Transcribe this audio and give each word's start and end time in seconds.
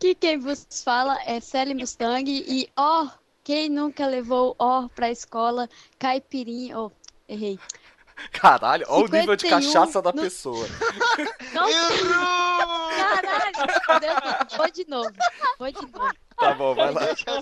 Aqui 0.00 0.14
quem 0.14 0.38
vos 0.38 0.66
fala 0.82 1.18
é 1.26 1.40
Sally 1.40 1.74
Mustang 1.74 2.24
e 2.26 2.70
ó, 2.74 3.06
quem 3.44 3.68
nunca 3.68 4.06
levou 4.06 4.56
ó 4.58 4.88
pra 4.88 5.10
escola 5.10 5.68
caipirinha, 5.98 6.78
oh, 6.80 6.90
errei. 7.28 7.58
Caralho, 8.32 8.86
olha 8.88 9.04
o 9.04 9.08
nível 9.08 9.36
de 9.36 9.42
51 9.42 9.72
cachaça 9.74 10.00
da 10.00 10.10
no- 10.10 10.22
pessoa. 10.22 10.66
Caralho, 12.96 13.52
Deus, 14.00 14.16
não. 14.24 14.56
vou 14.56 14.70
de 14.70 14.88
novo, 14.88 15.12
vou 15.58 15.70
de 15.70 15.82
novo. 15.92 16.14
Tá 16.38 16.54
bom, 16.54 16.74
vai 16.74 16.92
lá. 16.94 17.00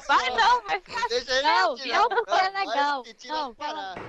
Vai 0.09 0.31
ó. 0.33 0.37
não, 0.37 0.61
vai 0.67 0.81
ficar. 0.81 1.09
Deixa 1.11 1.31
ele 1.31 1.43
Não, 1.45 1.77
não 1.77 2.09
porque 2.09 2.33
é 2.33 2.51
legal. 2.51 3.03
repetir, 3.05 3.31
vai 3.31 3.41
Não, 3.41 3.55
parar. 3.55 3.95
não. 3.95 4.03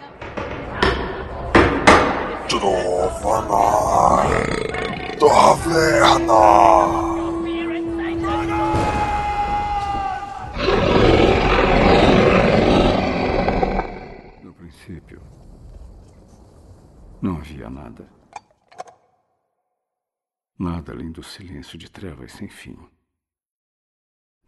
Trofana 2.47 3.59
Taverna. 5.19 7.19
No 14.43 14.53
princípio, 14.89 15.21
não 17.21 17.37
havia 17.37 17.69
nada. 17.69 18.09
Nada 20.57 20.91
além 20.91 21.11
do 21.11 21.21
silêncio 21.21 21.77
de 21.77 21.89
trevas 21.89 22.31
sem 22.31 22.49
fim. 22.49 22.75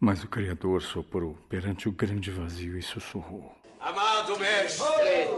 Mas 0.00 0.24
o 0.24 0.28
Criador 0.28 0.82
soprou 0.82 1.34
perante 1.48 1.88
o 1.88 1.92
grande 1.92 2.30
vazio 2.32 2.76
e 2.76 2.82
sussurrou. 2.82 3.56
Amado 3.80 4.36
mestre, 4.38 5.28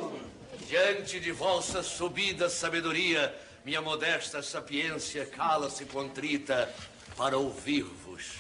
diante 0.66 1.20
de 1.20 1.32
vossa 1.32 1.82
subida 1.82 2.48
sabedoria, 2.48 3.34
minha 3.64 3.82
modesta 3.82 4.42
sapiência 4.42 5.27
cala-se 5.27 5.84
contrita 5.84 6.74
para 7.16 7.36
ouvir-vos. 7.36 8.38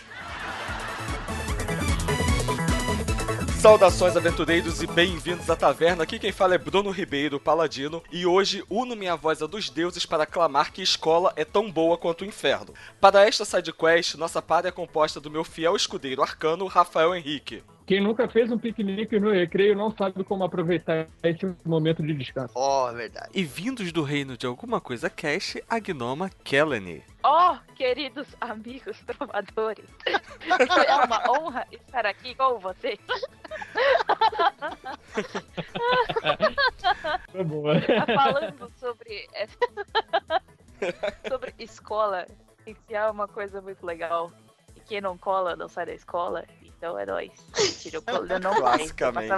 Saudações, 3.64 4.14
aventureiros, 4.14 4.82
e 4.82 4.86
bem-vindos 4.86 5.48
à 5.48 5.56
taverna. 5.56 6.02
Aqui 6.02 6.18
quem 6.18 6.30
fala 6.30 6.54
é 6.54 6.58
Bruno 6.58 6.90
Ribeiro, 6.90 7.40
paladino, 7.40 8.02
e 8.12 8.26
hoje 8.26 8.62
uno 8.68 8.94
minha 8.94 9.16
voz 9.16 9.40
a 9.40 9.46
dos 9.46 9.70
deuses 9.70 10.04
para 10.04 10.26
clamar 10.26 10.70
que 10.70 10.82
escola 10.82 11.32
é 11.34 11.46
tão 11.46 11.72
boa 11.72 11.96
quanto 11.96 12.20
o 12.20 12.24
inferno. 12.26 12.74
Para 13.00 13.26
esta 13.26 13.42
sidequest, 13.46 14.16
nossa 14.16 14.42
par 14.42 14.66
é 14.66 14.70
composta 14.70 15.18
do 15.18 15.30
meu 15.30 15.44
fiel 15.44 15.74
escudeiro 15.74 16.22
arcano, 16.22 16.66
Rafael 16.66 17.14
Henrique. 17.14 17.64
Quem 17.86 18.00
nunca 18.00 18.26
fez 18.26 18.50
um 18.50 18.58
piquenique 18.58 19.20
no 19.20 19.30
recreio 19.30 19.76
não 19.76 19.94
sabe 19.94 20.24
como 20.24 20.42
aproveitar 20.42 21.06
esse 21.22 21.54
momento 21.64 22.02
de 22.02 22.14
descanso. 22.14 22.52
Ó, 22.54 22.90
verdade. 22.92 23.28
E 23.34 23.44
vindos 23.44 23.92
do 23.92 24.02
reino 24.02 24.38
de 24.38 24.46
alguma 24.46 24.80
coisa 24.80 25.10
cash, 25.10 25.58
a 25.68 25.78
gnoma 25.78 26.30
Kelly. 26.42 27.04
Ó, 27.22 27.58
queridos 27.74 28.26
amigos 28.40 28.98
trovadores. 29.06 29.84
É 30.86 30.94
uma 30.96 31.22
honra 31.30 31.66
estar 31.70 32.04
aqui 32.06 32.34
com 32.34 32.58
vocês. 32.58 32.98
Tá 37.32 37.44
boa. 37.44 37.74
Falando 38.14 38.70
sobre. 38.78 39.28
sobre 41.28 41.54
escola. 41.58 42.26
Si 42.64 42.76
é 42.90 43.10
uma 43.10 43.26
coisa 43.26 43.60
muito 43.60 43.84
legal. 43.84 44.30
E 44.84 44.86
quem 44.86 45.00
não 45.00 45.16
cola 45.16 45.56
não 45.56 45.68
sai 45.68 45.86
da 45.86 45.94
escola. 45.94 46.44
Então 46.62 46.98
é 46.98 47.06
nóis. 47.06 47.30
Mentira, 47.56 47.96
eu 47.96 48.02
colo- 48.02 48.26
eu 48.26 48.40
não 48.40 48.54
passava 48.60 49.12
né? 49.12 49.28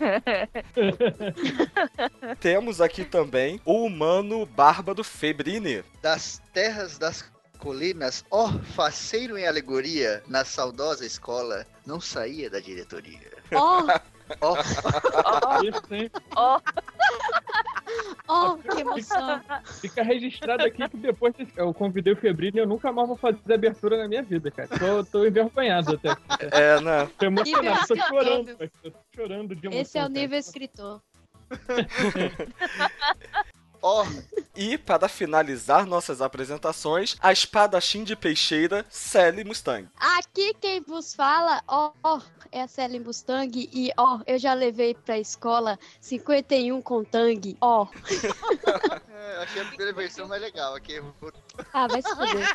Temos 2.40 2.80
aqui 2.80 3.04
também 3.04 3.60
o 3.64 3.84
humano 3.84 4.44
bárbaro 4.46 5.04
Febrini. 5.04 5.84
Das 6.02 6.42
terras 6.52 6.98
das 6.98 7.24
colinas, 7.58 8.24
ó, 8.30 8.50
faceiro 8.74 9.36
em 9.38 9.46
alegoria, 9.46 10.22
na 10.26 10.44
saudosa 10.44 11.04
escola, 11.04 11.66
não 11.86 12.00
saía 12.00 12.48
da 12.48 12.58
diretoria. 12.58 13.30
Ó, 13.54 13.86
Ó, 14.40 14.56
Ó, 15.24 15.62
Isso, 15.62 15.94
hein? 15.94 16.10
ó, 16.36 16.60
ó, 18.28 18.56
que 18.56 18.80
emoção. 18.80 19.40
Fica 19.80 20.02
registrado 20.02 20.64
aqui 20.64 20.88
que 20.88 20.96
depois 20.96 21.34
eu 21.56 21.74
convidei 21.74 22.12
o 22.12 22.16
Febrino 22.16 22.58
e 22.58 22.60
eu 22.60 22.66
nunca 22.66 22.92
mais 22.92 23.08
vou 23.08 23.16
fazer 23.16 23.52
abertura 23.52 23.96
na 23.98 24.08
minha 24.08 24.22
vida, 24.22 24.50
cara. 24.50 24.68
Tô, 24.68 25.04
tô 25.04 25.26
envergonhado 25.26 25.94
até. 25.94 26.10
É, 26.52 26.80
né? 26.80 27.08
Tô 27.18 27.26
emocionado, 27.26 27.86
tô 27.86 27.96
chorando. 27.96 28.56
cara. 28.56 28.70
Tô 28.82 28.92
chorando 29.14 29.56
de 29.56 29.66
emoção. 29.66 29.80
Esse 29.80 29.98
é 29.98 30.02
o 30.02 30.04
cara. 30.04 30.14
nível 30.20 30.38
escritor. 30.38 31.02
ó, 33.82 34.04
E 34.54 34.76
para 34.76 35.08
finalizar 35.08 35.86
nossas 35.86 36.20
apresentações, 36.20 37.16
a 37.20 37.32
espadachim 37.32 38.04
de 38.04 38.14
peixeira, 38.14 38.84
Sally 38.90 39.44
Mustang. 39.44 39.88
Aqui 39.96 40.54
quem 40.60 40.80
vos 40.82 41.14
fala, 41.14 41.62
ó, 41.66 41.92
ó, 42.02 42.20
é 42.52 42.62
a 42.62 42.68
Sally 42.68 43.00
Mustang 43.00 43.70
e 43.72 43.90
ó, 43.96 44.20
eu 44.26 44.38
já 44.38 44.52
levei 44.52 44.94
pra 44.94 45.18
escola 45.18 45.78
51 46.00 46.82
com 46.82 47.04
tangue, 47.04 47.56
ó. 47.60 47.86
é, 49.20 49.42
achei 49.42 49.62
a 49.62 49.64
primeira 49.66 49.92
versão 49.92 50.26
mais 50.26 50.40
legal. 50.42 50.74
Aqui 50.74 50.94
eu 50.94 51.14
vou- 51.20 51.32
Ah, 51.72 51.86
vai 51.86 52.00
se 52.02 52.08
foder. 52.14 52.46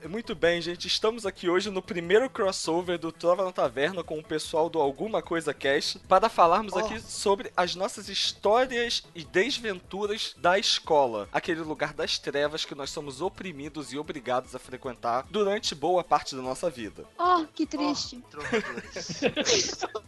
Muito 0.08 0.34
bem, 0.34 0.60
gente, 0.60 0.86
estamos 0.86 1.24
aqui 1.24 1.48
hoje 1.48 1.70
no 1.70 1.80
primeiro 1.82 2.28
crossover 2.28 2.98
do 2.98 3.10
Trova 3.10 3.44
na 3.44 3.52
Taverna 3.52 4.04
com 4.04 4.18
o 4.18 4.22
pessoal 4.22 4.68
do 4.68 4.78
Alguma 4.80 5.22
Coisa 5.22 5.54
Cast 5.54 5.98
para 6.00 6.28
falarmos 6.28 6.72
Oh. 6.74 6.78
aqui 6.80 7.00
sobre 7.00 7.50
as 7.56 7.74
nossas 7.74 8.08
histórias 8.08 9.02
e 9.14 9.24
desventuras 9.24 10.34
da 10.36 10.58
escola, 10.58 11.28
aquele 11.32 11.60
lugar 11.60 11.92
das 11.94 12.18
trevas 12.18 12.64
que 12.64 12.74
nós 12.74 12.90
somos 12.90 13.20
oprimidos 13.20 13.92
e 13.92 13.98
obrigados 13.98 14.54
a 14.54 14.58
frequentar 14.58 15.24
durante 15.30 15.74
boa 15.74 16.04
parte 16.04 16.36
da 16.36 16.42
nossa 16.42 16.68
vida. 16.70 17.04
Ó, 17.18 17.44
que 17.54 17.66
triste. 17.66 18.22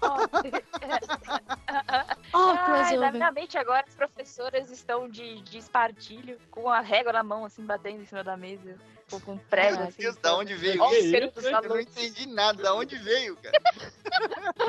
ó. 0.02 0.18
Ó, 2.32 2.52
Ai, 2.72 2.96
na 2.96 3.10
minha 3.12 3.30
mente 3.32 3.56
agora 3.58 3.84
professoras 3.94 4.70
estão 4.70 5.08
de, 5.08 5.40
de 5.42 5.58
espartilho, 5.58 6.38
com 6.50 6.68
a 6.68 6.80
régua 6.80 7.12
na 7.12 7.22
mão, 7.22 7.44
assim, 7.44 7.64
batendo 7.64 8.02
em 8.02 8.06
cima 8.06 8.22
da 8.22 8.36
mesa, 8.36 8.78
tipo, 9.18 9.26
com 9.26 9.38
prego. 9.38 9.78
Meu 9.78 9.88
assim, 9.88 10.02
Deus, 10.02 10.14
assim, 10.14 10.22
da 10.22 10.36
onde 10.36 10.54
veio? 10.54 10.82
Ó, 10.82 10.92
eu 10.92 11.68
não 11.68 11.80
entendi 11.80 12.26
nada. 12.26 12.62
Da 12.62 12.74
onde 12.74 12.96
veio, 12.96 13.36
cara? 13.36 13.60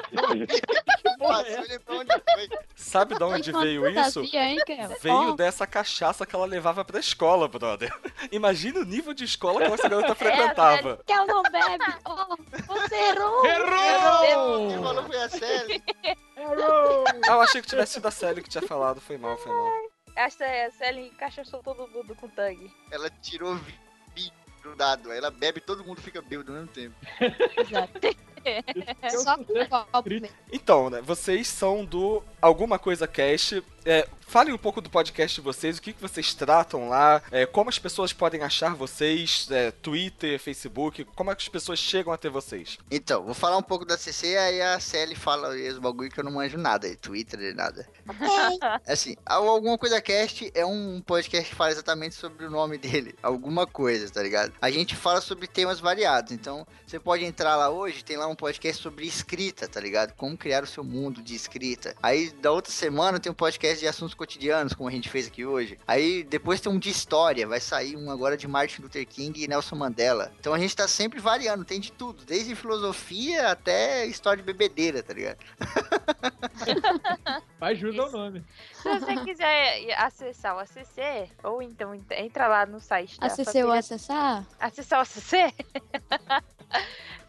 Sabe 2.76 3.16
de 3.16 3.24
onde 3.24 3.52
veio 3.52 3.88
isso? 3.90 4.24
Veio 5.02 5.36
dessa 5.36 5.66
cachaça 5.66 6.26
que 6.26 6.36
ela 6.36 6.46
levava 6.46 6.84
pra 6.84 7.00
escola, 7.00 7.48
brother. 7.48 7.94
Imagina 8.32 8.80
o 8.80 8.86
nível 8.86 9.14
de 9.14 9.24
escola 9.24 9.66
que 9.66 9.72
essa 9.72 9.90
garota 9.90 10.12
é, 10.12 10.16
frequentava. 10.16 11.00
que 11.06 11.14
ela 11.14 11.26
não 11.26 11.44
bebe. 11.44 11.84
Oh, 12.06 12.36
você 12.66 12.96
errou. 12.96 13.46
Errou! 13.46 14.70
Quem 14.70 14.82
falou 14.82 15.04
foi 15.04 15.18
a 15.18 15.30
Sally. 15.30 15.84
Errou! 16.38 17.04
Ah, 17.28 17.34
eu 17.34 17.42
achei 17.42 17.62
que 17.62 17.68
tivesse 17.68 17.94
sido 17.94 18.08
a 18.08 18.12
Sally 18.12 18.42
que 18.42 18.50
tinha 18.50 18.64
falado. 18.64 19.00
Foi 19.02 19.18
mal, 19.18 19.38
foi 19.38 19.52
mal. 19.52 19.72
Essa 20.16 20.46
é 20.46 20.66
a 20.66 20.72
Sally 20.72 21.08
encaixou 21.08 21.44
todo 21.64 21.88
mundo 21.88 22.16
com 22.16 22.28
tang. 22.30 22.72
Ela 22.92 23.10
tirou 23.10 23.60
grudado. 24.64 25.12
Aí 25.12 25.18
ela 25.18 25.30
bebe 25.30 25.60
todo 25.60 25.84
mundo 25.84 26.02
fica 26.02 26.22
bêbado 26.22 26.52
ao 26.52 26.58
mesmo 26.58 26.72
tempo. 26.74 26.96
Exato. 27.60 28.00
Só 29.24 29.38
Então, 30.52 30.90
né? 30.90 31.02
Vocês 31.02 31.48
são 31.48 31.86
do 31.86 32.24
Alguma 32.42 32.80
Coisa 32.80 33.08
Cast. 33.08 33.64
É, 33.86 34.08
falem 34.34 34.54
um 34.54 34.58
pouco 34.58 34.82
do 34.82 34.90
podcast 34.90 35.40
de 35.40 35.46
vocês, 35.46 35.78
o 35.78 35.82
que, 35.82 35.94
que 35.94 36.02
vocês 36.02 36.34
tratam 36.34 36.90
lá, 36.90 37.22
é, 37.32 37.46
como 37.46 37.70
as 37.70 37.78
pessoas 37.78 38.12
podem 38.14 38.42
achar 38.42 38.74
vocês, 38.74 39.48
é, 39.52 39.72
Twitter, 39.72 40.40
Facebook, 40.40 41.04
como 41.16 41.32
é 41.32 41.36
que 41.36 41.44
as 41.44 41.50
pessoas 41.50 41.80
chegam 41.80 42.12
até 42.12 42.30
vocês. 42.30 42.78
Então, 42.90 43.24
vou 43.24 43.34
falar 43.34 43.58
um 43.58 43.64
pouco 43.64 43.86
da 43.86 43.98
CC, 43.98 44.38
aí 44.38 44.62
a 44.62 44.80
Sally 44.80 45.16
fala 45.16 45.50
os 45.50 45.78
bagulho 45.78 46.10
que 46.10 46.20
eu 46.20 46.24
não 46.24 46.32
manjo 46.32 46.58
nada, 46.58 46.94
Twitter 46.96 47.40
e 47.42 47.54
nada. 47.54 47.88
Assim, 48.88 49.16
Alguma 49.26 49.78
Coisa 49.78 50.02
Cast 50.02 50.52
é 50.56 50.66
um 50.66 51.02
podcast 51.02 51.50
que 51.50 51.56
fala 51.56 51.72
exatamente 51.72 52.16
sobre 52.16 52.46
o 52.46 52.50
nome 52.50 52.78
dele, 52.78 53.16
alguma 53.22 53.68
coisa, 53.68 54.10
tá 54.10 54.24
ligado? 54.24 54.54
A 54.62 54.72
gente 54.72 54.96
fala 54.96 55.22
sobre 55.22 55.48
temas 55.48 55.80
variados, 55.80 56.32
então 56.32 56.66
você 56.88 57.00
pode 57.00 57.24
entrar 57.24 57.56
lá 57.56 57.70
hoje, 57.70 58.04
tem 58.04 58.18
lá 58.18 58.28
um 58.28 58.36
podcast 58.36 58.82
sobre 58.82 59.06
escrita, 59.06 59.68
tá 59.68 59.80
ligado? 59.80 60.14
Como 60.14 60.38
criar 60.38 60.64
o 60.64 60.68
seu 60.68 60.84
mundo 60.84 61.22
de 61.22 61.36
escrita. 61.36 61.96
Aí 62.02 62.32
da 62.32 62.52
outra 62.52 62.72
semana 62.72 63.20
tem 63.20 63.32
um 63.32 63.36
podcast 63.36 63.73
de 63.80 63.88
assuntos 63.88 64.14
cotidianos, 64.14 64.74
como 64.74 64.88
a 64.90 64.92
gente 64.92 65.10
fez 65.10 65.28
aqui 65.28 65.46
hoje. 65.46 65.78
Aí 65.88 66.24
depois 66.24 66.60
tem 66.62 66.72
um 66.72 66.80
de 66.80 66.90
história, 66.90 67.48
vai 67.48 67.60
sair 67.60 67.96
um 67.96 68.10
agora 68.12 68.36
de 68.38 68.48
Martin 68.48 68.82
Luther 68.82 69.06
King 69.08 69.44
e 69.44 69.48
Nelson 69.48 69.76
Mandela. 69.76 70.32
Então 70.40 70.54
a 70.54 70.60
gente 70.60 70.76
tá 70.76 70.88
sempre 70.88 71.20
variando, 71.20 71.64
tem 71.66 71.80
de 71.80 71.92
tudo, 71.92 72.24
desde 72.26 72.56
filosofia 72.56 73.50
até 73.52 74.06
história 74.06 74.38
de 74.42 74.44
bebedeira, 74.46 75.02
tá 75.04 75.14
ligado? 75.14 75.38
Faz 77.60 77.78
jus 77.80 77.98
ao 77.98 78.12
nome. 78.12 78.44
Se 78.74 79.00
você 79.00 79.16
quiser 79.24 79.94
acessar 79.98 80.56
o 80.56 80.60
ACC, 80.60 81.30
ou 81.44 81.62
então 81.62 81.94
ent- 81.96 82.12
entra 82.12 82.48
lá 82.48 82.66
no 82.66 82.80
site 82.80 83.20
da 83.20 83.28
Acessei 83.28 83.64
ou 83.64 83.72
acessar? 83.72 84.46
acessar 84.60 85.00
o 85.00 85.02
ACC, 85.04 85.54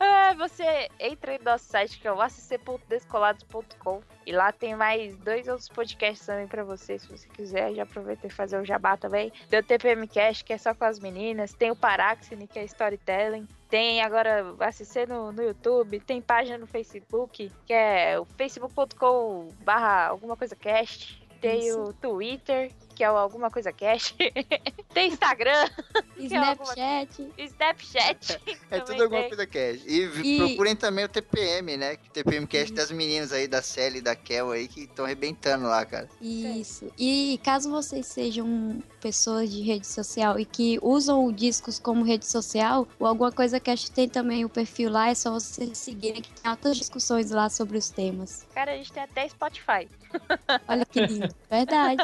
Ah, 0.00 0.34
você 0.38 0.88
entra 0.98 1.38
no 1.38 1.44
nosso 1.44 1.66
site 1.66 1.98
que 2.00 2.08
é 2.08 2.12
o 2.12 2.20
acc.descolados.com 2.20 4.02
E 4.26 4.32
lá 4.32 4.52
tem 4.52 4.74
mais 4.74 5.16
dois 5.16 5.48
outros 5.48 5.68
podcasts 5.68 6.26
também 6.26 6.46
pra 6.46 6.64
você, 6.64 6.98
se 6.98 7.08
você 7.08 7.28
quiser. 7.28 7.74
Já 7.74 7.82
aproveita 7.82 8.26
e 8.26 8.30
fazer 8.30 8.58
o 8.58 8.64
jabá 8.64 8.96
também. 8.96 9.32
Tem 9.48 9.60
o 9.60 9.62
TPM 9.62 10.06
Cast, 10.08 10.44
que 10.44 10.52
é 10.52 10.58
só 10.58 10.74
com 10.74 10.84
as 10.84 10.98
meninas. 10.98 11.52
Tem 11.52 11.70
o 11.70 11.76
Paraxine, 11.76 12.46
que 12.46 12.58
é 12.58 12.64
storytelling. 12.64 13.46
Tem 13.68 14.02
agora 14.02 14.54
ACC 14.60 15.06
no, 15.06 15.32
no 15.32 15.42
YouTube. 15.42 16.00
Tem 16.00 16.22
página 16.22 16.58
no 16.58 16.66
Facebook, 16.66 17.50
que 17.66 17.72
é 17.72 18.18
o 18.18 18.24
facebook.com 18.24 19.48
barra 19.60 20.06
alguma 20.06 20.36
coisa 20.36 20.56
cast. 20.56 21.22
Tem 21.40 21.68
Isso. 21.68 21.82
o 21.82 21.92
Twitter, 21.92 22.70
que 22.94 23.02
é 23.04 23.10
o 23.10 23.16
alguma 23.16 23.50
coisa 23.50 23.72
cast. 23.72 24.16
tem 24.94 25.08
Instagram, 25.12 25.68
que 26.16 26.34
é 26.34 26.38
alguma- 26.38 26.72
Snapchat. 26.74 27.32
Snapchat. 27.38 28.40
É 28.70 28.80
tudo 28.80 29.02
alguma 29.02 29.20
tem. 29.20 29.28
coisa 29.30 29.46
cast. 29.46 29.84
E, 29.86 30.02
E- 30.24 30.38
procurem 30.38 30.74
também 30.76 31.04
o 31.04 31.08
TPM, 31.08 31.76
né? 31.76 31.96
Que 31.96 32.08
o 32.08 32.12
TPM 32.12 32.46
Cast 32.46 32.72
das 32.72 32.90
meninas 32.90 33.32
aí, 33.32 33.46
da 33.46 33.62
Sally 33.62 33.98
e 33.98 34.00
da 34.02 34.16
Kel 34.16 34.50
aí, 34.50 34.66
que 34.66 34.80
estão 34.82 35.04
arrebentando 35.04 35.64
lá, 35.66 35.84
cara. 35.84 36.08
Isso. 36.20 36.90
E 36.98 37.38
caso 37.44 37.70
vocês 37.70 38.06
sejam 38.06 38.82
pessoas 39.00 39.50
de 39.50 39.60
rede 39.62 39.86
social 39.86 40.38
e 40.38 40.44
que 40.44 40.78
usam 40.82 41.24
o 41.26 41.32
discos 41.32 41.78
como 41.78 42.02
rede 42.04 42.26
social, 42.26 42.88
o 42.98 43.06
Alguma 43.06 43.30
Coisa 43.30 43.60
Cast 43.60 43.90
tem 43.92 44.08
também 44.08 44.44
o 44.44 44.48
perfil 44.48 44.90
lá, 44.90 45.10
é 45.10 45.14
só 45.14 45.30
vocês 45.32 45.76
seguirem 45.78 46.22
que 46.22 46.30
tem 46.40 46.50
altas 46.50 46.76
discussões 46.76 47.30
lá 47.30 47.48
sobre 47.50 47.76
os 47.78 47.90
temas. 47.90 48.46
Cara, 48.54 48.72
a 48.72 48.76
gente 48.76 48.92
tem 48.92 49.02
até 49.02 49.28
Spotify. 49.28 49.88
Olha 50.66 50.86
que 50.86 51.00
lindo. 51.06 51.34
Verdade. 51.50 52.02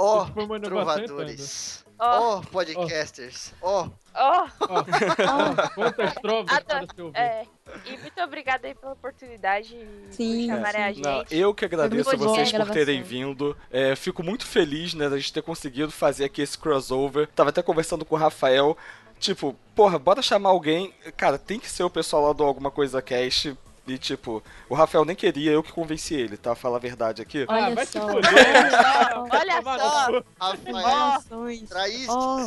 Ó, 0.00 0.26
em 0.56 0.60
trovadores. 0.60 1.84
Ó, 1.98 2.38
Ó, 2.38 2.40
podcasters. 2.40 3.52
Ó, 3.60 3.88
ó. 4.14 4.46
Ó, 4.60 4.78
ó, 4.78 5.68
quantas 5.74 6.14
trovas 6.14 6.56
Adoro. 6.56 6.86
para 6.86 6.94
se 6.94 7.02
ouvir. 7.02 7.18
É, 7.18 7.46
e 7.84 7.98
muito 7.98 8.20
obrigada 8.22 8.66
aí 8.66 8.74
pela 8.74 8.92
oportunidade 8.92 9.86
Sim, 10.10 10.46
por 10.48 10.54
chamarem 10.54 10.82
a 10.82 10.94
sim. 10.94 11.02
Não, 11.02 11.18
gente. 11.18 11.36
eu 11.36 11.52
que 11.54 11.64
agradeço 11.66 12.10
a 12.10 12.16
vocês 12.16 12.50
por 12.50 12.70
terem 12.70 13.02
vindo. 13.02 13.54
É, 13.70 13.94
fico 13.94 14.22
muito 14.22 14.46
feliz, 14.46 14.94
né, 14.94 15.10
da 15.10 15.18
gente 15.18 15.32
ter 15.32 15.42
conseguido 15.42 15.92
fazer 15.92 16.24
aqui 16.24 16.40
esse 16.40 16.56
crossover. 16.56 17.28
Tava 17.36 17.50
até 17.50 17.62
conversando 17.62 18.04
com 18.06 18.14
o 18.14 18.18
Rafael. 18.18 18.76
Tipo, 19.18 19.54
porra, 19.74 19.98
bora 19.98 20.22
chamar 20.22 20.48
alguém. 20.48 20.94
Cara, 21.18 21.36
tem 21.36 21.60
que 21.60 21.68
ser 21.68 21.82
o 21.82 21.90
pessoal 21.90 22.28
lá 22.28 22.32
do 22.32 22.42
Alguma 22.42 22.70
Coisa 22.70 23.02
Cast. 23.02 23.54
E, 23.86 23.96
tipo, 23.98 24.42
o 24.68 24.74
Rafael 24.74 25.04
nem 25.04 25.16
queria, 25.16 25.50
eu 25.52 25.62
que 25.62 25.72
convenci 25.72 26.14
ele, 26.14 26.36
tá? 26.36 26.54
Falar 26.54 26.76
a 26.76 26.80
verdade 26.80 27.22
aqui. 27.22 27.44
Ah, 27.48 27.54
Olha 27.66 27.74
vai 27.74 27.86
se 27.86 27.92
só. 27.92 28.08
fuder. 28.08 28.30
Olha 29.30 29.62
só. 29.62 30.22
Rafael. 30.40 31.22
Ó, 32.08 32.46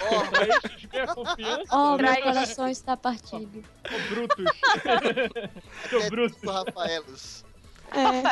Ó, 0.00 0.20
Traístes 0.30 0.88
minha 0.92 1.06
confiança. 1.08 1.64
ó, 1.70 1.96
meu 1.96 2.22
coração 2.22 2.68
está 2.68 2.96
partido. 2.96 3.64
Ô, 3.90 3.98
brutos. 4.14 4.44
Seu 5.90 6.08
bruto. 6.10 6.48
Rafaelos. 6.50 7.44
É. 7.90 8.22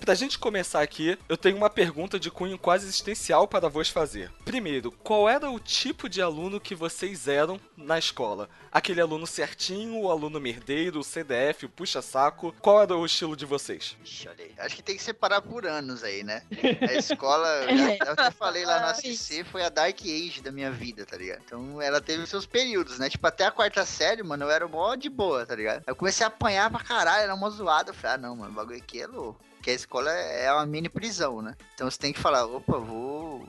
Pra 0.00 0.14
gente 0.14 0.38
começar 0.38 0.82
aqui, 0.82 1.16
eu 1.28 1.36
tenho 1.36 1.56
uma 1.56 1.70
pergunta 1.70 2.18
de 2.18 2.30
cunho 2.30 2.58
quase 2.58 2.84
existencial 2.86 3.46
para 3.46 3.68
vos 3.68 3.88
fazer. 3.88 4.30
Primeiro, 4.44 4.90
qual 4.90 5.28
era 5.28 5.48
o 5.50 5.60
tipo 5.60 6.08
de 6.08 6.20
aluno 6.20 6.60
que 6.60 6.74
vocês 6.74 7.28
eram 7.28 7.60
na 7.76 7.98
escola? 7.98 8.48
Aquele 8.74 9.00
aluno 9.00 9.24
certinho, 9.24 10.00
o 10.00 10.10
aluno 10.10 10.40
merdeiro, 10.40 10.98
o 10.98 11.04
CDF, 11.04 11.64
o 11.64 11.68
puxa-saco? 11.68 12.52
Qual 12.60 12.82
era 12.82 12.96
o 12.96 13.06
estilo 13.06 13.36
de 13.36 13.46
vocês? 13.46 13.96
Ixi, 14.02 14.28
olha 14.28 14.44
aí. 14.44 14.52
Acho 14.58 14.74
que 14.74 14.82
tem 14.82 14.96
que 14.96 15.02
separar 15.02 15.40
por 15.42 15.64
anos 15.64 16.02
aí, 16.02 16.24
né? 16.24 16.42
A 16.80 16.94
escola, 16.94 17.46
eu, 18.04 18.12
até 18.12 18.32
falei 18.32 18.64
lá 18.64 18.80
na 18.80 18.90
ACC, 18.90 19.44
foi 19.44 19.62
a 19.62 19.68
Dark 19.68 20.00
Age 20.00 20.42
da 20.42 20.50
minha 20.50 20.72
vida, 20.72 21.06
tá 21.06 21.16
ligado? 21.16 21.40
Então 21.46 21.80
ela 21.80 22.00
teve 22.00 22.26
seus 22.26 22.46
períodos, 22.46 22.98
né? 22.98 23.08
Tipo, 23.08 23.24
até 23.28 23.46
a 23.46 23.52
quarta 23.52 23.86
série, 23.86 24.24
mano, 24.24 24.44
eu 24.44 24.50
era 24.50 24.66
mó 24.66 24.96
de 24.96 25.08
boa, 25.08 25.46
tá 25.46 25.54
ligado? 25.54 25.84
Eu 25.86 25.94
comecei 25.94 26.24
a 26.24 26.26
apanhar 26.26 26.68
pra 26.68 26.82
caralho, 26.82 27.22
era 27.22 27.34
uma 27.34 27.50
zoada. 27.50 27.90
Eu 27.90 27.94
falei, 27.94 28.16
ah, 28.16 28.18
não, 28.18 28.34
mano, 28.34 28.50
o 28.50 28.54
bagulho 28.54 28.78
aqui 28.78 29.00
é 29.00 29.06
louco. 29.06 29.38
Porque 29.54 29.70
a 29.70 29.74
escola 29.74 30.10
é 30.12 30.46
é 30.46 30.52
uma 30.52 30.66
mini 30.66 30.88
prisão, 30.88 31.40
né? 31.40 31.54
Então 31.74 31.88
você 31.88 31.96
tem 31.96 32.12
que 32.12 32.18
falar, 32.18 32.44
opa, 32.44 32.76
vou 32.76 33.46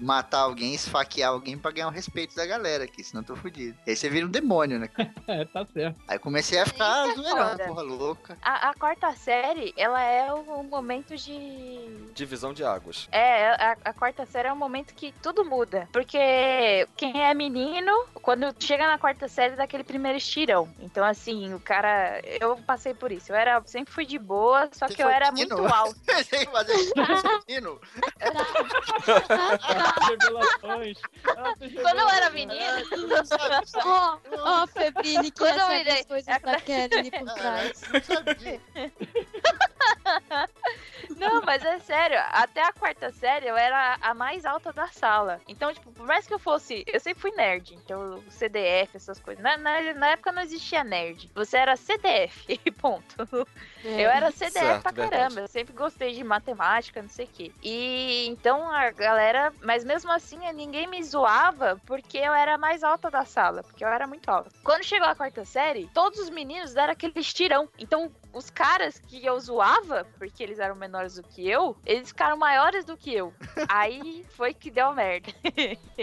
matar 0.00 0.40
alguém, 0.40 0.74
esfaquear 0.74 1.30
alguém 1.30 1.56
pra 1.56 1.70
ganhar 1.70 1.88
o 1.88 1.90
respeito 1.90 2.34
da 2.34 2.46
galera 2.46 2.84
aqui, 2.84 3.04
senão 3.04 3.22
eu 3.22 3.26
tô 3.26 3.36
fudido. 3.36 3.76
E 3.86 3.90
aí 3.90 3.96
você 3.96 4.08
vira 4.08 4.26
um 4.26 4.30
demônio, 4.30 4.78
né? 4.78 4.88
É, 5.26 5.44
tá 5.44 5.64
certo. 5.72 6.00
Aí 6.08 6.18
comecei 6.18 6.58
a 6.58 6.66
ficar 6.66 7.08
é 7.08 7.14
zoeirão, 7.14 7.56
porra 7.58 7.82
louca. 7.82 8.38
A, 8.42 8.70
a 8.70 8.74
quarta 8.74 9.12
série, 9.12 9.72
ela 9.76 10.02
é 10.02 10.32
um 10.32 10.64
momento 10.64 11.16
de. 11.16 12.08
Divisão 12.14 12.52
de 12.52 12.64
águas. 12.64 13.08
É, 13.12 13.50
a, 13.50 13.76
a 13.84 13.92
quarta 13.92 14.26
série 14.26 14.48
é 14.48 14.52
um 14.52 14.56
momento 14.56 14.94
que 14.94 15.12
tudo 15.22 15.44
muda. 15.44 15.88
Porque 15.92 16.88
quem 16.96 17.22
é 17.22 17.32
menino, 17.34 18.06
quando 18.14 18.52
chega 18.58 18.86
na 18.86 18.98
quarta 18.98 19.28
série, 19.28 19.54
dá 19.56 19.64
aquele 19.64 19.84
primeiro 19.84 20.18
estirão. 20.18 20.68
Então, 20.80 21.04
assim, 21.04 21.54
o 21.54 21.60
cara. 21.60 22.20
Eu 22.40 22.56
passei 22.56 22.94
por 22.94 23.12
isso. 23.12 23.30
Eu 23.30 23.36
era, 23.36 23.62
sempre 23.66 23.92
fui 23.92 24.06
de 24.06 24.18
boa, 24.18 24.68
só 24.72 24.88
Você 24.88 24.94
que 24.94 25.02
eu 25.02 25.08
era 25.08 25.30
menino? 25.30 25.58
muito 25.58 25.74
alto. 25.74 26.00
Que 26.00 26.46
fazer 26.46 26.74
isso, 26.74 26.92
Revelações. 30.08 30.98
Ah, 31.36 31.54
Quando 31.82 31.98
eu 31.98 32.08
era 32.08 32.30
menina. 32.30 32.82
Ó, 33.84 34.18
ó, 34.38 34.66
Febrine, 34.66 35.30
que 35.30 35.44
recebe 35.44 35.74
virei- 35.78 36.00
as 36.00 36.06
coisas 36.06 36.40
da 36.42 36.60
Kelly 36.60 37.10
por 37.10 37.34
trás. 37.34 37.82
Não 37.92 38.02
sabia. 38.02 38.60
Não, 41.16 41.42
mas 41.42 41.64
é 41.64 41.78
sério, 41.80 42.16
até 42.30 42.62
a 42.62 42.72
quarta 42.72 43.10
série 43.12 43.46
eu 43.46 43.56
era 43.56 43.98
a 44.00 44.14
mais 44.14 44.44
alta 44.44 44.72
da 44.72 44.86
sala. 44.88 45.40
Então, 45.48 45.72
tipo, 45.72 45.90
por 45.92 46.06
mais 46.06 46.26
que 46.26 46.32
eu 46.34 46.38
fosse. 46.38 46.84
Eu 46.86 46.98
sempre 47.00 47.20
fui 47.20 47.30
nerd, 47.32 47.74
então 47.74 48.22
CDF, 48.28 48.96
essas 48.96 49.20
coisas. 49.20 49.42
Na, 49.42 49.56
na, 49.56 49.92
na 49.94 50.08
época 50.10 50.32
não 50.32 50.42
existia 50.42 50.82
nerd. 50.84 51.30
Você 51.34 51.56
era 51.58 51.76
CDF, 51.76 52.58
ponto. 52.80 53.46
É. 53.84 54.04
Eu 54.04 54.10
era 54.10 54.30
CDF 54.30 54.52
Certo, 54.52 54.82
pra 54.82 54.90
verdade. 54.92 55.10
caramba. 55.10 55.40
Eu 55.40 55.48
sempre 55.48 55.72
gostei 55.74 56.12
de 56.14 56.22
matemática, 56.24 57.00
não 57.00 57.08
sei 57.08 57.24
o 57.26 57.28
quê. 57.28 57.52
E 57.62 58.26
então 58.28 58.70
a 58.70 58.90
galera. 58.90 59.52
Mas 59.62 59.84
mesmo 59.84 60.10
assim, 60.12 60.38
ninguém 60.54 60.86
me 60.86 61.02
zoava 61.02 61.80
porque 61.86 62.18
eu 62.18 62.32
era 62.32 62.54
a 62.54 62.58
mais 62.58 62.82
alta 62.82 63.10
da 63.10 63.24
sala. 63.24 63.62
Porque 63.62 63.84
eu 63.84 63.88
era 63.88 64.06
muito 64.06 64.28
alta. 64.28 64.50
Quando 64.62 64.84
chegou 64.84 65.08
a 65.08 65.14
quarta 65.14 65.44
série, 65.44 65.88
todos 65.94 66.18
os 66.18 66.30
meninos 66.30 66.74
deram 66.74 66.92
aquele 66.92 67.12
estirão. 67.16 67.68
Então, 67.78 68.10
os 68.32 68.50
caras 68.50 68.98
que 68.98 69.24
eu 69.24 69.38
zoava, 69.38 70.06
porque 70.18 70.42
eles 70.42 70.58
eram 70.58 70.74
menores 70.74 71.16
do 71.16 71.22
que 71.22 71.48
eu, 71.48 71.76
eles 71.84 72.08
ficaram 72.08 72.36
maiores 72.36 72.84
do 72.84 72.96
que 72.96 73.12
eu. 73.12 73.32
Aí 73.68 74.24
foi 74.30 74.54
que 74.54 74.70
deu 74.70 74.92
merda. 74.92 75.32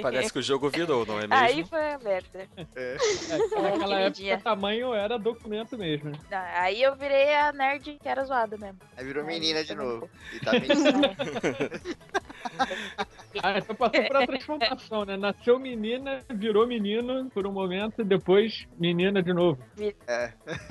Parece 0.02 0.32
que 0.32 0.40
o 0.40 0.44
jogo 0.44 0.70
virou, 0.70 1.06
não 1.06 1.20
é 1.20 1.28
Aí 1.30 1.58
mesmo? 1.58 1.70
foi 1.70 1.94
a 1.94 2.00
merda. 2.00 2.48
É, 2.76 2.98
naquela 3.62 3.98
queridinha. 3.98 4.34
época, 4.34 4.50
tamanho 4.50 4.94
era 4.94 5.18
documento 5.18 5.78
mesmo. 5.78 6.12
Aí 6.32 6.82
eu 6.82 6.96
virei 6.96 7.36
a 7.36 7.52
nerd 7.52 7.98
que 8.02 8.10
era 8.10 8.24
zoada 8.26 8.58
mesmo. 8.58 8.80
Aí 8.96 9.06
virou 9.06 9.24
Aí 9.24 9.30
menina 9.30 9.64
de 9.64 9.76
novo. 9.76 10.10
E 10.34 10.40
tá 10.40 10.52
menina. 10.54 11.16
Ah, 13.44 13.58
então 13.58 13.76
passou 13.76 14.04
por 14.04 14.16
uma 14.16 14.28
transformação, 14.28 15.06
né? 15.06 15.18
Nasceu 15.18 15.60
menina, 15.60 16.24
virou 16.30 16.66
menino 16.66 17.30
por 17.30 17.46
um 17.46 17.52
momento, 17.52 18.02
e 18.02 18.06
depois 18.06 18.68
menina 18.80 19.22
de 19.22 19.34
novo. 19.34 19.62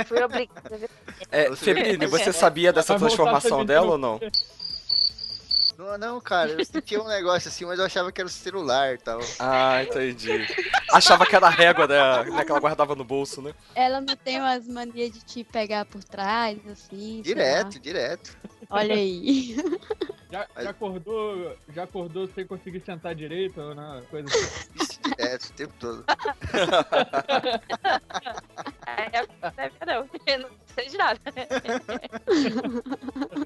Fui 0.06 0.22
obrigada. 0.22 0.88
É, 1.30 1.45
Você- 1.48 1.64
Febrine, 1.74 2.06
você 2.06 2.32
sabia 2.32 2.72
dessa 2.72 2.96
transformação 2.98 3.64
dela 3.64 3.92
ou 3.92 3.98
não? 3.98 4.20
Não, 5.78 5.98
não, 5.98 6.20
cara, 6.22 6.52
eu 6.52 6.64
sentia 6.64 7.02
um 7.02 7.06
negócio 7.06 7.48
assim, 7.48 7.66
mas 7.66 7.78
eu 7.78 7.84
achava 7.84 8.10
que 8.10 8.18
era 8.18 8.26
o 8.26 8.30
celular 8.30 8.94
e 8.94 8.98
tal. 8.98 9.20
Ah, 9.38 9.82
entendi. 9.82 10.46
Achava 10.90 11.26
que 11.26 11.36
era 11.36 11.48
a 11.48 11.50
régua, 11.50 11.86
né, 11.86 12.24
né, 12.30 12.44
que 12.46 12.50
ela 12.50 12.60
guardava 12.60 12.94
no 12.94 13.04
bolso, 13.04 13.42
né? 13.42 13.52
Ela 13.74 14.00
não 14.00 14.16
tem 14.16 14.40
umas 14.40 14.66
manias 14.66 15.10
de 15.10 15.20
te 15.22 15.44
pegar 15.44 15.84
por 15.84 16.02
trás, 16.02 16.58
assim. 16.66 17.20
Direto, 17.20 17.78
direto. 17.78 18.34
Olha 18.70 18.94
aí. 18.94 19.54
Já, 20.32 20.46
já 20.60 20.70
acordou, 20.70 21.56
já 21.74 21.82
acordou 21.84 22.26
sem 22.34 22.46
conseguir 22.46 22.82
sentar 22.84 23.14
direito 23.14 23.60
ou 23.60 23.74
não? 23.74 24.02
Coisa 24.06 24.28
assim. 24.28 24.98
Direto, 25.10 25.44
o 25.44 25.52
tempo 25.52 25.74
todo. 25.78 26.04
Não, 29.86 30.08
eu 30.26 30.38
não 30.40 30.48
sei 30.76 30.88
de 30.88 30.96
nada. 30.98 31.20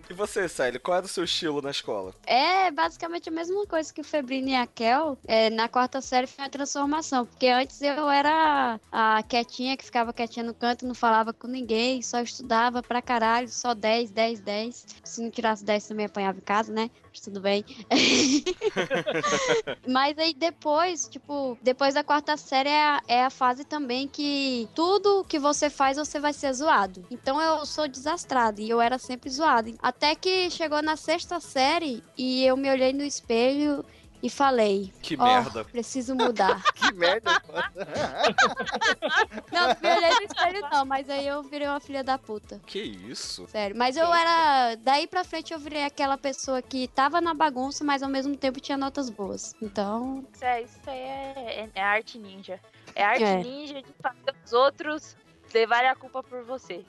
E 0.09 0.13
você, 0.13 0.49
Sally, 0.49 0.79
qual 0.81 0.97
era 0.97 1.07
o 1.07 1.09
seu 1.09 1.23
estilo 1.23 1.63
na 1.63 1.71
escola? 1.71 2.13
É 2.27 2.71
basicamente 2.73 3.29
a 3.29 3.33
mesma 3.33 3.65
coisa 3.67 3.95
que 3.95 4.01
o 4.01 4.05
Febrine 4.05 4.53
e 4.53 4.57
a 4.57 4.67
Kel. 4.67 5.17
É, 5.25 5.49
na 5.51 5.69
quarta 5.69 6.01
série 6.01 6.27
foi 6.27 6.45
a 6.45 6.49
transformação. 6.49 7.25
Porque 7.27 7.47
antes 7.47 7.81
eu 7.81 8.11
era 8.11 8.81
a 8.91 9.23
quietinha 9.23 9.77
que 9.77 9.85
ficava 9.85 10.13
quietinha 10.13 10.45
no 10.45 10.53
canto, 10.55 10.85
não 10.85 10.95
falava 10.95 11.33
com 11.33 11.47
ninguém, 11.47 12.03
só 12.03 12.21
estudava 12.21 12.83
pra 12.83 13.01
caralho, 13.01 13.49
só 13.49 13.73
10, 13.73 14.11
10, 14.11 14.41
10. 14.41 14.87
Se 15.05 15.23
não 15.23 15.31
tirasse 15.31 15.65
10 15.65 15.87
também 15.87 16.07
apanhava 16.07 16.39
em 16.39 16.43
casa, 16.43 16.73
né? 16.73 16.91
Tudo 17.19 17.41
bem. 17.41 17.65
Mas 19.89 20.17
aí 20.19 20.33
depois, 20.35 21.09
tipo, 21.09 21.59
depois 21.63 21.95
da 21.95 22.05
quarta 22.05 22.37
série 22.37 22.69
é 22.69 22.83
a, 22.83 23.03
é 23.09 23.25
a 23.25 23.31
fase 23.31 23.65
também 23.65 24.07
que 24.07 24.69
tudo 24.75 25.25
que 25.25 25.39
você 25.39 25.69
faz 25.69 25.97
você 25.97 26.21
vai 26.21 26.33
ser 26.33 26.53
zoado. 26.53 27.05
Então 27.11 27.41
eu 27.41 27.67
sou 27.67 27.89
desastrada 27.89 28.61
e 28.61 28.71
eu 28.71 28.81
era 28.81 28.99
sempre 28.99 29.29
zoada. 29.31 29.71
Até 29.81 30.15
que 30.15 30.51
chegou 30.51 30.83
na 30.83 30.97
sexta 30.97 31.41
série 31.41 32.03
e 32.17 32.45
eu 32.45 32.57
me 32.57 32.71
olhei 32.71 32.93
no 32.93 33.03
espelho 33.03 33.85
e 34.23 34.29
falei: 34.31 34.93
Que 35.03 35.17
"Ó, 35.19 35.25
merda. 35.25 35.65
preciso 35.65 36.15
mudar. 36.15 36.63
Que 36.75 36.93
merda, 36.95 37.31
mano. 37.49 37.65
não, 39.53 39.69
não 39.69 39.75
virei 39.95 40.11
no 40.15 40.23
espelho, 40.23 40.69
não, 40.71 40.85
mas 40.85 41.09
aí 41.11 41.27
eu 41.27 41.43
virei 41.43 41.67
uma 41.69 41.81
filha 41.81 42.03
da 42.03 42.19
puta. 42.19 42.61
Que 42.67 42.79
isso? 42.81 43.47
Sério. 43.49 43.77
Mas 43.77 43.97
eu 43.97 44.13
era. 44.13 44.75
Daí 44.77 45.07
pra 45.07 45.25
frente 45.25 45.53
eu 45.53 45.59
virei 45.59 45.85
aquela 45.85 46.17
pessoa 46.19 46.61
que 46.63 46.89
tava 46.89 47.21
na 47.21 47.35
bagunça, 47.35 47.85
mas 47.85 48.03
ao 48.03 48.09
mesmo 48.09 48.37
tempo 48.37 48.61
tinha 48.61 48.77
notas 48.79 49.09
boas. 49.11 49.55
Então. 49.61 50.25
Isso, 50.35 50.45
é, 50.45 50.63
isso 50.63 50.79
aí 50.87 50.99
é, 50.99 51.35
é- 51.65 51.71
é 51.75 51.83
arte 51.83 52.19
ninja. 52.19 52.59
É 52.95 53.05
arte 53.05 53.23
É. 53.25 53.37
ninja 53.43 53.83
de 53.83 53.89
fazer 54.03 54.35
os 54.45 54.53
outros 54.53 55.17
levarem 55.55 55.91
a 55.91 55.95
culpa 55.95 56.23
por 56.23 56.43
você. 56.45 56.85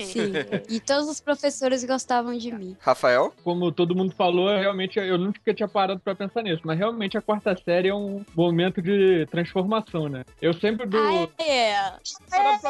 Sim. 0.00 0.32
e 0.68 0.80
todos 0.80 1.08
os 1.08 1.20
professores 1.20 1.84
gostavam 1.84 2.36
de 2.36 2.52
mim. 2.52 2.76
Rafael? 2.80 3.32
Como 3.42 3.70
todo 3.72 3.94
mundo 3.94 4.14
falou, 4.14 4.48
realmente 4.48 4.98
eu 4.98 5.18
nunca 5.18 5.52
tinha 5.52 5.68
parado 5.68 6.00
pra 6.00 6.14
pensar 6.14 6.42
nisso, 6.42 6.62
mas 6.64 6.78
realmente 6.78 7.18
a 7.18 7.22
quarta 7.22 7.56
série 7.56 7.88
é 7.88 7.94
um 7.94 8.24
momento 8.34 8.80
de 8.80 9.26
transformação, 9.30 10.08
né? 10.08 10.24
Eu 10.40 10.54
sempre 10.54 10.86
do. 10.86 10.96
Ah, 10.96 11.28
é. 11.42 11.92
Parado 12.30 12.62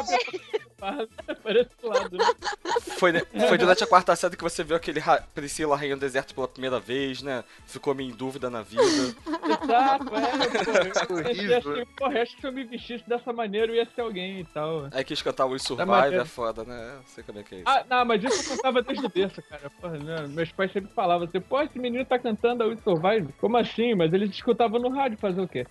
para 1.43 1.61
esse 1.61 1.69
lado, 1.83 2.17
né? 2.17 2.25
Foi, 2.97 3.11
ne- 3.11 3.25
foi 3.47 3.57
durante 3.57 3.83
a 3.83 3.87
quarta 3.87 4.15
série 4.15 4.37
que 4.37 4.43
você 4.43 4.63
viu 4.63 4.75
aquele 4.75 4.99
Ra- 4.99 5.23
Priscila 5.33 5.75
Rainha 5.75 5.95
do 5.95 5.99
Deserto 5.99 6.33
pela 6.35 6.47
primeira 6.47 6.79
vez, 6.79 7.21
né? 7.21 7.43
Ficou 7.65 7.93
meio 7.95 8.09
em 8.09 8.13
dúvida 8.15 8.49
na 8.49 8.61
vida. 8.61 8.81
Exato, 8.83 10.15
é, 10.15 11.05
pô. 11.05 11.19
Eu 11.19 11.57
assim, 11.57 11.85
porra, 11.97 12.21
acho 12.21 12.35
que 12.35 12.41
se 12.41 12.47
eu 12.47 12.51
me 12.51 12.63
vestisse 12.63 13.03
dessa 13.07 13.31
maneira 13.33 13.71
eu 13.71 13.75
ia 13.75 13.87
ser 13.93 14.01
alguém 14.01 14.39
e 14.41 14.45
tal. 14.45 14.87
Aí 14.91 15.03
quis 15.03 15.21
cantar 15.21 15.45
o 15.45 15.57
Survive, 15.59 15.87
maneiro. 15.89 16.21
é 16.21 16.25
foda, 16.25 16.63
né? 16.63 16.93
Não 16.97 17.03
sei 17.07 17.23
como 17.23 17.39
é 17.39 17.43
que 17.43 17.55
é 17.55 17.57
isso. 17.59 17.69
Ah, 17.69 17.83
não, 17.89 18.05
mas 18.05 18.23
isso 18.23 18.41
eu 18.51 18.55
contava 18.55 18.81
desde 18.81 19.05
o 19.05 19.09
berço, 19.09 19.41
cara. 19.43 19.69
Porra, 19.81 19.97
né? 19.97 20.27
Meus 20.27 20.51
pais 20.51 20.71
sempre 20.71 20.91
falavam 20.93 21.27
assim, 21.27 21.39
pô, 21.41 21.61
esse 21.61 21.77
menino 21.79 22.05
tá 22.05 22.17
cantando 22.19 22.63
a 22.63 22.67
We 22.67 22.77
Survive. 22.83 23.33
Como 23.39 23.57
assim? 23.57 23.95
Mas 23.95 24.13
eles 24.13 24.29
escutavam 24.29 24.79
no 24.79 24.89
rádio 24.89 25.17
fazer 25.17 25.41
o 25.41 25.47
quê? 25.47 25.65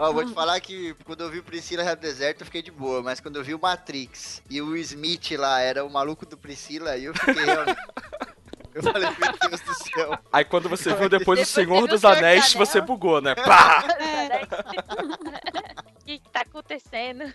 Ó, 0.00 0.12
vou 0.12 0.24
te 0.26 0.32
falar 0.32 0.58
que 0.60 0.94
quando 1.04 1.22
eu 1.22 1.30
vi 1.30 1.42
Priscila 1.42 1.82
Rei 1.82 1.94
do 1.94 2.00
Deserto 2.00 2.40
eu 2.40 2.46
fiquei 2.46 2.62
de 2.62 2.70
boa, 2.70 3.02
mas 3.02 3.20
quando 3.20 3.36
eu 3.36 3.44
vi 3.44 3.54
o 3.54 3.58
Matrix 3.60 4.01
e 4.48 4.60
o 4.62 4.76
Smith 4.76 5.32
lá 5.32 5.60
era 5.60 5.84
o 5.84 5.90
maluco 5.90 6.24
do 6.26 6.36
Priscila, 6.36 6.92
aí 6.92 7.04
eu 7.04 7.14
fiquei 7.14 7.44
realmente. 7.44 7.78
Eu 8.74 8.82
falei, 8.82 9.06
meu 9.10 9.50
Deus 9.50 9.60
do 9.60 9.74
céu. 9.74 10.18
Aí 10.32 10.46
quando 10.46 10.66
você 10.66 10.94
viu 10.94 11.06
depois 11.06 11.10
o 11.10 11.18
Depois 11.18 11.40
o 11.42 11.44
Senhor 11.52 11.86
dos 11.86 12.06
Anéis, 12.06 12.22
Anéis. 12.22 12.54
você 12.54 12.80
bugou, 12.80 13.20
né? 13.20 13.34
Pá! 13.34 13.84
O 16.02 16.04
que, 16.04 16.18
que 16.18 16.30
tá 16.30 16.40
acontecendo? 16.40 17.22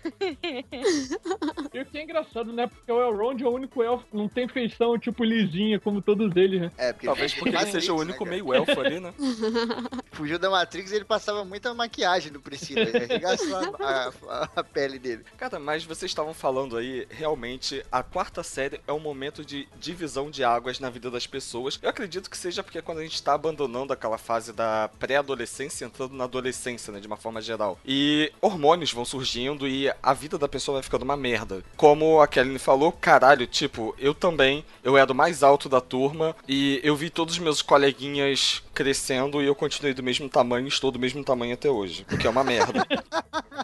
E 1.72 1.80
o 1.80 1.86
que 1.86 1.98
é 1.98 2.02
engraçado, 2.02 2.52
né? 2.52 2.66
Porque 2.66 2.90
o 2.90 3.00
Elrond 3.00 3.42
é 3.42 3.46
o 3.46 3.50
único 3.50 3.82
elfo 3.82 4.04
que 4.10 4.16
não 4.16 4.28
tem 4.28 4.48
feição, 4.48 4.98
tipo, 4.98 5.22
lisinha, 5.24 5.78
como 5.80 6.00
todos 6.02 6.34
eles, 6.36 6.60
né? 6.62 6.72
É, 6.78 6.92
porque 6.92 7.06
Talvez 7.06 7.34
porque 7.34 7.56
ele 7.56 7.66
seja 7.66 7.92
o 7.92 7.96
né, 7.96 8.02
único 8.02 8.24
cara? 8.24 8.30
meio 8.30 8.54
elfo 8.54 8.80
ali, 8.80 9.00
né? 9.00 9.12
Fugiu 10.12 10.38
da 10.38 10.50
Matrix 10.50 10.92
ele 10.92 11.04
passava 11.04 11.44
muita 11.44 11.72
maquiagem 11.74 12.32
no 12.32 12.40
Priscila. 12.40 12.80
Ele 12.80 12.96
arregaçou 13.04 13.76
a, 13.80 14.12
a- 14.28 14.48
a 14.56 14.64
pele 14.64 14.98
dele. 14.98 15.24
Cara, 15.36 15.58
mas 15.58 15.84
vocês 15.84 16.10
estavam 16.10 16.34
falando 16.34 16.76
aí, 16.76 17.06
realmente, 17.10 17.84
a 17.90 18.02
quarta 18.02 18.42
série 18.42 18.80
é 18.86 18.92
um 18.92 18.98
momento 19.00 19.44
de 19.44 19.68
divisão 19.78 20.30
de 20.30 20.42
águas 20.44 20.80
na 20.80 20.90
vida 20.90 21.10
das 21.10 21.26
pessoas. 21.26 21.78
Eu 21.82 21.90
acredito 21.90 22.28
que 22.30 22.36
seja 22.36 22.62
porque 22.62 22.78
é 22.78 22.82
quando 22.82 22.98
a 22.98 23.02
gente 23.02 23.22
tá 23.22 23.34
abandonando 23.34 23.92
aquela 23.92 24.18
fase 24.18 24.52
da 24.52 24.90
pré-adolescência, 24.98 25.84
entrando 25.84 26.14
na 26.14 26.24
adolescência, 26.24 26.92
né, 26.92 27.00
de 27.00 27.06
uma 27.06 27.16
forma 27.16 27.40
geral. 27.40 27.78
E 27.86 28.32
hormônios 28.40 28.92
vão 28.92 29.04
surgindo 29.04 29.68
e 29.68 29.92
a 30.02 30.14
vida 30.14 30.38
da 30.38 30.48
pessoa 30.48 30.76
vai 30.76 30.82
ficando 30.82 31.02
uma 31.02 31.16
merda. 31.16 31.62
Como 31.76 32.20
a 32.20 32.26
Kelly 32.26 32.58
falou, 32.58 32.90
caralho, 32.90 33.46
tipo, 33.46 33.94
eu 33.98 34.12
também, 34.12 34.64
eu 34.82 34.96
era 34.96 35.12
o 35.12 35.14
mais 35.14 35.42
alto 35.44 35.68
da 35.68 35.80
turma 35.80 36.34
e 36.48 36.80
eu 36.82 36.96
vi 36.96 37.08
todos 37.08 37.34
os 37.34 37.40
meus 37.40 37.62
coleguinhas 37.62 38.62
crescendo 38.74 39.40
e 39.40 39.46
eu 39.46 39.54
continuei 39.54 39.94
do 39.94 40.02
mesmo 40.02 40.28
tamanho 40.28 40.66
e 40.66 40.68
estou 40.68 40.90
do 40.90 40.98
mesmo 40.98 41.22
tamanho 41.22 41.54
até 41.54 41.70
hoje, 41.70 42.04
o 42.10 42.18
que 42.18 42.26
é 42.26 42.30
uma 42.30 42.42
merda. 42.42 42.84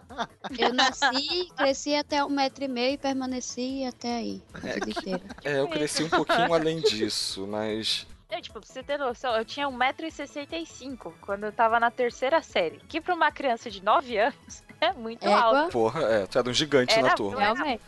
Eu 0.58 0.72
nasci, 0.72 1.48
cresci 1.56 1.94
até 1.94 2.24
um 2.24 2.28
metro 2.28 2.64
e 2.64 2.68
meio 2.68 2.94
e 2.94 2.98
permaneci 2.98 3.84
até 3.84 4.16
aí. 4.16 4.42
A 4.54 4.58
vida 4.60 4.90
inteira. 4.90 5.22
É, 5.42 5.58
eu 5.58 5.68
cresci 5.68 6.04
um 6.04 6.08
pouquinho 6.08 6.52
além 6.52 6.80
disso, 6.80 7.46
mas 7.46 8.06
Eu, 8.30 8.40
tipo, 8.40 8.60
pra 8.60 8.68
você 8.68 8.82
ter 8.82 8.98
noção, 8.98 9.34
eu 9.36 9.44
tinha 9.44 9.66
1,65m 9.68 11.12
quando 11.20 11.44
eu 11.44 11.52
tava 11.52 11.80
na 11.80 11.90
terceira 11.90 12.42
série. 12.42 12.78
Que 12.88 13.00
pra 13.00 13.14
uma 13.14 13.32
criança 13.32 13.70
de 13.70 13.82
9 13.82 14.16
anos 14.18 14.62
é 14.84 14.92
muito 14.92 15.26
alto. 15.28 15.56
Égua, 15.56 15.70
Porra, 15.70 16.02
é, 16.02 16.26
tu 16.26 16.38
era 16.38 16.48
um 16.48 16.52
gigante 16.52 16.92
Era 16.92 17.08
na 17.08 17.14
turma. 17.14 17.40
realmente. 17.40 17.82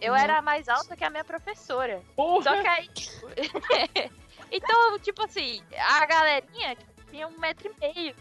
Eu 0.00 0.14
era 0.14 0.40
mais 0.42 0.68
alta 0.68 0.96
que 0.96 1.04
a 1.04 1.10
minha 1.10 1.24
professora. 1.24 2.00
Porra! 2.14 2.42
Só 2.42 2.62
que 2.62 2.68
aí. 2.68 2.90
então, 4.50 4.98
tipo 4.98 5.24
assim, 5.24 5.62
a 5.76 6.06
galerinha 6.06 6.76
tinha 7.10 7.28
um 7.28 7.38
metro 7.38 7.70
e 7.70 7.94
meio. 7.94 8.14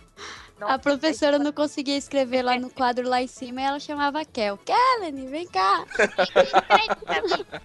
A 0.60 0.78
professora 0.78 1.40
não 1.40 1.52
conseguia 1.52 1.98
escrever 1.98 2.44
lá 2.44 2.60
no 2.60 2.70
quadro 2.70 3.08
lá 3.08 3.22
em 3.22 3.28
cima 3.28 3.62
e 3.62 3.64
ela 3.64 3.80
chamava 3.80 4.24
Kel. 4.24 4.58
Kellen, 4.58 5.28
vem 5.28 5.48
cá. 5.48 5.86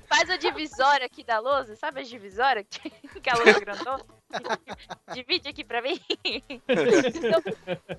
Faz 0.08 0.30
a 0.30 0.36
divisória 0.36 1.04
aqui 1.04 1.22
da 1.22 1.38
lousa, 1.38 1.76
sabe 1.76 2.00
a 2.00 2.04
divisória? 2.04 2.64
que 2.64 3.28
a 3.28 3.34
lousa 3.34 3.60
grandona? 3.60 4.04
Divide 5.14 5.48
aqui 5.48 5.64
pra 5.64 5.80
mim. 5.82 6.00
Então, 6.66 7.42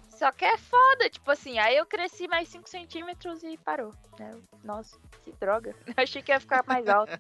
só 0.10 0.32
que 0.32 0.46
é 0.46 0.58
foda, 0.58 1.10
tipo 1.10 1.30
assim, 1.32 1.58
aí 1.60 1.78
eu 1.78 1.86
cresci 1.86 2.28
mais 2.28 2.48
5 2.50 2.68
centímetros 2.70 3.44
e 3.44 3.58
parou. 3.58 3.94
né? 4.20 4.38
Nossa, 4.64 4.98
que 5.24 5.32
droga. 5.34 5.76
Eu 5.86 5.94
achei 6.04 6.22
que 6.22 6.32
ia 6.32 6.40
ficar 6.40 6.64
mais 6.66 6.88
alto. 6.88 7.12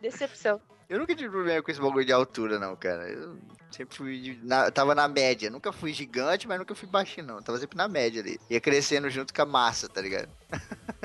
Decepção. 0.00 0.60
Eu 0.94 1.00
nunca 1.00 1.12
tive 1.16 1.28
problema 1.28 1.60
com 1.60 1.70
esse 1.72 1.80
bagulho 1.80 2.04
de 2.06 2.12
altura, 2.12 2.56
não, 2.56 2.76
cara. 2.76 3.08
Eu 3.08 3.36
sempre 3.68 3.96
fui. 3.96 4.38
na- 4.44 4.70
tava 4.70 4.94
na 4.94 5.08
média. 5.08 5.50
Nunca 5.50 5.72
fui 5.72 5.92
gigante, 5.92 6.46
mas 6.46 6.56
nunca 6.56 6.72
fui 6.72 6.86
baixinho, 6.88 7.26
não. 7.26 7.42
Tava 7.42 7.58
sempre 7.58 7.76
na 7.76 7.88
média 7.88 8.22
ali. 8.22 8.38
Ia 8.48 8.60
crescendo 8.60 9.10
junto 9.10 9.34
com 9.34 9.42
a 9.42 9.44
massa, 9.44 9.88
tá 9.88 10.00
ligado? 10.00 10.28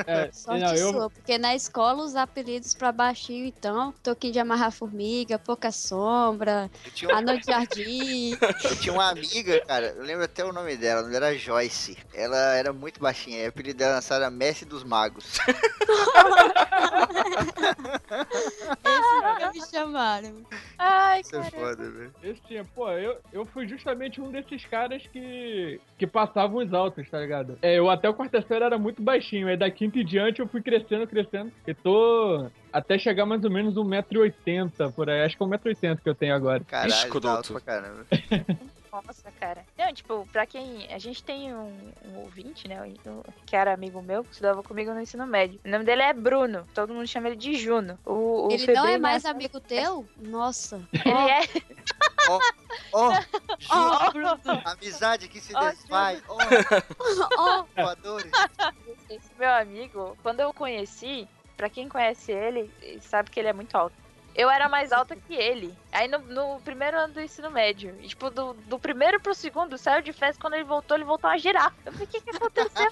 É, 0.05 0.29
Sorte 0.31 0.61
não, 0.63 0.75
eu, 0.75 0.91
sua, 0.91 1.09
porque 1.09 1.39
na 1.39 1.55
escola 1.55 2.03
os 2.03 2.15
apelidos 2.15 2.75
pra 2.75 2.91
baixinho, 2.91 3.47
então, 3.47 3.91
toquinho 4.03 4.33
de 4.33 4.37
amarrar 4.39 4.71
formiga, 4.71 5.39
pouca 5.39 5.71
sombra, 5.71 6.69
tinha, 6.93 7.11
a 7.15 7.19
noite 7.19 7.47
de 7.47 7.51
jardim. 7.51 8.37
eu 8.63 8.75
tinha 8.79 8.93
uma 8.93 9.09
amiga, 9.09 9.59
cara. 9.65 9.87
Eu 9.97 10.03
lembro 10.03 10.23
até 10.25 10.45
o 10.45 10.53
nome 10.53 10.77
dela. 10.77 11.01
Nome 11.01 11.13
dela 11.13 11.25
era 11.29 11.35
Joyce. 11.35 11.97
Ela 12.13 12.37
era 12.53 12.71
muito 12.71 12.99
baixinha. 12.99 13.39
E 13.41 13.45
o 13.47 13.49
apelido 13.49 13.79
dela 13.79 13.99
era 14.07 14.29
Messi 14.29 14.65
dos 14.65 14.83
Magos. 14.83 15.39
Esse 18.83 19.15
nunca 19.15 19.51
me 19.53 19.61
chamaram. 19.79 20.45
Ai, 20.77 21.21
Isso 21.21 21.35
é 21.35 21.39
cara. 21.39 21.51
foda, 21.51 21.89
velho. 21.89 22.11
esse 22.23 22.41
tinha, 22.47 22.63
pô, 22.63 22.89
eu, 22.91 23.17
eu 23.31 23.45
fui 23.45 23.67
justamente 23.67 24.21
um 24.21 24.31
desses 24.31 24.65
caras 24.65 25.01
que, 25.11 25.79
que 25.97 26.07
passavam 26.07 26.63
os 26.63 26.73
altos, 26.73 27.09
tá 27.09 27.19
ligado? 27.19 27.57
É, 27.61 27.77
eu 27.77 27.89
até 27.89 28.09
o 28.09 28.13
quarta 28.13 28.41
série 28.41 28.63
era 28.63 28.77
muito 28.77 29.01
baixinho, 29.01 29.47
aí 29.47 29.57
da 29.57 29.69
quinta 29.69 29.99
em 29.99 30.05
diante 30.05 30.39
eu 30.39 30.47
fui 30.47 30.61
crescendo, 30.61 31.07
crescendo, 31.07 31.51
e 31.67 31.73
tô 31.73 32.47
até 32.71 32.97
chegar 32.97 33.25
mais 33.25 33.43
ou 33.43 33.51
menos 33.51 33.75
1,80m 33.75 34.93
por 34.93 35.09
aí, 35.09 35.21
acho 35.23 35.37
que 35.37 35.43
é 35.43 35.47
1,80m 35.47 35.99
que 36.01 36.09
eu 36.09 36.15
tenho 36.15 36.35
agora. 36.35 36.63
Caralho, 36.63 36.91
Escroto. 36.91 37.27
tá 37.27 37.33
alto 37.33 37.53
pra 37.53 37.61
caramba. 37.61 38.05
Nossa, 38.91 39.31
cara. 39.39 39.65
Não, 39.77 39.93
tipo, 39.93 40.27
pra 40.31 40.45
quem. 40.45 40.91
A 40.91 40.97
gente 40.97 41.23
tem 41.23 41.53
um, 41.53 41.91
um 42.05 42.17
ouvinte, 42.21 42.67
né? 42.67 42.81
um- 43.05 43.21
Que 43.45 43.55
era 43.55 43.73
amigo 43.73 44.01
meu, 44.01 44.23
que 44.23 44.31
estudava 44.31 44.63
comigo 44.63 44.91
no 44.93 44.99
ensino 45.01 45.27
médio. 45.27 45.59
O 45.63 45.69
nome 45.69 45.85
dele 45.85 46.01
é 46.01 46.13
Bruno. 46.13 46.67
Todo 46.73 46.93
mundo 46.93 47.07
chama 47.07 47.27
ele 47.27 47.35
de 47.35 47.53
Juno. 47.55 47.99
O, 48.05 48.47
o 48.47 48.51
Ele 48.51 48.65
não 48.67 48.73
é 48.73 48.85
Febrino 48.87 49.01
mais 49.01 49.25
é- 49.25 49.29
amigo 49.29 49.59
teu? 49.59 50.07
Nossa. 50.17 50.81
Ele 51.05 51.29
é. 51.31 51.41
Ó, 52.27 52.39
Ó, 52.93 53.11
Ju, 53.59 54.11
Bruno. 54.11 54.61
amizade 54.65 55.27
que 55.27 55.39
se 55.39 55.55
Ó, 55.55 55.59
desfaz. 55.59 56.21
Ó, 56.27 56.37
Ó, 57.37 57.65
voadores. 57.75 58.31
Esse 59.09 59.31
meu 59.37 59.51
amigo, 59.53 60.17
quando 60.21 60.39
eu 60.41 60.53
conheci, 60.53 61.27
pra 61.57 61.69
quem 61.69 61.87
conhece 61.89 62.31
ele, 62.31 62.71
sabe 63.01 63.29
que 63.31 63.39
ele 63.39 63.49
é 63.49 63.53
muito 63.53 63.75
alto. 63.75 63.95
Eu 64.35 64.49
era 64.49 64.69
mais 64.69 64.91
alta 64.91 65.15
que 65.15 65.33
ele. 65.33 65.73
Aí 65.91 66.07
no, 66.07 66.19
no 66.19 66.59
primeiro 66.61 66.97
ano 66.97 67.13
do 67.13 67.21
ensino 67.21 67.49
médio. 67.51 67.93
E, 68.01 68.07
tipo, 68.07 68.29
do, 68.29 68.53
do 68.53 68.79
primeiro 68.79 69.19
pro 69.19 69.33
segundo, 69.33 69.77
saiu 69.77 70.01
de 70.01 70.13
festa. 70.13 70.39
Quando 70.41 70.53
ele 70.53 70.63
voltou, 70.63 70.95
ele 70.95 71.03
voltou 71.03 71.29
a 71.29 71.37
girar. 71.37 71.73
Eu 71.85 71.91
falei, 71.91 72.07
o 72.07 72.09
que 72.09 72.21
que 72.21 72.29
aconteceu? 72.29 72.91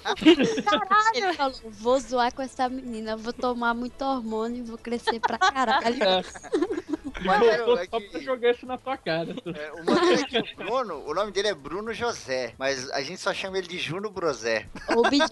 Caralho! 0.64 1.10
ele 1.14 1.32
falou, 1.34 1.54
vou 1.64 1.98
zoar 2.00 2.34
com 2.34 2.42
essa 2.42 2.68
menina, 2.68 3.16
vou 3.16 3.32
tomar 3.32 3.72
muito 3.72 4.02
hormônio 4.02 4.58
e 4.58 4.62
vou 4.62 4.76
crescer 4.76 5.20
pra 5.20 5.38
caralho. 5.38 6.02
É. 6.02 6.22
Mas, 7.24 7.42
é 7.42 7.86
só 7.86 7.98
que- 8.00 8.08
pra 8.10 8.20
jogar 8.20 8.50
isso 8.50 8.66
na 8.66 8.76
tua 8.78 8.96
cara. 8.96 9.34
É, 9.46 9.72
o 9.72 9.84
maneiro 9.84 10.20
é 10.22 10.24
que 10.24 10.38
o 10.38 10.56
Bruno, 10.56 11.02
o 11.06 11.14
nome 11.14 11.32
dele 11.32 11.48
é 11.48 11.54
Bruno 11.54 11.92
José, 11.92 12.54
mas 12.58 12.90
a 12.90 13.00
gente 13.02 13.20
só 13.20 13.32
chama 13.32 13.58
ele 13.58 13.66
de 13.66 13.78
Juno 13.78 14.10
Brosé. 14.10 14.66
Ou 14.94 15.02
BJ. 15.08 15.26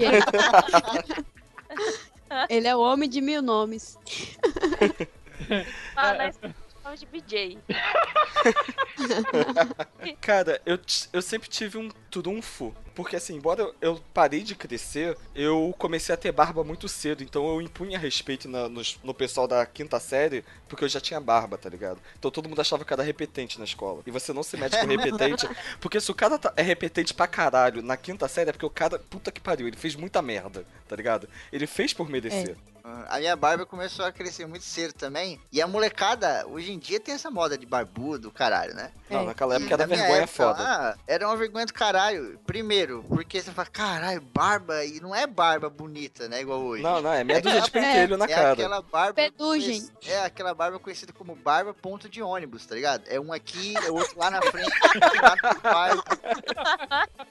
Ele 2.48 2.66
é 2.66 2.74
o 2.74 2.80
homem 2.80 3.08
de 3.08 3.20
mil 3.20 3.40
nomes. 3.42 3.98
Ah, 5.94 6.14
nós 6.14 6.38
chamamos 6.72 7.00
de 7.00 7.06
BJ. 7.06 7.58
Cara, 10.20 10.60
eu, 10.64 10.78
eu 11.12 11.22
sempre 11.22 11.48
tive 11.48 11.78
um 11.78 11.88
trunfo 12.10 12.74
Porque 12.96 13.14
assim, 13.14 13.36
embora 13.36 13.70
eu, 13.80 14.00
parei 14.14 14.42
de 14.42 14.54
crescer, 14.54 15.16
eu 15.34 15.72
comecei 15.78 16.14
a 16.14 16.18
ter 16.18 16.32
barba 16.32 16.64
muito 16.64 16.88
cedo. 16.88 17.22
Então 17.22 17.46
eu 17.46 17.60
impunha 17.60 17.98
respeito 17.98 18.48
na- 18.48 18.68
nos- 18.68 18.98
no, 19.04 19.12
pessoal 19.12 19.46
da 19.46 19.64
quinta 19.66 20.00
série, 20.00 20.42
porque 20.66 20.82
eu 20.84 20.88
já 20.88 20.98
tinha 21.00 21.20
barba, 21.20 21.58
tá 21.58 21.68
ligado? 21.68 22.00
Então 22.18 22.30
todo 22.30 22.48
mundo 22.48 22.60
achava 22.60 22.84
que 22.84 22.92
eu 22.92 22.96
era 22.96 23.02
repetente 23.02 23.58
na 23.58 23.64
escola. 23.66 24.02
E 24.06 24.10
você 24.10 24.32
não 24.32 24.42
se 24.42 24.56
mete 24.56 24.78
com 24.80 24.86
repetente. 24.86 25.46
Porque 25.78 26.00
se 26.00 26.10
o 26.10 26.14
cara 26.14 26.38
tá- 26.38 26.52
é 26.56 26.62
repetente 26.62 27.12
pra 27.12 27.26
caralho 27.26 27.82
na 27.82 27.96
quinta 27.98 28.26
série, 28.28 28.48
é 28.48 28.52
porque 28.52 28.64
o 28.66 28.70
cara, 28.70 28.98
puta 28.98 29.30
que 29.30 29.40
pariu, 29.42 29.68
ele 29.68 29.76
fez 29.76 29.94
muita 29.94 30.22
merda, 30.22 30.64
tá 30.88 30.96
ligado? 30.96 31.28
Ele 31.52 31.66
fez 31.66 31.92
por 31.92 32.08
merecer. 32.08 32.56
A 33.08 33.18
minha 33.18 33.34
barba 33.34 33.66
começou 33.66 34.04
a 34.04 34.12
crescer 34.12 34.46
muito 34.46 34.64
cedo 34.64 34.92
também. 34.92 35.40
E 35.50 35.60
a 35.60 35.66
molecada, 35.66 36.46
hoje 36.46 36.70
em 36.70 36.78
dia, 36.78 37.00
tem 37.00 37.14
essa 37.16 37.28
moda 37.28 37.58
de 37.58 37.66
barbudo, 37.66 38.30
caralho, 38.30 38.74
né? 38.76 38.92
Não, 39.10 39.24
naquela 39.24 39.56
época 39.56 39.70
E 39.70 39.72
era 39.72 39.86
vergonha 39.88 40.12
época 40.18 40.28
foda. 40.28 40.62
lá, 40.62 40.96
era 41.04 41.26
uma 41.26 41.36
vergonha 41.36 41.66
do 41.66 41.74
caralho. 41.74 42.38
Primeiro, 42.46 42.85
porque 43.08 43.40
você 43.42 43.50
fala, 43.52 43.68
caralho, 43.68 44.20
barba, 44.20 44.84
e 44.84 45.00
não 45.00 45.14
é 45.14 45.26
barba 45.26 45.68
bonita, 45.68 46.28
né? 46.28 46.40
Igual 46.40 46.60
hoje. 46.60 46.82
Não, 46.82 47.00
não, 47.02 47.12
é 47.12 47.22
meia 47.24 47.40
dúzia 47.40 47.60
de 47.60 47.70
pentelho 47.70 48.16
na 48.16 48.24
é 48.24 48.28
cara. 48.28 48.52
aquela 48.52 48.82
barba. 48.82 49.14
Pedugem. 49.14 49.80
conhec- 49.80 50.08
É 50.08 50.24
aquela 50.24 50.54
barba 50.54 50.78
conhecida 50.78 51.12
como 51.12 51.34
barba 51.34 51.74
ponto 51.74 52.08
de 52.08 52.22
ônibus, 52.22 52.64
tá 52.66 52.74
ligado? 52.74 53.04
É 53.08 53.18
um 53.20 53.32
aqui, 53.32 53.74
é 53.78 53.90
outro 53.90 54.18
lá 54.18 54.30
na 54.30 54.42
frente, 54.42 54.70
outro 54.94 55.22
lá 55.22 55.36
no 55.54 55.60
pai. 55.60 55.90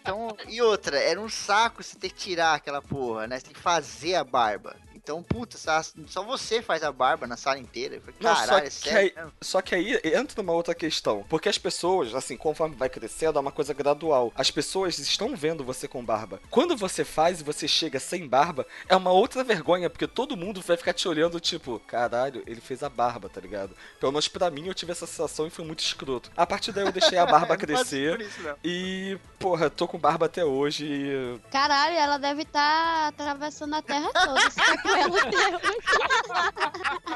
Então, 0.02 0.36
e 0.48 0.62
outra, 0.62 0.98
era 1.00 1.20
um 1.20 1.30
saco 1.30 1.84
você 1.84 1.98
ter 1.98 2.10
que 2.10 2.16
tirar 2.16 2.54
aquela 2.56 2.82
porra, 2.82 3.28
né? 3.28 3.40
Você 3.40 3.46
tem 3.46 3.54
que 3.54 3.60
fazer 3.60 4.16
a 4.16 4.24
barba. 4.24 4.76
Então, 5.06 5.22
puta, 5.22 5.56
só, 5.56 6.24
você 6.24 6.64
faz 6.64 6.82
a 6.82 6.92
barba 6.92 7.28
na 7.28 7.38
sala 7.38 7.60
inteira. 7.60 8.02
Falei, 8.02 8.16
Não, 8.20 8.36
só 8.36 8.42
caralho, 8.42 8.66
é 8.66 8.70
que 8.72 8.76
sério? 8.76 9.14
aí-? 9.16 9.32
Só 9.40 9.62
que 9.62 9.76
aí 9.76 10.02
entra 10.04 10.42
numa 10.42 10.52
outra 10.52 10.74
questão. 10.74 11.24
Porque 11.30 11.48
as 11.48 11.60
pessoas, 11.60 12.16
assim, 12.16 12.36
conforme 12.36 12.76
vai 12.76 12.90
crescendo, 12.90 13.38
é 13.38 13.42
uma 13.42 13.52
coisa 13.52 13.72
gradual. 13.72 14.34
As 14.36 14.50
pessoas 14.50 14.98
estão 14.98 15.36
vendo 15.36 15.64
você 15.64 15.88
com 15.88 16.04
barba. 16.04 16.42
Quando 16.50 16.76
você 16.76 17.06
faz 17.06 17.40
e 17.40 17.44
você 17.44 17.68
chega 17.68 18.00
sem 18.00 18.28
barba, 18.28 18.66
é 18.90 18.96
uma 18.96 19.12
outra 19.12 19.44
vergonha, 19.44 19.92
porque 19.92 20.08
todo 20.08 20.36
mundo 20.36 20.60
vai 20.62 20.76
ficar 20.76 20.94
te 20.94 21.08
olhando, 21.08 21.40
tipo, 21.40 21.80
caralho, 21.86 22.42
ele 22.48 22.60
fez 22.60 22.82
a 22.82 22.90
barba, 22.90 23.30
tá 23.30 23.40
ligado? 23.40 23.76
Pelo 24.00 24.12
menos 24.12 24.28
pra 24.28 24.50
mim 24.50 24.66
eu 24.68 24.74
tive 24.74 24.92
essa 24.92 25.06
sensação 25.06 25.46
e 25.46 25.52
foi 25.52 25.64
muito 25.64 25.82
escroto. 25.82 26.32
A 26.36 26.48
partir 26.48 26.72
daí 26.72 26.84
eu 26.84 26.92
deixei 26.92 27.20
a 27.20 27.28
barba 27.28 27.56
crescer. 27.58 28.18
por 28.18 28.26
isso, 28.26 28.42
não. 28.42 28.56
E, 28.64 29.20
porra, 29.38 29.70
tô 29.70 29.88
com 29.88 30.00
barba 30.00 30.26
até 30.26 30.44
hoje 30.44 30.84
e. 30.88 31.40
Caralho, 31.52 31.96
ela 31.96 32.18
deve 32.18 32.42
estar 32.42 33.10
atravessando 33.10 33.76
a 33.76 33.84
terra 33.84 34.10
toda. 34.12 34.50
Tá 34.50 34.95
até 34.96 35.48
hoje. 35.58 35.78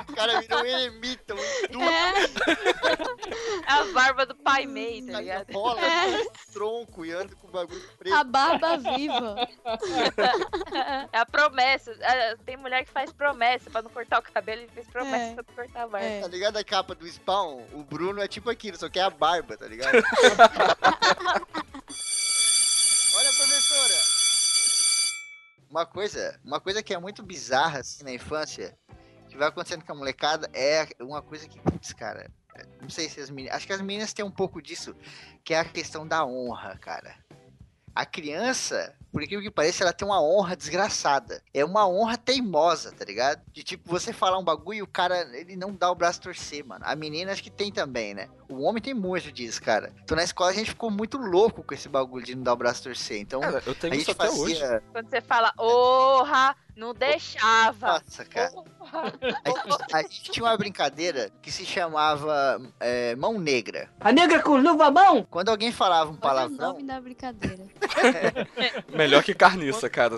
O 0.10 0.14
cara 0.16 0.42
virou 0.42 0.60
um 0.62 0.66
eremita, 0.66 1.34
um 1.34 1.38
duas 1.72 1.90
É 3.68 3.72
a 3.72 3.84
barba 3.94 4.26
do 4.26 4.36
pai 4.36 4.66
Mei, 4.66 5.02
tá 5.06 5.20
ligado? 5.20 5.52
rola, 5.54 5.82
É. 5.82 6.26
tronco 6.52 7.06
e 7.06 7.12
anda 7.12 7.36
com 7.36 7.48
o 7.48 7.52
bagulho 7.52 7.82
preto. 7.98 8.14
A 8.16 8.24
barba 8.24 8.78
viva. 8.78 9.48
É 11.14 11.18
a 11.20 11.26
promessa. 11.26 11.96
Ah, 12.04 12.36
Tem 12.46 12.58
mulher 12.58 12.84
que 12.86 12.92
faz 12.92 13.12
promessa 13.12 13.70
pra 13.70 13.82
não 13.82 13.90
cortar 13.90 14.20
o 14.20 14.22
cabelo 14.24 14.62
e 14.64 14.68
fez 14.70 14.88
promessa 14.88 15.32
É. 15.32 15.34
pra 15.36 15.44
não 15.48 15.54
cortar 15.56 15.84
a 15.84 15.88
barba. 15.88 16.06
É. 16.08 16.22
Tá 16.22 16.28
ligado 16.28 16.58
a 16.58 16.64
capa 16.64 16.94
do 16.96 17.08
Spawn? 17.08 17.64
O 17.74 17.84
Bruno 17.84 18.22
é 18.22 18.28
tipo 18.28 18.50
aquilo, 18.50 18.78
só 18.78 18.90
que 18.90 19.00
é 19.00 19.04
a 19.04 19.10
barba, 19.10 19.56
tá 19.58 19.68
ligado? 19.68 19.96
Olha, 23.16 23.34
professora! 23.34 23.96
Uma 25.70 25.86
coisa, 25.86 26.40
uma 26.44 26.60
coisa 26.60 26.82
que 26.82 26.94
é 26.94 26.98
muito 26.98 27.22
bizarra 27.22 27.80
assim 27.80 28.04
na 28.04 28.12
infância, 28.12 28.76
que 29.30 29.38
vai 29.38 29.48
acontecendo 29.48 29.86
com 29.86 29.92
a 29.92 29.96
molecada, 29.96 30.50
é 30.54 30.88
uma 31.00 31.22
coisa 31.22 31.48
que, 31.48 31.60
putz, 31.60 31.94
cara, 31.94 32.32
não 32.82 32.90
sei 32.90 33.08
se 33.08 33.20
as 33.20 33.30
meninas. 33.30 33.56
Acho 33.56 33.68
que 33.68 33.74
as 33.74 33.82
meninas 33.82 34.12
têm 34.12 34.26
um 34.26 34.32
pouco 34.32 34.62
disso, 34.62 34.96
que 35.44 35.54
é 35.54 35.60
a 35.60 35.66
questão 35.66 36.08
da 36.08 36.26
honra, 36.26 36.78
cara. 36.78 37.16
A 37.96 38.06
criança, 38.06 38.96
por 39.12 39.22
incrível 39.22 39.44
que 39.44 39.52
pareça, 39.52 39.84
ela 39.84 39.92
tem 39.94 40.08
uma 40.08 40.22
honra 40.22 40.56
desgraçada. 40.56 41.42
É 41.54 41.66
uma 41.66 41.88
honra 41.88 42.18
teimosa, 42.18 42.92
tá 42.92 43.04
ligado? 43.04 43.42
De 43.52 43.64
tipo, 43.64 43.90
você 43.90 44.14
falar 44.14 44.38
um 44.38 44.44
bagulho 44.44 44.78
e 44.78 44.82
o 44.82 44.88
cara, 44.88 45.22
ele 45.38 45.56
não 45.56 45.74
dá 45.74 45.92
o 45.92 45.96
braço 45.96 46.20
a 46.20 46.24
torcer, 46.24 46.66
mano. 46.66 46.84
A 46.88 46.96
menina 46.96 47.32
acho 47.32 47.44
que 47.44 47.50
tem 47.50 47.72
também, 47.72 48.14
né? 48.14 48.30
O 48.48 48.62
homem 48.62 48.82
tem 48.82 48.94
muito 48.94 49.32
disso, 49.32 49.62
cara. 49.62 49.92
Então 50.04 50.16
na 50.16 50.24
escola 50.24 50.52
a 50.52 50.54
gente 50.54 50.70
ficou 50.70 50.90
muito 50.90 51.18
louco 51.18 51.64
com 51.64 51.74
esse 51.74 51.90
bagulho 51.90 52.26
de 52.26 52.36
não 52.36 52.44
dar 52.44 52.54
o 52.54 52.58
braço 52.58 52.82
a 52.82 52.84
torcer. 52.84 53.20
Então 53.20 53.42
Cara, 53.42 53.62
eu 53.66 53.74
a 53.74 53.76
tenho 53.76 53.94
isso 53.96 54.06
gente 54.06 54.12
até 54.22 54.30
hoje. 54.30 54.60
fazia. 54.60 54.84
Quando 54.92 55.10
você 55.10 55.22
fala, 55.22 55.54
orra, 55.58 56.56
não 56.76 56.94
deixava. 56.94 57.88
Nossa, 57.88 58.26
cara. 58.26 58.52
A 59.44 59.50
gente, 59.50 59.94
a 59.94 60.02
gente 60.02 60.32
tinha 60.32 60.46
uma 60.46 60.58
brincadeira 60.58 61.30
que 61.42 61.52
se 61.52 61.66
chamava 61.66 62.62
é, 62.80 63.16
mão 63.16 63.40
negra. 63.40 63.90
A 64.00 64.12
negra 64.12 64.42
com 64.42 64.58
luva 64.58 64.90
mão? 64.90 65.26
Quando 65.30 65.50
alguém 65.50 65.72
falava 65.72 66.10
um 66.10 66.14
Olha 66.14 66.18
o 66.18 66.22
palavrão, 66.22 66.74
nome 66.74 66.84
da 66.84 67.02
brincadeira. 67.02 67.66
Melhor 68.96 69.24
que 69.24 69.34
carniça, 69.34 69.90
cara. 69.90 70.16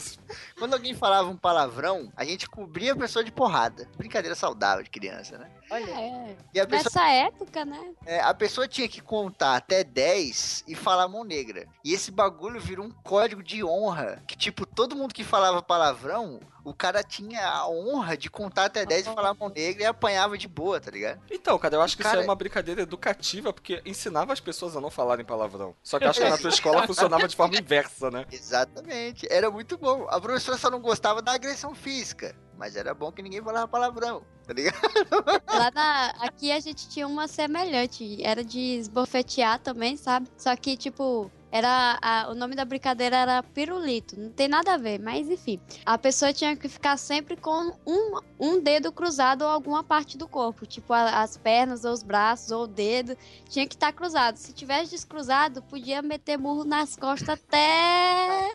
quando 0.57 0.73
alguém 0.73 0.93
falava 0.93 1.29
um 1.29 1.37
palavrão, 1.37 2.11
a 2.15 2.23
gente 2.23 2.47
cobria 2.47 2.93
a 2.93 2.97
pessoa 2.97 3.23
de 3.23 3.31
porrada. 3.31 3.89
Brincadeira 3.97 4.35
saudável 4.35 4.83
de 4.83 4.89
criança, 4.89 5.37
né? 5.37 5.49
Olha, 5.71 5.89
É. 5.89 6.35
E 6.53 6.59
a 6.59 6.67
pessoa 6.67 6.83
Nessa 6.83 7.09
época, 7.09 7.63
né? 7.63 7.93
É, 8.05 8.19
a 8.19 8.33
pessoa 8.33 8.67
tinha 8.67 8.87
que 8.89 8.99
contar 9.01 9.55
até 9.55 9.83
10 9.85 10.65
e 10.67 10.75
falar 10.75 11.07
mão 11.07 11.23
negra. 11.23 11.65
E 11.83 11.93
esse 11.93 12.11
bagulho 12.11 12.59
virou 12.59 12.85
um 12.85 12.91
código 12.91 13.41
de 13.41 13.63
honra. 13.63 14.21
Que, 14.27 14.35
tipo, 14.35 14.65
todo 14.65 14.95
mundo 14.95 15.13
que 15.13 15.23
falava 15.23 15.61
palavrão, 15.61 16.41
o 16.63 16.73
cara 16.73 17.03
tinha 17.03 17.47
a 17.47 17.67
honra 17.69 18.15
de 18.15 18.29
contar 18.29 18.65
até 18.65 18.85
10 18.85 19.07
e 19.07 19.13
falar 19.13 19.33
mão 19.33 19.49
negra 19.49 19.83
e 19.83 19.85
apanhava 19.85 20.37
de 20.37 20.47
boa, 20.47 20.79
tá 20.79 20.91
ligado? 20.91 21.21
Então, 21.31 21.57
cara, 21.57 21.75
eu 21.75 21.81
acho 21.81 21.95
que 21.95 22.03
isso 22.03 22.09
Cara- 22.11 22.21
é 22.21 22.25
uma 22.27 22.35
brincadeira 22.35 22.81
educativa, 22.81 23.51
porque 23.51 23.81
ensinava 23.85 24.33
as 24.33 24.39
pessoas 24.39 24.75
a 24.75 24.81
não 24.81 24.89
falarem 24.91 25.25
palavrão. 25.25 25.75
Só 25.83 25.97
que 25.99 26.05
eu 26.05 26.09
acho 26.09 26.21
que 26.21 26.29
na 26.29 26.37
tua 26.37 26.49
escola 26.51 26.85
funcionava 26.87 27.27
de 27.27 27.35
forma 27.35 27.55
inversa, 27.57 28.11
né? 28.11 28.25
Exatamente. 28.31 29.27
Era 29.31 29.49
muito 29.49 29.77
bom. 29.77 30.05
A 30.09 30.19
professora 30.19 30.57
só 30.57 30.69
não 30.69 30.79
gostava 30.79 31.21
da 31.21 31.33
agressão 31.33 31.73
física. 31.73 32.35
Mas 32.57 32.75
era 32.75 32.93
bom 32.93 33.11
que 33.11 33.23
ninguém 33.23 33.41
falava 33.41 33.67
palavrão, 33.67 34.23
tá 34.45 34.53
ligado? 34.53 34.77
Lá 35.49 35.71
na, 35.73 36.09
aqui 36.19 36.51
a 36.51 36.59
gente 36.59 36.87
tinha 36.87 37.07
uma 37.07 37.27
semelhante. 37.27 38.23
Era 38.23 38.43
de 38.43 38.59
esbofetear 38.77 39.57
também, 39.59 39.97
sabe? 39.97 40.29
Só 40.37 40.55
que, 40.55 40.77
tipo, 40.77 41.31
era 41.51 41.99
a- 42.01 42.27
o 42.29 42.35
nome 42.35 42.55
da 42.55 42.63
brincadeira 42.63 43.17
era 43.17 43.43
pirulito. 43.43 44.17
Não 44.19 44.31
tem 44.31 44.47
nada 44.47 44.73
a 44.73 44.77
ver, 44.77 44.99
mas 44.99 45.29
enfim. 45.29 45.59
A 45.85 45.97
pessoa 45.97 46.31
tinha 46.31 46.55
que 46.55 46.69
ficar 46.69 46.97
sempre 46.97 47.35
com 47.35 47.73
um, 47.85 48.19
um 48.39 48.59
dedo 48.61 48.91
cruzado 48.91 49.41
ou 49.43 49.49
alguma 49.49 49.83
parte 49.83 50.17
do 50.17 50.27
corpo. 50.27 50.65
Tipo, 50.65 50.93
a- 50.93 51.21
as 51.21 51.35
pernas, 51.37 51.83
ou 51.83 51.91
os 51.91 52.03
braços, 52.03 52.51
ou 52.51 52.63
o 52.63 52.67
dedo. 52.67 53.17
Tinha 53.49 53.67
que 53.67 53.75
estar 53.75 53.91
cruzado. 53.91 54.37
Se 54.37 54.53
tivesse 54.53 54.91
descruzado, 54.91 55.61
podia 55.63 56.01
meter 56.01 56.37
murro 56.37 56.63
nas 56.63 56.95
costas 56.95 57.29
até. 57.37 58.51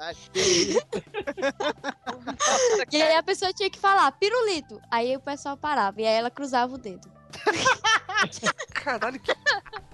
E 2.90 3.02
aí 3.02 3.14
a 3.16 3.22
pessoa 3.22 3.52
tinha 3.52 3.68
que 3.68 3.78
falar, 3.78 4.10
pirulito. 4.12 4.80
Aí 4.90 5.14
o 5.16 5.20
pessoal 5.20 5.56
parava. 5.56 6.00
E 6.00 6.06
aí 6.06 6.14
ela 6.14 6.30
cruzava 6.30 6.74
o 6.74 6.78
dedo. 6.78 7.08
Caralho, 8.72 9.20
que, 9.20 9.32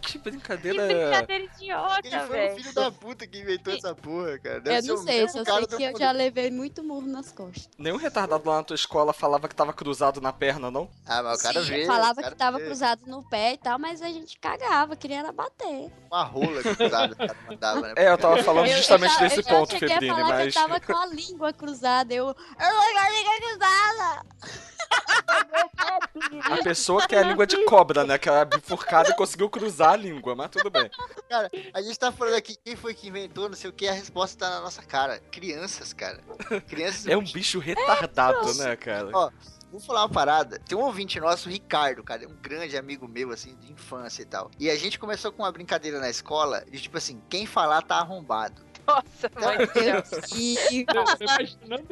que 0.03 0.13
Que 0.13 0.19
brincadeira. 0.19 0.87
brincadeira 0.87 1.49
Quem 1.59 1.65
idiota, 1.69 2.11
foi 2.11 2.19
o 2.21 2.29
velho. 2.29 2.57
filho 2.57 2.75
da 2.75 2.91
puta 2.93 3.27
que 3.27 3.39
inventou 3.41 3.73
essa 3.75 3.95
porra, 3.95 4.39
cara? 4.39 4.61
Deve 4.61 4.89
eu 4.89 4.95
não 4.95 5.03
o 5.03 5.07
sei, 5.07 5.29
só 5.29 5.45
sei 5.45 5.67
que 5.67 5.83
eu 5.83 5.99
já 5.99 6.11
levei 6.13 6.51
muito 6.51 6.83
murro 6.83 7.07
nas 7.07 7.33
costas. 7.33 7.69
Nenhum 7.79 7.97
retardado 7.97 8.49
lá 8.49 8.57
na 8.57 8.63
tua 8.65 8.75
escola 8.75 9.13
falava 9.13 9.49
que 9.49 9.55
tava 9.55 9.73
cruzado 9.73 10.21
na 10.21 10.33
perna, 10.33 10.71
não? 10.71 10.91
Ah, 11.07 11.23
mas 11.23 11.41
o 11.41 11.43
cara 11.43 11.63
Sim, 11.63 11.71
vê. 11.71 11.87
falava 11.87 12.13
o 12.21 12.23
cara 12.23 12.31
que 12.33 12.39
tava 12.39 12.59
vê. 12.59 12.67
cruzado 12.67 13.03
no 13.07 13.23
pé 13.29 13.53
e 13.55 13.57
tal, 13.59 13.79
mas 13.79 14.03
a 14.03 14.09
gente 14.09 14.39
cagava, 14.39 14.97
queria 14.97 15.21
era 15.21 15.33
bater. 15.33 15.91
Uma 16.11 16.25
rola 16.25 16.63
cruzada, 16.63 17.13
o 17.15 17.17
cara 17.17 17.37
mandava, 17.49 17.81
né? 17.81 17.95
É, 17.97 18.09
eu 18.11 18.19
tava 18.19 18.43
falando 18.43 18.67
Eu- 18.67 18.77
justamente 18.77 19.13
eu, 19.13 19.19
já- 19.19 19.25
desse 19.29 19.39
eu 19.41 19.45
ponto, 19.45 19.71
falar 19.79 20.29
mas. 20.29 20.53
que 20.53 20.59
eu 20.59 20.63
tava 20.69 20.81
com 20.81 20.97
a 20.97 21.07
língua 21.07 21.53
cruzada. 21.53 22.13
Eu, 22.13 22.27
eu 22.29 22.35
tô 22.35 22.35
com 22.93 22.99
a 22.99 23.11
língua 23.11 23.35
cruzada. 23.41 24.27
A 26.45 26.63
pessoa 26.63 27.07
que 27.07 27.15
é 27.15 27.19
a 27.19 27.23
língua 27.23 27.47
de 27.47 27.65
cobra, 27.65 28.05
né? 28.05 28.19
Que 28.19 28.29
é 28.29 28.45
bifurcada 28.45 29.11
e 29.11 29.17
conseguiu 29.17 29.49
cruzar 29.51 29.91
a 29.91 29.97
língua, 29.97 30.35
mas 30.35 30.51
tudo 30.51 30.71
bem. 30.71 30.91
Cara, 31.29 31.51
a 31.73 31.83
gente 31.83 31.99
tá 31.99 32.11
falando 32.11 32.35
aqui 32.35 32.57
quem 32.65 32.77
foi 32.77 32.95
que 32.95 33.09
inventou, 33.09 33.49
não 33.49 33.57
sei 33.57 33.71
o 33.71 33.73
que, 33.73 33.89
a 33.89 33.93
resposta 33.93 34.39
tá 34.39 34.51
na 34.51 34.61
nossa 34.61 34.83
cara. 34.83 35.21
Crianças, 35.31 35.93
cara. 35.93 36.21
Crianças. 36.69 37.07
É 37.07 37.17
um 37.17 37.25
bicho 37.25 37.59
retardado, 37.59 38.55
né, 38.55 38.77
cara? 38.77 39.11
Ó, 39.13 39.31
Vou 39.73 39.81
falar 39.81 40.03
uma 40.03 40.09
parada. 40.11 40.59
Tem 40.59 40.77
um 40.77 40.83
ouvinte 40.83 41.19
nosso, 41.19 41.49
o 41.49 41.53
Ricardo, 41.53 42.05
cara, 42.05 42.25
é 42.25 42.29
um 42.29 42.37
grande 42.43 42.77
amigo 42.77 43.09
meu, 43.09 43.31
assim, 43.31 43.57
de 43.57 43.73
infância 43.73 44.21
e 44.21 44.27
tal. 44.27 44.51
E 44.61 44.69
a 44.69 44.77
gente 44.77 44.99
começou 44.99 45.33
com 45.33 45.43
uma 45.43 45.51
brincadeira 45.51 45.99
na 45.99 46.11
escola 46.11 46.63
de 46.71 46.79
tipo 46.79 46.99
assim, 46.99 47.23
quem 47.31 47.47
falar 47.47 47.81
tá 47.81 47.97
arrombado. 47.97 48.63
Nossa, 48.87 49.31
mãe 49.41 49.59
do 49.59 49.73
céu. 49.73 50.03
Imaginando 51.11 51.85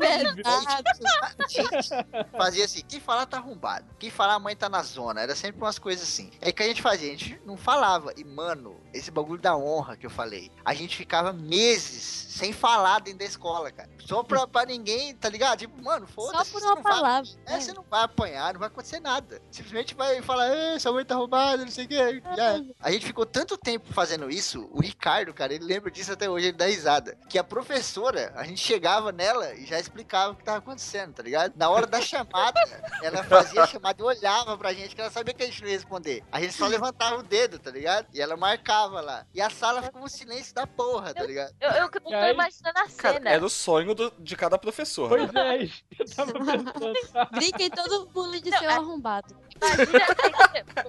fazia 2.36 2.64
assim, 2.64 2.82
quem 2.86 3.00
falar 3.00 3.26
tá 3.26 3.38
arrombado. 3.38 3.86
Quem 3.98 4.10
falar 4.10 4.34
a 4.34 4.38
mãe 4.38 4.56
tá 4.56 4.68
na 4.68 4.82
zona. 4.82 5.20
Era 5.20 5.34
sempre 5.34 5.60
umas 5.60 5.78
coisas 5.78 6.06
assim. 6.08 6.30
É 6.40 6.52
que 6.52 6.62
a 6.62 6.66
gente 6.66 6.82
fazia, 6.82 7.08
a 7.08 7.16
gente 7.16 7.40
não 7.44 7.56
falava. 7.56 8.12
E, 8.16 8.24
mano, 8.24 8.76
esse 8.92 9.10
bagulho 9.10 9.40
da 9.40 9.56
honra 9.56 9.96
que 9.96 10.06
eu 10.06 10.10
falei, 10.10 10.50
a 10.64 10.74
gente 10.74 10.96
ficava 10.96 11.32
meses 11.32 12.26
sem 12.30 12.52
falar 12.52 13.00
dentro 13.00 13.18
da 13.18 13.24
escola, 13.26 13.70
cara. 13.70 13.88
Só 13.98 14.22
pra, 14.22 14.46
pra 14.46 14.64
ninguém, 14.64 15.14
tá 15.14 15.28
ligado? 15.28 15.58
Tipo, 15.58 15.82
mano, 15.82 16.06
Só 16.08 16.14
foda-se. 16.14 16.50
por 16.50 16.60
você 16.60 16.66
uma 16.66 16.74
não 16.76 16.82
vai- 16.82 16.92
palavra. 16.92 17.30
É, 17.46 17.60
você 17.60 17.72
não 17.72 17.82
vai 17.82 18.02
apanhar, 18.02 18.52
não 18.54 18.60
vai 18.60 18.68
acontecer 18.68 18.98
nada. 19.00 19.42
Simplesmente 19.50 19.94
vai 19.94 20.22
falar, 20.22 20.48
"Ê, 20.48 20.78
sua 20.80 20.92
mãe 20.92 21.04
tá 21.04 21.14
roubada, 21.16 21.64
não 21.64 21.70
sei 21.70 21.84
o 21.84 21.88
que. 21.88 21.96
Já. 22.36 22.60
A 22.80 22.90
gente 22.90 23.04
ficou 23.04 23.26
tanto 23.26 23.58
tempo 23.58 23.92
fazendo 23.92 24.30
isso, 24.30 24.68
o 24.72 24.80
Ricardo, 24.80 25.34
cara, 25.34 25.52
ele 25.52 25.64
lembra 25.64 25.90
disso 25.90 26.12
até 26.12 26.30
hoje, 26.30 26.46
ele 26.46 26.56
dá 26.56 26.66
risada. 26.66 27.16
Que 27.28 27.38
a 27.38 27.44
professora, 27.44 28.32
a 28.34 28.44
gente 28.44 28.60
chegava 28.60 29.12
nela 29.12 29.54
e 29.54 29.66
já 29.66 29.78
explicava 29.78 30.32
o 30.32 30.36
que 30.36 30.44
tava 30.44 30.58
acontecendo, 30.58 31.12
tá 31.14 31.22
ligado? 31.22 31.52
Na 31.56 31.68
hora 31.68 31.86
da 31.86 32.00
chamada, 32.02 32.58
ela 33.02 33.22
fazia 33.24 33.62
a 33.62 33.66
chamada 33.66 34.00
e 34.00 34.04
olhava 34.04 34.56
pra 34.56 34.72
gente, 34.72 34.94
que 34.94 35.00
ela 35.00 35.10
sabia 35.10 35.34
que 35.34 35.42
a 35.42 35.46
gente 35.46 35.60
não 35.60 35.68
ia 35.68 35.74
responder. 35.76 36.24
A 36.32 36.40
gente 36.40 36.54
só 36.54 36.66
levantava 36.68 37.16
o 37.18 37.22
dedo, 37.22 37.58
tá 37.58 37.70
ligado? 37.70 38.06
E 38.14 38.20
ela 38.20 38.36
marcava 38.36 38.79
lá. 38.86 39.26
E 39.34 39.40
a 39.40 39.50
sala 39.50 39.82
ficou 39.82 40.02
um 40.02 40.08
silêncio 40.08 40.54
da 40.54 40.66
porra, 40.66 41.12
tá 41.12 41.22
ligado? 41.24 41.54
Eu, 41.60 41.70
eu 41.70 41.80
não 41.82 41.90
tô 41.90 42.14
aí- 42.14 42.32
imaginando 42.32 42.78
a 42.78 42.88
Cara, 42.88 43.14
cena. 43.14 43.30
era 43.30 43.44
o 43.44 43.50
sonho 43.50 43.94
do- 43.94 44.12
de 44.18 44.36
cada 44.36 44.56
professor. 44.58 45.10
né? 45.18 45.28
Pois 45.32 45.44
é, 45.44 45.56
isso 45.64 45.84
que 45.90 46.02
eu 46.02 46.06
tava 46.14 46.32
pensando. 46.32 47.30
Brinquem 47.32 47.70
todo 47.70 48.10
mundo 48.14 48.40
de 48.40 48.50
Não, 48.50 48.58
ser 48.58 48.64
é- 48.64 48.72
arrombado. 48.72 49.36
Imagina 49.62 50.06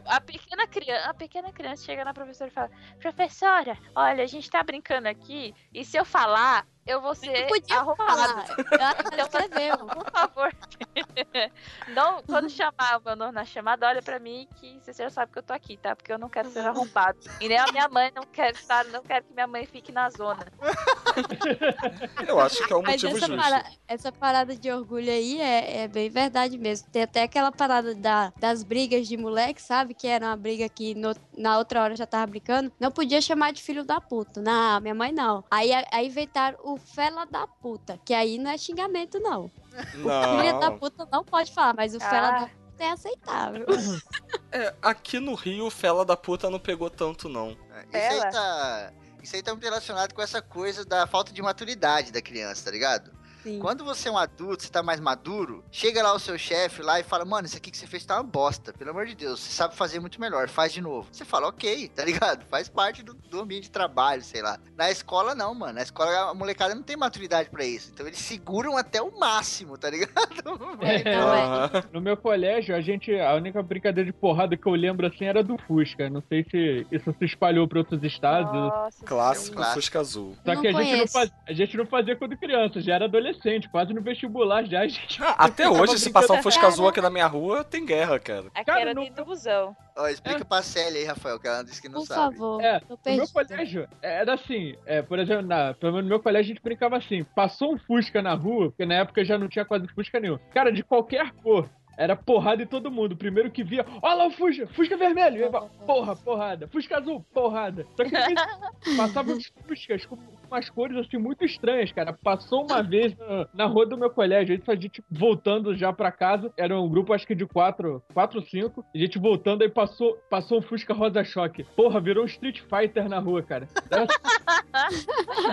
a 0.06 0.22
pequena 0.22 0.68
criança, 0.68 1.10
a 1.10 1.14
pequena 1.14 1.52
criança 1.52 1.84
chega 1.84 2.06
na 2.06 2.14
professora 2.14 2.50
e 2.50 2.54
fala: 2.54 2.72
Professora, 3.02 3.78
olha, 3.96 4.24
a 4.24 4.28
gente 4.28 4.50
tá 4.50 4.64
brincando 4.64 5.08
aqui, 5.10 5.54
e 5.74 5.84
se 5.84 5.98
eu 5.98 6.06
falar, 6.06 6.66
eu 6.86 7.00
vou 7.02 7.14
ser 7.16 7.42
Não 7.42 7.48
podia 7.48 7.78
arrombado. 7.78 8.18
falar. 8.18 8.46
Ela 8.72 8.96
Então, 9.14 9.26
escreveu. 9.42 9.78
Por 9.78 10.12
favor. 10.12 10.52
Não, 11.90 12.22
quando 12.24 12.50
chamar 12.50 12.98
o 13.00 13.02
meu 13.06 13.16
nome 13.16 13.32
na 13.34 13.46
chamada, 13.46 13.88
olha 13.88 14.02
pra 14.02 14.20
mim 14.20 14.48
que 14.60 14.80
você 14.82 14.94
já 14.94 15.10
sabe 15.10 15.32
que 15.32 15.40
eu 15.40 15.44
tô 15.44 15.54
aqui, 15.54 15.78
tá? 15.78 15.96
Porque 15.96 16.12
eu 16.12 16.18
não 16.20 16.30
quero 16.30 16.50
ser 16.50 16.60
arrombado. 16.66 17.18
E 17.40 17.48
nem 17.48 17.58
a 17.58 17.66
minha 17.72 17.88
mãe 17.88 18.12
não 18.16 18.24
quer 18.24 18.52
estar, 18.54 18.84
não 18.86 19.02
quero 19.02 19.26
que 19.26 19.34
minha 19.34 19.48
mãe 19.48 19.66
fique 19.66 19.92
na 19.92 20.10
zona. 20.10 20.46
Eu 22.28 22.40
acho 22.40 22.66
que 22.66 22.74
é 22.74 22.76
um 22.76 22.82
Mas 22.82 23.02
motivo 23.02 23.18
essa, 23.18 23.28
justo. 23.28 23.42
para- 23.42 23.66
essa 23.88 24.12
parada 24.12 24.56
de 24.56 24.72
orgulho 24.72 25.10
aí 25.12 25.40
é, 25.42 25.84
é 25.84 25.88
bem 25.88 26.10
verdade 26.10 26.58
mesmo. 26.58 26.90
Tem 26.90 27.04
até 27.04 27.24
aquela 27.24 27.52
parada 27.52 27.94
da- 27.96 28.32
das 28.38 28.64
brigas 28.64 29.08
de 29.08 29.18
moleque, 29.18 29.62
sabe? 29.62 29.94
Que 29.94 30.08
era 30.08 30.26
uma 30.28 30.38
briga 30.38 30.68
que 30.70 30.96
no- 30.96 31.16
na 31.38 31.58
outra 31.58 31.82
hora 31.84 31.96
já 31.96 32.06
tava 32.06 32.28
brincando. 32.28 32.72
Não 32.80 32.92
podia 32.92 33.22
chamar 33.22 33.52
de 33.52 33.62
filho 33.62 33.84
da 33.84 34.00
puta. 34.00 34.42
Não, 34.42 34.80
minha 34.80 34.96
mãe 34.96 35.12
não. 35.12 35.44
Aí, 35.52 35.72
aí 35.92 36.08
inventaram 36.08 36.58
o 36.64 36.71
fela 36.78 37.26
da 37.26 37.46
puta, 37.48 38.00
que 38.06 38.14
aí 38.14 38.38
não 38.38 38.52
é 38.52 38.58
xingamento, 38.58 39.20
não. 39.20 39.50
Filha 39.92 40.54
da 40.60 40.70
Não. 40.70 40.78
puta 40.78 41.08
não 41.12 41.24
pode 41.24 41.54
falar, 41.54 41.74
mas 41.74 41.96
o 41.96 42.00
fela 42.00 42.28
Ah. 42.28 42.40
da 42.42 42.48
puta 42.48 42.84
é 42.84 42.90
aceitável. 42.92 43.66
É, 44.54 44.76
aqui 44.82 45.18
no 45.18 45.34
Rio, 45.34 45.68
o 45.68 45.72
Fela 45.72 46.04
da 46.04 46.18
Puta 46.18 46.50
não 46.50 46.60
pegou 46.60 46.90
tanto, 46.90 47.30
não. 47.30 47.52
Isso 47.52 47.58
aí, 47.94 48.32
tá, 48.34 48.92
isso 49.24 49.34
aí 49.38 49.42
tá 49.42 49.52
muito 49.54 49.64
relacionado 49.64 50.14
com 50.14 50.22
essa 50.22 50.42
coisa 50.42 50.84
da 50.84 51.08
falta 51.08 51.32
de 51.32 51.42
maturidade 51.42 52.12
da 52.12 52.22
criança, 52.22 52.66
tá 52.66 52.72
ligado? 52.72 53.14
Sim. 53.44 53.60
Quando 53.60 53.84
você 53.84 54.10
é 54.10 54.12
um 54.12 54.18
adulto, 54.18 54.64
você 54.64 54.70
tá 54.70 54.84
mais 54.84 55.00
maduro, 55.00 55.64
chega 55.72 56.02
lá 56.04 56.14
o 56.14 56.20
seu 56.20 56.38
chefe 56.38 56.82
lá 56.82 57.00
e 57.00 57.04
fala, 57.04 57.26
mano, 57.26 57.48
isso 57.48 57.58
aqui 57.58 57.72
que 57.72 57.78
você 57.78 57.88
fez 57.88 58.06
tá 58.06 58.16
uma 58.18 58.24
bosta, 58.24 58.72
pelo 58.74 58.92
amor 58.92 59.06
de 59.06 59.16
Deus, 59.16 59.40
você 59.40 59.52
sabe 59.52 59.76
fazer 59.76 60.00
muito 60.00 60.20
melhor, 60.22 60.48
faz 60.48 60.72
de 60.74 60.82
novo. 60.82 61.08
Você 61.12 61.26
fala, 61.26 61.48
ok, 61.48 61.88
tá 61.96 62.06
ligado? 62.06 62.46
Faz 62.46 62.70
parte 62.70 63.04
do, 63.04 63.14
do 63.14 63.40
ambiente 63.42 63.64
de 63.64 63.72
trabalho, 63.72 64.22
sei 64.22 64.42
lá. 64.42 64.60
Na 64.78 64.92
escola 64.92 65.34
não, 65.34 65.54
mano, 65.56 65.74
na 65.74 65.82
escola 65.82 66.30
a 66.30 66.34
molecada 66.34 66.76
não 66.76 66.84
tem 66.84 66.96
maturidade 66.96 67.50
pra 67.50 67.66
isso, 67.66 67.90
então 67.94 68.06
eles 68.06 68.20
seguram 68.20 68.78
até 68.78 69.02
o 69.02 69.18
máximo, 69.20 69.78
tá 69.78 69.90
ligado? 69.90 70.12
É, 70.82 71.16
Aham. 71.16 71.70
No 71.92 72.02
meu 72.02 72.18
colégio, 72.18 72.76
a 72.76 72.82
gente. 72.82 73.14
A 73.20 73.34
única 73.36 73.62
brincadeira 73.62 74.10
de 74.12 74.18
porrada 74.18 74.58
que 74.58 74.66
eu 74.68 74.74
lembro 74.74 75.06
assim 75.08 75.26
era 75.26 75.44
do 75.44 75.58
Fusca. 75.68 76.10
Não 76.10 76.22
sei 76.28 76.44
se 76.50 76.86
isso 76.92 77.14
se 77.18 77.26
espalhou 77.26 77.68
pra 77.68 77.80
outros 77.80 78.04
estados. 78.04 78.52
Nossa, 78.52 79.06
Clássico 79.06 79.56
Clássico. 79.58 79.76
Fusca 79.82 80.00
Azul. 80.00 80.36
Só 80.44 80.54
Não 80.54 80.62
que 80.62 80.68
a 80.68 80.72
gente 80.72 80.82
não, 80.82 80.92
conheço. 80.92 81.14
faz, 81.14 81.32
a 81.48 81.54
gente 81.54 81.78
não 81.78 81.86
fazia 81.86 82.16
quando 82.16 82.38
criança, 82.38 82.82
já 82.82 82.96
era 82.96 83.06
adolescente, 83.06 83.31
quase 83.72 83.94
no 83.94 84.02
vestibular 84.02 84.66
já. 84.66 84.82
A 84.82 84.88
gente 84.88 85.22
Ah, 85.22 85.36
Até 85.38 85.70
hoje, 85.70 85.98
se 86.00 86.12
passar 86.12 86.34
um 86.36 86.44
Fusca. 86.44 86.68
Azul 86.68 86.88
aqui 86.88 87.02
na 87.02 87.10
minha 87.10 87.28
rua, 87.28 87.64
tem 87.64 87.86
guerra, 87.86 88.20
cara. 88.20 88.46
Aqui 88.54 88.66
Cara, 88.66 88.82
era 88.82 88.94
dentro 88.94 89.16
do 89.16 89.26
busão. 89.26 89.76
Ó, 89.98 90.08
explica 90.08 90.46
pra 90.46 90.62
Célia 90.62 91.00
aí, 91.02 91.06
Rafael, 91.06 91.40
que 91.40 91.48
ela 91.48 91.64
disse 91.64 91.82
que 91.82 91.90
não 91.90 92.00
Por 92.00 92.08
sabe. 92.08 92.36
favor. 92.38 92.62
É, 92.64 92.82
No 92.90 93.16
meu 93.18 93.28
colégio, 93.28 93.88
era 94.02 94.34
assim, 94.34 94.76
é, 94.86 95.02
por 95.02 95.20
exemplo, 95.20 95.46
na, 95.46 95.74
pelo 95.74 95.92
menos 95.94 96.06
no 96.06 96.10
meu 96.10 96.20
colégio 96.22 96.52
a 96.52 96.56
gente 96.56 96.64
brincava 96.64 96.98
assim, 96.98 97.24
passou 97.36 97.74
um 97.74 97.78
Fusca 97.78 98.22
na 98.22 98.34
rua, 98.34 98.70
porque 98.70 98.86
na 98.86 98.96
época 98.96 99.24
já 99.26 99.38
não 99.38 99.48
tinha 99.50 99.66
quase 99.66 99.88
Fusca 99.90 100.20
nenhum. 100.20 100.40
Cara, 100.54 100.72
de 100.72 100.82
qualquer 100.84 101.32
cor, 101.44 101.70
era 101.98 102.16
porrada 102.16 102.64
em 102.64 102.68
todo 102.68 102.92
mundo. 102.92 103.16
Primeiro 103.16 103.52
que 103.52 103.64
via, 103.64 103.86
olha 104.02 104.16
lá 104.16 104.28
o 104.28 104.32
Fusca, 104.32 104.68
Fusca 104.68 104.98
vermelho, 104.98 105.38
e 105.38 105.44
aí, 105.44 105.52
porra, 105.86 106.16
porrada, 106.16 106.68
Fusca 106.68 106.98
azul, 106.98 107.26
porrada. 107.34 107.86
Só 107.96 108.04
que 108.04 108.16
aí, 108.16 108.34
passava 108.98 109.32
uns 109.32 109.52
Fuscas 109.68 110.06
com 110.06 110.18
umas 110.50 110.70
cores 110.70 110.98
assim 110.98 111.18
muito 111.18 111.46
estranhas, 111.46 111.92
cara. 111.92 112.14
Passou 112.14 112.66
uma 112.66 112.82
vez 112.84 113.16
na, 113.18 113.48
na 113.54 113.66
rua 113.66 113.86
do 113.86 113.98
meu 113.98 114.10
colégio, 114.10 114.54
a 114.54 114.76
gente, 114.76 114.82
gente 114.82 115.04
voltando 115.10 115.76
já 115.76 115.94
pra 115.94 116.12
casa, 116.12 116.52
era 116.58 116.80
um 116.80 116.90
grupo 116.90 117.14
acho 117.14 117.26
que 117.28 117.36
de 117.36 117.46
quatro, 117.46 118.04
quatro, 118.14 118.42
cinco, 118.42 118.86
a 118.94 118.98
gente 118.98 119.18
voltando 119.20 119.62
aí 119.62 119.70
passou, 119.70 120.16
passou 120.30 120.60
um 120.60 120.62
Fusca 120.62 120.94
rosa 120.94 121.24
choque. 121.24 121.64
Porra, 121.76 122.00
virou 122.00 122.24
um 122.24 122.28
Street 122.28 122.62
Fighter 122.62 123.08
na 123.08 123.20
rua, 123.20 123.42
cara. 123.44 123.68
Era 123.90 124.08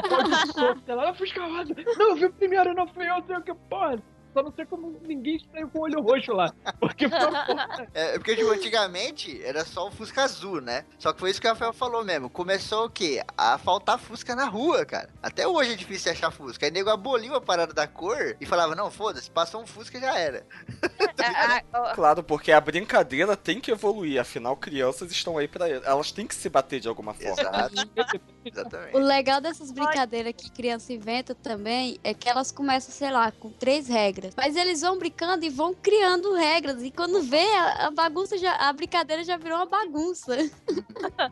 Pode 0.08 0.52
soco, 0.52 0.80
"Ah, 0.88 1.14
Fusca 1.14 1.44
rosa. 1.44 1.74
Não, 1.98 2.10
eu 2.10 2.16
vi 2.16 2.28
primeiro, 2.30 2.74
não 2.74 2.86
fui 2.88 3.08
eu, 3.08 3.22
sei 3.26 3.36
o 3.36 3.42
que, 3.42 3.54
porra. 3.54 3.98
Só 4.32 4.42
não 4.42 4.52
sei 4.52 4.66
como 4.66 4.98
ninguém 5.02 5.40
saiu 5.52 5.68
com 5.68 5.78
o 5.80 5.82
olho 5.82 6.00
roxo 6.00 6.32
lá. 6.32 6.52
Porque 6.80 7.08
porra. 7.08 7.88
É, 7.94 8.12
porque, 8.18 8.36
tipo, 8.36 8.50
antigamente 8.50 9.42
era 9.42 9.64
só 9.64 9.88
o 9.88 9.90
Fusca 9.90 10.22
azul, 10.22 10.60
né? 10.60 10.84
Só 10.98 11.12
que 11.12 11.20
foi 11.20 11.30
isso 11.30 11.40
que 11.40 11.46
o 11.46 11.50
Rafael 11.50 11.72
falou 11.72 12.04
mesmo. 12.04 12.28
Começou 12.30 12.86
o 12.86 12.90
quê? 12.90 13.22
A 13.36 13.58
faltar 13.58 13.98
Fusca 13.98 14.34
na 14.34 14.46
rua, 14.46 14.84
cara. 14.84 15.10
Até 15.22 15.46
hoje 15.46 15.72
é 15.72 15.76
difícil 15.76 16.12
achar 16.12 16.30
Fusca. 16.30 16.66
Aí 16.66 16.72
nego 16.72 16.90
aboliu 16.90 17.34
a 17.34 17.40
parada 17.40 17.72
da 17.72 17.86
cor 17.86 18.36
e 18.40 18.46
falava, 18.46 18.74
não, 18.74 18.90
foda-se, 18.90 19.30
passou 19.30 19.62
um 19.62 19.66
Fusca 19.66 19.98
já 20.00 20.16
era. 20.18 20.46
Ah, 21.20 21.62
ah, 21.72 21.92
Claro, 21.94 22.22
porque 22.22 22.52
a 22.52 22.60
brincadeira 22.60 23.36
tem 23.36 23.60
que 23.60 23.70
evoluir, 23.70 24.20
afinal, 24.20 24.56
crianças 24.56 25.10
estão 25.10 25.36
aí 25.36 25.48
pra. 25.48 25.68
Elas 25.68 26.12
têm 26.12 26.26
que 26.26 26.34
se 26.34 26.48
bater 26.48 26.80
de 26.80 26.88
alguma 26.88 27.12
forma. 27.12 27.32
Exato, 27.32 27.74
O 28.44 28.48
exatamente. 28.48 28.96
legal 28.96 29.40
dessas 29.40 29.70
brincadeiras 29.70 30.32
que 30.36 30.50
criança 30.50 30.92
inventa 30.92 31.34
também 31.34 31.98
é 32.02 32.14
que 32.14 32.28
elas 32.28 32.50
começam, 32.50 32.92
sei 32.92 33.10
lá, 33.10 33.30
com 33.30 33.50
três 33.50 33.88
regras. 33.88 34.17
Mas 34.36 34.56
eles 34.56 34.80
vão 34.80 34.98
brincando 34.98 35.44
e 35.44 35.48
vão 35.48 35.74
criando 35.74 36.34
regras. 36.34 36.82
E 36.82 36.90
quando 36.90 37.22
vê, 37.22 37.44
a, 37.54 37.86
a 37.86 37.90
bagunça 37.90 38.36
já. 38.36 38.54
A 38.54 38.72
brincadeira 38.72 39.22
já 39.24 39.36
virou 39.36 39.58
uma 39.58 39.66
bagunça. 39.66 40.36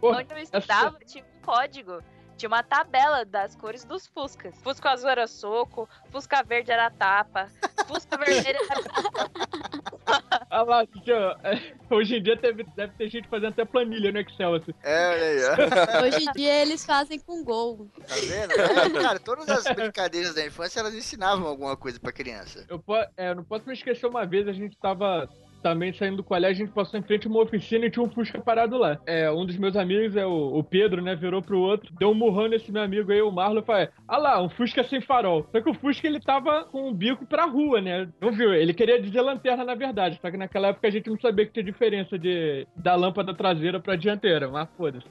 Onde 0.02 0.32
eu 0.32 0.38
estudava, 0.38 0.98
tinha 1.04 1.24
um 1.24 1.44
código. 1.44 2.02
Tinha 2.36 2.48
uma 2.48 2.62
tabela 2.62 3.24
das 3.24 3.56
cores 3.56 3.84
dos 3.84 4.06
Fuscas. 4.06 4.54
Fusca 4.62 4.90
azul 4.90 5.08
era 5.08 5.26
soco, 5.26 5.88
Fusca 6.10 6.42
verde 6.42 6.70
era 6.70 6.90
tapa, 6.90 7.48
Fusca 7.86 8.16
vermelho 8.18 8.58
era. 8.70 8.80
Ah 10.48 10.62
lá, 10.62 10.86
tia, 10.86 11.36
hoje 11.90 12.16
em 12.16 12.22
dia 12.22 12.36
deve, 12.36 12.62
deve 12.76 12.92
ter 12.94 13.08
gente 13.10 13.28
fazendo 13.28 13.48
até 13.50 13.64
planilha 13.64 14.12
no 14.12 14.20
Excel, 14.20 14.54
assim. 14.54 14.72
É, 14.82 15.08
olha 15.08 15.26
aí. 15.26 16.04
Hoje 16.06 16.24
em 16.28 16.32
dia 16.32 16.62
eles 16.62 16.84
fazem 16.84 17.18
com 17.18 17.42
gol. 17.42 17.88
Tá 18.06 18.14
vendo? 18.14 18.52
É, 18.52 19.02
cara, 19.02 19.18
todas 19.18 19.48
as 19.48 19.64
brincadeiras 19.74 20.34
da 20.34 20.46
infância, 20.46 20.78
elas 20.80 20.94
ensinavam 20.94 21.46
alguma 21.48 21.76
coisa 21.76 21.98
pra 21.98 22.12
criança. 22.12 22.64
Eu, 22.68 22.78
po- 22.78 22.94
é, 23.16 23.30
eu 23.30 23.34
não 23.34 23.44
posso 23.44 23.66
me 23.66 23.74
esquecer 23.74 24.06
uma 24.06 24.24
vez, 24.24 24.46
a 24.46 24.52
gente 24.52 24.76
tava 24.78 25.28
também 25.66 25.92
saindo 25.92 26.18
do 26.18 26.22
colégio, 26.22 26.62
a 26.62 26.66
gente 26.66 26.74
passou 26.74 27.00
em 27.00 27.02
frente 27.02 27.26
a 27.26 27.30
uma 27.30 27.42
oficina 27.42 27.86
e 27.86 27.90
tinha 27.90 28.04
um 28.04 28.08
Fusca 28.08 28.40
parado 28.40 28.78
lá. 28.78 29.00
É, 29.04 29.28
um 29.32 29.44
dos 29.44 29.56
meus 29.56 29.74
amigos, 29.74 30.14
é 30.14 30.24
o, 30.24 30.58
o 30.58 30.62
Pedro, 30.62 31.02
né, 31.02 31.16
virou 31.16 31.42
pro 31.42 31.58
outro, 31.58 31.92
deu 31.98 32.10
um 32.10 32.14
murrão 32.14 32.46
nesse 32.46 32.70
meu 32.70 32.82
amigo 32.82 33.10
aí, 33.10 33.20
o 33.20 33.32
Marlon, 33.32 33.58
e 33.58 33.64
falou, 33.64 33.88
ah 34.06 34.16
lá, 34.16 34.40
um 34.40 34.48
Fusca 34.48 34.84
sem 34.84 35.00
farol. 35.00 35.44
Só 35.50 35.60
que 35.60 35.68
o 35.68 35.74
Fusca, 35.74 36.06
ele 36.06 36.20
tava 36.20 36.64
com 36.66 36.88
o 36.88 36.94
bico 36.94 37.26
pra 37.26 37.46
rua, 37.46 37.80
né, 37.80 38.08
não 38.20 38.30
viu? 38.30 38.54
Ele 38.54 38.72
queria 38.72 39.02
dizer 39.02 39.20
lanterna, 39.20 39.64
na 39.64 39.74
verdade, 39.74 40.20
só 40.22 40.30
que 40.30 40.36
naquela 40.36 40.68
época 40.68 40.86
a 40.86 40.90
gente 40.90 41.10
não 41.10 41.18
sabia 41.18 41.44
que 41.44 41.52
tinha 41.52 41.64
diferença 41.64 42.16
de, 42.16 42.64
da 42.76 42.94
lâmpada 42.94 43.34
traseira 43.34 43.80
pra 43.80 43.96
dianteira, 43.96 44.48
mas 44.48 44.68
foda-se. 44.76 45.06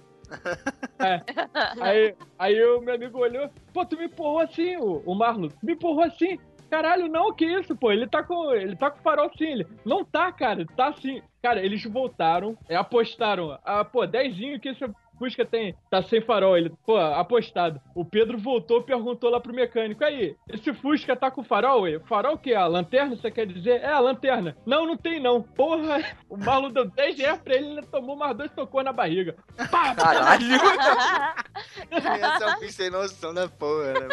É. 0.99 1.21
Aí, 1.81 2.15
aí 2.39 2.63
o 2.63 2.81
meu 2.81 2.95
amigo 2.95 3.19
olhou, 3.19 3.49
pô, 3.71 3.85
tu 3.85 3.95
me 3.97 4.05
empurrou 4.05 4.39
assim, 4.39 4.75
o, 4.77 5.03
o 5.05 5.13
Marlon, 5.13 5.49
tu 5.49 5.57
me 5.63 5.73
empurrou 5.73 6.03
assim. 6.03 6.39
Caralho, 6.69 7.07
não, 7.07 7.33
que 7.33 7.45
isso, 7.45 7.75
pô? 7.75 7.91
Ele 7.91 8.07
tá 8.07 8.23
com. 8.23 8.51
Ele 8.53 8.75
tá 8.75 8.89
com 8.91 9.01
farol 9.01 9.31
sim. 9.37 9.45
Ele. 9.45 9.67
Não 9.85 10.03
tá, 10.03 10.31
cara, 10.31 10.65
tá 10.75 10.93
sim. 10.93 11.21
Cara, 11.41 11.63
eles 11.63 11.83
voltaram, 11.83 12.57
apostaram. 12.69 13.57
Ah, 13.63 13.85
pô, 13.85 14.05
dezinho 14.05 14.59
que 14.59 14.69
esse 14.69 14.83
Fusca 15.17 15.45
tem. 15.45 15.75
Tá 15.89 16.01
sem 16.01 16.21
farol. 16.21 16.57
Ele, 16.57 16.71
pô, 16.85 16.97
apostado. 16.97 17.81
O 17.95 18.05
Pedro 18.05 18.37
voltou 18.37 18.81
e 18.81 18.85
perguntou 18.85 19.29
lá 19.29 19.39
pro 19.39 19.53
mecânico. 19.53 20.03
Aí, 20.03 20.35
esse 20.49 20.73
Fusca 20.73 21.15
tá 21.15 21.31
com 21.31 21.43
farol? 21.43 21.87
Ele, 21.87 21.99
farol 22.01 22.35
o 22.35 22.37
quê? 22.37 22.53
A 22.53 22.67
lanterna, 22.67 23.15
você 23.15 23.31
quer 23.31 23.47
dizer? 23.47 23.81
É, 23.81 23.91
a 23.91 23.99
lanterna. 23.99 24.55
Não, 24.65 24.85
não 24.85 24.97
tem 24.97 25.19
não. 25.19 25.41
Porra, 25.41 26.03
o 26.29 26.37
Marlon 26.37 26.71
deu 26.71 26.85
10 26.89 27.17
reais 27.17 27.41
pra 27.41 27.55
ele, 27.55 27.67
ele 27.67 27.81
tomou 27.83 28.15
mais 28.15 28.35
dois 28.35 28.51
tocou 28.51 28.83
na 28.83 28.93
barriga. 28.93 29.35
Pá, 29.71 29.95
pá. 29.95 29.95
Caralho! 29.95 30.45
Criança 31.89 32.43
é 32.43 32.55
um 32.55 32.59
bicho 32.59 32.73
sem 32.73 32.89
noção 32.89 33.33
da 33.33 33.47
porra, 33.47 33.93
né? 33.93 34.07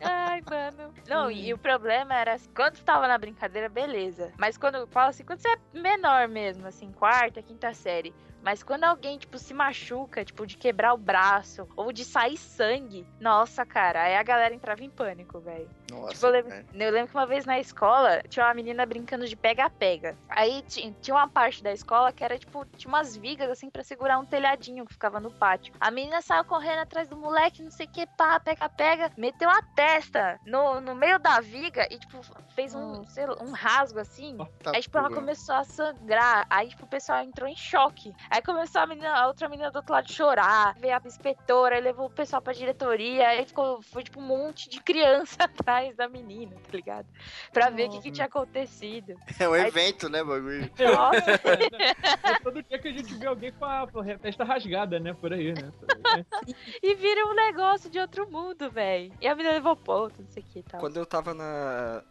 Ai, 0.00 0.42
mano. 0.48 0.94
Não, 1.08 1.30
e 1.30 1.52
o 1.52 1.58
problema 1.58 2.14
era 2.14 2.34
assim, 2.34 2.50
quando 2.54 2.74
tu 2.74 2.84
tava 2.84 3.08
na 3.08 3.18
brincadeira, 3.18 3.68
beleza. 3.68 4.32
Mas 4.38 4.56
quando 4.56 4.76
eu 4.76 4.86
falo 4.86 5.10
assim, 5.10 5.24
quando 5.24 5.40
você 5.40 5.48
é 5.48 5.78
menor 5.78 6.28
mesmo, 6.28 6.66
assim, 6.66 6.90
quarta, 6.92 7.42
quinta 7.42 7.72
série, 7.74 8.14
Mas 8.42 8.62
quando 8.62 8.84
alguém, 8.84 9.18
tipo, 9.18 9.38
se 9.38 9.52
machuca, 9.52 10.24
tipo, 10.24 10.46
de 10.46 10.56
quebrar 10.56 10.94
o 10.94 10.98
braço 10.98 11.66
ou 11.76 11.92
de 11.92 12.04
sair 12.04 12.36
sangue, 12.36 13.06
nossa, 13.20 13.66
cara, 13.66 14.04
aí 14.04 14.16
a 14.16 14.22
galera 14.22 14.54
entrava 14.54 14.82
em 14.84 14.90
pânico, 14.90 15.40
velho. 15.40 15.70
Nossa, 15.90 16.14
Tipo, 16.14 16.26
eu 16.26 16.30
lembro, 16.32 16.66
eu 16.74 16.90
lembro 16.92 17.08
que 17.10 17.14
uma 17.16 17.26
vez 17.26 17.44
na 17.46 17.58
escola 17.58 18.20
tinha 18.28 18.44
uma 18.46 18.54
menina 18.54 18.84
brincando 18.84 19.26
de 19.26 19.36
pega-pega. 19.36 20.16
Aí 20.28 20.62
ti- 20.62 20.94
tinha 21.00 21.14
uma 21.16 21.28
parte 21.28 21.62
da 21.62 21.72
escola 21.72 22.12
que 22.12 22.22
era 22.22 22.38
tipo, 22.38 22.64
tinha 22.76 22.88
umas 22.92 23.16
vigas 23.16 23.50
assim 23.50 23.70
pra 23.70 23.82
segurar 23.82 24.18
um 24.18 24.24
telhadinho 24.26 24.84
que 24.84 24.92
ficava 24.92 25.18
no 25.20 25.30
pátio. 25.30 25.72
A 25.80 25.90
menina 25.90 26.20
saiu 26.20 26.44
correndo 26.44 26.80
atrás 26.80 27.08
do 27.08 27.16
moleque, 27.16 27.62
não 27.62 27.70
sei 27.70 27.86
o 27.86 27.90
que, 27.90 28.06
pá, 28.16 28.38
pega-pega, 28.40 29.10
meteu 29.16 29.48
a 29.48 29.62
testa 29.74 30.38
no, 30.44 30.80
no 30.80 30.94
meio 30.94 31.18
da 31.18 31.40
viga 31.40 31.86
e, 31.90 31.98
tipo, 31.98 32.20
fez 32.54 32.74
um, 32.74 33.02
lá, 33.02 33.42
um 33.42 33.52
rasgo 33.52 33.98
assim. 33.98 34.36
Tá 34.62 34.72
Aí, 34.74 34.82
tipo, 34.82 34.98
ela 34.98 35.08
porra. 35.08 35.20
começou 35.20 35.54
a 35.54 35.64
sangrar. 35.64 36.46
Aí, 36.50 36.68
tipo, 36.68 36.84
o 36.84 36.88
pessoal 36.88 37.22
entrou 37.22 37.48
em 37.48 37.56
choque. 37.56 38.12
Aí 38.30 38.42
começou 38.42 38.80
a, 38.80 38.86
menina, 38.86 39.12
a 39.14 39.26
outra 39.26 39.48
menina 39.48 39.70
do 39.70 39.76
outro 39.76 39.92
lado 39.92 40.10
chorar. 40.12 40.74
Veio 40.78 40.94
a 40.94 41.00
inspetora, 41.04 41.76
aí 41.76 41.80
levou 41.80 42.06
o 42.06 42.10
pessoal 42.10 42.42
pra 42.42 42.52
diretoria. 42.52 43.28
Aí 43.28 43.46
ficou, 43.46 43.80
foi, 43.82 44.02
tipo, 44.02 44.20
um 44.20 44.26
monte 44.26 44.68
de 44.68 44.80
criança 44.82 45.36
atrás 45.44 45.77
da 45.96 46.08
menina, 46.08 46.54
tá 46.56 46.76
ligado? 46.76 47.06
Pra 47.52 47.70
ver 47.70 47.88
o 47.88 47.90
que, 47.92 48.00
que 48.02 48.10
tinha 48.10 48.26
acontecido. 48.26 49.14
É 49.38 49.48
um 49.48 49.52
Aí- 49.52 49.66
evento, 49.68 50.08
né, 50.08 50.22
bagulho? 50.22 50.70
Nossa, 50.78 51.30
É 52.22 52.38
todo 52.42 52.62
dia 52.62 52.78
que 52.78 52.88
a 52.88 52.92
gente 52.92 53.14
vê 53.14 53.26
alguém 53.26 53.52
com 53.52 53.64
a 53.64 53.86
com 53.86 54.00
a 54.00 54.18
testa 54.18 54.44
rasgada, 54.44 54.98
né? 54.98 55.14
Por 55.14 55.32
aí, 55.32 55.52
né? 55.54 55.72
Né? 56.16 56.26
e 56.82 56.94
vira 56.94 57.26
um 57.26 57.34
negócio 57.34 57.88
de 57.90 57.98
outro 57.98 58.30
mundo, 58.30 58.70
velho. 58.70 59.12
E 59.20 59.26
a 59.26 59.34
menina 59.34 59.54
levou 59.54 59.76
ponto, 59.76 60.20
não 60.22 60.28
sei 60.30 60.42
o 60.42 60.46
que 60.46 60.58
e 60.60 60.62
tal. 60.62 60.80
Quando 60.80 60.96
eu 60.96 61.06
tava 61.06 61.34
na. 61.34 62.02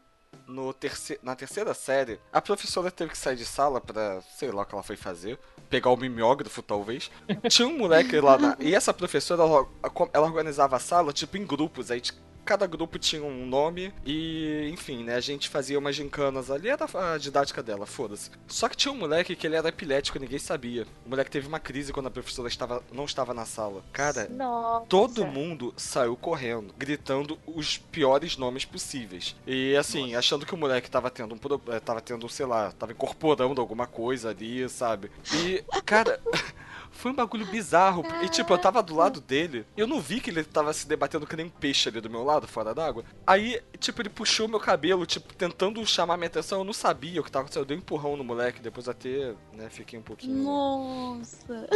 No 0.45 0.73
terce... 0.73 1.19
Na 1.23 1.35
terceira 1.35 1.73
série, 1.73 2.19
a 2.31 2.41
professora 2.41 2.91
teve 2.91 3.11
que 3.11 3.17
sair 3.17 3.35
de 3.35 3.45
sala 3.45 3.81
pra, 3.81 4.21
sei 4.21 4.51
lá 4.51 4.61
o 4.61 4.65
que 4.65 4.73
ela 4.75 4.83
foi 4.83 4.95
fazer, 4.95 5.37
pegar 5.69 5.89
o 5.89 5.97
mimeógrafo, 5.97 6.61
talvez. 6.61 7.09
Tinha 7.49 7.67
um 7.67 7.77
moleque 7.77 8.19
lá 8.19 8.37
na... 8.37 8.55
E 8.59 8.73
essa 8.75 8.93
professora, 8.93 9.41
ela, 9.43 9.67
ela 10.13 10.25
organizava 10.25 10.75
a 10.75 10.79
sala, 10.79 11.11
tipo, 11.11 11.37
em 11.37 11.45
grupos. 11.45 11.91
Aí 11.91 11.99
cada 12.47 12.65
grupo 12.65 12.97
tinha 12.97 13.21
um 13.21 13.45
nome 13.45 13.93
e, 14.05 14.69
enfim, 14.71 15.03
né, 15.03 15.15
a 15.15 15.19
gente 15.19 15.49
fazia 15.49 15.77
umas 15.77 15.97
gincanas 15.97 16.49
ali, 16.49 16.69
era 16.69 16.87
a 16.93 17.17
didática 17.17 17.61
dela, 17.61 17.85
foda-se. 17.85 18.31
Só 18.47 18.69
que 18.69 18.77
tinha 18.77 18.91
um 18.91 18.97
moleque 18.97 19.35
que 19.35 19.45
ele 19.45 19.57
era 19.57 19.67
epilético, 19.67 20.17
ninguém 20.17 20.39
sabia. 20.39 20.87
O 21.05 21.09
moleque 21.09 21.29
teve 21.29 21.45
uma 21.45 21.59
crise 21.59 21.91
quando 21.91 22.07
a 22.07 22.11
professora 22.11 22.47
estava, 22.47 22.81
não 22.93 23.03
estava 23.03 23.33
na 23.33 23.45
sala. 23.45 23.83
Cara, 23.91 24.29
Nossa. 24.29 24.85
Todo 24.85 25.25
mundo 25.25 25.73
saiu 25.75 26.15
correndo, 26.15 26.73
gritando 26.77 27.37
os 27.45 27.77
piores 27.77 28.37
nomes 28.37 28.63
possíveis. 28.63 29.35
E 29.45 29.75
assim, 29.75 30.15
achando 30.15 30.45
que 30.45 30.53
o 30.53 30.57
moleque 30.57 30.89
tava 30.89 31.09
tendo 31.09 31.35
um 31.35 31.37
tava 31.83 31.99
tendo, 31.99 32.29
sei 32.29 32.45
lá, 32.45 32.71
tava 32.71 32.93
incorporando 32.93 33.59
alguma 33.59 33.85
coisa 33.85 34.29
ali, 34.29 34.69
sabe? 34.69 35.11
E, 35.33 35.63
cara, 35.85 36.19
foi 36.97 37.11
um 37.11 37.15
bagulho 37.15 37.45
bizarro. 37.45 38.03
E 38.23 38.29
tipo, 38.29 38.53
eu 38.53 38.57
tava 38.57 38.81
do 38.83 38.95
lado 38.95 39.21
dele, 39.21 39.65
eu 39.77 39.87
não 39.87 40.01
vi 40.01 40.19
que 40.19 40.29
ele 40.29 40.43
tava 40.43 40.73
se 40.73 40.87
debatendo 40.87 41.25
que 41.27 41.35
nem 41.35 41.45
um 41.45 41.49
peixe 41.49 41.87
ali 41.89 42.01
do 42.01 42.09
meu 42.09 42.23
lado, 42.23 42.47
fora 42.47 42.73
d'água. 42.73 43.03
Aí, 43.25 43.61
tipo, 43.79 44.01
ele 44.01 44.09
puxou 44.09 44.47
meu 44.47 44.59
cabelo, 44.59 45.05
tipo, 45.05 45.33
tentando 45.33 45.85
chamar 45.85 46.17
minha 46.17 46.27
atenção, 46.27 46.59
eu 46.59 46.63
não 46.63 46.73
sabia 46.73 47.21
o 47.21 47.23
que 47.23 47.31
tava 47.31 47.43
acontecendo. 47.43 47.63
Eu 47.63 47.67
dei 47.67 47.77
um 47.77 47.79
empurrão 47.79 48.17
no 48.17 48.23
moleque, 48.23 48.59
depois 48.59 48.89
até, 48.89 49.33
né, 49.53 49.69
fiquei 49.69 49.97
um 49.99 50.01
pouquinho. 50.03 50.43
Nossa. 50.43 51.67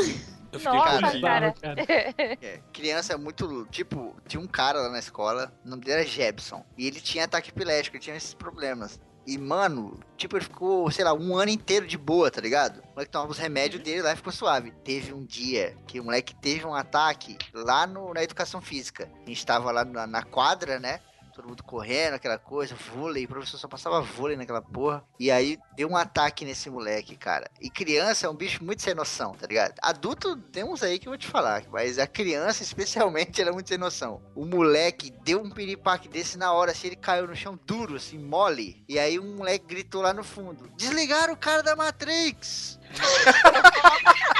Eu 0.52 0.60
fiquei 0.60 0.78
Nossa, 0.78 0.98
um 0.98 1.02
pouquinho. 1.02 1.22
cara. 1.22 1.56
É, 2.42 2.60
criança 2.74 3.14
é 3.14 3.18
muito. 3.18 3.66
Tipo, 3.70 4.16
tinha 4.28 4.42
um 4.42 4.48
cara 4.48 4.82
lá 4.82 4.90
na 4.90 5.00
escola, 5.00 5.54
o 5.66 5.70
nome 5.70 5.84
dele 5.84 6.02
era 6.02 6.10
Jebson. 6.10 6.66
E 6.78 6.88
ele 6.88 7.00
tinha 7.00 7.26
ataque 7.26 7.50
epilético, 7.50 7.96
ele 7.96 8.04
tinha 8.04 8.16
esses 8.16 8.34
problemas. 8.34 9.00
E, 9.26 9.38
mano, 9.38 10.00
tipo, 10.18 10.36
ele 10.36 10.44
ficou, 10.44 10.90
sei 10.90 11.06
lá, 11.06 11.14
um 11.14 11.38
ano 11.38 11.52
inteiro 11.52 11.86
de 11.86 11.98
boa, 11.98 12.32
tá 12.32 12.42
ligado? 12.42 12.80
O 12.80 12.94
moleque 12.96 13.12
tomava 13.12 13.32
os 13.32 13.38
remédios 13.38 13.84
dele 13.84 14.02
lá 14.02 14.14
e 14.14 14.16
ficou 14.16 14.34
suave. 14.34 14.72
Teve 14.84 15.14
um 15.14 15.24
dia 15.24 15.78
que 15.86 16.00
o 16.00 16.04
moleque 16.04 16.34
teve 16.36 16.66
um 16.66 16.74
ataque 16.74 17.38
lá 17.54 17.86
no, 17.86 18.14
na 18.14 18.24
educação 18.24 18.62
física. 18.62 19.12
A 19.26 19.30
gente 19.30 19.46
tava 19.46 19.72
lá 19.72 19.86
na, 19.86 20.08
na 20.08 20.24
quadra, 20.24 20.80
né? 20.80 21.00
Todo 21.42 21.50
mundo 21.50 21.64
correndo, 21.64 22.14
aquela 22.14 22.38
coisa, 22.38 22.76
vôlei, 22.76 23.26
o 23.26 23.28
professor 23.28 23.58
só 23.58 23.68
passava 23.68 24.00
vôlei 24.00 24.38
naquela 24.38 24.62
porra. 24.62 25.04
E 25.20 25.32
aí 25.32 25.58
deu 25.76 25.90
um 25.90 25.98
ataque 25.98 26.46
nesse 26.46 26.70
moleque, 26.70 27.18
cara. 27.18 27.50
E 27.60 27.68
criança 27.68 28.28
é 28.28 28.30
um 28.30 28.36
bicho 28.36 28.64
muito 28.64 28.84
sem 28.84 28.94
noção, 28.94 29.32
tá 29.32 29.48
ligado? 29.48 29.74
Adulto 29.82 30.36
tem 30.38 30.64
uns 30.64 30.84
aí 30.84 31.00
que 31.00 31.08
eu 31.08 31.12
vou 31.12 31.18
te 31.18 31.28
falar, 31.28 31.64
mas 31.72 31.98
a 31.98 32.06
criança, 32.06 32.62
especialmente, 32.62 33.42
ela 33.42 33.50
é 33.50 33.54
muito 33.54 33.70
sem 33.70 33.78
noção. 33.80 34.22
O 34.36 34.46
moleque 34.46 35.12
deu 35.24 35.42
um 35.42 35.50
piripaque 35.50 36.08
desse 36.08 36.38
na 36.38 36.54
hora, 36.54 36.74
assim, 36.74 36.86
ele 36.88 36.96
caiu 36.96 37.26
no 37.26 37.36
chão 37.36 37.60
duro, 37.66 37.96
assim, 37.96 38.20
mole. 38.20 38.86
E 38.88 39.00
aí 39.00 39.18
um 39.18 39.38
moleque 39.38 39.66
gritou 39.66 40.04
lá 40.04 40.14
no 40.14 40.24
fundo: 40.24 40.70
Desligaram 40.78 41.34
o 41.34 41.38
cara 41.38 41.64
da 41.64 41.76
Matrix! 41.76 42.80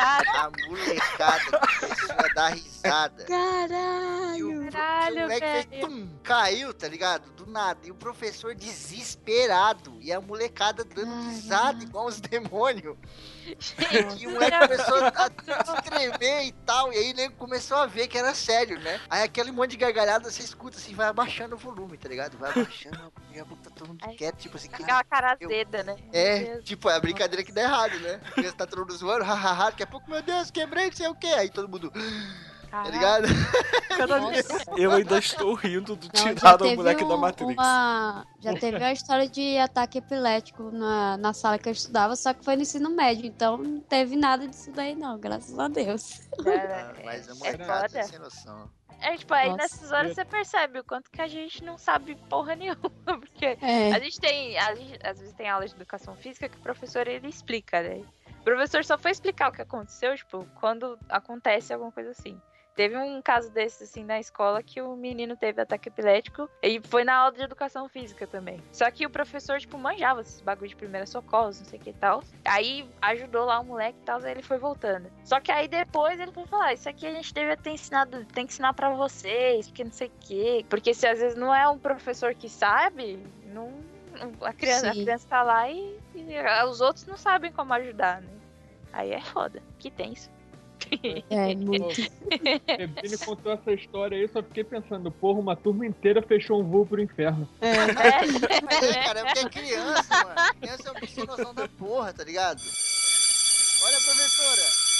A 0.00 0.50
molecada 0.66 1.44
começou 1.80 2.16
a 2.16 2.34
dar 2.34 2.48
risada. 2.54 3.26
E 4.36 4.42
o, 4.42 4.59
Caralho. 4.80 5.16
O 5.16 5.20
moleque 5.20 5.46
fez 5.46 5.64
velho. 5.66 5.86
tum, 5.88 6.08
caiu, 6.22 6.74
tá 6.74 6.88
ligado? 6.88 7.30
Do 7.32 7.46
nada. 7.46 7.80
E 7.86 7.90
o 7.90 7.94
professor 7.94 8.54
desesperado. 8.54 9.96
E 10.00 10.12
a 10.12 10.20
molecada 10.20 10.84
dando 10.84 11.12
risada 11.28 11.82
igual 11.82 12.06
os 12.06 12.20
demônios. 12.20 12.96
Gente, 13.58 14.22
E 14.22 14.26
o 14.26 14.30
moleque 14.30 14.58
começou 14.58 14.96
a 15.04 15.76
se 15.76 15.82
tremer 15.82 16.44
e 16.46 16.52
tal. 16.52 16.92
E 16.92 16.96
aí 16.96 17.10
ele 17.10 17.30
começou 17.30 17.76
a 17.78 17.86
ver 17.86 18.06
que 18.08 18.16
era 18.16 18.34
sério, 18.34 18.78
né? 18.80 19.00
Aí 19.08 19.22
aquele 19.22 19.50
monte 19.50 19.72
de 19.72 19.76
gargalhada 19.76 20.30
você 20.30 20.42
escuta 20.42 20.76
assim, 20.78 20.94
vai 20.94 21.08
abaixando 21.08 21.54
o 21.54 21.58
volume, 21.58 21.96
tá 21.96 22.08
ligado? 22.08 22.38
Vai 22.38 22.50
abaixando, 22.50 23.12
pouco 23.48 23.56
tá 23.62 23.70
todo 23.70 23.88
mundo 23.88 24.04
Ai, 24.06 24.14
quieto, 24.14 24.36
tipo 24.36 24.56
assim, 24.56 24.68
Fica 24.68 24.84
cara. 24.84 25.04
cara 25.04 25.36
eu- 25.40 25.48
azeda, 25.48 25.82
né? 25.82 25.96
Meu 25.96 26.10
É, 26.12 26.60
tipo, 26.62 26.88
é 26.88 26.94
a 26.94 27.00
brincadeira 27.00 27.42
que 27.44 27.52
dá 27.52 27.62
errado, 27.62 27.98
né? 28.00 28.20
Criança 28.34 28.56
tá 28.56 28.66
todo 28.66 28.80
mundo 28.80 28.96
zoando, 28.96 29.24
hahaha, 29.24 29.70
daqui 29.70 29.82
a 29.82 29.86
pouco, 29.86 30.08
meu 30.10 30.22
Deus, 30.22 30.50
quebrei, 30.50 30.86
não 30.86 30.92
sei 30.96 31.08
o 31.08 31.14
quê. 31.14 31.26
Aí 31.28 31.50
todo 31.50 31.68
mundo, 31.68 31.92
tá 32.70 32.84
ligado? 32.90 33.26
Eu 34.76 34.92
ainda 34.92 35.18
estou 35.18 35.54
rindo 35.54 35.96
do 35.96 36.08
tirado 36.08 36.64
o 36.66 36.76
moleque 36.76 37.04
da 37.04 37.14
um- 37.14 37.18
Matrix. 37.18 37.52
Uma... 37.52 38.26
Já 38.40 38.54
teve 38.54 38.76
uma 38.78 38.92
história 38.92 39.28
de 39.28 39.58
ataque 39.58 39.98
epilético 39.98 40.70
na, 40.70 41.16
na 41.16 41.32
sala 41.32 41.58
que 41.58 41.68
eu 41.68 41.72
estudava, 41.72 42.16
só 42.16 42.32
que 42.32 42.44
foi 42.44 42.56
no 42.56 42.62
ensino 42.62 42.90
médio, 42.90 43.26
então 43.26 43.56
não 43.58 43.80
teve 43.80 44.16
nada 44.16 44.46
disso 44.48 44.70
daí 44.72 44.94
não, 44.94 45.18
graças 45.18 45.58
a 45.58 45.68
Deus. 45.68 46.28
Cara, 46.42 46.94
Ah, 46.96 47.02
Mas 47.04 47.28
a 47.28 47.32
é 47.32 47.34
molecada 47.34 47.98
é 47.98 48.02
sem 48.02 48.18
noção. 48.18 48.70
É, 49.02 49.16
tipo, 49.16 49.32
aí 49.32 49.46
Nossa. 49.48 49.62
nessas 49.62 49.92
horas 49.92 50.14
você 50.14 50.24
percebe 50.26 50.78
o 50.80 50.84
quanto 50.84 51.10
que 51.10 51.22
a 51.22 51.26
gente 51.26 51.64
não 51.64 51.78
sabe 51.78 52.14
porra 52.28 52.54
nenhuma. 52.54 52.76
Porque 53.04 53.56
É. 53.62 53.92
a 53.92 53.98
gente 53.98 54.20
tem. 54.20 54.58
A 54.58 54.74
gente, 54.74 54.98
às 55.02 55.18
vezes 55.18 55.34
tem 55.34 55.48
aula 55.48 55.66
de 55.66 55.74
educação 55.74 56.14
física 56.16 56.48
que 56.50 56.56
o 56.58 56.60
professor 56.60 57.08
ele 57.08 57.26
explica, 57.28 57.82
né? 57.82 58.02
O 58.40 58.44
professor 58.44 58.84
só 58.84 58.98
foi 58.98 59.10
explicar 59.10 59.48
o 59.48 59.52
que 59.52 59.62
aconteceu, 59.62 60.14
tipo, 60.16 60.46
quando 60.60 60.98
acontece 61.08 61.72
alguma 61.72 61.90
coisa 61.90 62.10
assim. 62.10 62.38
Teve 62.80 62.96
um 62.96 63.20
caso 63.20 63.50
desse, 63.50 63.84
assim, 63.84 64.02
na 64.02 64.18
escola 64.18 64.62
que 64.62 64.80
o 64.80 64.96
menino 64.96 65.36
teve 65.36 65.60
ataque 65.60 65.90
epilético 65.90 66.48
e 66.62 66.80
foi 66.80 67.04
na 67.04 67.14
aula 67.14 67.32
de 67.36 67.42
educação 67.42 67.86
física 67.90 68.26
também. 68.26 68.58
Só 68.72 68.90
que 68.90 69.04
o 69.04 69.10
professor, 69.10 69.60
tipo, 69.60 69.76
manjava 69.76 70.22
esses 70.22 70.40
bagulho 70.40 70.70
de 70.70 70.76
primeira 70.76 71.04
socorros, 71.04 71.60
não 71.60 71.66
sei 71.66 71.78
o 71.78 71.82
que 71.82 71.90
e 71.90 71.92
tal. 71.92 72.24
Aí 72.42 72.88
ajudou 73.02 73.44
lá 73.44 73.60
o 73.60 73.64
moleque 73.66 73.98
e 74.00 74.04
tal, 74.06 74.18
aí 74.22 74.30
ele 74.30 74.42
foi 74.42 74.56
voltando. 74.56 75.12
Só 75.24 75.38
que 75.40 75.52
aí 75.52 75.68
depois 75.68 76.18
ele 76.18 76.32
foi 76.32 76.46
falar: 76.46 76.72
Isso 76.72 76.88
aqui 76.88 77.06
a 77.06 77.12
gente 77.12 77.34
devia 77.34 77.54
ter 77.54 77.72
ensinado, 77.72 78.24
tem 78.24 78.46
que 78.46 78.52
ensinar 78.54 78.72
pra 78.72 78.88
vocês, 78.88 79.68
porque 79.68 79.84
não 79.84 79.92
sei 79.92 80.08
o 80.08 80.12
quê. 80.18 80.64
Porque 80.66 80.94
se 80.94 81.06
às 81.06 81.18
vezes 81.18 81.36
não 81.36 81.54
é 81.54 81.68
um 81.68 81.78
professor 81.78 82.34
que 82.34 82.48
sabe, 82.48 83.22
não. 83.44 83.74
A 84.40 84.54
criança, 84.54 84.88
a 84.88 84.92
criança 84.92 85.28
tá 85.28 85.42
lá 85.42 85.70
e, 85.70 85.98
e 86.14 86.64
os 86.66 86.80
outros 86.80 87.04
não 87.04 87.18
sabem 87.18 87.52
como 87.52 87.74
ajudar, 87.74 88.22
né? 88.22 88.32
Aí 88.90 89.12
é 89.12 89.20
foda. 89.20 89.62
Que 89.78 89.90
tenso. 89.90 90.30
É, 91.30 91.54
muito. 91.56 92.00
Ele 93.02 93.18
contou 93.18 93.52
essa 93.52 93.72
história 93.72 94.16
aí, 94.16 94.28
só 94.28 94.42
fiquei 94.42 94.64
pensando, 94.64 95.10
porra, 95.10 95.40
uma 95.40 95.56
turma 95.56 95.86
inteira 95.86 96.22
fechou 96.22 96.60
um 96.60 96.64
voo 96.64 96.86
pro 96.86 97.00
inferno. 97.00 97.48
Mas 97.60 98.82
é, 98.82 99.04
cara, 99.04 99.20
é 99.20 99.24
porque 99.24 99.38
é 99.40 99.48
criança, 99.48 100.24
mano. 100.24 100.54
Criança 100.60 100.88
é 100.88 100.92
um 100.92 101.00
bicho 101.00 101.14
sem 101.14 101.26
noção 101.26 101.54
da 101.54 101.68
porra, 101.68 102.12
tá 102.12 102.24
ligado? 102.24 102.60
Olha, 103.82 103.96
professora. 104.00 104.90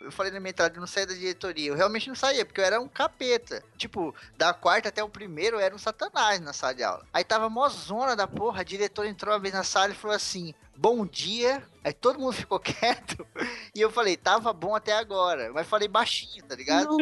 Eu 0.00 0.10
falei 0.10 0.32
na 0.32 0.40
minha 0.40 0.50
entrada, 0.50 0.74
eu 0.74 0.80
não 0.80 0.86
saía 0.86 1.06
da 1.06 1.12
diretoria. 1.12 1.68
Eu 1.68 1.76
realmente 1.76 2.08
não 2.08 2.14
saía, 2.14 2.44
porque 2.44 2.60
eu 2.60 2.64
era 2.64 2.80
um 2.80 2.88
capeta. 2.88 3.62
Tipo, 3.76 4.14
da 4.36 4.54
quarta 4.54 4.88
até 4.88 5.04
o 5.04 5.08
primeiro, 5.10 5.56
eu 5.56 5.60
era 5.60 5.74
um 5.74 5.78
satanás 5.78 6.40
na 6.40 6.54
sala 6.54 6.74
de 6.74 6.82
aula. 6.82 7.06
Aí 7.12 7.22
tava 7.22 7.50
mó 7.50 7.68
zona 7.68 8.16
da 8.16 8.26
porra, 8.26 8.62
a 8.62 8.64
diretora 8.64 9.08
entrou 9.08 9.34
uma 9.34 9.40
vez 9.40 9.52
na 9.52 9.62
sala 9.62 9.92
e 9.92 9.94
falou 9.94 10.16
assim, 10.16 10.54
bom 10.80 11.04
dia. 11.04 11.62
Aí 11.84 11.92
todo 11.92 12.18
mundo 12.18 12.32
ficou 12.32 12.58
quieto. 12.60 13.26
E 13.74 13.80
eu 13.80 13.90
falei, 13.90 14.16
tava 14.16 14.52
bom 14.52 14.74
até 14.74 14.92
agora. 14.92 15.50
Mas 15.52 15.66
falei 15.66 15.86
baixinho, 15.88 16.44
tá 16.44 16.54
ligado? 16.54 16.96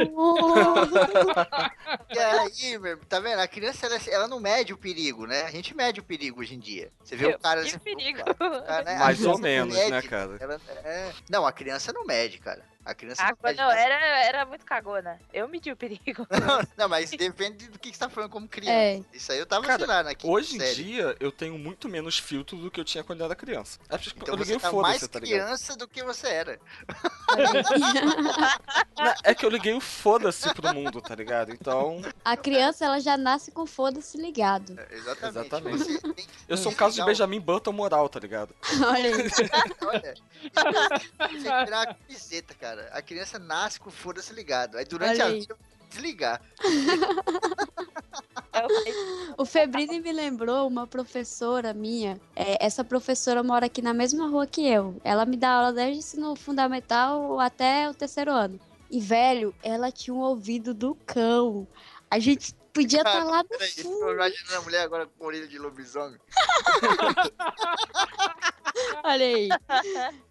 E 2.10 2.18
aí, 2.18 2.78
meu, 2.78 2.98
tá 3.06 3.20
vendo? 3.20 3.38
A 3.40 3.48
criança, 3.48 3.86
ela, 3.86 3.98
ela 4.08 4.28
não 4.28 4.40
mede 4.40 4.72
o 4.72 4.76
perigo, 4.78 5.26
né? 5.26 5.42
A 5.42 5.50
gente 5.50 5.74
mede 5.76 6.00
o 6.00 6.02
perigo 6.02 6.40
hoje 6.40 6.54
em 6.54 6.58
dia. 6.58 6.90
Você 7.02 7.16
vê 7.16 7.26
o 7.26 7.38
cara... 7.38 7.62
que 7.62 7.68
assim, 7.68 7.78
perigo. 7.78 8.18
tá, 8.34 8.82
né? 8.82 8.98
Mais 8.98 9.24
ou 9.24 9.38
menos, 9.38 9.74
mede, 9.74 9.90
né, 9.90 10.02
cara? 10.02 10.36
ela- 10.40 10.60
é- 10.84 11.12
Não, 11.30 11.46
a 11.46 11.52
criança 11.52 11.92
não 11.92 12.04
mede, 12.04 12.38
cara. 12.38 12.64
A 12.88 12.94
criança 12.94 13.22
Ah, 13.22 13.36
não 13.42 13.52
nada. 13.68 13.78
era, 13.78 14.24
era 14.24 14.46
muito 14.46 14.64
cagona. 14.64 15.20
Eu 15.30 15.46
medi 15.46 15.70
o 15.70 15.76
perigo. 15.76 16.26
Não, 16.74 16.88
mas 16.88 17.10
depende 17.10 17.68
do 17.68 17.78
que 17.78 17.92
você 17.92 17.98
tá 17.98 18.08
falando 18.08 18.30
como 18.30 18.48
criança. 18.48 18.72
É. 18.72 19.02
Isso 19.12 19.30
aí 19.30 19.38
eu 19.38 19.44
tava, 19.44 19.66
Cara, 19.66 19.78
sei 19.78 19.86
lá, 19.86 20.02
na 20.02 20.14
quinta 20.14 20.32
Hoje 20.32 20.56
em 20.56 20.58
série. 20.58 20.74
dia, 20.84 21.14
eu 21.20 21.30
tenho 21.30 21.58
muito 21.58 21.86
menos 21.86 22.18
filtro 22.18 22.56
do 22.56 22.70
que 22.70 22.80
eu 22.80 22.84
tinha 22.86 23.04
quando 23.04 23.20
eu 23.20 23.26
era 23.26 23.36
criança. 23.36 23.78
Acho 23.90 24.14
que 24.14 24.20
Então 24.22 24.32
eu 24.34 24.38
liguei 24.38 24.54
você 24.58 24.70
tá 24.70 24.72
mais 24.72 25.06
tá 25.06 25.20
criança 25.20 25.76
do 25.76 25.86
que 25.86 26.02
você 26.02 26.28
era. 26.28 26.58
Não, 28.96 29.14
É 29.22 29.34
que 29.34 29.44
eu 29.44 29.50
liguei 29.50 29.74
o 29.74 29.80
foda-se 29.80 30.52
pro 30.54 30.72
mundo, 30.74 31.02
tá 31.02 31.14
ligado? 31.14 31.52
Então, 31.52 32.00
A 32.24 32.36
criança, 32.38 32.86
ela 32.86 33.00
já 33.00 33.18
nasce 33.18 33.50
com 33.50 33.66
foda-se 33.66 34.16
ligado. 34.16 34.78
É, 34.78 34.94
Exatamente. 34.94 35.38
Exatamente. 35.38 36.14
Tem 36.14 36.26
eu 36.48 36.56
sou 36.56 36.72
um 36.72 36.74
caso 36.74 36.96
de 36.96 37.04
Benjamin 37.04 37.40
Button 37.40 37.72
moral, 37.72 38.08
tá 38.08 38.18
ligado? 38.18 38.54
Olha 38.86 39.14
aí. 39.14 39.28
Olha, 39.86 40.14
você 41.18 41.42
tirar 41.64 41.82
a 41.82 41.94
camiseta, 41.94 42.54
cara. 42.54 42.77
A 42.92 43.02
criança 43.02 43.38
nasce 43.38 43.80
com 43.80 43.88
o 43.88 43.92
foda-se 43.92 44.32
ligado. 44.32 44.76
Aí 44.76 44.84
durante 44.84 45.22
Olha 45.22 45.26
a 45.26 45.30
vida, 45.30 45.56
desligar. 45.90 46.40
O 49.36 49.44
Febrini 49.44 50.00
me 50.00 50.12
lembrou 50.12 50.66
uma 50.66 50.86
professora 50.86 51.72
minha. 51.72 52.20
É, 52.34 52.64
essa 52.64 52.84
professora 52.84 53.42
mora 53.42 53.66
aqui 53.66 53.82
na 53.82 53.94
mesma 53.94 54.28
rua 54.28 54.46
que 54.46 54.66
eu. 54.66 55.00
Ela 55.04 55.24
me 55.24 55.36
dá 55.36 55.50
aula 55.50 55.72
desde 55.72 55.96
o 55.96 55.98
ensino 55.98 56.36
fundamental 56.36 57.38
até 57.40 57.88
o 57.88 57.94
terceiro 57.94 58.32
ano. 58.32 58.58
E, 58.90 59.00
velho, 59.00 59.54
ela 59.62 59.92
tinha 59.92 60.14
um 60.14 60.20
ouvido 60.20 60.74
do 60.74 60.94
cão. 61.06 61.66
A 62.10 62.18
gente 62.18 62.54
podia 62.72 63.00
estar 63.00 63.24
lá 63.24 63.42
no 63.42 63.48
Peraí, 63.48 63.72
tô 63.74 63.82
fundo. 63.82 64.12
imaginando 64.12 64.56
a 64.56 64.60
mulher 64.62 64.82
agora 64.82 65.06
com 65.06 65.26
orelha 65.26 65.46
de 65.46 65.58
lobisomem. 65.58 66.18
Olha 69.04 69.26
aí. 69.26 69.48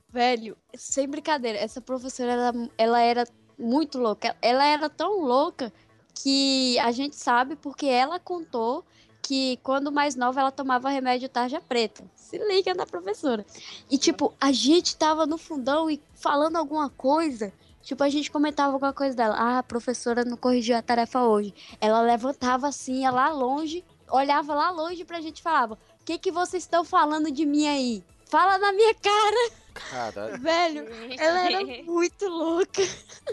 Velho, 0.09 0.57
sem 0.75 1.07
brincadeira, 1.07 1.57
essa 1.57 1.81
professora, 1.81 2.31
ela, 2.31 2.69
ela 2.77 3.01
era 3.01 3.23
muito 3.57 3.99
louca. 3.99 4.35
Ela 4.41 4.65
era 4.65 4.89
tão 4.89 5.21
louca 5.21 5.71
que 6.13 6.79
a 6.79 6.91
gente 6.91 7.15
sabe 7.15 7.55
porque 7.55 7.85
ela 7.85 8.19
contou 8.19 8.85
que 9.21 9.59
quando 9.61 9.91
mais 9.91 10.15
nova 10.15 10.39
ela 10.39 10.51
tomava 10.51 10.89
remédio 10.89 11.27
tarja 11.27 11.59
preta. 11.59 12.09
Se 12.15 12.37
liga 12.37 12.73
na 12.73 12.85
professora. 12.85 13.45
E 13.91 13.97
tipo, 13.97 14.33
a 14.39 14.53
gente 14.53 14.95
tava 14.95 15.25
no 15.25 15.37
fundão 15.37 15.89
e 15.89 16.01
falando 16.15 16.55
alguma 16.55 16.89
coisa. 16.89 17.51
Tipo, 17.81 18.03
a 18.03 18.09
gente 18.09 18.31
comentava 18.31 18.73
alguma 18.73 18.93
coisa 18.93 19.15
dela. 19.15 19.35
Ah, 19.37 19.59
a 19.59 19.63
professora 19.63 20.23
não 20.23 20.37
corrigiu 20.37 20.77
a 20.77 20.81
tarefa 20.81 21.21
hoje. 21.23 21.53
Ela 21.79 22.01
levantava 22.01 22.67
assim, 22.67 23.01
ia 23.01 23.11
lá 23.11 23.29
longe, 23.29 23.83
olhava 24.09 24.53
lá 24.55 24.71
longe 24.71 25.03
pra 25.03 25.21
gente 25.21 25.39
e 25.39 25.43
falava: 25.43 25.75
O 26.01 26.05
que, 26.05 26.17
que 26.17 26.31
vocês 26.31 26.63
estão 26.63 26.83
falando 26.83 27.29
de 27.29 27.45
mim 27.45 27.67
aí? 27.67 28.03
Fala 28.29 28.57
na 28.57 28.73
minha 28.73 28.93
cara, 28.93 29.51
Caralho. 29.89 30.37
velho. 30.41 30.87
Ela 31.19 31.39
era 31.45 31.59
muito 31.83 32.27
louca. 32.27 32.81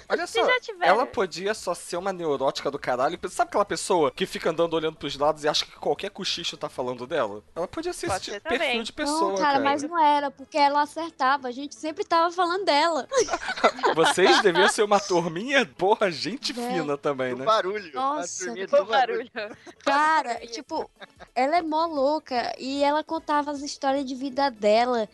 Olha 0.08 0.26
só, 0.26 0.46
ela 0.80 1.06
podia 1.06 1.54
só 1.54 1.74
ser 1.74 1.96
uma 1.96 2.12
neurótica 2.12 2.70
do 2.70 2.78
caralho. 2.78 3.18
Sabe 3.30 3.48
aquela 3.48 3.64
pessoa 3.64 4.10
que 4.10 4.26
fica 4.26 4.50
andando 4.50 4.74
olhando 4.74 4.96
pros 4.96 5.16
lados 5.16 5.44
e 5.44 5.48
acha 5.48 5.64
que 5.64 5.72
qualquer 5.72 6.10
cochicho 6.10 6.56
tá 6.56 6.68
falando 6.68 7.06
dela? 7.06 7.42
Ela 7.54 7.66
podia 7.68 7.92
ser 7.92 8.08
Pode 8.08 8.22
esse 8.22 8.30
ser 8.32 8.40
perfil 8.40 8.58
também. 8.66 8.82
de 8.82 8.92
pessoa, 8.92 9.32
não, 9.32 9.38
cara, 9.38 9.60
mas 9.60 9.82
não 9.82 9.98
era, 9.98 10.30
porque 10.30 10.56
ela 10.58 10.82
acertava. 10.82 11.48
A 11.48 11.52
gente 11.52 11.74
sempre 11.74 12.04
tava 12.04 12.30
falando 12.32 12.64
dela. 12.64 13.08
Vocês 13.94 14.40
deviam 14.42 14.68
ser 14.68 14.82
uma 14.82 15.00
turminha, 15.00 15.64
porra, 15.66 16.10
gente 16.10 16.52
Velho. 16.52 16.82
fina 16.82 16.98
também, 16.98 17.32
Do 17.34 17.40
né? 17.40 17.44
barulho. 17.44 17.92
Nossa, 17.94 18.46
do 18.52 18.66
barulho. 18.86 19.30
barulho. 19.34 19.56
Cara, 19.84 20.34
tipo, 20.46 20.90
ela 21.34 21.56
é 21.56 21.62
mó 21.62 21.86
louca 21.86 22.54
e 22.58 22.82
ela 22.82 23.02
contava 23.02 23.50
as 23.50 23.60
histórias 23.60 24.04
de 24.04 24.14
vida 24.14 24.50
dela. 24.50 25.08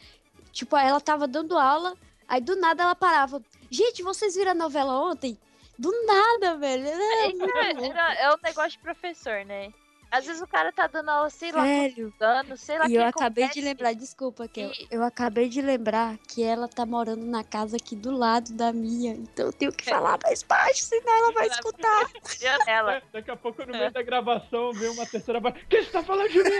Tipo, 0.53 0.77
ela 0.77 1.01
tava 1.01 1.27
dando 1.29 1.57
aula, 1.59 1.95
aí 2.29 2.41
do 2.41 2.57
nada 2.57 2.83
ela 2.83 2.95
parava. 2.95 3.43
Gente, 3.71 4.03
vocês 4.03 4.35
viram 4.35 4.51
a 4.53 4.55
novela 4.55 4.93
ontem? 5.11 5.39
Do 5.79 5.91
nada, 6.05 6.57
velho. 6.59 6.87
Ela 6.87 7.03
era 7.03 7.67
é, 7.67 8.23
é- 8.23 8.23
é 8.25 8.31
um 8.33 8.37
negócio 8.43 8.73
de 8.73 8.79
professor, 8.79 9.45
né? 9.45 9.73
Às 10.11 10.27
vezes 10.27 10.43
o 10.43 10.47
cara 10.47 10.73
tá 10.73 10.89
dando 10.89 11.09
aula, 11.09 11.31
sei 11.31 11.53
lá, 11.53 11.63
velho. 11.63 12.13
dando, 12.19 12.57
sei 12.57 12.77
lá 12.81 12.89
E 12.89 12.97
eu 12.97 13.05
acabei 13.05 13.45
de 13.45 13.51
acontece. 13.51 13.61
lembrar, 13.65 13.93
desculpa, 13.93 14.49
Kel. 14.49 14.73
E- 14.73 14.89
Eu 14.91 15.05
acabei 15.05 15.49
de 15.49 15.63
lembrar 15.63 16.19
que 16.27 16.43
ela 16.43 16.67
tá 16.67 16.85
morando 16.85 17.25
na 17.25 17.45
casa 17.45 17.77
aqui 17.77 17.95
do 17.95 18.11
lado 18.11 18.53
da 18.53 18.73
minha. 18.73 19.13
Então 19.13 19.47
eu 19.47 19.53
tenho 19.53 19.73
que 19.73 19.85
falar 19.85 20.19
mais 20.21 20.43
baixo, 20.43 20.83
senão 20.85 21.17
ela 21.17 21.33
vai 21.33 21.47
escutar. 21.47 22.11
Janela. 22.41 23.01
Daqui 23.13 23.31
a 23.31 23.37
pouco, 23.37 23.65
no 23.65 23.71
meio 23.73 23.93
da 23.93 24.03
gravação, 24.03 24.73
vem 24.73 24.89
uma 24.89 25.07
terceira 25.07 25.39
voz. 25.39 25.55
Quem 25.69 25.85
você 25.85 25.91
tá 25.93 26.03
falando 26.03 26.29
de 26.29 26.43
mim? 26.43 26.51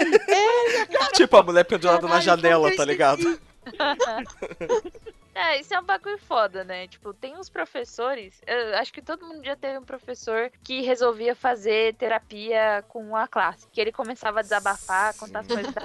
Tipo 1.15 1.37
a 1.39 1.43
mulher 1.43 1.65
pendurada 1.65 2.07
na 2.07 2.21
janela, 2.21 2.71
eu 2.71 2.77
tá 2.77 2.85
ligado? 2.85 3.41
É, 5.35 5.61
isso 5.61 5.73
é 5.73 5.81
um 5.81 5.85
bagulho 5.85 6.19
foda, 6.19 6.65
né? 6.65 6.89
Tipo, 6.89 7.15
tem 7.15 7.37
uns 7.37 7.49
professores. 7.49 8.43
Eu 8.47 8.77
acho 8.77 8.93
que 8.93 9.01
todo 9.01 9.25
mundo 9.25 9.45
já 9.45 9.55
teve 9.55 9.79
um 9.79 9.85
professor 9.85 10.51
que 10.63 10.81
resolvia 10.81 11.35
fazer 11.35 11.95
terapia 11.95 12.85
com 12.89 13.15
a 13.17 13.29
classe. 13.29 13.67
Que 13.73 13.81
ele 13.81 13.93
começava 13.93 14.41
a 14.41 14.43
desabafar, 14.43 15.15
contar 15.17 15.41
as 15.41 15.47
Sim. 15.47 15.55
coisas 15.55 15.73
da. 15.73 15.83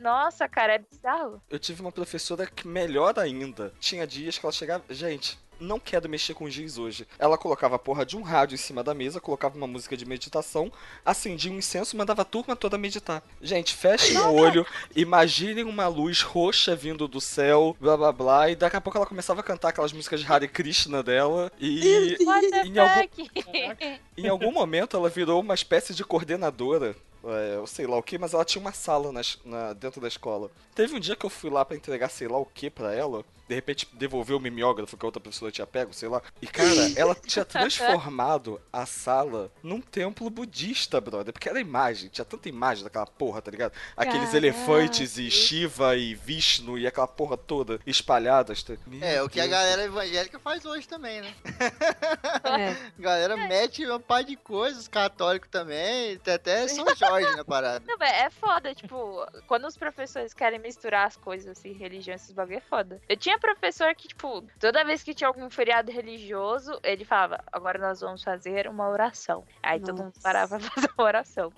Nossa, 0.00 0.48
cara, 0.48 0.74
é 0.74 0.78
bizarro. 0.78 1.42
Eu 1.50 1.58
tive 1.58 1.82
uma 1.82 1.92
professora 1.92 2.46
que, 2.46 2.66
melhor 2.66 3.18
ainda, 3.18 3.72
tinha 3.78 4.06
dias 4.06 4.38
que 4.38 4.46
ela 4.46 4.52
chegava. 4.52 4.82
Gente. 4.88 5.38
Não 5.60 5.78
quero 5.78 6.08
mexer 6.08 6.32
com 6.34 6.48
giz 6.48 6.78
hoje. 6.78 7.06
Ela 7.18 7.36
colocava 7.36 7.76
a 7.76 7.78
porra 7.78 8.04
de 8.06 8.16
um 8.16 8.22
rádio 8.22 8.54
em 8.54 8.58
cima 8.58 8.82
da 8.82 8.94
mesa, 8.94 9.20
colocava 9.20 9.56
uma 9.56 9.66
música 9.66 9.96
de 9.96 10.06
meditação, 10.06 10.72
acendia 11.04 11.52
um 11.52 11.56
incenso 11.58 11.94
e 11.94 11.98
mandava 11.98 12.22
a 12.22 12.24
turma 12.24 12.56
toda 12.56 12.78
meditar. 12.78 13.22
Gente, 13.42 13.74
fechem 13.74 14.16
o 14.18 14.32
olho, 14.32 14.66
imaginem 14.96 15.64
uma 15.64 15.86
luz 15.86 16.22
roxa 16.22 16.74
vindo 16.74 17.06
do 17.06 17.20
céu, 17.20 17.76
blá 17.80 17.96
blá 17.96 18.10
blá, 18.12 18.50
e 18.50 18.56
daqui 18.56 18.76
a 18.76 18.80
pouco 18.80 18.96
ela 18.98 19.06
começava 19.06 19.40
a 19.40 19.44
cantar 19.44 19.68
aquelas 19.68 19.92
músicas 19.92 20.20
de 20.20 20.26
Hare 20.32 20.48
Krishna 20.48 21.02
dela, 21.02 21.52
e 21.60 22.16
Em 22.64 22.78
algum- 22.78 22.90
em 24.16 24.28
algum 24.28 24.52
momento 24.52 24.96
ela 24.96 25.08
virou 25.08 25.40
uma 25.40 25.54
espécie 25.54 25.94
de 25.94 26.04
coordenadora. 26.04 26.96
É, 27.22 27.56
eu 27.56 27.66
sei 27.66 27.86
lá 27.86 27.98
o 27.98 28.02
que, 28.02 28.16
mas 28.16 28.32
ela 28.32 28.46
tinha 28.46 28.60
uma 28.62 28.72
sala 28.72 29.12
na, 29.44 29.72
dentro 29.74 30.00
da 30.00 30.08
escola. 30.08 30.50
Teve 30.74 30.94
um 30.96 31.00
dia 31.00 31.14
que 31.14 31.26
eu 31.26 31.30
fui 31.30 31.50
lá 31.50 31.64
pra 31.66 31.76
entregar 31.76 32.08
sei 32.08 32.26
lá 32.28 32.38
o 32.38 32.46
que 32.46 32.70
pra 32.70 32.94
ela. 32.94 33.22
De 33.50 33.56
repente 33.56 33.88
devolveu 33.94 34.36
o 34.36 34.40
mimeógrafo 34.40 34.96
que 34.96 35.04
a 35.04 35.08
outra 35.08 35.20
pessoa 35.20 35.50
tinha 35.50 35.66
pego, 35.66 35.92
sei 35.92 36.08
lá. 36.08 36.22
E 36.40 36.46
cara, 36.46 36.70
ela 36.94 37.16
tinha 37.16 37.42
transformado 37.90 38.60
a 38.72 38.86
sala 38.86 39.50
num 39.60 39.80
templo 39.80 40.30
budista, 40.30 41.00
brother. 41.00 41.32
Porque 41.32 41.48
era 41.48 41.58
imagem, 41.58 42.08
tinha 42.10 42.24
tanta 42.24 42.48
imagem 42.48 42.84
daquela 42.84 43.08
porra, 43.08 43.42
tá 43.42 43.50
ligado? 43.50 43.72
Aqueles 43.96 44.30
Caraca. 44.30 44.36
elefantes 44.36 45.18
e 45.18 45.28
Shiva 45.32 45.96
e 45.96 46.14
Vishnu 46.14 46.78
e 46.78 46.86
aquela 46.86 47.08
porra 47.08 47.36
toda 47.36 47.80
espalhadas. 47.84 48.62
tá? 48.62 48.74
É, 49.00 49.20
o 49.20 49.28
que 49.28 49.40
a 49.40 49.48
galera 49.48 49.82
evangélica 49.82 50.38
faz 50.38 50.64
hoje 50.64 50.86
também, 50.86 51.20
né? 51.20 51.34
É. 52.44 52.68
A 52.68 52.76
galera 53.02 53.36
mete 53.36 53.84
uma 53.84 53.98
par 53.98 54.22
de 54.22 54.36
coisas, 54.36 54.86
católico 54.86 55.48
também, 55.48 56.18
tem 56.18 56.34
até 56.34 56.68
São 56.68 56.86
Jorge 56.94 57.34
na 57.34 57.44
parada. 57.44 57.84
Não, 57.84 57.96
mas 57.98 58.12
é 58.12 58.30
foda, 58.30 58.72
tipo, 58.76 59.26
quando 59.48 59.66
os 59.66 59.76
professores 59.76 60.32
querem 60.32 60.60
misturar 60.60 61.08
as 61.08 61.16
coisas, 61.16 61.58
assim, 61.58 61.72
religião, 61.72 62.14
esses 62.14 62.30
bagulho 62.30 62.58
é 62.58 62.60
foda. 62.60 63.00
Eu 63.08 63.16
tinha 63.16 63.39
professor 63.40 63.94
que, 63.94 64.08
tipo, 64.08 64.42
toda 64.58 64.84
vez 64.84 65.02
que 65.02 65.14
tinha 65.14 65.28
algum 65.28 65.48
feriado 65.50 65.90
religioso, 65.90 66.78
ele 66.82 67.04
falava, 67.04 67.42
agora 67.50 67.78
nós 67.78 68.00
vamos 68.00 68.22
fazer 68.22 68.68
uma 68.68 68.88
oração. 68.88 69.44
Aí 69.62 69.80
todo 69.80 69.98
mundo 69.98 70.12
Nossa. 70.14 70.22
parava 70.22 70.58
pra 70.60 70.70
fazer 70.70 70.90
uma 70.96 71.04
oração. 71.04 71.52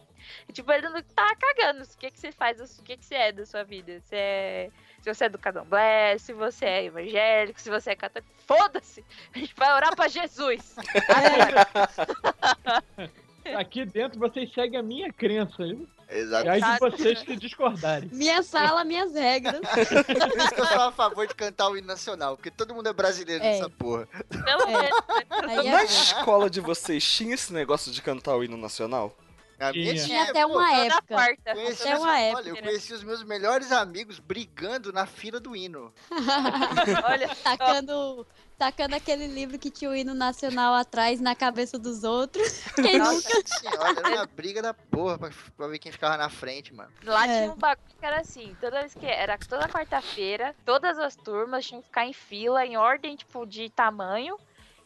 E, 0.49 0.53
tipo, 0.53 0.73
ele 0.73 0.89
não 0.89 1.03
tá 1.03 1.37
cagando. 1.37 1.83
O 1.83 1.99
que 1.99 2.11
que 2.11 2.19
você 2.19 2.33
faz, 2.33 2.79
o 2.79 2.83
que 2.83 2.97
que 2.97 3.05
você 3.05 3.17
é 3.17 3.33
da 3.33 3.45
sua 3.45 3.65
vida? 3.65 4.01
Você 4.01 4.17
é... 4.17 4.71
Se 5.01 5.13
você 5.13 5.25
é 5.25 5.29
do 5.29 5.39
candomblé, 5.39 6.17
se 6.17 6.33
você 6.33 6.65
é 6.65 6.85
evangélico, 6.85 7.61
se 7.61 7.69
você 7.69 7.91
é 7.91 7.97
católico, 7.97 8.33
foda-se! 8.47 9.05
A 9.35 9.39
gente 9.39 9.53
vai 9.57 9.75
orar 9.75 9.97
pra 9.97 10.07
Jesus! 10.07 10.77
Aqui 13.59 13.85
dentro 13.85 14.21
vocês 14.21 14.53
seguem 14.53 14.79
a 14.79 14.83
minha 14.83 15.13
crença. 15.13 15.67
E 15.67 15.89
Exato. 16.13 16.49
aí 16.51 16.61
de 16.61 16.79
vocês 16.79 17.23
que 17.23 17.37
discordarem. 17.37 18.09
Minha 18.13 18.43
sala, 18.43 18.85
minhas 18.85 19.13
regras. 19.15 19.61
Por 19.63 20.39
isso 20.39 20.55
que 20.55 20.61
eu 20.61 20.67
sou 20.67 20.81
a 20.83 20.93
favor 20.93 21.27
de 21.27 21.35
cantar 21.35 21.69
o 21.69 21.77
hino 21.77 21.87
nacional, 21.87 22.37
porque 22.37 22.51
todo 22.51 22.75
mundo 22.75 22.89
é 22.89 22.93
brasileiro 22.93 23.43
É. 23.43 23.53
nessa 23.53 23.69
porra. 23.71 24.07
Pelo 24.29 24.63
É. 24.63 24.83
menos. 24.83 25.65
Na 25.67 25.81
é 25.83 25.85
escola 25.85 26.49
de 26.51 26.61
vocês 26.61 27.03
tinha 27.05 27.35
esse 27.35 27.53
negócio 27.53 27.91
de 27.91 28.01
cantar 28.03 28.37
o 28.37 28.45
hino 28.45 28.57
nacional? 28.57 29.17
A 29.59 29.71
minha 29.73 29.93
Tinha. 29.95 29.95
Tinha 29.95 30.07
tinha, 30.07 30.23
até 30.25 30.43
pô, 30.45 30.55
uma 30.55 30.73
época. 30.75 31.03
quarta. 31.07 31.53
Conheci 31.55 31.83
Até 31.83 31.95
os, 31.95 32.01
uma 32.01 32.11
olha, 32.13 32.21
época, 32.21 32.49
eu 32.49 32.55
né? 32.57 32.63
conheci 32.63 32.93
os 32.95 33.05
meus 33.05 33.23
melhores 33.23 33.71
amigos 33.71 34.19
brigando 34.19 34.93
na 34.93 35.07
fila 35.07 35.39
do 35.39 35.55
hino. 35.55 35.93
Olha, 37.09 37.29
Tacando, 37.45 38.27
tacando 38.63 38.95
aquele 38.95 39.27
livro 39.27 39.59
que 39.59 39.73
tinha 39.73 39.91
o 39.91 39.95
hino 39.97 40.15
nacional 40.15 40.73
atrás 40.73 41.21
na 41.21 41.35
cabeça 41.35 41.77
dos 41.81 42.05
outros. 42.05 42.61
Quem 42.77 42.97
nunca? 42.97 43.11
Nossa 43.13 43.43
senhora, 43.59 43.99
era 43.99 44.09
uma 44.19 44.27
briga 44.27 44.63
da 44.63 44.73
porra 44.73 45.19
pra, 45.19 45.31
pra 45.57 45.67
ver 45.67 45.81
quem 45.81 45.91
ficava 45.91 46.17
na 46.17 46.29
frente, 46.29 46.73
mano. 46.73 46.89
Lá 47.03 47.27
É. 47.27 47.41
tinha 47.43 47.53
um 47.53 47.57
bagulho 47.57 47.89
que 47.99 48.07
era 48.07 48.21
assim, 48.21 48.57
toda 48.61 48.79
vez 48.79 48.95
que 48.95 49.05
era 49.05 49.37
toda 49.37 49.69
quarta-feira, 49.69 50.55
todas 50.65 50.97
as 50.97 51.17
turmas 51.17 51.67
tinham 51.67 51.81
que 51.83 51.89
ficar 51.89 52.07
em 52.07 52.13
fila, 52.13 52.65
em 52.65 52.77
ordem, 52.77 53.17
tipo, 53.17 53.45
de 53.45 53.69
tamanho. 53.69 54.39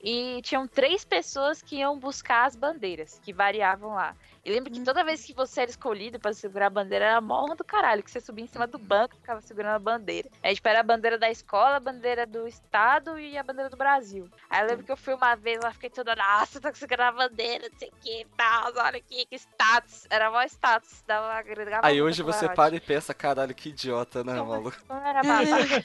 e 0.03 0.41
tinham 0.43 0.67
três 0.69 1.05
pessoas 1.05 1.61
que 1.61 1.77
iam 1.77 1.99
buscar 1.99 2.47
as 2.47 2.55
bandeiras, 2.57 3.21
que 3.25 3.33
variavam 3.33 3.95
lá. 3.95 4.15
E 4.47 4.51
lembro 4.53 4.73
que 4.73 4.81
toda 4.81 5.03
vez 5.03 5.25
que 5.25 5.35
você 5.35 5.63
era 5.63 5.71
escolhido 5.73 6.21
pra 6.21 6.33
segurar 6.33 6.69
a 6.69 6.71
bandeira, 6.71 7.05
era 7.05 7.19
a 7.19 7.21
honra 7.21 7.57
do 7.57 7.65
caralho, 7.65 8.01
que 8.01 8.09
você 8.09 8.21
subia 8.21 8.45
em 8.45 8.47
cima 8.47 8.65
do 8.65 8.79
banco 8.79 9.17
e 9.17 9.19
ficava 9.19 9.41
segurando 9.41 9.75
a 9.75 9.79
bandeira. 9.81 10.31
Aí, 10.41 10.55
tipo, 10.55 10.69
era 10.69 10.79
a 10.79 10.85
bandeira 10.85 11.19
da 11.19 11.29
escola, 11.29 11.75
a 11.75 11.81
bandeira 11.81 12.25
do 12.25 12.47
estado 12.47 13.19
e 13.19 13.37
a 13.37 13.43
bandeira 13.43 13.69
do 13.69 13.77
Brasil. 13.77 14.31
Aí 14.49 14.63
eu 14.63 14.69
lembro 14.69 14.85
que 14.87 14.93
eu 14.93 14.97
fui 14.97 15.15
uma 15.15 15.35
vez 15.35 15.59
lá, 15.61 15.73
fiquei 15.73 15.91
toda, 15.91 16.15
nossa, 16.15 16.61
tô 16.61 16.73
segurando 16.75 17.09
a 17.21 17.29
bandeira, 17.29 17.69
não 17.69 17.77
sei 17.77 17.89
o 17.89 18.01
que 18.01 18.21
e 18.21 18.27
tal, 18.37 18.73
olha 18.77 18.99
aqui, 18.99 19.27
que 19.27 19.35
status. 19.35 20.07
Era 20.09 20.31
mó 20.31 20.41
status, 20.45 21.03
dava 21.05 21.33
agregava 21.33 21.85
Aí 21.85 22.01
hoje 22.01 22.23
você 22.23 22.49
para 22.49 22.77
e 22.77 22.81
pensa, 22.81 23.13
caralho, 23.13 23.53
que 23.53 23.71
idiota, 23.71 24.23
né, 24.23 24.41
maluco? 24.41 24.77
Não 24.89 25.05
era 25.05 25.23
babaca. 25.25 25.85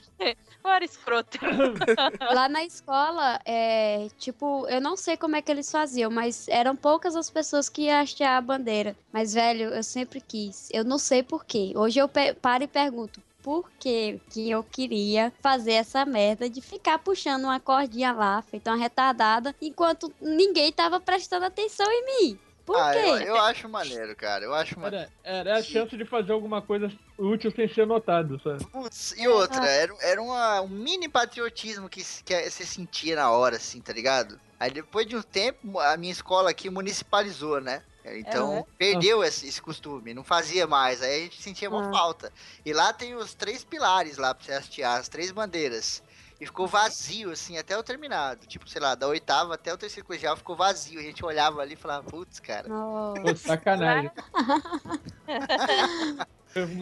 Não 0.64 0.70
era 0.72 0.86
escroto. 0.86 1.40
Lá 2.32 2.48
na 2.48 2.64
escola, 2.64 3.40
é, 3.44 4.08
tipo, 4.20 4.68
eu 4.68 4.80
não 4.80 4.96
sei 4.96 5.18
como 5.18 5.36
é 5.36 5.42
que 5.42 5.52
eles 5.52 5.72
faziam, 5.72 6.12
mas 6.12 6.48
eram 6.48 6.76
poucas 6.76 7.16
as 7.16 7.28
pessoas 7.28 7.68
que 7.68 7.88
iam 7.88 8.00
hastear 8.00 8.38
a 8.38 8.51
bandeira. 8.52 8.96
Mas, 9.14 9.34
velho, 9.34 9.70
eu 9.70 9.84
sempre 9.84 10.20
quis. 10.20 10.70
Eu 10.72 10.84
não 10.84 10.98
sei 10.98 11.24
porquê. 11.24 11.74
Hoje 11.76 12.00
eu 12.00 12.10
paro 12.42 12.64
e 12.64 12.68
pergunto. 12.68 13.22
Por 13.42 13.72
que, 13.80 14.20
que 14.30 14.52
eu 14.52 14.64
queria 14.64 15.34
fazer 15.42 15.74
essa 15.74 16.06
merda 16.06 16.48
de 16.48 16.62
ficar 16.62 17.00
puxando 17.00 17.46
uma 17.46 17.60
cordinha 17.60 18.12
lá, 18.12 18.42
feita 18.44 18.70
uma 18.70 18.78
retardada, 18.78 19.56
enquanto 19.60 20.14
ninguém 20.22 20.72
tava 20.72 21.00
prestando 21.00 21.46
atenção 21.46 21.88
em 21.90 22.06
mim? 22.06 22.40
Por 22.64 22.78
ah, 22.78 22.94
quê? 22.94 23.00
eu, 23.00 23.18
eu 23.18 23.38
acho 23.38 23.68
maneiro, 23.68 24.16
cara. 24.16 24.46
Eu 24.46 24.54
acho 24.54 24.80
maneiro. 24.80 25.10
Era, 25.24 25.50
era 25.50 25.58
a 25.58 25.64
chance 25.64 25.98
de 25.98 26.06
fazer 26.06 26.32
alguma 26.32 26.62
coisa 26.62 26.92
útil 27.18 27.52
sem 27.52 27.68
ser 27.68 27.88
notado, 27.88 28.40
sabe? 28.44 28.64
Putz, 28.66 29.16
e 29.18 29.28
outra, 29.28 29.66
era, 29.68 29.94
era 30.02 30.22
uma- 30.22 30.62
um 30.62 30.68
mini 30.68 31.10
patriotismo 31.10 31.90
que, 31.90 32.04
se- 32.04 32.24
que 32.24 32.50
você 32.50 32.64
sentia 32.64 33.16
na 33.16 33.32
hora, 33.32 33.56
assim, 33.56 33.82
tá 33.82 33.92
ligado? 33.92 34.40
Aí 34.60 34.70
depois 34.70 35.08
de 35.08 35.16
um 35.16 35.24
tempo, 35.24 35.80
a 35.80 35.98
minha 35.98 36.12
escola 36.12 36.52
aqui 36.52 36.70
municipalizou, 36.70 37.60
né? 37.60 37.82
Então 38.04 38.54
Aham. 38.54 38.64
perdeu 38.78 39.24
esse, 39.24 39.48
esse 39.48 39.62
costume, 39.62 40.14
não 40.14 40.24
fazia 40.24 40.66
mais, 40.66 41.02
aí 41.02 41.22
a 41.22 41.24
gente 41.24 41.42
sentia 41.42 41.70
uma 41.70 41.84
Ah. 41.84 41.92
falta. 41.92 42.32
E 42.66 42.74
lá 42.74 42.92
tem 42.92 43.16
os 43.16 43.36
três 43.36 43.64
pilares 43.64 44.18
lá 44.18 44.34
pra 44.34 44.44
você 44.44 44.54
hastear, 44.54 45.00
as 45.00 45.08
três 45.08 45.32
bandeiras. 45.32 46.02
E 46.40 46.46
ficou 46.46 46.68
vazio, 46.68 47.32
assim, 47.32 47.58
até 47.60 47.78
o 47.78 47.84
terminado. 47.84 48.48
Tipo, 48.48 48.68
sei 48.68 48.82
lá, 48.82 48.96
da 48.96 49.08
oitava 49.08 49.54
até 49.54 49.72
o 49.72 49.78
terceiro 49.78 50.08
colegial 50.08 50.36
ficou 50.36 50.56
vazio. 50.56 51.00
A 51.00 51.04
gente 51.04 51.24
olhava 51.24 51.62
ali 51.62 51.74
e 51.74 51.78
falava, 51.78 52.10
putz, 52.10 52.40
cara. 52.40 52.68
Nossa. 52.68 53.22
Pô, 53.22 53.36
sacanagem. 53.36 54.10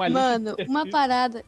Mano, 0.10 0.56
uma 0.66 0.90
parada, 0.90 1.44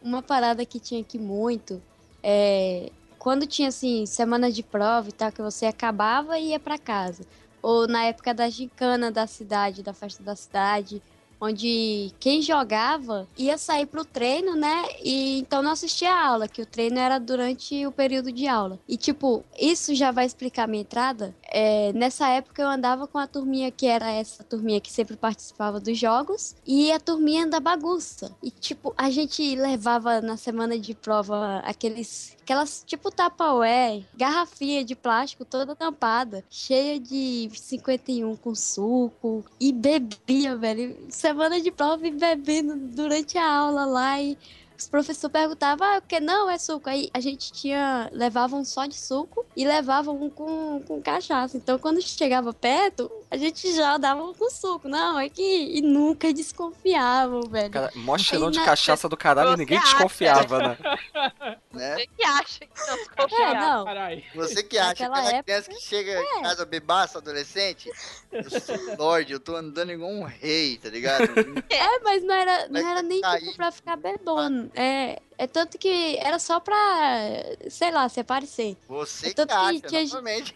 uma 0.00 0.22
parada 0.22 0.64
que 0.64 0.80
tinha 0.80 1.02
aqui 1.02 1.18
muito 1.18 1.82
é 2.22 2.90
quando 3.18 3.46
tinha 3.46 3.68
assim 3.68 4.04
semana 4.04 4.50
de 4.50 4.64
prova 4.64 5.08
e 5.08 5.12
tal 5.12 5.30
que 5.30 5.42
você 5.42 5.66
acabava 5.66 6.38
e 6.38 6.50
ia 6.50 6.60
pra 6.60 6.78
casa, 6.78 7.24
ou 7.62 7.86
na 7.86 8.04
época 8.04 8.34
da 8.34 8.50
gincana 8.50 9.10
da 9.10 9.26
cidade, 9.26 9.82
da 9.82 9.94
festa 9.94 10.22
da 10.22 10.34
cidade, 10.36 11.02
onde 11.42 12.12
quem 12.20 12.40
jogava 12.40 13.26
ia 13.36 13.58
sair 13.58 13.86
pro 13.86 14.04
treino, 14.04 14.54
né? 14.54 14.84
E 15.02 15.40
então 15.40 15.60
não 15.60 15.72
assistia 15.72 16.12
a 16.12 16.26
aula, 16.28 16.46
que 16.46 16.62
o 16.62 16.66
treino 16.66 16.98
era 16.98 17.18
durante 17.18 17.84
o 17.84 17.90
período 17.90 18.30
de 18.30 18.46
aula. 18.46 18.78
E 18.88 18.96
tipo, 18.96 19.44
isso 19.58 19.92
já 19.92 20.12
vai 20.12 20.24
explicar 20.24 20.68
minha 20.68 20.82
entrada. 20.82 21.34
É, 21.44 21.92
nessa 21.92 22.28
época 22.28 22.62
eu 22.62 22.68
andava 22.68 23.08
com 23.08 23.18
a 23.18 23.26
turminha 23.26 23.72
que 23.72 23.86
era 23.86 24.10
essa 24.10 24.44
turminha 24.44 24.80
que 24.80 24.92
sempre 24.92 25.16
participava 25.16 25.80
dos 25.80 25.98
jogos 25.98 26.54
e 26.64 26.92
a 26.92 27.00
turminha 27.00 27.46
da 27.46 27.58
bagunça. 27.58 28.32
E 28.42 28.50
tipo, 28.50 28.94
a 28.96 29.10
gente 29.10 29.56
levava 29.56 30.20
na 30.20 30.36
semana 30.36 30.78
de 30.78 30.94
prova 30.94 31.58
aqueles 31.64 32.36
aquelas 32.42 32.82
tipo 32.86 33.10
Tupperware, 33.10 34.04
garrafinha 34.14 34.84
de 34.84 34.94
plástico 34.94 35.44
toda 35.44 35.74
tampada, 35.74 36.44
cheia 36.50 37.00
de 37.00 37.48
51 37.54 38.36
com 38.36 38.54
suco 38.54 39.44
e 39.60 39.72
bebia, 39.72 40.56
velho. 40.56 40.96
Semana 41.32 41.62
de 41.62 41.70
prova 41.70 42.06
e 42.06 42.10
bebendo 42.10 42.76
durante 42.94 43.38
a 43.38 43.50
aula 43.50 43.86
lá 43.86 44.20
e 44.20 44.36
os 44.78 44.88
professores 44.88 45.32
perguntavam, 45.32 45.86
ah, 45.86 45.98
o 45.98 46.02
que 46.02 46.20
não 46.20 46.48
é 46.50 46.58
suco? 46.58 46.88
Aí 46.88 47.10
a 47.14 47.20
gente 47.20 47.52
tinha, 47.52 48.08
levava 48.12 48.56
um 48.56 48.64
só 48.64 48.86
de 48.86 48.94
suco 48.96 49.44
e 49.56 49.64
levava 49.64 50.10
um 50.10 50.28
com, 50.30 50.82
com 50.86 51.00
cachaça. 51.02 51.56
Então 51.56 51.78
quando 51.78 52.00
chegava 52.02 52.52
perto, 52.52 53.10
a 53.30 53.36
gente 53.36 53.74
já 53.74 53.96
dava 53.98 54.22
um 54.24 54.34
com 54.34 54.50
suco. 54.50 54.88
Não, 54.88 55.18
é 55.18 55.28
que. 55.28 55.42
E 55.42 55.80
nunca 55.82 56.32
desconfiavam, 56.32 57.42
velho. 57.42 57.70
Cara, 57.70 57.90
mó 57.94 58.16
cheirão 58.18 58.50
de 58.50 58.58
na- 58.58 58.64
cachaça 58.64 59.08
do 59.08 59.16
caralho 59.16 59.48
e 59.48 59.52
Você 59.52 59.56
ninguém 59.58 59.78
acha, 59.78 59.86
desconfiava, 59.94 60.58
né? 60.58 60.78
Né? 61.72 61.94
Você 61.96 62.06
que 62.06 62.24
acha 62.24 62.58
que 62.60 62.80
não 62.86 62.98
É, 63.22 63.22
confia? 63.22 63.54
não. 63.54 63.84
Caralho. 63.84 64.22
Você 64.34 64.62
que 64.62 64.78
acha 64.78 64.90
aquela 64.92 65.22
época, 65.24 65.42
criança 65.44 65.70
que 65.70 65.80
chega 65.80 66.20
em 66.20 66.42
casa 66.42 66.64
bebaça, 66.66 67.18
adolescente, 67.18 67.90
eu 68.30 68.44
sou 68.60 68.96
Lorde, 68.98 69.32
eu 69.32 69.40
tô 69.40 69.56
andando 69.56 69.92
igual 69.92 70.10
um 70.10 70.24
rei, 70.24 70.76
tá 70.78 70.88
ligado? 70.90 71.22
É, 71.70 71.98
mas 72.00 72.22
não 72.22 72.34
era, 72.34 72.68
não 72.68 72.80
era 72.90 73.02
nem 73.02 73.20
cair. 73.20 73.40
tipo 73.42 73.56
pra 73.56 73.70
ficar 73.72 73.96
bebendo. 73.96 74.70
É, 74.74 75.20
é 75.38 75.46
tanto 75.46 75.78
que 75.78 76.16
era 76.18 76.38
só 76.38 76.60
pra, 76.60 76.76
sei 77.68 77.90
lá, 77.90 78.08
se 78.08 78.20
aparecer. 78.20 78.76
Você 78.88 79.28
que 79.30 79.34
Tanto 79.34 79.48
que 79.50 79.54
acha, 79.54 79.80
tinha- 79.88 80.04
novamente. 80.04 80.54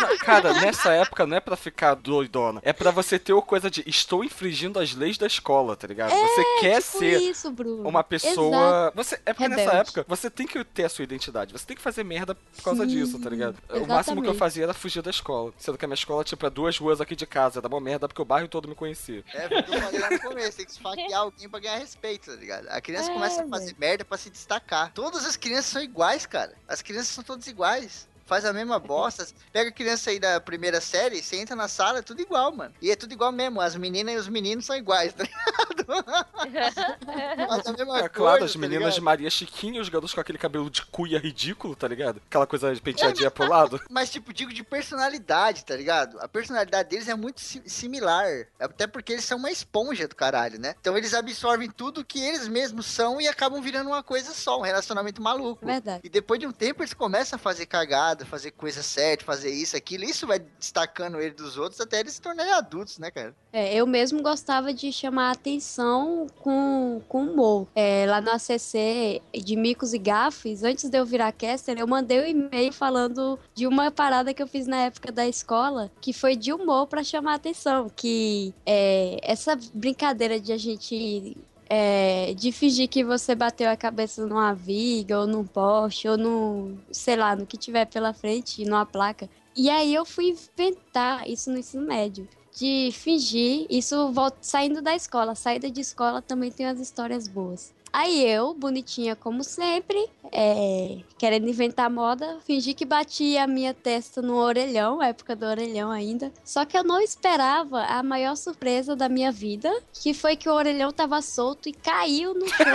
Não, 0.00 0.18
cara, 0.18 0.52
nessa 0.54 0.92
época 0.92 1.26
não 1.26 1.36
é 1.36 1.40
pra 1.40 1.56
ficar 1.56 1.94
doidona. 1.94 2.60
É 2.64 2.72
pra 2.72 2.90
você 2.90 3.18
ter 3.18 3.32
o 3.32 3.42
coisa 3.42 3.70
de 3.70 3.82
estou 3.86 4.22
infringindo 4.24 4.78
as 4.78 4.94
leis 4.94 5.16
da 5.18 5.26
escola, 5.26 5.76
tá 5.76 5.86
ligado? 5.86 6.10
você 6.10 6.44
quer 6.60 6.82
tipo 6.82 6.98
ser 6.98 7.20
isso, 7.22 7.50
Bruno. 7.50 7.82
uma 7.88 8.00
Exato. 8.00 8.08
pessoa. 8.08 8.92
Você, 8.94 9.20
é 9.24 9.32
porque 9.32 9.48
nessa 9.48 9.62
Rebelde. 9.62 9.80
época 9.80 10.04
você 10.08 10.30
tem 10.30 10.46
que 10.46 10.62
ter 10.64 10.84
a 10.84 10.88
sua 10.88 11.02
identidade. 11.04 11.52
Você 11.52 11.66
tem 11.66 11.76
que 11.76 11.82
fazer 11.82 12.04
merda 12.04 12.34
por 12.34 12.62
causa 12.62 12.82
Sim, 12.84 12.88
disso, 12.90 13.18
tá 13.18 13.30
ligado? 13.30 13.56
O 13.70 13.86
máximo 13.86 14.20
que 14.20 14.28
eu 14.28 14.32
exatamente. 14.32 14.38
fazia 14.38 14.64
era 14.64 14.74
fugir 14.74 15.02
da 15.02 15.10
escola. 15.10 15.52
Sendo 15.58 15.78
que 15.78 15.84
a 15.84 15.88
minha 15.88 15.94
escola, 15.94 16.22
tipo, 16.24 16.44
é 16.46 16.50
duas 16.50 16.76
ruas 16.78 17.00
aqui 17.00 17.16
de 17.16 17.26
casa. 17.26 17.58
Era 17.60 17.68
uma 17.68 17.80
merda 17.80 18.06
porque 18.08 18.20
o 18.22 18.24
bairro 18.24 18.48
todo 18.48 18.68
me 18.68 18.74
conhecia. 18.74 19.24
É, 19.34 19.48
foi 19.48 19.58
o 19.60 19.64
que 19.64 19.74
eu 19.74 19.80
falei 19.82 20.00
lá 20.00 20.10
no 20.10 20.20
começo, 20.20 20.56
tem 20.58 20.66
que 20.66 20.72
esfaquear 20.72 21.20
alguém 21.20 21.48
pra 21.48 21.60
ganhar 21.60 21.78
respeito, 21.78 22.30
tá 22.30 22.36
ligado? 22.36 22.68
A 22.68 22.80
criança 22.80 23.10
É, 23.10 23.14
começa 23.14 23.42
a 23.42 23.48
fazer 23.48 23.74
merda 23.78 23.85
pra 24.04 24.18
se 24.18 24.30
destacar. 24.30 24.92
Todas 24.92 25.24
as 25.24 25.36
crianças 25.36 25.66
são 25.66 25.82
iguais, 25.82 26.26
cara. 26.26 26.54
As 26.66 26.82
crianças 26.82 27.08
são 27.08 27.22
todas 27.22 27.46
iguais. 27.46 28.08
Faz 28.26 28.44
a 28.44 28.52
mesma 28.52 28.78
bosta. 28.78 29.26
Pega 29.52 29.70
a 29.70 29.72
criança 29.72 30.10
aí 30.10 30.18
da 30.18 30.40
primeira 30.40 30.80
série, 30.80 31.22
você 31.22 31.36
entra 31.36 31.54
na 31.56 31.68
sala, 31.68 32.00
é 32.00 32.02
tudo 32.02 32.20
igual, 32.20 32.52
mano. 32.54 32.74
E 32.82 32.90
é 32.90 32.96
tudo 32.96 33.12
igual 33.12 33.30
mesmo. 33.32 33.60
As 33.60 33.76
meninas 33.76 34.14
e 34.14 34.18
os 34.18 34.28
meninos 34.28 34.66
são 34.66 34.76
iguais, 34.76 35.12
tá 35.12 35.22
ligado? 35.24 35.86
Faz 37.48 37.66
a 37.66 37.72
mesma 37.72 37.96
É 37.96 38.00
coisa, 38.00 38.08
claro, 38.08 38.44
as 38.44 38.52
tá 38.52 38.58
meninas 38.58 38.94
de? 38.94 39.00
Maria 39.00 39.30
Chiquinha, 39.30 39.80
os 39.80 39.88
garotos 39.88 40.12
com 40.12 40.20
aquele 40.20 40.38
cabelo 40.38 40.68
de 40.68 40.82
cuia 40.86 41.18
ridículo, 41.18 41.76
tá 41.76 41.86
ligado? 41.88 42.20
Aquela 42.28 42.46
coisa 42.46 42.74
de 42.74 42.80
penteadinha 42.80 43.30
pro 43.30 43.46
lado. 43.48 43.80
Mas, 43.88 44.10
tipo, 44.10 44.32
digo 44.32 44.52
de 44.52 44.64
personalidade, 44.64 45.64
tá 45.64 45.76
ligado? 45.76 46.18
A 46.20 46.28
personalidade 46.28 46.88
deles 46.88 47.08
é 47.08 47.14
muito 47.14 47.40
si- 47.40 47.62
similar. 47.66 48.26
Até 48.58 48.86
porque 48.86 49.12
eles 49.12 49.24
são 49.24 49.38
uma 49.38 49.50
esponja 49.50 50.08
do 50.08 50.16
caralho, 50.16 50.58
né? 50.58 50.74
Então 50.80 50.96
eles 50.96 51.14
absorvem 51.14 51.70
tudo 51.70 52.04
que 52.04 52.20
eles 52.20 52.48
mesmos 52.48 52.86
são 52.86 53.20
e 53.20 53.28
acabam 53.28 53.60
virando 53.62 53.88
uma 53.90 54.02
coisa 54.02 54.32
só, 54.34 54.58
um 54.58 54.62
relacionamento 54.62 55.22
maluco. 55.22 55.64
Verdade. 55.64 56.00
E 56.02 56.08
depois 56.08 56.40
de 56.40 56.46
um 56.46 56.52
tempo 56.52 56.82
eles 56.82 56.94
começam 56.94 57.36
a 57.36 57.38
fazer 57.38 57.66
cagada, 57.66 58.15
fazer 58.24 58.52
coisa 58.52 58.82
certa, 58.82 59.24
fazer 59.24 59.50
isso, 59.50 59.76
aquilo. 59.76 60.04
Isso 60.04 60.26
vai 60.26 60.38
destacando 60.38 61.20
ele 61.20 61.34
dos 61.34 61.58
outros 61.58 61.80
até 61.80 62.00
eles 62.00 62.14
se 62.14 62.20
tornarem 62.20 62.52
adultos, 62.52 62.98
né, 62.98 63.10
cara? 63.10 63.34
É, 63.52 63.74
eu 63.74 63.86
mesmo 63.86 64.22
gostava 64.22 64.72
de 64.72 64.92
chamar 64.92 65.28
a 65.28 65.32
atenção 65.32 66.26
com, 66.40 67.02
com 67.08 67.24
humor. 67.24 67.68
É, 67.74 68.06
lá 68.06 68.20
no 68.20 68.30
ACC 68.30 69.22
de 69.34 69.56
Micos 69.56 69.92
e 69.92 69.98
Gafes, 69.98 70.62
antes 70.62 70.88
de 70.88 70.98
eu 70.98 71.04
virar 71.04 71.32
caster, 71.32 71.78
eu 71.78 71.86
mandei 71.86 72.20
um 72.20 72.26
e-mail 72.26 72.72
falando 72.72 73.38
de 73.54 73.66
uma 73.66 73.90
parada 73.90 74.32
que 74.32 74.42
eu 74.42 74.46
fiz 74.46 74.66
na 74.66 74.76
época 74.76 75.10
da 75.10 75.26
escola, 75.26 75.90
que 76.00 76.12
foi 76.12 76.36
de 76.36 76.52
humor 76.52 76.86
pra 76.86 77.02
chamar 77.02 77.32
a 77.32 77.36
atenção. 77.36 77.90
Que 77.94 78.54
é, 78.64 79.18
essa 79.22 79.58
brincadeira 79.74 80.40
de 80.40 80.52
a 80.52 80.58
gente 80.58 81.36
é, 81.68 82.34
de 82.34 82.52
fingir 82.52 82.88
que 82.88 83.04
você 83.04 83.34
bateu 83.34 83.68
a 83.68 83.76
cabeça 83.76 84.26
numa 84.26 84.52
viga, 84.54 85.20
ou 85.20 85.26
num 85.26 85.44
poste, 85.44 86.08
ou 86.08 86.16
no, 86.16 86.78
sei 86.90 87.16
lá, 87.16 87.34
no 87.36 87.46
que 87.46 87.56
tiver 87.56 87.86
pela 87.86 88.12
frente, 88.12 88.64
numa 88.64 88.86
placa. 88.86 89.28
E 89.56 89.70
aí 89.70 89.94
eu 89.94 90.04
fui 90.04 90.30
inventar 90.30 91.28
isso 91.28 91.50
no 91.50 91.58
ensino 91.58 91.86
médio. 91.86 92.28
De 92.54 92.90
fingir, 92.92 93.66
isso 93.68 94.12
saindo 94.40 94.80
da 94.80 94.94
escola. 94.94 95.34
Saída 95.34 95.70
de 95.70 95.80
escola 95.80 96.22
também 96.22 96.50
tem 96.50 96.66
umas 96.66 96.80
histórias 96.80 97.28
boas. 97.28 97.74
Aí 97.98 98.28
eu, 98.28 98.52
bonitinha 98.52 99.16
como 99.16 99.42
sempre, 99.42 99.96
é, 100.30 100.98
querendo 101.16 101.48
inventar 101.48 101.88
moda, 101.88 102.36
fingi 102.44 102.74
que 102.74 102.84
batia 102.84 103.44
a 103.44 103.46
minha 103.46 103.72
testa 103.72 104.20
no 104.20 104.34
orelhão, 104.34 105.02
época 105.02 105.34
do 105.34 105.46
orelhão 105.46 105.90
ainda. 105.90 106.30
Só 106.44 106.66
que 106.66 106.76
eu 106.76 106.84
não 106.84 107.00
esperava 107.00 107.84
a 107.84 108.02
maior 108.02 108.36
surpresa 108.36 108.94
da 108.94 109.08
minha 109.08 109.32
vida, 109.32 109.74
que 109.94 110.12
foi 110.12 110.36
que 110.36 110.46
o 110.46 110.52
orelhão 110.52 110.92
tava 110.92 111.22
solto 111.22 111.70
e 111.70 111.72
caiu 111.72 112.34
no 112.34 112.46
chão. 112.46 112.66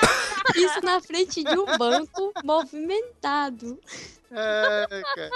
Isso 0.54 0.80
na 0.82 1.00
frente 1.00 1.42
de 1.42 1.58
um 1.58 1.78
banco 1.78 2.32
movimentado. 2.44 3.78
É, 4.30 4.86
cara. 4.88 5.30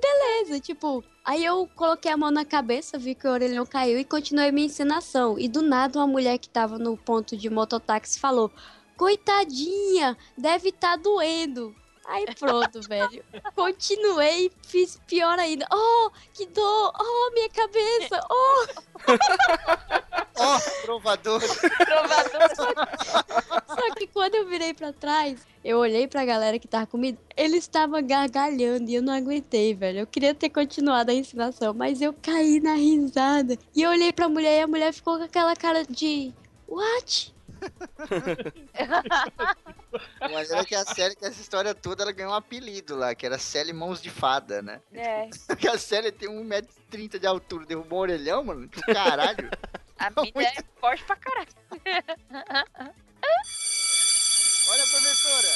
Beleza, 0.00 0.60
tipo, 0.60 1.02
aí 1.24 1.44
eu 1.44 1.68
coloquei 1.74 2.10
a 2.12 2.16
mão 2.16 2.30
na 2.30 2.44
cabeça, 2.44 2.98
vi 2.98 3.14
que 3.14 3.26
o 3.26 3.30
orelhão 3.30 3.66
caiu 3.66 3.98
e 3.98 4.04
continuei 4.04 4.52
minha 4.52 4.66
encenação. 4.66 5.38
E 5.38 5.48
do 5.48 5.62
nada 5.62 5.98
uma 5.98 6.06
mulher 6.06 6.38
que 6.38 6.48
tava 6.48 6.78
no 6.78 6.96
ponto 6.96 7.36
de 7.36 7.50
mototáxi 7.50 8.20
falou: 8.20 8.50
Coitadinha, 8.96 10.16
deve 10.36 10.68
estar 10.68 10.96
doendo. 10.96 11.74
Aí 12.08 12.24
pronto, 12.38 12.80
velho. 12.82 13.24
Continuei, 13.54 14.50
fiz 14.66 15.00
pior 15.06 15.38
ainda. 15.38 15.66
Oh, 15.72 16.10
que 16.32 16.46
dor! 16.46 16.92
Oh, 16.98 17.30
minha 17.34 17.48
cabeça! 17.50 18.20
Oh! 18.30 18.66
Ó, 20.38 20.58
provador. 20.82 21.40
Só 23.66 23.94
que 23.96 24.06
quando 24.06 24.36
eu 24.36 24.46
virei 24.46 24.72
pra 24.72 24.92
trás, 24.92 25.44
eu 25.64 25.78
olhei 25.78 26.06
pra 26.06 26.24
galera 26.24 26.58
que 26.60 26.68
tava 26.68 26.86
comigo, 26.86 27.18
eles 27.36 27.64
estavam 27.64 28.00
gargalhando 28.06 28.88
e 28.88 28.94
eu 28.94 29.02
não 29.02 29.12
aguentei, 29.12 29.74
velho. 29.74 30.00
Eu 30.00 30.06
queria 30.06 30.34
ter 30.34 30.50
continuado 30.50 31.10
a 31.10 31.14
ensinação, 31.14 31.74
mas 31.74 32.00
eu 32.00 32.12
caí 32.12 32.60
na 32.60 32.74
risada. 32.74 33.58
E 33.74 33.82
eu 33.82 33.90
olhei 33.90 34.12
pra 34.12 34.28
mulher 34.28 34.60
e 34.60 34.62
a 34.62 34.66
mulher 34.68 34.92
ficou 34.92 35.18
com 35.18 35.24
aquela 35.24 35.56
cara 35.56 35.84
de. 35.84 36.32
What? 36.68 37.34
Mas 40.20 40.50
era 40.50 40.62
que 40.64 40.74
a 40.74 40.84
série, 40.84 41.14
que 41.16 41.24
essa 41.24 41.40
história 41.40 41.74
toda, 41.74 42.02
ela 42.02 42.12
ganhou 42.12 42.32
um 42.32 42.34
apelido 42.34 42.94
lá, 42.96 43.14
que 43.14 43.24
era 43.24 43.38
Sally 43.38 43.72
Mãos 43.72 44.02
de 44.02 44.10
Fada, 44.10 44.60
né? 44.62 44.82
É. 44.92 45.28
Porque 45.46 45.68
a 45.68 45.78
Sally 45.78 46.10
tem 46.12 46.28
1,30m 46.28 47.18
de 47.18 47.26
altura, 47.26 47.64
derrubou 47.66 48.00
um 48.00 48.02
orelhão, 48.02 48.44
mano. 48.44 48.68
Que 48.68 48.80
Caralho. 48.82 49.50
A 49.98 50.10
mina 50.10 50.42
é 50.42 50.62
forte 50.78 51.02
pra 51.04 51.16
caralho. 51.16 51.48
Olha 54.68 54.86
professora. 54.88 55.48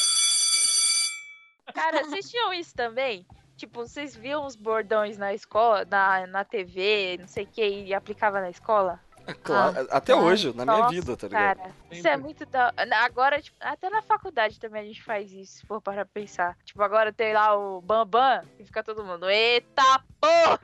Cara, 1.74 2.04
vocês 2.04 2.30
tinham 2.30 2.50
isso 2.54 2.74
também? 2.74 3.26
Tipo, 3.56 3.86
vocês 3.86 4.16
viam 4.16 4.46
os 4.46 4.56
bordões 4.56 5.18
na 5.18 5.34
escola, 5.34 5.84
na, 5.84 6.26
na 6.26 6.42
TV, 6.44 7.18
não 7.20 7.28
sei 7.28 7.44
o 7.44 7.46
que, 7.46 7.62
e 7.62 7.92
aplicava 7.92 8.40
na 8.40 8.48
escola? 8.48 8.98
É 9.30 9.34
claro, 9.34 9.86
até 9.90 10.12
claro. 10.12 10.28
hoje, 10.28 10.52
na 10.54 10.64
minha 10.64 10.78
Nossa, 10.78 10.90
vida, 10.90 11.16
tá 11.16 11.28
ligado? 11.28 11.56
Cara, 11.58 11.74
isso 11.90 12.08
é 12.08 12.16
muito 12.16 12.44
da. 12.46 12.72
Agora, 13.04 13.40
tipo, 13.40 13.56
até 13.60 13.88
na 13.88 14.02
faculdade 14.02 14.58
também 14.58 14.82
a 14.82 14.84
gente 14.84 15.02
faz 15.02 15.32
isso, 15.32 15.58
se 15.58 15.66
for 15.66 15.80
para 15.80 16.04
pensar. 16.04 16.56
Tipo, 16.64 16.82
agora 16.82 17.12
tem 17.12 17.32
lá 17.32 17.56
o 17.56 17.80
Bambam 17.80 18.42
e 18.58 18.64
fica 18.64 18.82
todo 18.82 19.04
mundo. 19.04 19.30
Eita 19.30 20.02
porra! 20.20 20.60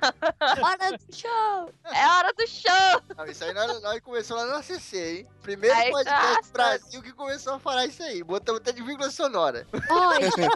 Hora 0.62 0.98
do 0.98 1.16
show! 1.16 1.70
É 1.84 2.06
hora 2.06 2.32
do 2.32 2.46
show! 2.46 3.02
Não, 3.16 3.24
isso 3.26 3.44
aí 3.44 3.54
nós, 3.54 3.82
nós 3.82 4.00
começou 4.00 4.36
lá 4.36 4.46
no 4.46 4.56
ACC, 4.56 4.96
hein? 4.96 5.28
Primeiro 5.42 5.76
Aí, 5.76 5.90
podcast 5.90 6.26
nossa. 6.26 6.42
do 6.42 6.52
Brasil 6.52 7.02
que 7.02 7.12
começou 7.12 7.54
a 7.54 7.58
falar 7.58 7.86
isso 7.86 8.02
aí. 8.02 8.22
Botamos 8.22 8.60
até 8.60 8.72
de 8.72 8.82
vírgula 8.82 9.10
sonora. 9.10 9.66
Ó, 9.90 10.14
então. 10.14 10.48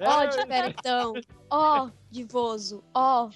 Ó, 0.00 0.24
diferentão. 0.26 1.12
Ó, 1.50 1.88
divoso. 2.10 2.84
Ó. 2.94 3.28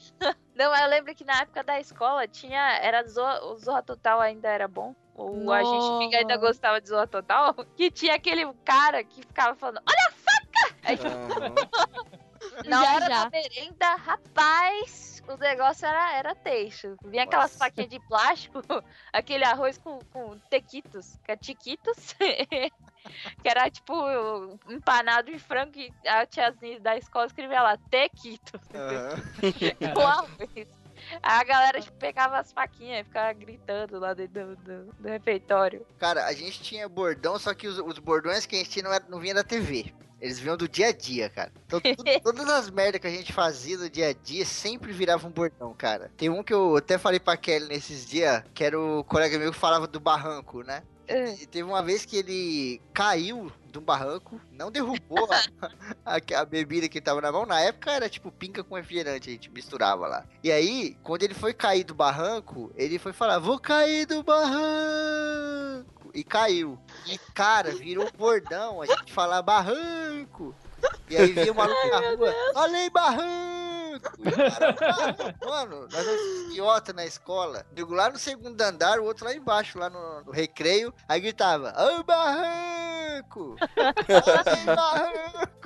Não, 0.56 0.74
eu 0.74 0.88
lembro 0.88 1.14
que 1.14 1.22
na 1.24 1.40
época 1.42 1.62
da 1.62 1.78
escola 1.78 2.26
tinha. 2.26 2.78
Era 2.78 3.06
Zorra, 3.06 3.44
o 3.44 3.56
Zorra 3.58 3.82
Total 3.82 4.20
ainda 4.20 4.48
era 4.48 4.66
bom. 4.66 4.94
Ou 5.14 5.52
a 5.52 5.62
gente 5.62 5.98
fica- 6.04 6.18
ainda 6.18 6.34
Nossa. 6.34 6.46
gostava 6.46 6.80
de 6.80 6.88
Zorra 6.88 7.06
Total. 7.06 7.54
Que 7.76 7.90
tinha 7.90 8.14
aquele 8.14 8.50
cara 8.64 9.04
que 9.04 9.20
ficava 9.20 9.54
falando: 9.54 9.80
Olha 9.86 10.08
a 10.08 10.12
faca! 10.12 10.76
Aí, 10.84 10.96
Aham. 10.96 11.54
na 12.64 12.82
Já, 12.84 12.94
hora 12.94 13.06
já. 13.06 13.24
da 13.24 13.30
merenda, 13.30 13.94
rapaz, 13.96 15.22
o 15.28 15.36
negócio 15.36 15.86
era, 15.86 16.12
era 16.16 16.34
teixo. 16.34 16.96
Vinha 17.04 17.24
aquelas 17.24 17.50
Nossa. 17.52 17.58
faquinhas 17.64 17.90
de 17.90 18.00
plástico, 18.00 18.60
aquele 19.12 19.44
arroz 19.44 19.76
com, 19.78 19.98
com 20.12 20.38
tequitos, 20.50 21.18
que 21.24 21.32
é 21.32 21.36
tiquitos. 21.36 22.14
que 23.42 23.48
era 23.48 23.70
tipo 23.70 23.94
empanado 24.68 25.30
de 25.30 25.38
frango 25.38 25.72
e 25.78 25.92
a 26.08 26.26
tiazinha 26.26 26.80
da 26.80 26.96
escola 26.96 27.26
escrevia 27.26 27.62
lá, 27.62 27.76
com 29.94 30.00
arroz. 30.02 30.30
Aí 31.22 31.40
a 31.40 31.44
galera 31.44 31.80
tipo, 31.80 31.96
pegava 31.98 32.38
as 32.38 32.52
faquinhas 32.52 33.02
e 33.02 33.04
ficava 33.04 33.32
gritando 33.34 33.98
lá 33.98 34.14
dentro 34.14 34.56
do, 34.56 34.56
do- 34.56 34.92
do 34.94 35.08
refeitório. 35.08 35.86
Cara, 35.98 36.24
a 36.26 36.32
gente 36.32 36.62
tinha 36.62 36.88
bordão, 36.88 37.38
só 37.38 37.54
que 37.54 37.68
os, 37.68 37.78
os 37.78 37.98
bordões 37.98 38.46
que 38.46 38.56
a 38.56 38.58
gente 38.58 38.70
tinha 38.70 38.82
não, 38.84 38.92
era, 38.92 39.04
não 39.08 39.20
vinha 39.20 39.34
da 39.34 39.44
TV. 39.44 39.92
Eles 40.18 40.38
vinham 40.40 40.56
do 40.56 40.66
dia 40.66 40.88
a 40.88 40.92
dia, 40.92 41.28
cara. 41.28 41.52
Então, 41.66 41.78
tudo- 41.80 42.02
todas 42.24 42.48
as 42.48 42.70
merdas 42.70 43.00
que 43.00 43.06
a 43.06 43.10
gente 43.10 43.30
fazia 43.32 43.76
no 43.76 43.90
dia 43.90 44.08
a 44.08 44.12
dia 44.14 44.44
sempre 44.46 44.90
virava 44.90 45.26
um 45.28 45.30
bordão, 45.30 45.74
cara. 45.74 46.10
Tem 46.16 46.30
um 46.30 46.42
que 46.42 46.54
eu 46.54 46.76
até 46.78 46.96
falei 46.96 47.20
pra 47.20 47.36
Kelly 47.36 47.68
nesses 47.68 48.06
dias, 48.06 48.42
que 48.54 48.64
era 48.64 48.80
o 48.80 49.04
colega 49.04 49.38
meu 49.38 49.52
que 49.52 49.58
falava 49.58 49.86
do 49.86 50.00
barranco, 50.00 50.62
né? 50.62 50.82
E 51.08 51.46
teve 51.46 51.62
uma 51.62 51.82
vez 51.82 52.04
que 52.04 52.16
ele 52.16 52.80
caiu 52.92 53.52
de 53.70 53.78
um 53.78 53.82
barranco, 53.82 54.40
não 54.50 54.70
derrubou 54.70 55.28
a, 55.30 55.42
a- 56.16 56.40
a 56.40 56.44
bebida 56.44 56.88
que 56.88 57.00
tava 57.00 57.20
na 57.20 57.30
mão. 57.30 57.46
Na 57.46 57.60
época 57.60 57.92
era 57.92 58.08
tipo 58.08 58.32
pinca 58.32 58.64
com 58.64 58.74
refrigerante, 58.74 59.28
a 59.28 59.32
gente 59.32 59.50
misturava 59.50 60.06
lá. 60.08 60.24
E 60.42 60.50
aí, 60.50 60.96
quando 61.02 61.22
ele 61.22 61.34
foi 61.34 61.52
cair 61.54 61.84
do 61.84 61.94
barranco, 61.94 62.72
ele 62.76 62.98
foi 62.98 63.12
falar: 63.12 63.38
Vou 63.38 63.58
cair 63.58 64.06
do 64.06 64.22
barranco. 64.22 66.10
E 66.14 66.24
caiu. 66.24 66.78
E 67.06 67.18
cara, 67.34 67.70
virou 67.74 68.10
bordão 68.16 68.80
a 68.80 68.86
gente 68.86 69.12
falar 69.12 69.42
barranco. 69.42 70.54
E 71.10 71.16
aí 71.16 71.32
veio 71.32 71.52
o 71.52 71.56
maluco 71.56 71.88
na 71.88 71.98
rua: 72.14 72.34
Falei 72.54 72.90
barranco. 72.90 73.65
Mano, 75.44 75.88
nós 75.90 76.06
idiota 76.50 76.92
na 76.92 77.04
escola. 77.04 77.66
Digo 77.72 77.94
lá 77.94 78.10
no 78.10 78.18
segundo 78.18 78.60
andar, 78.60 78.98
o 78.98 79.04
outro 79.04 79.24
lá 79.24 79.34
embaixo, 79.34 79.78
lá 79.78 79.90
no, 79.90 80.24
no 80.24 80.32
recreio. 80.32 80.92
Aí 81.08 81.20
gritava: 81.20 81.74
Ô 81.76 82.02
barranco! 82.04 83.56
Falei 84.06 84.64
barranco! 84.76 85.56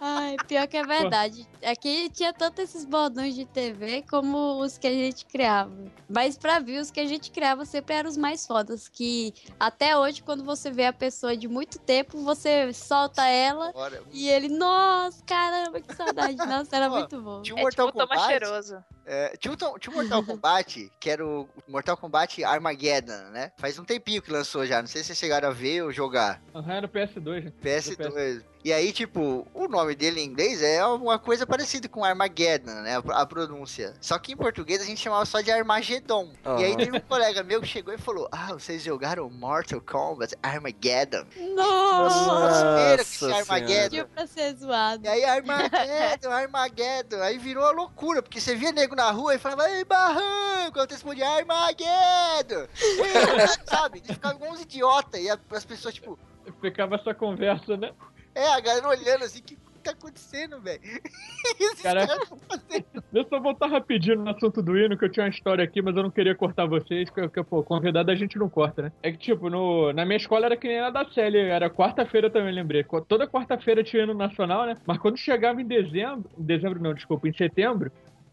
Ai, 0.00 0.36
pior 0.46 0.66
que 0.66 0.76
é 0.76 0.84
verdade. 0.84 1.46
Aqui 1.62 2.08
tinha 2.10 2.32
tanto 2.32 2.60
esses 2.62 2.84
bordões 2.84 3.34
de 3.34 3.44
TV 3.44 4.02
como 4.08 4.60
os 4.60 4.78
que 4.78 4.86
a 4.86 4.92
gente 4.92 5.26
criava. 5.26 5.72
Mas 6.08 6.38
pra 6.38 6.58
ver, 6.58 6.80
os 6.80 6.90
que 6.90 7.00
a 7.00 7.06
gente 7.06 7.30
criava 7.30 7.64
sempre 7.64 7.94
eram 7.94 8.08
os 8.08 8.16
mais 8.16 8.46
fodas. 8.46 8.88
Que 8.88 9.34
até 9.60 9.96
hoje, 9.96 10.22
quando 10.22 10.44
você 10.44 10.70
vê 10.70 10.86
a 10.86 10.92
pessoa 10.92 11.36
de 11.36 11.46
muito 11.46 11.78
tempo, 11.78 12.22
você 12.22 12.72
solta 12.72 13.26
ela 13.26 13.72
Bora. 13.72 14.02
e 14.12 14.28
ele, 14.28 14.48
nossa, 14.48 15.22
caramba, 15.24 15.80
que 15.80 15.94
saudade. 15.94 16.36
Nossa, 16.48 16.76
era 16.76 16.88
muito 16.88 17.20
bom. 17.20 17.37
Tinha 17.42 17.54
um 17.56 17.58
É 17.58 17.62
Mortal 17.62 17.86
tipo 17.88 17.98
Kombat. 17.98 18.26
Cheiroso. 18.26 18.84
é, 19.06 19.36
tinha, 19.36 19.52
um, 19.52 19.78
tinha 19.78 19.92
um 19.92 19.96
Mortal 19.96 20.22
Kombat, 20.24 20.92
que 21.00 21.10
era 21.10 21.26
o 21.26 21.48
Mortal 21.66 21.96
Kombat 21.96 22.44
Armageddon, 22.44 23.30
né? 23.30 23.52
Faz 23.58 23.78
um 23.78 23.84
tempinho 23.84 24.20
que 24.22 24.30
lançou 24.30 24.66
já. 24.66 24.80
Não 24.80 24.88
sei 24.88 25.02
se 25.02 25.08
vocês 25.08 25.18
chegaram 25.18 25.48
a 25.48 25.52
ver 25.52 25.82
ou 25.82 25.92
jogar. 25.92 26.42
Aham, 26.54 26.72
era 26.74 26.86
o 26.86 26.88
PS2, 26.88 27.44
né? 27.44 27.52
PS2. 27.62 28.42
E 28.64 28.72
aí, 28.72 28.92
tipo, 28.92 29.46
o 29.54 29.68
nome 29.68 29.94
dele 29.94 30.20
em 30.20 30.24
inglês 30.24 30.60
é 30.62 30.84
uma 30.84 31.18
coisa 31.18 31.46
parecida 31.46 31.88
com 31.88 32.04
Armageddon, 32.04 32.72
né? 32.82 32.96
A, 32.96 33.22
a 33.22 33.26
pronúncia. 33.26 33.94
Só 34.00 34.18
que 34.18 34.32
em 34.32 34.36
português 34.36 34.82
a 34.82 34.84
gente 34.84 35.00
chamava 35.00 35.24
só 35.24 35.40
de 35.40 35.50
Armagedon. 35.50 36.28
E 36.58 36.64
aí 36.64 36.76
teve 36.76 36.96
um 36.96 37.00
colega 37.00 37.42
meu 37.44 37.60
que 37.60 37.68
chegou 37.68 37.94
e 37.94 37.98
falou: 37.98 38.28
Ah, 38.32 38.52
vocês 38.52 38.82
jogaram 38.82 39.30
Mortal 39.30 39.80
Kombat 39.80 40.34
Armageddon. 40.42 41.24
Nossa, 41.54 42.64
Primeiro 42.64 42.96
que 42.96 43.02
esse 43.02 43.24
Nossa 43.26 43.54
Armageddon. 43.54 43.88
tinha 43.90 44.04
pra 44.06 44.26
ser 44.26 44.54
zoado. 44.56 45.04
E 45.04 45.08
aí, 45.08 45.24
Armageddon, 45.24 46.30
Armageddon. 46.30 47.22
Aí 47.22 47.38
virou 47.38 47.62
uma 47.64 47.72
loucura, 47.72 48.22
porque 48.22 48.40
você 48.40 48.54
via 48.56 48.72
nego 48.72 48.94
na 48.96 49.10
rua 49.10 49.34
e 49.34 49.38
falava, 49.38 49.70
ei, 49.70 49.84
barranco, 49.84 50.78
eu 50.78 50.86
respondia, 50.88 51.28
Armageddon. 51.28 52.66
Ei, 52.82 53.46
Sabe? 53.66 53.98
Eles 53.98 54.10
ficavam 54.12 54.36
igual 54.36 54.52
uns 54.52 54.62
idiotas. 54.62 55.20
E 55.20 55.30
a- 55.30 55.38
as 55.52 55.64
pessoas, 55.64 55.94
tipo, 55.94 56.18
Ficava 56.62 56.94
essa 56.96 57.12
conversa, 57.14 57.76
né? 57.76 57.92
É, 58.38 58.54
a 58.54 58.60
galera 58.60 58.88
olhando 58.88 59.24
assim, 59.24 59.40
o 59.40 59.42
que 59.42 59.56
tá 59.82 59.90
acontecendo, 59.92 60.60
velho? 60.60 60.80
Esses 61.58 61.82
Cara- 61.82 62.06
caras 62.06 62.28
tão 62.28 62.38
fazendo. 62.38 62.86
Deixa 62.92 63.04
eu 63.12 63.28
só 63.28 63.40
voltar 63.40 63.66
rapidinho 63.68 64.16
no 64.22 64.30
assunto 64.30 64.62
do 64.62 64.76
hino, 64.78 64.96
que 64.96 65.04
eu 65.04 65.08
tinha 65.10 65.24
uma 65.24 65.30
história 65.30 65.64
aqui, 65.64 65.80
mas 65.80 65.96
eu 65.96 66.02
não 66.02 66.10
queria 66.10 66.34
cortar 66.34 66.66
vocês, 66.66 67.08
porque, 67.10 67.42
pô, 67.42 67.62
convidado 67.62 68.10
a 68.10 68.14
gente 68.14 68.38
não 68.38 68.48
corta, 68.48 68.82
né? 68.82 68.92
É 69.02 69.10
que, 69.10 69.18
tipo, 69.18 69.48
no, 69.48 69.92
na 69.92 70.04
minha 70.04 70.16
escola 70.16 70.46
era 70.46 70.56
que 70.56 70.68
nem 70.68 70.80
a 70.80 70.90
da 70.90 71.04
Célia, 71.10 71.40
era 71.42 71.70
quarta-feira 71.70 72.28
também, 72.30 72.52
lembrei. 72.52 72.84
Toda 73.08 73.26
quarta-feira 73.26 73.82
tinha 73.82 74.02
hino 74.02 74.14
nacional, 74.14 74.66
né? 74.66 74.76
Mas 74.86 74.98
quando 74.98 75.16
chegava 75.16 75.60
em 75.60 75.66
dezembro, 75.66 76.30
em 76.38 76.44
dezembro 76.44 76.82
não, 76.82 76.94
desculpa, 76.94 77.28
em 77.28 77.32
setembro, 77.32 77.90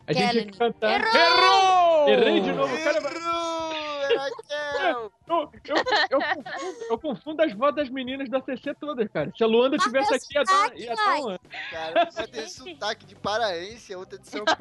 a 0.08 0.14
gente 0.14 0.32
tinha 0.32 0.46
que 0.46 0.58
cantar... 0.58 1.02
Errou! 1.02 2.10
Errei 2.10 2.42
de 2.42 2.52
novo, 2.52 2.78
cara... 2.84 3.00
Raquel. 4.08 5.12
Eu, 5.28 5.52
eu, 5.68 5.76
eu, 6.10 6.20
confundo, 6.20 6.86
eu 6.90 6.98
confundo 7.00 7.42
as 7.44 7.54
vozes 7.54 7.76
das 7.76 7.90
meninas 7.90 8.30
da 8.30 8.42
CC 8.42 8.74
todas, 8.76 9.08
cara. 9.12 9.32
Se 9.38 9.44
a 9.44 9.48
Luanda 9.48 9.78
tivesse 9.78 10.14
aqui, 10.14 10.36
ia 10.36 10.44
dar, 10.44 10.78
ia 10.78 10.96
dar 10.96 11.20
uma... 11.22 11.40
Cara, 11.72 12.10
vai 12.12 12.28
ter 12.28 12.48
sotaque 12.50 13.06
de 13.06 13.16
paraense, 13.16 13.94
a 13.94 13.98
outra 13.98 14.18
de 14.20 14.28
São 14.28 14.46
Paulo. 14.46 14.60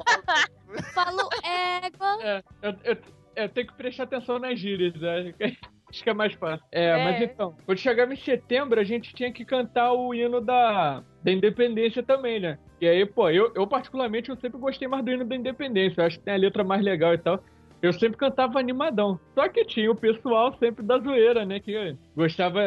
Falou 0.93 1.29
égua. 1.43 2.17
É, 2.23 2.43
eu, 2.61 2.75
eu, 2.83 2.97
eu 3.35 3.49
tenho 3.49 3.67
que 3.67 3.73
prestar 3.73 4.03
atenção 4.03 4.39
nas 4.39 4.59
gírias, 4.59 4.93
né? 4.95 5.33
Acho 5.87 6.03
que 6.03 6.09
é 6.09 6.13
mais 6.13 6.33
fácil. 6.33 6.65
É, 6.71 6.85
É. 6.87 7.03
mas 7.03 7.21
então, 7.21 7.55
quando 7.65 7.77
chegava 7.77 8.11
em 8.11 8.17
setembro, 8.17 8.79
a 8.79 8.83
gente 8.83 9.13
tinha 9.13 9.31
que 9.31 9.45
cantar 9.45 9.93
o 9.93 10.13
hino 10.13 10.41
da, 10.41 11.03
da 11.23 11.31
independência 11.31 12.01
também, 12.03 12.39
né? 12.39 12.57
E 12.81 12.87
aí, 12.87 13.05
pô, 13.05 13.29
eu, 13.29 13.51
eu 13.55 13.65
particularmente 13.65 14.29
eu 14.29 14.35
sempre 14.35 14.59
gostei 14.59 14.87
mais 14.87 15.05
do 15.05 15.11
hino 15.11 15.23
da 15.23 15.35
independência. 15.35 16.01
Eu 16.01 16.05
acho 16.05 16.17
que 16.19 16.25
tem 16.25 16.33
a 16.33 16.37
letra 16.37 16.63
mais 16.63 16.83
legal 16.83 17.13
e 17.13 17.17
tal. 17.17 17.41
Eu 17.81 17.93
sempre 17.93 18.17
cantava 18.17 18.59
animadão. 18.59 19.19
Só 19.33 19.47
que 19.49 19.63
tinha 19.65 19.91
o 19.91 19.95
pessoal 19.95 20.55
sempre 20.57 20.83
da 20.83 20.97
zoeira, 20.99 21.45
né? 21.45 21.59
Que 21.59 21.95
gostava. 22.15 22.61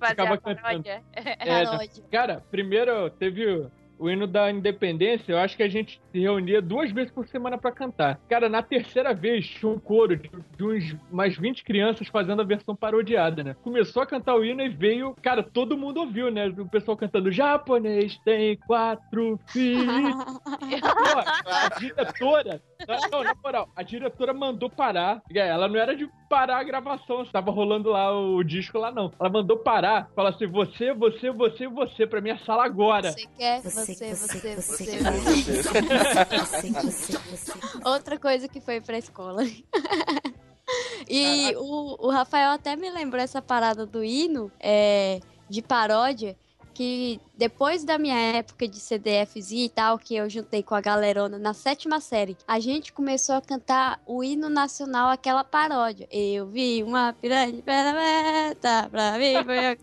Fazia 0.00 0.08
Ficava 0.08 0.34
a 0.34 0.38
paródia. 0.38 1.02
É. 1.14 1.86
Cara, 2.10 2.42
primeiro 2.50 3.10
teve. 3.10 3.68
o 3.98 4.10
hino 4.10 4.26
da 4.26 4.50
independência, 4.50 5.32
eu 5.32 5.38
acho 5.38 5.56
que 5.56 5.62
a 5.62 5.68
gente 5.68 6.00
se 6.12 6.20
reunia 6.20 6.60
duas 6.60 6.92
vezes 6.92 7.10
por 7.10 7.26
semana 7.28 7.56
pra 7.56 7.72
cantar. 7.72 8.20
Cara, 8.28 8.46
na 8.48 8.62
terceira 8.62 9.14
vez 9.14 9.46
tinha 9.46 9.70
um 9.72 9.78
coro 9.78 10.16
de, 10.16 10.30
de 10.56 10.64
uns 10.64 10.96
mais 11.10 11.36
20 11.38 11.64
crianças 11.64 12.06
fazendo 12.08 12.42
a 12.42 12.44
versão 12.44 12.76
parodiada, 12.76 13.42
né? 13.42 13.56
Começou 13.62 14.02
a 14.02 14.06
cantar 14.06 14.34
o 14.36 14.44
hino 14.44 14.60
e 14.62 14.68
veio, 14.68 15.14
cara, 15.22 15.42
todo 15.42 15.78
mundo 15.78 16.00
ouviu, 16.00 16.30
né? 16.30 16.48
O 16.48 16.68
pessoal 16.68 16.96
cantando 16.96 17.32
japonês 17.32 18.18
tem 18.24 18.58
quatro 18.66 19.40
filhos. 19.48 20.14
Pô, 20.44 21.50
a 21.50 21.78
diretora, 21.78 22.60
não, 22.86 23.10
não, 23.10 23.24
na 23.24 23.34
moral, 23.34 23.68
a 23.74 23.82
diretora 23.82 24.32
mandou 24.32 24.68
parar. 24.68 25.22
É, 25.32 25.48
Ela 25.48 25.68
não 25.68 25.76
era 25.76 25.94
de 25.96 26.08
parar 26.28 26.58
a 26.58 26.64
gravação, 26.64 27.24
tava 27.24 27.50
rolando 27.50 27.90
lá 27.90 28.12
o 28.12 28.42
disco 28.42 28.78
lá, 28.78 28.90
não. 28.90 29.12
Ela 29.18 29.28
mandou 29.28 29.58
parar, 29.58 30.10
fala 30.14 30.30
assim: 30.30 30.46
você, 30.46 30.92
você, 30.92 31.30
você, 31.30 31.68
você, 31.68 32.06
pra 32.06 32.20
minha 32.20 32.38
sala 32.38 32.64
agora. 32.64 33.12
Você 33.12 33.26
quer, 33.36 33.62
você, 33.62 33.94
você, 33.94 34.14
você, 34.14 34.56
você. 34.56 34.84
Você, 34.86 35.00
você, 36.70 37.18
você. 37.18 37.58
Outra 37.84 38.18
coisa 38.18 38.48
que 38.48 38.60
foi 38.60 38.80
pra 38.80 38.98
escola. 38.98 39.42
E 41.08 41.54
o, 41.56 42.06
o 42.06 42.10
Rafael 42.10 42.50
até 42.50 42.74
me 42.74 42.90
lembrou 42.90 43.22
essa 43.22 43.40
parada 43.40 43.86
do 43.86 44.02
hino 44.02 44.50
é, 44.58 45.20
de 45.48 45.62
paródia. 45.62 46.36
Que 46.76 47.18
depois 47.34 47.84
da 47.84 47.96
minha 47.96 48.18
época 48.36 48.68
de 48.68 48.78
CDFZ 48.78 49.50
e 49.52 49.68
tal, 49.70 49.98
que 49.98 50.14
eu 50.14 50.28
juntei 50.28 50.62
com 50.62 50.74
a 50.74 50.80
galerona 50.82 51.38
na 51.38 51.54
sétima 51.54 52.00
série, 52.00 52.36
a 52.46 52.60
gente 52.60 52.92
começou 52.92 53.34
a 53.34 53.40
cantar 53.40 53.98
o 54.04 54.22
hino 54.22 54.50
nacional, 54.50 55.08
aquela 55.08 55.42
paródia. 55.42 56.06
Eu 56.12 56.46
vi 56.48 56.82
uma 56.82 57.14
piranha 57.14 57.62
pela 57.62 57.94
meta, 57.94 58.90
pra 58.90 59.16
mim 59.16 59.42
foi 59.42 59.78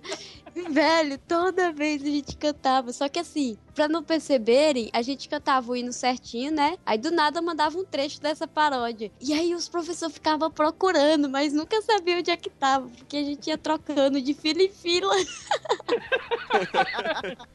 Velho, 0.70 1.18
toda 1.18 1.72
vez 1.72 2.02
a 2.02 2.06
gente 2.06 2.38
cantava. 2.38 2.94
Só 2.94 3.10
que 3.10 3.20
assim, 3.20 3.58
pra 3.74 3.88
não 3.88 4.04
perceberem, 4.04 4.90
a 4.94 5.02
gente 5.02 5.28
cantava 5.28 5.72
o 5.72 5.76
hino 5.76 5.92
certinho, 5.92 6.52
né? 6.52 6.78
Aí 6.86 6.98
do 6.98 7.12
nada 7.12 7.42
mandava 7.42 7.78
um 7.78 7.84
trecho 7.84 8.22
dessa 8.22 8.48
paródia. 8.48 9.12
E 9.20 9.34
aí 9.34 9.54
os 9.56 9.68
professores 9.68 10.14
ficavam 10.14 10.50
procurando, 10.52 11.28
mas 11.30 11.54
nunca 11.54 11.82
sabiam 11.82 12.20
onde 12.20 12.32
é 12.32 12.38
que 12.38 12.50
tava, 12.50 12.88
porque 12.90 13.18
a 13.18 13.24
gente 13.24 13.48
ia 13.48 13.58
trocando 13.58 14.22
de 14.22 14.34
fila 14.34 14.62
em 14.62 14.70
fila. 14.70 15.14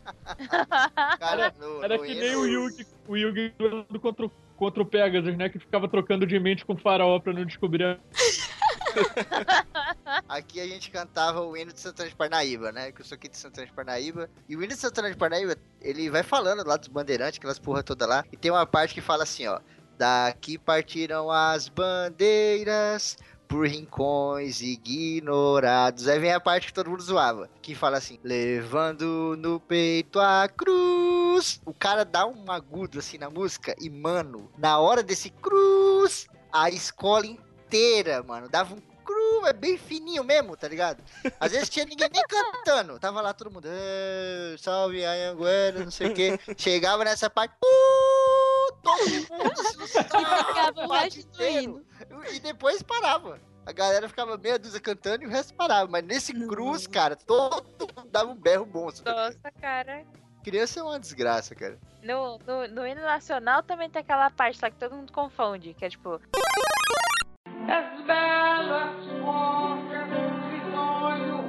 Cara, 1.19 1.55
no, 1.59 1.83
Era 1.85 1.97
no 1.97 2.03
que 2.05 2.13
hino- 2.13 2.21
nem 2.21 2.37
o 2.37 2.47
Yugi, 2.47 2.87
o 3.07 3.17
Yugi 3.17 3.53
lutando 3.59 4.01
contra, 4.01 4.27
o- 4.27 4.33
contra 4.57 4.83
o 4.83 4.87
Pegasus, 4.87 5.37
né? 5.37 5.49
Que 5.49 5.59
ficava 5.59 5.89
trocando 5.89 6.27
de 6.27 6.39
mente 6.39 6.65
com 6.65 6.75
o 6.75 6.77
faraó 6.77 7.19
pra 7.21 7.33
não 7.33 7.45
descobrir. 7.45 7.85
a- 7.85 7.99
Aqui 10.29 10.61
a 10.61 10.67
gente 10.67 10.91
cantava 10.91 11.41
o 11.41 11.57
hino 11.57 11.73
de 11.73 11.81
Santana 11.81 12.09
de 12.09 12.15
Parnaíba, 12.15 12.73
né? 12.73 12.93
Que 12.93 13.01
eu 13.01 13.05
sou 13.05 13.17
aqui 13.17 13.29
de 13.29 13.37
Santana 13.37 13.67
de 13.67 13.73
Parnaíba. 13.73 14.29
E 14.49 14.57
o 14.57 14.63
hino 14.63 14.75
de 14.75 14.81
Santana 14.81 15.11
de 15.11 15.17
Parnaíba, 15.17 15.57
ele 15.81 16.11
vai 16.11 16.23
falando 16.23 16.67
lá 16.67 16.77
dos 16.77 16.89
bandeirantes, 16.89 17.39
aquelas 17.39 17.59
porra 17.59 17.83
toda 17.83 18.07
lá. 18.07 18.25
E 18.33 18.37
tem 18.37 18.51
uma 18.51 18.67
parte 18.67 18.95
que 18.95 19.01
fala 19.01 19.23
assim, 19.23 19.47
ó. 19.47 19.61
Daqui 19.97 20.57
partiram 20.57 21.31
as 21.31 21.69
bandeiras 21.69 23.17
por 23.49 23.67
rincões 23.67 24.61
ignorados. 24.61 26.07
Aí 26.07 26.19
vem 26.19 26.33
a 26.33 26.39
parte 26.39 26.67
que 26.67 26.73
todo 26.73 26.91
mundo 26.91 27.03
zoava, 27.03 27.49
que 27.63 27.75
fala 27.75 27.97
assim: 27.97 28.21
levando 28.23 29.37
no 29.39 29.59
peito 29.59 30.21
a 30.21 30.49
cruz. 30.49 31.61
O 31.65 31.73
cara 31.73 32.05
dá 32.05 32.27
um 32.27 32.45
agudo 32.53 32.99
assim 32.99 33.17
na 33.17 33.31
música 33.31 33.75
e, 33.81 33.89
mano, 33.89 34.51
na 34.59 34.79
hora 34.79 35.03
desse 35.03 35.31
cruz, 35.31 36.29
a 36.53 36.69
escola 36.69 37.27
inteira, 37.27 38.23
mano, 38.23 38.49
dava 38.49 38.75
um 38.75 38.81
cru, 39.09 39.47
é 39.47 39.53
bem 39.55 39.79
fininho 39.79 40.23
mesmo, 40.23 40.55
tá 40.57 40.69
ligado? 40.69 41.03
Às 41.41 41.53
vezes 41.53 41.69
tinha 41.71 41.87
ninguém 41.87 42.09
nem 42.13 42.23
cantando. 42.27 42.99
Tava 42.99 43.23
lá 43.23 43.33
todo 43.33 43.51
mundo, 43.51 43.67
"Eh, 43.67 44.55
salve 44.59 45.03
Anhanguera, 45.05 45.85
não 45.85 45.91
sei 45.91 46.09
o 46.09 46.15
quê. 46.15 46.39
Chegava 46.59 47.05
nessa 47.05 47.31
parte, 47.31 47.55
todo 48.83 48.99
mundo 49.39 49.57
se. 51.39 52.37
E 52.37 52.41
depois 52.41 52.83
parava. 52.83 53.41
A 53.67 53.73
galera 53.73 54.09
ficava 54.09 54.37
meia 54.39 54.59
dúzia 54.59 54.81
cantando 54.81 55.25
e 55.25 55.27
o 55.27 55.31
resto 55.31 55.55
parava. 55.55 55.91
Mas 55.91 56.05
nesse 56.05 56.33
cruz, 56.33 56.87
cara, 56.87 57.17
todo 57.17 57.63
mundo 57.97 58.09
dava 58.11 58.31
um 58.31 58.35
berro 58.37 58.65
bom. 58.65 58.91
sabe? 58.91 59.11
Nossa, 59.11 59.51
cara. 59.61 60.05
Criança 60.43 60.81
é 60.81 60.83
uma 60.83 60.99
desgraça, 60.99 61.55
cara. 61.55 61.79
No, 62.03 62.39
no, 62.39 62.67
no 62.69 62.87
hino 62.87 63.03
nacional 63.03 63.63
também 63.63 63.91
tem 63.91 64.01
aquela 64.01 64.31
parte 64.31 64.59
lá 64.63 64.71
que 64.71 64.79
todo 64.79 64.95
mundo 64.97 65.13
confunde, 65.13 65.75
que 65.75 65.85
é 65.85 65.91
tipo. 65.91 66.19
As 67.69 68.03
belas 68.07 69.07
mostras 69.21 70.09
de 70.09 70.73
sonho 70.73 71.45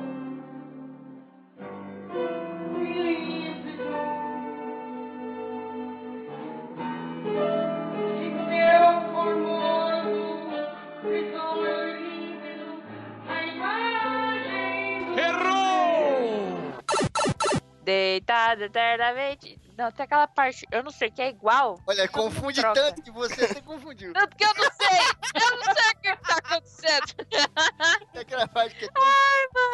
Deitada 17.89 18.65
eternamente. 18.65 19.59
Não, 19.75 19.91
tem 19.91 20.03
aquela 20.03 20.27
parte, 20.27 20.63
eu 20.71 20.83
não 20.83 20.91
sei, 20.91 21.09
que 21.09 21.23
é 21.23 21.29
igual. 21.29 21.79
Olha, 21.87 22.07
confunde 22.07 22.61
tanto 22.61 23.01
que 23.01 23.09
você 23.09 23.45
até 23.45 23.61
confundiu. 23.61 24.13
Não, 24.13 24.27
porque 24.27 24.43
eu 24.43 24.53
não 24.53 24.69
sei! 24.73 24.99
Eu 25.33 25.57
não 25.57 25.63
sei 25.73 25.91
o 25.91 25.97
que 26.01 26.15
tá 26.17 26.35
acontecendo! 26.37 27.15
É 28.13 28.19
aquela 28.19 28.47
parte 28.47 28.75
que 28.75 28.85
é 28.85 28.89
tão 28.89 29.03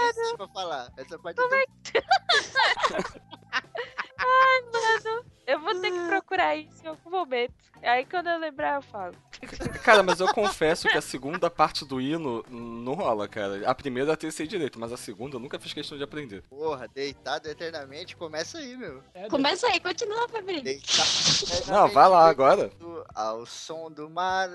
difícil 0.07 0.38
pra 0.38 0.47
falar. 0.47 0.89
Essa 0.95 1.20
parte 1.20 1.41
é 1.41 1.43
tão... 1.43 2.01
Eu 5.47 5.59
vou 5.59 5.80
ter 5.80 5.91
que 5.91 6.07
procurar 6.07 6.55
isso 6.55 6.84
em 6.84 6.88
algum 6.88 7.09
momento. 7.09 7.53
Aí 7.84 8.05
quando 8.05 8.30
eu 8.30 8.39
lembrar, 8.39 8.76
eu 8.76 8.82
falo. 8.82 9.16
Cara, 9.86 10.02
mas 10.02 10.20
eu 10.20 10.28
confesso 10.34 10.88
que 10.88 10.98
a 10.98 11.02
segunda 11.02 11.48
parte 11.48 11.86
do 11.86 12.02
hino 12.02 12.44
não 12.50 12.94
rola, 12.94 13.28
cara. 13.28 13.70
A 13.70 13.76
primeira 13.76 14.14
até 14.14 14.32
sei 14.32 14.48
direito, 14.48 14.80
mas 14.80 14.92
a 14.92 14.98
segunda 14.98 15.36
eu 15.36 15.40
nunca 15.40 15.60
fiz 15.60 15.74
questão 15.74 15.96
de 15.96 16.04
aprender. 16.04 16.42
Porra, 16.50 16.88
deitado 16.88 17.48
eternamente, 17.48 18.16
começa 18.16 18.58
aí, 18.58 18.76
meu. 18.76 19.04
É, 19.14 19.30
Começa 19.30 19.68
aí, 19.68 19.80
continua, 19.80 20.28
Fabrício. 20.28 21.72
Não, 21.72 21.88
vai 21.90 22.10
lá 22.10 22.28
agora. 22.28 22.72
Ao 23.14 23.46
som 23.46 23.92
do 23.92 24.10
mar 24.10 24.50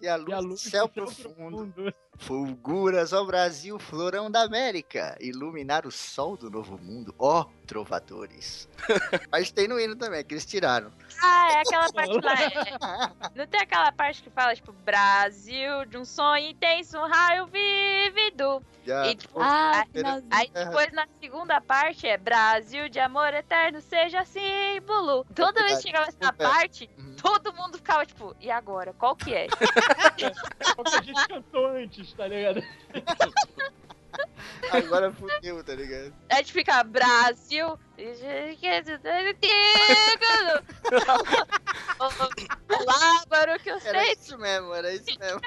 e 0.00 0.08
a 0.08 0.16
luz, 0.16 0.28
E 0.28 0.32
a 0.32 0.40
do 0.40 0.46
luz 0.46 0.60
céu 0.62 0.88
do 0.94 1.10
céu 1.10 1.30
profundo. 1.32 1.72
profundo. 1.72 1.94
Fulguras, 2.18 3.12
ó 3.12 3.22
Brasil, 3.24 3.78
florão 3.78 4.30
da 4.30 4.40
América, 4.42 5.16
iluminar 5.20 5.86
o 5.86 5.90
sol 5.92 6.34
do 6.34 6.50
novo 6.50 6.78
mundo, 6.78 7.14
ó 7.18 7.44
trovadores. 7.66 8.66
Mas 9.30 9.50
tem 9.52 9.68
no 9.68 9.78
hino 9.78 9.94
também, 9.96 10.24
que 10.24 10.32
eles 10.32 10.46
tiraram. 10.46 10.90
Ah, 11.22 11.48
é 11.52 11.60
aquela 11.60 11.92
parte 11.92 12.20
lá. 12.24 12.34
é- 12.42 13.30
Não 13.38 13.46
tem 13.46 13.60
aquela 13.60 13.92
parte 13.92 14.22
que 14.22 14.30
fala, 14.30 14.54
tipo, 14.54 14.72
Brasil, 14.72 15.84
de 15.86 15.98
um 15.98 16.04
sonho 16.06 16.48
intenso, 16.50 16.96
um 16.98 17.06
raio 17.06 17.46
vívido. 17.48 18.62
Já, 18.84 19.06
E, 19.08 19.16
tipo, 19.16 19.38
Ah, 19.40 19.84
aí- 20.30 20.48
depois 20.54 20.90
na 20.92 21.06
segunda 21.20 21.60
parte 21.60 22.06
é 22.06 22.16
Brasil 22.16 22.88
de 22.88 22.98
amor 23.00 23.34
eterno, 23.34 23.80
seja 23.82 24.24
símbolo. 24.24 25.26
Toda 25.34 25.62
vez 25.64 25.78
que 25.78 25.88
chegava 25.88 26.06
essa 26.08 26.32
parte. 26.32 26.88
Todo 27.26 27.52
mundo 27.52 27.76
ficava 27.76 28.06
tipo, 28.06 28.36
e 28.40 28.50
agora? 28.50 28.92
Qual 28.92 29.16
que 29.16 29.34
é? 29.34 29.48
Qual 29.48 30.84
que 30.84 30.96
a 30.96 31.02
gente 31.02 31.28
cantou 31.28 31.66
antes, 31.68 32.12
tá 32.12 32.28
ligado? 32.28 32.62
Agora 34.70 35.12
fudeu, 35.12 35.62
tá 35.62 35.74
ligado? 35.74 36.14
A 36.30 36.36
gente 36.36 36.52
fica 36.52 36.82
Brasil. 36.84 37.78
Olá, 42.68 43.22
agora 43.22 43.58
que 43.58 43.70
eu 43.70 43.76
Era 43.84 44.04
sei. 44.04 44.12
isso 44.12 44.38
mesmo, 44.38 44.72
era 44.74 44.94
isso 44.94 45.18
mesmo. 45.18 45.40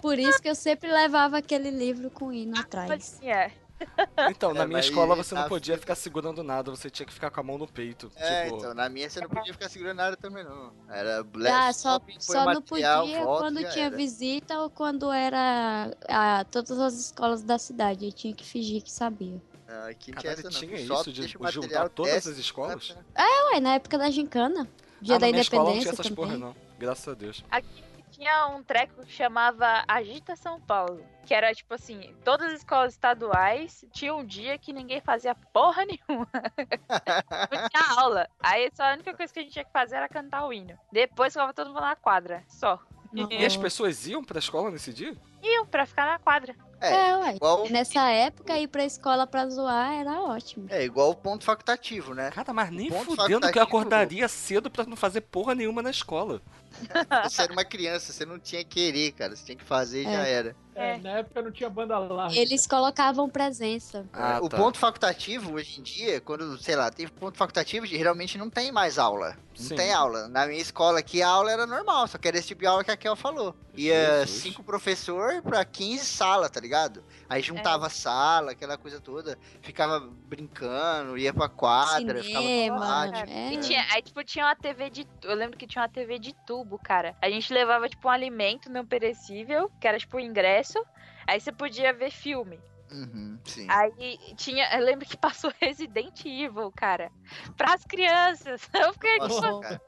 Por 0.00 0.18
isso 0.18 0.40
que 0.40 0.48
eu 0.48 0.54
sempre 0.54 0.90
levava 0.90 1.38
aquele 1.38 1.70
livro 1.70 2.10
com 2.10 2.32
hino 2.32 2.58
atrás. 2.58 2.90
Assim, 2.90 3.30
é. 3.30 3.52
Então, 4.30 4.52
na 4.52 4.64
É, 4.64 4.66
minha 4.66 4.80
escola 4.80 5.14
você 5.14 5.34
não 5.34 5.48
podia 5.48 5.78
ficar 5.78 5.94
segurando 5.94 6.42
nada, 6.42 6.70
você 6.70 6.90
tinha 6.90 7.06
que 7.06 7.12
ficar 7.12 7.30
com 7.30 7.40
a 7.40 7.42
mão 7.42 7.56
no 7.58 7.66
peito. 7.66 8.10
É, 8.16 8.44
tipo, 8.44 8.56
então, 8.56 8.74
na 8.74 8.88
minha 8.88 9.08
você 9.08 9.20
não 9.20 9.28
podia 9.28 9.52
ficar 9.52 9.68
segurando 9.68 9.96
nada 9.96 10.16
também, 10.16 10.44
não. 10.44 10.72
Era 10.88 11.24
Ah, 11.50 11.72
só, 11.72 12.00
só 12.18 12.46
não 12.50 12.60
material, 12.60 13.02
podia 13.02 13.24
volta 13.24 13.42
quando 13.44 13.64
tinha 13.64 13.86
era. 13.86 13.96
visita 13.96 14.60
ou 14.60 14.68
quando 14.70 15.10
era 15.12 15.96
a, 16.08 16.44
todas 16.44 16.78
as 16.78 16.94
escolas 16.94 17.42
da 17.42 17.58
cidade. 17.58 18.04
Aí 18.04 18.12
tinha 18.12 18.34
que 18.34 18.44
fingir 18.44 18.82
que 18.82 18.90
sabia. 18.90 19.40
Ah, 19.66 19.92
tinha 19.94 20.14
Caralho, 20.14 20.40
essa 20.40 20.48
tinha 20.48 20.76
Só 20.76 21.02
isso 21.02 21.12
de 21.12 21.26
juntar 21.46 21.88
todas 21.88 22.12
desce, 22.14 22.28
as 22.28 22.38
escolas? 22.38 22.96
canta. 23.14 23.52
Ué, 23.52 23.60
na 23.60 23.74
época 23.74 23.98
da 23.98 24.10
gincana. 24.10 24.68
Dia 25.00 25.16
ah, 25.16 25.18
da 25.18 25.26
na 25.26 25.32
minha 25.32 25.40
escola 25.40 25.70
não 25.70 25.78
tinha 25.78 25.90
independência 25.90 25.90
essas 25.90 26.10
também. 26.10 26.14
porra, 26.14 26.36
não. 26.36 26.56
Graças 26.78 27.08
a 27.08 27.14
Deus. 27.14 27.44
Aqui 27.50 27.87
tinha 28.18 28.48
um 28.48 28.62
treco 28.64 29.04
que 29.06 29.12
chamava 29.12 29.84
Agita 29.86 30.34
São 30.34 30.60
Paulo. 30.60 31.04
Que 31.24 31.32
era 31.34 31.54
tipo 31.54 31.72
assim, 31.74 32.14
todas 32.24 32.48
as 32.48 32.58
escolas 32.58 32.94
estaduais 32.94 33.84
tinha 33.92 34.14
um 34.14 34.24
dia 34.24 34.58
que 34.58 34.72
ninguém 34.72 35.00
fazia 35.00 35.34
porra 35.52 35.84
nenhuma. 35.84 36.26
Não 37.52 37.68
tinha 37.68 38.00
aula. 38.00 38.28
Aí 38.40 38.70
só 38.74 38.84
a 38.84 38.92
única 38.94 39.14
coisa 39.14 39.32
que 39.32 39.38
a 39.38 39.42
gente 39.42 39.52
tinha 39.52 39.64
que 39.64 39.72
fazer 39.72 39.96
era 39.96 40.08
cantar 40.08 40.44
o 40.46 40.52
hino. 40.52 40.76
Depois 40.90 41.32
ficava 41.32 41.52
todo 41.52 41.68
mundo 41.68 41.80
na 41.80 41.96
quadra. 41.96 42.42
Só. 42.48 42.78
E 43.14 43.44
as 43.46 43.56
pessoas 43.56 44.06
iam 44.06 44.22
pra 44.22 44.38
escola 44.38 44.70
nesse 44.70 44.92
dia? 44.92 45.16
Iam 45.42 45.64
pra 45.66 45.86
ficar 45.86 46.04
na 46.06 46.18
quadra. 46.18 46.54
É, 46.80 46.92
É, 47.08 47.16
ué. 47.16 47.34
igual, 47.36 47.68
Nessa 47.70 48.08
época, 48.10 48.56
ir 48.58 48.68
pra 48.68 48.84
escola 48.84 49.26
pra 49.26 49.48
zoar 49.48 49.94
era 49.94 50.20
ótimo. 50.20 50.66
é 50.70 50.84
igual 50.84 51.10
o 51.10 51.14
ponto 51.14 51.42
facultativo, 51.44 52.14
né? 52.14 52.30
Cara, 52.30 52.52
mas 52.52 52.70
nem 52.70 52.90
Ponto 52.90 53.16
fudendo 53.16 53.50
que 53.50 53.58
eu 53.58 53.62
acordaria 53.62 54.28
cedo 54.28 54.70
pra 54.70 54.84
não 54.84 54.96
fazer 54.96 55.22
porra 55.22 55.54
nenhuma 55.54 55.82
na 55.82 55.90
escola. 55.90 56.40
Você 57.24 57.42
era 57.42 57.52
uma 57.52 57.64
criança, 57.64 58.12
você 58.12 58.24
não 58.26 58.38
tinha 58.38 58.62
que 58.64 58.70
querer, 58.80 59.12
cara. 59.12 59.34
Você 59.36 59.44
tinha 59.44 59.56
que 59.56 59.64
fazer 59.64 60.00
e 60.02 60.04
já 60.04 60.26
É. 60.26 60.32
era. 60.32 60.56
É, 60.74 60.94
É. 60.94 60.98
Na 60.98 61.10
época 61.18 61.42
não 61.42 61.50
tinha 61.50 61.68
banda 61.68 61.98
larga. 61.98 62.36
Eles 62.38 62.64
colocavam 62.66 63.28
presença. 63.28 64.06
Ah, 64.12 64.38
o 64.40 64.48
tá. 64.48 64.56
ponto 64.56 64.78
facultativo, 64.78 65.54
hoje 65.54 65.80
em 65.80 65.82
dia, 65.82 66.20
quando, 66.20 66.56
sei 66.58 66.76
lá, 66.76 66.88
tem 66.90 67.08
ponto 67.08 67.36
facultativo, 67.36 67.84
geralmente 67.84 68.38
não 68.38 68.48
tem 68.48 68.70
mais 68.70 68.96
aula. 68.98 69.36
Não 69.58 69.66
Sim. 69.66 69.74
tem 69.74 69.92
aula. 69.92 70.28
Na 70.28 70.46
minha 70.46 70.60
escola 70.60 71.00
aqui, 71.00 71.20
a 71.20 71.28
aula 71.28 71.50
era 71.50 71.66
normal, 71.66 72.06
só 72.06 72.16
que 72.16 72.28
era 72.28 72.38
esse 72.38 72.46
tipo 72.46 72.60
de 72.60 72.66
aula 72.68 72.84
que 72.84 72.92
a 72.92 72.96
Kel 72.96 73.16
falou. 73.16 73.56
Ia 73.76 74.20
Jesus. 74.20 74.40
cinco 74.42 74.62
professor 74.62 75.42
pra 75.42 75.64
15 75.64 76.04
salas, 76.04 76.48
tá 76.50 76.60
ligado? 76.60 77.02
Aí 77.28 77.42
juntava 77.42 77.88
sala, 77.90 78.52
aquela 78.52 78.76
coisa 78.78 79.00
toda, 79.00 79.36
ficava 79.60 79.98
brincando, 80.00 81.18
ia 81.18 81.32
pra 81.32 81.48
quadra, 81.48 82.22
ficava 82.22 82.44
no 82.44 82.48
Cinema. 82.48 82.78
pátio. 82.78 83.32
é. 83.32 83.52
E 83.54 83.58
tinha, 83.58 83.84
aí, 83.92 84.02
tipo, 84.02 84.22
tinha 84.24 84.44
uma 84.46 84.54
TV 84.56 84.90
de. 84.90 85.06
Eu 85.22 85.34
lembro 85.34 85.56
que 85.56 85.66
tinha 85.66 85.82
uma 85.82 85.88
TV 85.88 86.18
de 86.18 86.34
tubo, 86.46 86.67
cara. 86.76 87.16
A 87.22 87.30
gente 87.30 87.54
levava, 87.54 87.88
tipo, 87.88 88.08
um 88.08 88.10
alimento 88.10 88.68
não 88.68 88.84
perecível, 88.84 89.70
que 89.80 89.86
era, 89.86 89.98
tipo, 89.98 90.16
o 90.16 90.20
ingresso. 90.20 90.84
Aí 91.26 91.40
você 91.40 91.52
podia 91.52 91.92
ver 91.92 92.10
filme. 92.10 92.58
Uhum, 92.90 93.38
sim. 93.44 93.66
Aí 93.68 94.18
tinha. 94.36 94.68
Eu 94.74 94.84
lembro 94.84 95.06
que 95.06 95.16
passou 95.16 95.52
Resident 95.60 96.24
Evil, 96.24 96.72
cara. 96.74 97.10
Pras 97.56 97.84
crianças. 97.84 98.68
Eu 98.74 98.92
fiquei 98.94 99.12
tipo, 99.20 99.28
Nossa, 99.28 99.60
cara. 99.60 99.82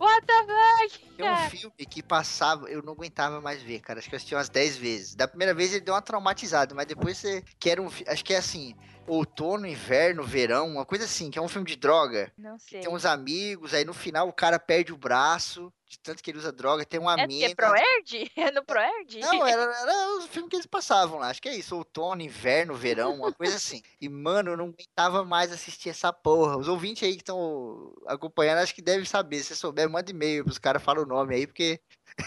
what 0.00 0.26
the 0.26 0.34
fuck? 0.46 1.22
Um 1.22 1.50
filme 1.50 1.86
que 1.88 2.02
passava, 2.02 2.68
eu 2.68 2.82
não 2.82 2.92
aguentava 2.92 3.40
mais 3.40 3.62
ver, 3.62 3.78
cara. 3.80 4.00
Acho 4.00 4.08
que 4.08 4.14
eu 4.14 4.16
assisti 4.16 4.34
umas 4.34 4.48
10 4.48 4.76
vezes. 4.76 5.14
Da 5.14 5.28
primeira 5.28 5.54
vez 5.54 5.72
ele 5.72 5.84
deu 5.84 5.94
uma 5.94 6.02
traumatizada, 6.02 6.74
mas 6.74 6.86
depois 6.86 7.18
você. 7.18 7.42
Que 7.58 7.70
era 7.70 7.80
um. 7.80 7.88
Acho 8.08 8.24
que 8.24 8.34
é 8.34 8.38
assim. 8.38 8.74
Outono, 9.10 9.66
inverno, 9.66 10.22
verão, 10.22 10.68
uma 10.68 10.86
coisa 10.86 11.04
assim, 11.04 11.30
que 11.30 11.38
é 11.38 11.42
um 11.42 11.48
filme 11.48 11.66
de 11.66 11.74
droga. 11.76 12.32
Não 12.38 12.56
sei. 12.58 12.80
Tem 12.80 12.90
uns 12.90 13.04
amigos, 13.04 13.74
aí 13.74 13.84
no 13.84 13.92
final 13.92 14.28
o 14.28 14.32
cara 14.32 14.58
perde 14.58 14.92
o 14.92 14.96
braço, 14.96 15.72
de 15.84 15.98
tanto 15.98 16.22
que 16.22 16.30
ele 16.30 16.38
usa 16.38 16.52
droga, 16.52 16.84
tem 16.84 17.00
uma 17.00 17.14
É, 17.14 17.16
que 17.16 17.22
é 17.22 17.26
mina. 17.26 17.54
Proerd? 17.56 18.30
É 18.36 18.50
no 18.52 18.64
Proerd? 18.64 19.18
Não, 19.18 19.44
era, 19.44 19.62
era 19.62 20.16
os 20.16 20.26
filmes 20.26 20.48
que 20.48 20.56
eles 20.56 20.66
passavam 20.66 21.18
lá. 21.18 21.28
Acho 21.28 21.42
que 21.42 21.48
é 21.48 21.56
isso. 21.56 21.74
Outono, 21.74 22.22
inverno, 22.22 22.76
verão, 22.76 23.16
uma 23.16 23.32
coisa 23.32 23.56
assim. 23.56 23.82
E, 24.00 24.08
mano, 24.08 24.52
eu 24.52 24.56
não 24.56 24.66
aguentava 24.66 25.24
mais 25.24 25.50
assistir 25.50 25.88
essa 25.88 26.12
porra. 26.12 26.56
Os 26.56 26.68
ouvintes 26.68 27.02
aí 27.02 27.16
que 27.16 27.22
estão 27.22 27.92
acompanhando, 28.06 28.58
acho 28.58 28.74
que 28.74 28.80
devem 28.80 29.04
saber. 29.04 29.42
Se 29.42 29.56
souber, 29.56 29.90
manda 29.90 30.08
e-mail 30.08 30.44
pros 30.44 30.58
caras 30.58 30.82
falam 30.82 31.02
o 31.02 31.06
nome 31.06 31.34
aí, 31.34 31.46
porque. 31.48 31.80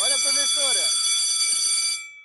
Olha, 0.00 0.18
professora! 0.18 1.08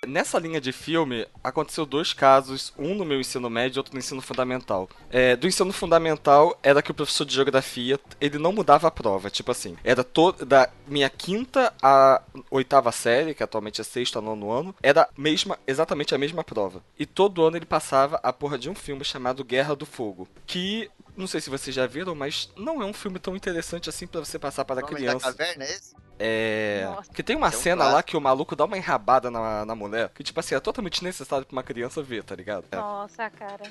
Nessa 0.08 0.40
linha 0.40 0.60
de 0.60 0.72
filme, 0.72 1.28
aconteceu 1.44 1.86
dois 1.86 2.14
casos, 2.14 2.74
um 2.78 2.96
no 2.96 3.06
meu 3.06 3.20
ensino 3.20 3.50
médio 3.50 3.78
e 3.78 3.80
outro 3.80 3.94
no 3.94 4.00
ensino 4.00 4.22
fundamental. 4.22 4.90
É, 5.10 5.36
do 5.36 5.48
ensino 5.48 5.72
fundamental, 5.72 6.58
era 6.62 6.82
que 6.82 6.92
o 6.92 6.94
professor 6.94 7.26
de 7.26 7.34
geografia, 7.34 8.00
ele 8.20 8.38
não 8.38 8.52
mudava 8.52 8.88
a 8.88 8.92
prova, 8.92 9.30
tipo 9.30 9.52
assim, 9.52 9.78
era 9.84 10.04
toda 10.04 10.46
da 10.46 10.70
minha 10.88 11.10
quinta 11.10 11.74
à 11.82 12.22
oitava 12.50 12.92
série, 12.92 13.34
que 13.34 13.44
atualmente 13.44 13.82
é 13.82 13.84
sexto 13.84 14.20
a 14.20 14.22
nono 14.22 14.52
ano, 14.52 14.76
era 14.82 15.08
mesma, 15.18 15.58
exatamente 15.66 16.14
a 16.14 16.18
mesma 16.18 16.44
prova. 16.44 16.84
E 16.98 17.06
todo 17.06 17.44
ano 17.44 17.58
ele 17.58 17.66
passava 17.66 18.20
a 18.24 18.34
porra 18.34 18.58
de 18.58 18.70
um 18.70 18.76
filme 18.76 19.04
chamado 19.04 19.44
Guerra 19.44 19.76
do 19.76 19.86
Fogo, 19.86 20.28
que 20.46 20.90
não 21.16 21.28
sei 21.28 21.40
se 21.40 21.50
vocês 21.50 21.76
já 21.76 21.86
viram, 21.86 22.16
mas 22.16 22.52
não 22.56 22.82
é 22.82 22.86
um 22.86 22.94
filme 22.94 23.20
tão 23.20 23.36
interessante 23.36 23.90
assim 23.90 24.08
pra 24.08 24.20
você 24.20 24.40
passar 24.40 24.66
para 24.66 24.82
da 24.82 24.88
criança. 24.88 25.32
caverna, 25.32 25.64
é 25.64 25.72
esse? 25.72 25.94
É. 26.20 26.84
Nossa. 26.86 27.12
Que 27.12 27.24
tem 27.24 27.36
uma 27.36 27.48
é 27.48 27.50
um 27.50 27.54
cena 27.54 27.86
lá 27.86 28.04
que 28.04 28.16
o 28.16 28.22
maluco 28.22 28.56
dá 28.56 28.66
uma 28.66 28.78
enrabada 28.78 29.30
na, 29.32 29.66
na 29.66 29.76
mulher, 29.76 30.10
que, 30.10 30.24
tipo 30.24 30.40
assim, 30.40 30.56
é 30.56 30.60
totalmente 30.60 31.04
necessário 31.04 31.46
pra 31.46 31.54
uma 31.54 31.64
criança 31.64 32.02
ver, 32.02 32.24
tá 32.24 32.36
ligado? 32.36 32.66
Nossa, 32.72 33.30
cara. 33.30 33.64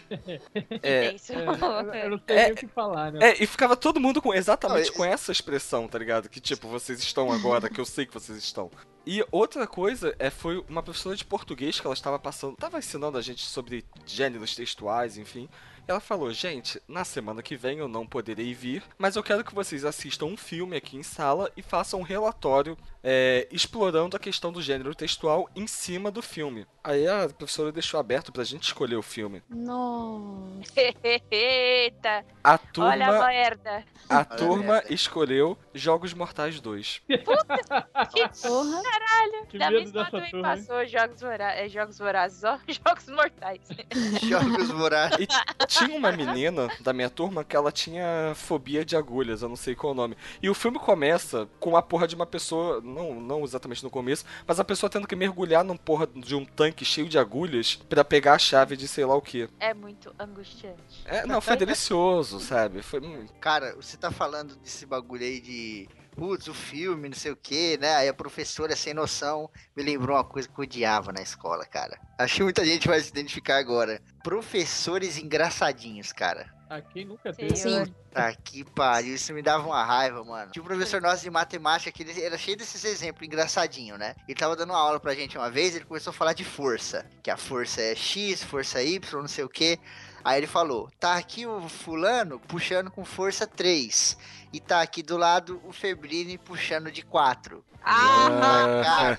É, 0.82 1.06
É 1.06 1.12
isso. 1.14 1.32
É, 1.32 2.06
eu, 2.06 2.10
não 2.10 2.20
sei 2.26 2.36
É, 2.36 2.42
nem 2.44 2.52
o 2.52 2.56
que 2.56 2.66
falar, 2.66 3.12
né? 3.12 3.30
é, 3.30 3.42
e 3.42 3.46
ficava 3.46 3.76
todo 3.76 4.00
mundo 4.00 4.20
com 4.20 4.34
exatamente 4.34 4.90
Não, 4.90 4.96
com 4.96 5.04
essa 5.04 5.32
expressão, 5.32 5.88
tá 5.88 5.98
ligado? 5.98 6.28
Que 6.28 6.40
tipo, 6.40 6.68
vocês 6.68 6.98
estão 7.00 7.32
agora, 7.32 7.68
que 7.68 7.80
eu 7.80 7.84
sei 7.84 8.06
que 8.06 8.14
vocês 8.14 8.38
estão. 8.38 8.70
E 9.06 9.24
outra 9.32 9.66
coisa 9.66 10.14
é 10.18 10.30
foi 10.30 10.64
uma 10.68 10.82
professora 10.82 11.16
de 11.16 11.24
português 11.24 11.80
que 11.80 11.86
ela 11.86 11.94
estava 11.94 12.18
passando, 12.18 12.54
estava 12.54 12.78
ensinando 12.78 13.18
a 13.18 13.22
gente 13.22 13.44
sobre 13.44 13.84
gêneros 14.06 14.54
textuais, 14.54 15.16
enfim. 15.18 15.48
Ela 15.86 16.00
falou: 16.00 16.32
"Gente, 16.32 16.80
na 16.88 17.04
semana 17.04 17.42
que 17.42 17.56
vem 17.56 17.78
eu 17.78 17.88
não 17.88 18.06
poderei 18.06 18.54
vir, 18.54 18.82
mas 18.98 19.16
eu 19.16 19.22
quero 19.22 19.44
que 19.44 19.54
vocês 19.54 19.84
assistam 19.84 20.26
um 20.26 20.36
filme 20.36 20.76
aqui 20.76 20.96
em 20.96 21.02
sala 21.02 21.50
e 21.56 21.62
façam 21.62 22.00
um 22.00 22.04
relatório 22.04 22.76
é, 23.04 23.48
explorando 23.50 24.16
a 24.16 24.20
questão 24.20 24.52
do 24.52 24.62
gênero 24.62 24.94
textual 24.94 25.48
em 25.56 25.66
cima 25.66 26.10
do 26.10 26.22
filme." 26.22 26.66
Aí 26.84 27.06
a 27.06 27.28
professora 27.28 27.70
deixou 27.70 28.00
aberto 28.00 28.32
pra 28.32 28.42
gente 28.42 28.64
escolher 28.64 28.96
o 28.96 29.02
filme. 29.02 29.40
Nossa. 29.48 30.72
Eita, 31.30 32.24
A 32.42 32.50
olha 32.52 32.56
a 32.56 32.62
turma, 33.12 33.26
merda. 33.28 33.84
a 34.08 34.24
turma 34.24 34.82
escolheu 34.90 35.56
Jogos 35.72 36.12
Mortais 36.12 36.60
2. 36.60 37.02
Porra. 37.24 37.86
Que 39.48 39.58
Da 39.58 39.70
minha 39.70 39.84
medo 39.84 39.86
escola 39.86 40.04
dessa 40.04 40.10
também 40.10 40.30
turma, 40.32 40.56
hein? 40.56 40.64
passou 40.64 40.86
jogos, 40.86 41.20
vora... 41.20 41.52
é, 41.54 41.68
jogos 41.68 41.98
vorazes, 41.98 42.42
ó. 42.44 42.58
Jogos 42.68 43.06
mortais. 43.08 43.60
Jogos 44.22 44.68
Vorazes. 44.70 45.18
E 45.20 45.26
tinha 45.72 45.96
uma 45.96 46.12
menina 46.12 46.68
da 46.80 46.92
minha 46.92 47.08
turma 47.08 47.44
que 47.44 47.56
ela 47.56 47.72
tinha 47.72 48.32
fobia 48.34 48.84
de 48.84 48.96
agulhas, 48.96 49.42
eu 49.42 49.48
não 49.48 49.56
sei 49.56 49.74
qual 49.74 49.92
o 49.92 49.96
nome. 49.96 50.16
E 50.42 50.48
o 50.48 50.54
filme 50.54 50.78
começa 50.78 51.48
com 51.58 51.76
a 51.76 51.82
porra 51.82 52.06
de 52.06 52.14
uma 52.14 52.26
pessoa, 52.26 52.80
não, 52.82 53.14
não 53.20 53.44
exatamente 53.44 53.82
no 53.82 53.90
começo, 53.90 54.24
mas 54.46 54.60
a 54.60 54.64
pessoa 54.64 54.90
tendo 54.90 55.06
que 55.06 55.16
mergulhar 55.16 55.64
num 55.64 55.76
porra 55.76 56.06
de 56.06 56.34
um 56.34 56.44
tanque 56.44 56.84
cheio 56.84 57.08
de 57.08 57.18
agulhas 57.18 57.76
pra 57.88 58.04
pegar 58.04 58.34
a 58.34 58.38
chave 58.38 58.76
de 58.76 58.86
sei 58.86 59.04
lá 59.04 59.14
o 59.14 59.22
que. 59.22 59.48
É 59.58 59.72
muito 59.72 60.14
angustiante. 60.18 61.02
É, 61.04 61.26
não, 61.26 61.40
foi 61.40 61.56
delicioso, 61.56 62.40
sabe? 62.40 62.82
Foi 62.82 63.00
hum, 63.00 63.26
Cara, 63.40 63.74
você 63.74 63.96
tá 63.96 64.10
falando 64.10 64.56
desse 64.56 64.86
bagulho 64.86 65.24
aí 65.24 65.40
de. 65.40 65.88
Putz, 66.14 66.46
o 66.46 66.54
filme, 66.54 67.08
não 67.08 67.16
sei 67.16 67.32
o 67.32 67.36
que, 67.36 67.78
né? 67.78 67.96
Aí 67.96 68.08
a 68.08 68.14
professora, 68.14 68.76
sem 68.76 68.92
noção, 68.92 69.50
me 69.74 69.82
lembrou 69.82 70.16
uma 70.16 70.24
coisa 70.24 70.46
que 70.46 70.58
eu 70.58 70.62
odiava 70.62 71.10
na 71.10 71.22
escola, 71.22 71.64
cara. 71.64 71.98
Acho 72.18 72.36
que 72.36 72.42
muita 72.42 72.64
gente 72.64 72.86
vai 72.86 73.00
se 73.00 73.08
identificar 73.08 73.56
agora. 73.56 74.00
Professores 74.22 75.16
engraçadinhos, 75.18 76.12
cara. 76.12 76.52
Quem 76.92 77.04
nunca 77.04 77.32
teve? 77.34 77.54
Sim. 77.54 77.84
Tá 78.10 78.32
que 78.34 78.64
pariu, 78.64 79.14
isso 79.14 79.32
me 79.34 79.42
dava 79.42 79.66
uma 79.66 79.84
raiva, 79.84 80.24
mano. 80.24 80.50
Tinha 80.52 80.62
um 80.62 80.66
professor 80.66 81.02
nosso 81.02 81.22
de 81.22 81.30
matemática 81.30 81.92
que 81.92 82.02
ele 82.02 82.22
era 82.22 82.38
cheio 82.38 82.56
desses 82.56 82.82
exemplos 82.84 83.26
engraçadinho, 83.26 83.98
né? 83.98 84.14
Ele 84.26 84.38
tava 84.38 84.56
dando 84.56 84.70
uma 84.70 84.78
aula 84.78 84.98
pra 84.98 85.14
gente 85.14 85.36
uma 85.36 85.50
vez, 85.50 85.74
ele 85.74 85.84
começou 85.84 86.10
a 86.10 86.14
falar 86.14 86.32
de 86.32 86.44
força. 86.44 87.06
Que 87.22 87.30
a 87.30 87.36
força 87.36 87.80
é 87.80 87.94
X, 87.94 88.42
força 88.42 88.82
Y, 88.82 89.20
não 89.20 89.28
sei 89.28 89.44
o 89.44 89.48
que. 89.48 89.78
Aí 90.24 90.38
ele 90.38 90.46
falou: 90.46 90.90
tá 91.00 91.16
aqui 91.16 91.46
o 91.46 91.68
fulano 91.68 92.38
puxando 92.40 92.90
com 92.90 93.04
força 93.04 93.46
3. 93.46 94.16
E 94.52 94.60
tá 94.60 94.82
aqui 94.82 95.02
do 95.02 95.16
lado 95.16 95.60
o 95.64 95.72
Febrini 95.72 96.38
puxando 96.38 96.90
de 96.90 97.02
4. 97.02 97.64
Ah, 97.84 98.80
Cara, 98.84 99.18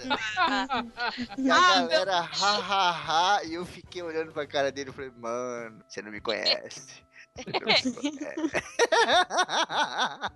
e 1.37 1.49
a 1.51 1.55
Ah, 1.55 1.73
galera 1.81 2.19
ha 2.19 2.57
ha 2.57 2.91
ha. 3.37 3.43
E 3.43 3.55
eu 3.55 3.65
fiquei 3.65 4.01
olhando 4.01 4.31
pra 4.31 4.47
cara 4.47 4.71
dele 4.71 4.89
e 4.89 4.93
falei: 4.93 5.11
mano, 5.17 5.83
você 5.87 6.01
não 6.01 6.11
me 6.11 6.21
conhece. 6.21 7.03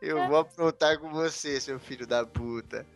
Eu 0.00 0.28
vou 0.28 0.38
aprontar 0.38 0.98
com 0.98 1.10
você, 1.10 1.60
seu 1.60 1.78
filho 1.80 2.06
da 2.06 2.24
puta. 2.24 2.86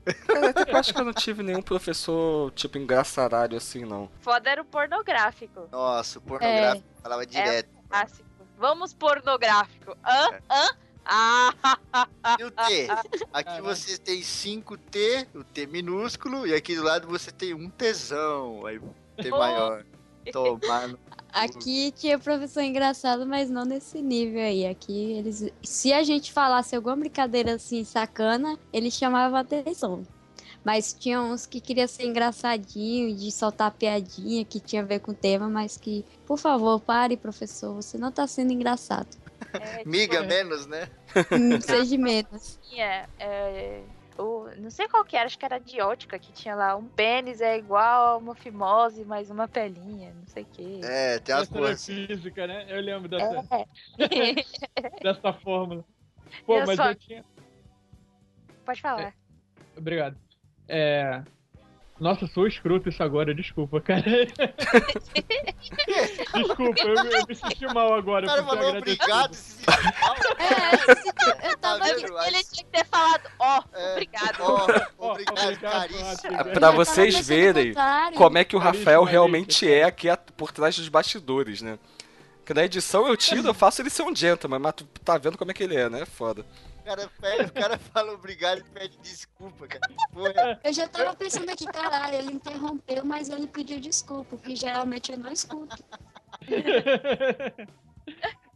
Que 0.65 0.71
eu 0.71 0.77
acho 0.77 0.95
que 0.95 1.01
eu 1.01 1.05
não 1.05 1.13
tive 1.13 1.43
nenhum 1.43 1.61
professor, 1.61 2.53
tipo, 2.53 2.79
engraçaralho 2.79 3.57
assim, 3.57 3.85
não. 3.85 4.09
foda 4.21 4.49
era 4.49 4.63
o 4.63 4.65
pornográfico. 4.65 5.69
Nossa, 5.73 6.19
o 6.19 6.23
pornográfico 6.23 6.87
falava 7.03 7.27
direto. 7.27 7.69
Clássico. 7.89 8.29
Vamos 8.57 8.95
pornográfico. 8.95 9.97
Hã? 10.07 10.31
Hã? 10.49 10.69
Ah, 11.05 11.53
E 12.39 12.45
o 12.45 12.51
T? 12.51 12.89
Aqui 13.33 13.61
você 13.61 13.99
tem 13.99 14.21
5T, 14.21 15.27
o 15.35 15.43
T 15.43 15.67
minúsculo, 15.67 16.47
e 16.47 16.55
aqui 16.55 16.77
do 16.77 16.85
lado 16.85 17.09
você 17.09 17.33
tem 17.33 17.55
um 17.55 17.69
Tzão. 17.71 18.65
Aí 18.67 18.81
T 19.17 19.31
maior. 19.31 19.85
Tomando. 20.33 20.99
Aqui 21.33 21.93
tinha 21.93 22.19
professor 22.19 22.63
engraçado, 22.63 23.27
mas 23.27 23.49
não 23.49 23.65
nesse 23.65 24.03
nível 24.03 24.41
aí. 24.41 24.67
Aqui 24.67 25.13
eles. 25.13 25.51
Se 25.63 25.93
a 25.93 26.03
gente 26.03 26.33
falasse 26.33 26.75
alguma 26.75 26.97
brincadeira 26.97 27.55
assim 27.55 27.85
sacana, 27.85 28.59
eles 28.73 28.95
chamavam 28.95 29.39
atenção. 29.39 30.03
Mas 30.65 30.93
tinha 30.93 31.21
uns 31.23 31.47
que 31.47 31.61
queria 31.61 31.89
ser 31.89 32.05
engraçadinho, 32.05 33.17
de 33.17 33.33
soltar 33.33 33.71
piadinha 33.71 34.45
que 34.45 34.61
tinha 34.61 34.83
a 34.83 34.85
ver 34.85 35.01
com 35.01 35.13
o 35.13 35.15
tema, 35.15 35.49
mas 35.49 35.77
que, 35.77 36.05
por 36.27 36.39
favor, 36.39 36.79
pare, 36.81 37.17
professor, 37.17 37.75
você 37.75 37.97
não 37.97 38.13
tá 38.13 38.27
sendo 38.27 38.53
engraçado. 38.53 39.09
é, 39.55 39.79
tipo, 39.79 39.89
Miga 39.89 40.23
menos, 40.23 40.67
né? 40.67 40.89
Hum, 41.33 41.61
Seja 41.63 41.97
menos. 41.97 42.59
tinha, 42.69 43.09
é, 43.19 43.83
o, 44.21 44.51
não 44.57 44.71
sei 44.71 44.87
qual 44.89 45.05
que 45.05 45.17
era, 45.17 45.27
acho 45.27 45.39
que 45.39 45.45
era 45.45 45.59
de 45.59 45.81
ótica, 45.81 46.19
que 46.19 46.33
tinha 46.33 46.55
lá 46.55 46.77
um 46.77 46.89
pênis 46.89 47.41
é 47.41 47.57
igual 47.59 48.07
a 48.07 48.17
uma 48.19 48.35
fimose 48.35 49.05
mais 49.05 49.31
uma 49.31 49.49
pelinha, 49.49 50.13
não 50.15 50.27
sei 50.27 50.43
o 50.43 50.47
que. 50.47 50.81
É, 50.85 51.19
tem 51.19 51.35
era 51.35 51.47
coisas 51.47 51.85
física, 51.87 52.47
né? 52.47 52.67
Eu 52.69 52.81
lembro 52.81 53.09
dessa, 53.09 53.57
É. 53.57 53.67
dessa 55.03 55.33
fórmula. 55.33 55.85
Pô, 56.47 56.59
Eu 56.59 56.67
mas 56.67 56.77
só- 56.77 56.89
eu 56.89 56.95
tinha. 56.95 57.25
Pode 58.65 58.81
falar. 58.81 59.15
Obrigado. 59.77 60.17
É. 60.69 61.23
Nossa, 62.01 62.27
sou 62.29 62.47
escroto 62.47 62.89
isso 62.89 63.03
agora, 63.03 63.35
desculpa, 63.35 63.79
cara. 63.81 64.03
desculpa, 66.35 66.81
eu, 66.83 66.95
eu 66.95 67.27
me 67.29 67.35
senti 67.35 67.67
mal 67.67 67.93
agora. 67.95 68.25
O 68.27 68.29
cara 68.29 68.43
falou 68.43 68.69
agradecido. 68.69 69.03
obrigado. 69.05 69.35
se 69.35 69.53
sentiu 69.65 69.75
mal. 70.01 70.15
É, 70.39 70.77
se- 70.97 71.49
eu 71.51 71.57
tava 71.59 71.79
Tá 71.79 71.87
aqui. 71.87 72.01
vendo? 72.03 72.19
Ele 72.21 72.45
tinha 72.45 72.65
que 72.65 72.71
ter 72.71 72.87
falado, 72.87 73.31
ó, 73.39 73.63
É, 73.75 73.93
obrigado. 73.93 74.41
ó, 74.41 74.67
Ó, 74.99 75.11
obrigado, 75.13 75.59
caríssimo. 75.61 76.35
É 76.35 76.45
pra 76.45 76.71
vocês 76.71 77.27
verem 77.27 77.75
como 78.17 78.39
é 78.39 78.45
que 78.45 78.57
o 78.57 78.59
Rafael 78.59 79.05
realmente 79.05 79.71
é 79.71 79.85
aqui 79.85 80.09
a- 80.09 80.17
por 80.17 80.53
trás 80.53 80.77
dos 80.77 80.89
bastidores, 80.89 81.61
né? 81.63 81.79
Que 82.47 82.55
na 82.55 82.65
edição 82.65 83.07
eu 83.07 83.17
tiro, 83.17 83.47
eu 83.47 83.55
faço 83.55 83.81
ele 83.83 83.91
ser 83.91 84.03
um 84.03 84.17
gentleman, 84.17 84.59
mas 84.59 84.73
tu 84.75 84.85
tá 85.05 85.17
vendo 85.19 85.37
como 85.39 85.51
é 85.51 85.55
que 85.55 85.63
ele 85.63 85.77
é, 85.77 85.89
né? 85.89 86.05
Foda. 86.07 86.45
O 86.91 86.97
cara, 86.97 87.09
pede, 87.21 87.45
o 87.45 87.53
cara 87.53 87.79
fala 87.79 88.13
obrigado 88.13 88.59
e 88.59 88.65
pede 88.65 88.99
desculpa, 88.99 89.69
cara. 89.69 89.81
Porra, 90.13 90.61
Eu 90.65 90.73
já 90.73 90.89
tava 90.89 91.15
pensando 91.15 91.49
aqui, 91.49 91.65
caralho, 91.65 92.17
ele 92.17 92.33
interrompeu, 92.33 93.05
mas 93.05 93.29
ele 93.29 93.47
pediu 93.47 93.79
desculpa, 93.79 94.37
porque 94.37 94.57
geralmente 94.57 95.13
eu 95.13 95.19
não 95.19 95.31
escuto. 95.31 95.77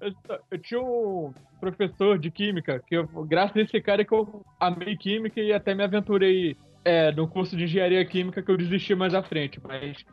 eu, 0.00 0.12
eu 0.50 0.58
tinha 0.58 0.80
um 0.80 1.32
professor 1.60 2.18
de 2.18 2.28
química, 2.28 2.82
que 2.84 2.96
eu, 2.96 3.06
graças 3.24 3.56
a 3.56 3.60
esse 3.60 3.80
cara 3.80 4.04
que 4.04 4.12
eu 4.12 4.44
amei 4.58 4.96
química 4.96 5.40
e 5.40 5.52
até 5.52 5.72
me 5.72 5.84
aventurei 5.84 6.56
é, 6.84 7.12
no 7.12 7.28
curso 7.28 7.56
de 7.56 7.62
engenharia 7.64 8.04
química 8.04 8.42
que 8.42 8.50
eu 8.50 8.56
desisti 8.56 8.96
mais 8.96 9.14
à 9.14 9.22
frente, 9.22 9.60
mas 9.62 10.04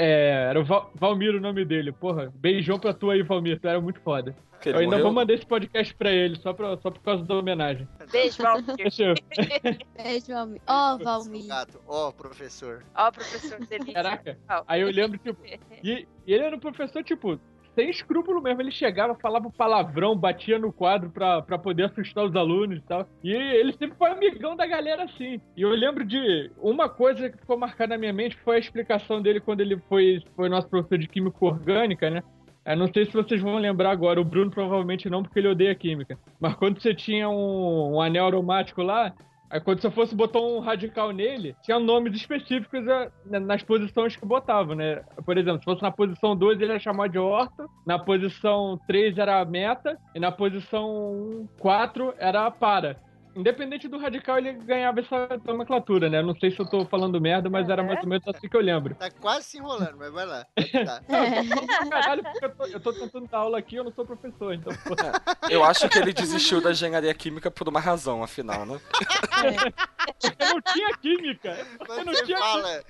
é, 0.00 0.46
era 0.48 0.60
o 0.60 0.64
Val, 0.64 0.90
Valmir 0.94 1.34
o 1.34 1.40
nome 1.40 1.64
dele. 1.64 1.92
Porra, 1.92 2.32
beijão 2.36 2.78
pra 2.78 2.94
tu 2.94 3.10
aí, 3.10 3.22
Valmir, 3.22 3.60
tu 3.60 3.68
era 3.68 3.80
muito 3.80 4.00
foda. 4.00 4.34
Que 4.60 4.68
Eu 4.68 4.76
ainda 4.76 4.90
morreu? 4.90 5.04
vou 5.04 5.12
mandar 5.12 5.32
esse 5.32 5.46
podcast 5.46 5.94
pra 5.94 6.10
ele, 6.12 6.36
só, 6.36 6.52
pra, 6.52 6.76
só 6.76 6.90
por 6.90 7.00
causa 7.00 7.24
da 7.24 7.34
homenagem. 7.34 7.88
Beijo, 8.12 8.42
Valmir. 8.42 8.76
Beijo, 9.96 10.26
Valmir. 10.28 10.60
Ó, 10.66 10.98
Valmir. 10.98 11.46
gato. 11.46 11.80
Ó, 11.86 12.12
professor. 12.12 12.84
Ó, 12.94 13.10
professor 13.10 13.58
Delícia. 13.66 13.94
Caraca. 13.94 14.38
Aí 14.66 14.82
eu 14.82 14.90
lembro, 14.90 15.18
tipo. 15.18 15.38
E, 15.82 16.06
e 16.26 16.34
ele 16.34 16.44
era 16.44 16.56
um 16.56 16.60
professor, 16.60 17.02
tipo, 17.02 17.40
sem 17.80 17.88
escrúpulo 17.88 18.42
mesmo. 18.42 18.60
Ele 18.60 18.70
chegava, 18.70 19.14
falava 19.14 19.50
palavrão, 19.50 20.14
batia 20.14 20.58
no 20.58 20.70
quadro 20.70 21.10
pra, 21.10 21.40
pra 21.40 21.58
poder 21.58 21.84
assustar 21.84 22.24
os 22.24 22.36
alunos 22.36 22.78
e 22.78 22.82
tal. 22.82 23.06
E 23.24 23.32
ele 23.32 23.72
sempre 23.72 23.96
foi 23.96 24.10
amigão 24.10 24.54
da 24.54 24.66
galera 24.66 25.04
assim. 25.04 25.40
E 25.56 25.62
eu 25.62 25.70
lembro 25.70 26.04
de 26.04 26.50
uma 26.58 26.88
coisa 26.88 27.30
que 27.30 27.38
ficou 27.38 27.58
marcada 27.58 27.94
na 27.94 27.98
minha 27.98 28.12
mente 28.12 28.36
foi 28.44 28.56
a 28.56 28.58
explicação 28.58 29.22
dele 29.22 29.40
quando 29.40 29.62
ele 29.62 29.78
foi, 29.88 30.22
foi 30.36 30.48
nosso 30.48 30.68
professor 30.68 30.98
de 30.98 31.08
química 31.08 31.38
orgânica, 31.40 32.10
né? 32.10 32.22
Eu 32.66 32.76
não 32.76 32.92
sei 32.92 33.06
se 33.06 33.12
vocês 33.12 33.40
vão 33.40 33.56
lembrar 33.56 33.90
agora, 33.90 34.20
o 34.20 34.24
Bruno 34.24 34.50
provavelmente 34.50 35.08
não, 35.08 35.22
porque 35.22 35.38
ele 35.38 35.48
odeia 35.48 35.74
química. 35.74 36.18
Mas 36.38 36.54
quando 36.54 36.80
você 36.80 36.94
tinha 36.94 37.28
um, 37.28 37.94
um 37.94 38.00
anel 38.00 38.26
aromático 38.26 38.82
lá, 38.82 39.14
aí 39.50 39.60
quando 39.60 39.80
você 39.80 39.90
fosse 39.90 40.14
botar 40.14 40.40
um 40.40 40.60
radical 40.60 41.10
nele, 41.10 41.56
tinha 41.62 41.78
nomes 41.78 42.14
específicos 42.14 42.86
é, 42.86 43.10
na- 43.26 43.40
nas 43.40 43.62
posições 43.62 44.16
que 44.16 44.24
botava, 44.24 44.74
né? 44.74 45.02
Por 45.26 45.36
exemplo, 45.36 45.58
se 45.58 45.64
fosse 45.64 45.82
na 45.82 45.90
posição 45.90 46.36
2 46.36 46.60
ele 46.60 46.70
era 46.70 46.80
chamado 46.80 47.10
de 47.10 47.18
orto, 47.18 47.68
na 47.86 47.98
posição 47.98 48.78
3 48.86 49.18
era 49.18 49.44
meta, 49.44 49.98
e 50.14 50.20
na 50.20 50.30
posição 50.32 51.48
4 51.58 52.14
era 52.18 52.50
para. 52.50 52.96
Independente 53.36 53.86
do 53.86 53.96
radical, 53.96 54.38
ele 54.38 54.52
ganhava 54.54 54.98
essa 54.98 55.28
nomenclatura, 55.46 56.10
né? 56.10 56.20
Não 56.20 56.34
sei 56.34 56.50
se 56.50 56.58
eu 56.58 56.66
tô 56.66 56.84
falando 56.84 57.20
merda, 57.20 57.48
mas 57.48 57.68
era 57.68 57.80
mais 57.80 58.00
ou 58.02 58.08
menos 58.08 58.26
assim 58.26 58.48
que 58.48 58.56
eu 58.56 58.60
lembro. 58.60 58.96
Tá 58.96 59.08
quase 59.08 59.44
se 59.46 59.58
enrolando, 59.58 59.96
mas 59.96 60.12
vai 60.12 60.26
lá. 60.26 60.44
Tá. 60.84 61.00
Caralho, 61.88 62.22
porque 62.24 62.44
eu 62.44 62.50
tô, 62.50 62.66
eu 62.66 62.80
tô 62.80 62.92
tentando 62.92 63.28
dar 63.28 63.38
aula 63.38 63.58
aqui, 63.58 63.76
eu 63.76 63.84
não 63.84 63.92
sou 63.92 64.04
professor, 64.04 64.52
então. 64.54 64.72
pô. 64.84 64.94
Eu 65.48 65.62
acho 65.62 65.88
que 65.88 65.98
ele 65.98 66.12
desistiu 66.12 66.60
da 66.60 66.72
engenharia 66.72 67.14
química 67.14 67.50
por 67.52 67.68
uma 67.68 67.78
razão, 67.78 68.22
afinal, 68.22 68.66
né? 68.66 68.80
Eu 70.38 70.54
não 70.54 70.60
tinha 70.72 70.96
química. 70.98 71.66
Quando 71.86 72.06
não 72.06 72.12
você 72.14 72.24
tinha 72.24 72.38
fala 72.38 72.82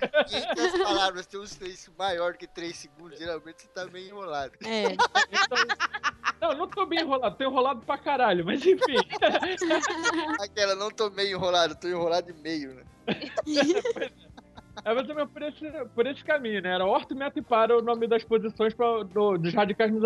500 0.55 0.83
palavras, 0.83 1.25
tem 1.25 1.39
um 1.39 1.45
silêncio 1.45 1.93
maior 1.97 2.33
que 2.35 2.47
3 2.47 2.75
segundos, 2.75 3.17
geralmente 3.19 3.61
você 3.63 3.67
tá 3.69 3.85
meio 3.85 4.07
enrolado. 4.09 4.53
É. 4.65 4.93
Então, 4.93 5.57
não, 6.41 6.57
não 6.57 6.67
tô 6.67 6.85
bem 6.85 6.99
enrolado, 7.01 7.35
tô 7.37 7.43
enrolado 7.43 7.81
pra 7.85 7.97
caralho, 7.97 8.45
mas 8.45 8.65
enfim. 8.65 8.95
Aquela, 10.41 10.75
não 10.75 10.89
tô 10.89 11.09
meio 11.09 11.35
enrolado, 11.37 11.75
tô 11.75 11.87
enrolado 11.87 12.31
de 12.31 12.39
meio, 12.41 12.73
né? 12.75 12.83
É 14.85 14.93
mais 14.93 15.07
ou 15.09 15.15
menos 15.15 15.31
por 15.31 15.41
esse, 15.43 15.69
por 15.93 16.07
esse 16.07 16.23
caminho, 16.23 16.61
né? 16.61 16.73
Era 16.75 16.85
orto, 16.85 17.15
meta 17.15 17.37
e 17.37 17.41
para 17.41 17.77
o 17.77 17.81
nome 17.81 18.07
das 18.07 18.23
posições 18.23 18.73
pra, 18.73 19.03
do- 19.03 19.37
dos 19.37 19.53
radicais 19.53 19.91
nos, 19.91 20.01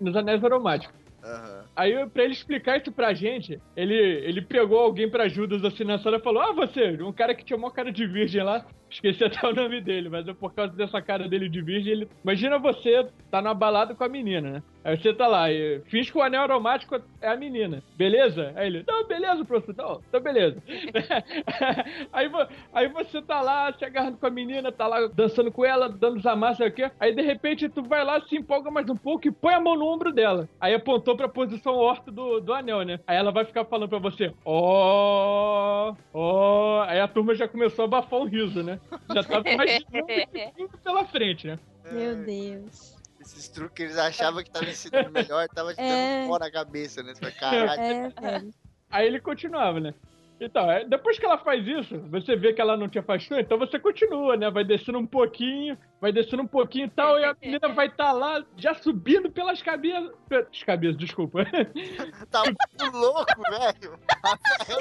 nos 0.00 0.14
anéis 0.16 0.44
aromáticos. 0.44 0.94
Aham. 1.22 1.64
Aí, 1.76 2.06
pra 2.08 2.24
ele 2.24 2.32
explicar 2.32 2.80
isso 2.80 2.90
pra 2.92 3.12
gente, 3.12 3.60
ele, 3.76 3.94
ele 3.94 4.42
pregou 4.42 4.78
alguém 4.78 5.08
pra 5.08 5.28
Judas 5.28 5.64
assim 5.64 5.84
na 5.84 5.98
sala 5.98 6.16
e 6.16 6.22
falou: 6.22 6.42
Ah, 6.42 6.52
você, 6.52 7.02
um 7.02 7.12
cara 7.12 7.34
que 7.34 7.44
tinha 7.44 7.56
uma 7.56 7.70
cara 7.70 7.92
de 7.92 8.06
virgem 8.06 8.42
lá, 8.42 8.64
esqueci 8.90 9.24
até 9.24 9.46
o 9.46 9.54
nome 9.54 9.80
dele, 9.80 10.08
mas 10.08 10.26
é 10.26 10.34
por 10.34 10.52
causa 10.52 10.72
dessa 10.74 11.00
cara 11.00 11.28
dele 11.28 11.48
de 11.48 11.62
virgem, 11.62 11.92
ele. 11.92 12.08
Imagina 12.22 12.58
você 12.58 13.06
tá 13.30 13.40
na 13.40 13.54
balada 13.54 13.94
com 13.94 14.04
a 14.04 14.08
menina, 14.08 14.50
né? 14.50 14.62
Aí 14.82 14.96
você 14.96 15.12
tá 15.12 15.26
lá, 15.26 15.52
e 15.52 15.80
finge 15.86 16.10
que 16.10 16.16
o 16.16 16.22
anel 16.22 16.42
aromático 16.42 16.98
é 17.20 17.28
a 17.28 17.36
menina, 17.36 17.82
beleza? 17.96 18.52
Aí 18.56 18.66
ele, 18.66 18.84
não, 18.88 19.06
beleza, 19.06 19.44
professor, 19.44 19.76
não, 19.76 20.00
então 20.08 20.20
beleza. 20.20 20.62
aí, 22.10 22.30
aí 22.72 22.88
você 22.88 23.20
tá 23.20 23.42
lá, 23.42 23.70
se 23.74 23.84
agarrando 23.84 24.16
com 24.16 24.26
a 24.26 24.30
menina, 24.30 24.72
tá 24.72 24.86
lá 24.86 25.06
dançando 25.06 25.52
com 25.52 25.66
ela, 25.66 25.86
dando 25.88 26.16
os 26.16 26.24
amassos, 26.24 26.66
quê. 26.70 26.90
Aí 26.98 27.14
de 27.14 27.20
repente 27.20 27.68
tu 27.68 27.82
vai 27.82 28.02
lá, 28.02 28.20
se 28.22 28.36
empolga 28.36 28.70
mais 28.70 28.88
um 28.88 28.96
pouco 28.96 29.28
e 29.28 29.30
põe 29.30 29.52
a 29.52 29.60
mão 29.60 29.76
no 29.76 29.86
ombro 29.86 30.12
dela. 30.12 30.48
Aí 30.58 30.72
apontou 30.72 31.14
pra 31.14 31.28
posição 31.28 31.74
orto 31.74 32.10
do, 32.10 32.40
do 32.40 32.54
anel, 32.54 32.82
né? 32.82 33.00
Aí 33.06 33.18
ela 33.18 33.30
vai 33.30 33.44
ficar 33.44 33.66
falando 33.66 33.90
pra 33.90 33.98
você, 33.98 34.32
ó, 34.46 35.94
ó. 36.14 36.84
Aí 36.88 37.00
a 37.00 37.08
turma 37.08 37.34
já 37.34 37.46
começou 37.46 37.82
a 37.82 37.86
abafar 37.86 38.20
um 38.20 38.24
riso, 38.24 38.62
né? 38.62 38.79
Já 39.14 39.22
tava 39.24 39.48
imaginando 39.48 40.06
tudo 40.56 40.78
pela 40.78 41.04
frente, 41.06 41.46
né? 41.46 41.58
Meu 41.90 42.16
Deus. 42.24 42.96
Esses 43.20 43.48
truques 43.48 43.74
que 43.74 43.82
eles 43.82 43.98
achavam 43.98 44.42
que 44.42 44.50
tava 44.50 44.64
ensinando 44.64 45.10
melhor, 45.10 45.46
tava 45.48 45.74
te 45.74 45.76
dando 45.76 45.90
É. 45.92 46.26
fora 46.26 46.46
a 46.46 46.50
cabeça, 46.52 47.02
né? 47.02 47.14
Você 47.14 47.20
fala, 47.20 47.32
caralho. 47.32 47.82
É. 47.82 48.42
Aí 48.90 49.06
ele 49.06 49.20
continuava, 49.20 49.78
né? 49.78 49.94
Então, 50.40 50.70
é, 50.70 50.84
depois 50.86 51.18
que 51.18 51.26
ela 51.26 51.36
faz 51.36 51.66
isso, 51.66 52.00
você 52.08 52.34
vê 52.34 52.54
que 52.54 52.62
ela 52.62 52.74
não 52.74 52.88
te 52.88 52.98
afastou, 52.98 53.38
então 53.38 53.58
você 53.58 53.78
continua, 53.78 54.38
né? 54.38 54.50
Vai 54.50 54.64
descendo 54.64 54.98
um 54.98 55.06
pouquinho, 55.06 55.76
vai 56.00 56.10
descendo 56.12 56.42
um 56.42 56.46
pouquinho 56.46 56.86
e 56.86 56.90
tal, 56.90 57.18
e 57.18 57.24
a 57.24 57.36
menina 57.42 57.68
vai 57.68 57.88
estar 57.88 58.10
lá, 58.12 58.42
já 58.56 58.72
subindo 58.74 59.30
pelas 59.30 59.60
cabeças. 59.60 60.10
Pelas 60.28 60.62
cabeças, 60.62 60.96
desculpa. 60.96 61.40
Tá 62.30 62.42
muito 62.44 62.96
louco, 62.96 63.42
velho. 63.50 63.98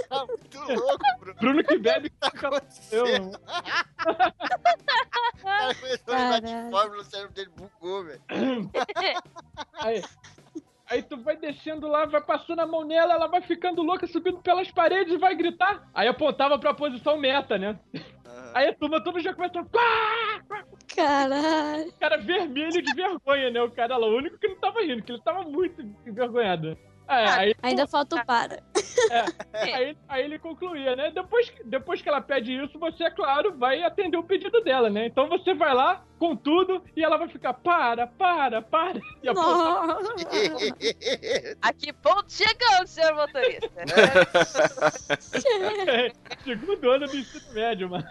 Tá 0.08 0.26
muito 0.26 0.60
louco, 0.60 1.04
Bruno. 1.20 1.36
Bruno 1.40 1.64
que 1.64 1.78
bebe. 1.78 2.10
Tá 2.12 2.32
Eu, 2.32 2.48
acontecendo? 2.48 3.40
O 5.40 5.44
cara 5.44 5.76
começou 5.76 6.14
a 6.14 6.18
lembrar 6.18 6.40
de 6.42 6.72
fórmula, 6.72 7.02
o 7.02 7.04
cérebro 7.06 7.34
dele 7.34 7.50
bugou, 7.56 8.04
velho. 8.06 8.22
aí, 9.80 10.02
aí 10.90 11.04
tu 11.04 11.18
vai 11.22 11.38
descendo 11.38 11.88
lá, 11.88 12.06
vai 12.06 12.22
passando 12.22 12.60
a 12.60 12.66
mão 12.66 12.84
nela, 12.84 13.14
ela 13.14 13.28
vai 13.28 13.42
ficando 13.42 13.82
louca, 13.82 14.08
subindo 14.08 14.40
pelas 14.42 14.70
paredes 14.72 15.14
e 15.14 15.18
vai 15.18 15.36
gritar. 15.36 15.88
Aí 15.94 16.08
apontava 16.08 16.58
pra 16.58 16.74
posição 16.74 17.18
meta, 17.18 17.58
né? 17.58 17.80
Aham. 18.26 18.52
Aí 18.56 18.68
a 18.70 18.76
turma 18.76 19.04
toda 19.04 19.20
já 19.20 19.34
começa. 19.34 19.64
"Pá!" 19.66 20.64
Caralho. 20.96 21.90
O 21.90 22.00
cara 22.00 22.18
vermelho 22.18 22.82
de 22.82 22.94
vergonha, 22.94 23.52
né? 23.52 23.62
O 23.62 23.72
cara 23.72 23.98
lá, 23.98 24.08
o 24.08 24.18
único 24.18 24.38
que 24.38 24.48
não 24.48 24.60
tava 24.60 24.82
rindo, 24.82 25.04
que 25.04 25.12
ele 25.12 25.22
tava 25.22 25.44
muito 25.44 25.82
envergonhado. 26.06 26.78
É, 27.08 27.26
aí, 27.28 27.56
Ainda 27.64 27.88
falta 27.88 28.18
o 28.18 28.26
para. 28.26 28.62
aí, 29.54 29.98
aí 30.08 30.24
ele 30.24 30.38
concluía, 30.38 30.96
né? 30.96 31.10
Depois, 31.10 31.52
depois 31.66 32.02
que 32.02 32.10
ela 32.10 32.22
pede 32.22 32.54
isso, 32.54 32.78
você, 32.78 33.06
é 33.06 33.10
claro, 33.10 33.58
vai 33.58 33.82
atender 33.82 34.16
o 34.18 34.24
pedido 34.24 34.62
dela, 34.62 34.92
né? 34.92 35.08
Então 35.08 35.28
você 35.28 35.56
vai 35.56 35.74
lá 35.74 36.04
com 36.20 36.36
tudo 36.36 36.84
e 36.96 37.04
ela 37.04 37.18
vai 37.18 37.28
ficar, 37.30 37.54
para, 37.54 38.06
para, 38.06 38.62
para. 38.62 39.00
E 39.24 39.30
a. 39.30 39.34
A 41.62 41.74
que 41.74 41.92
ponto 41.94 42.26
chegamos, 42.32 42.90
senhor 42.90 43.16
motorista? 43.16 43.70
Segundo 46.44 46.90
ano 46.92 47.08
do 47.08 47.16
ensino 47.18 47.54
médio, 47.54 47.90
mano. 47.90 48.04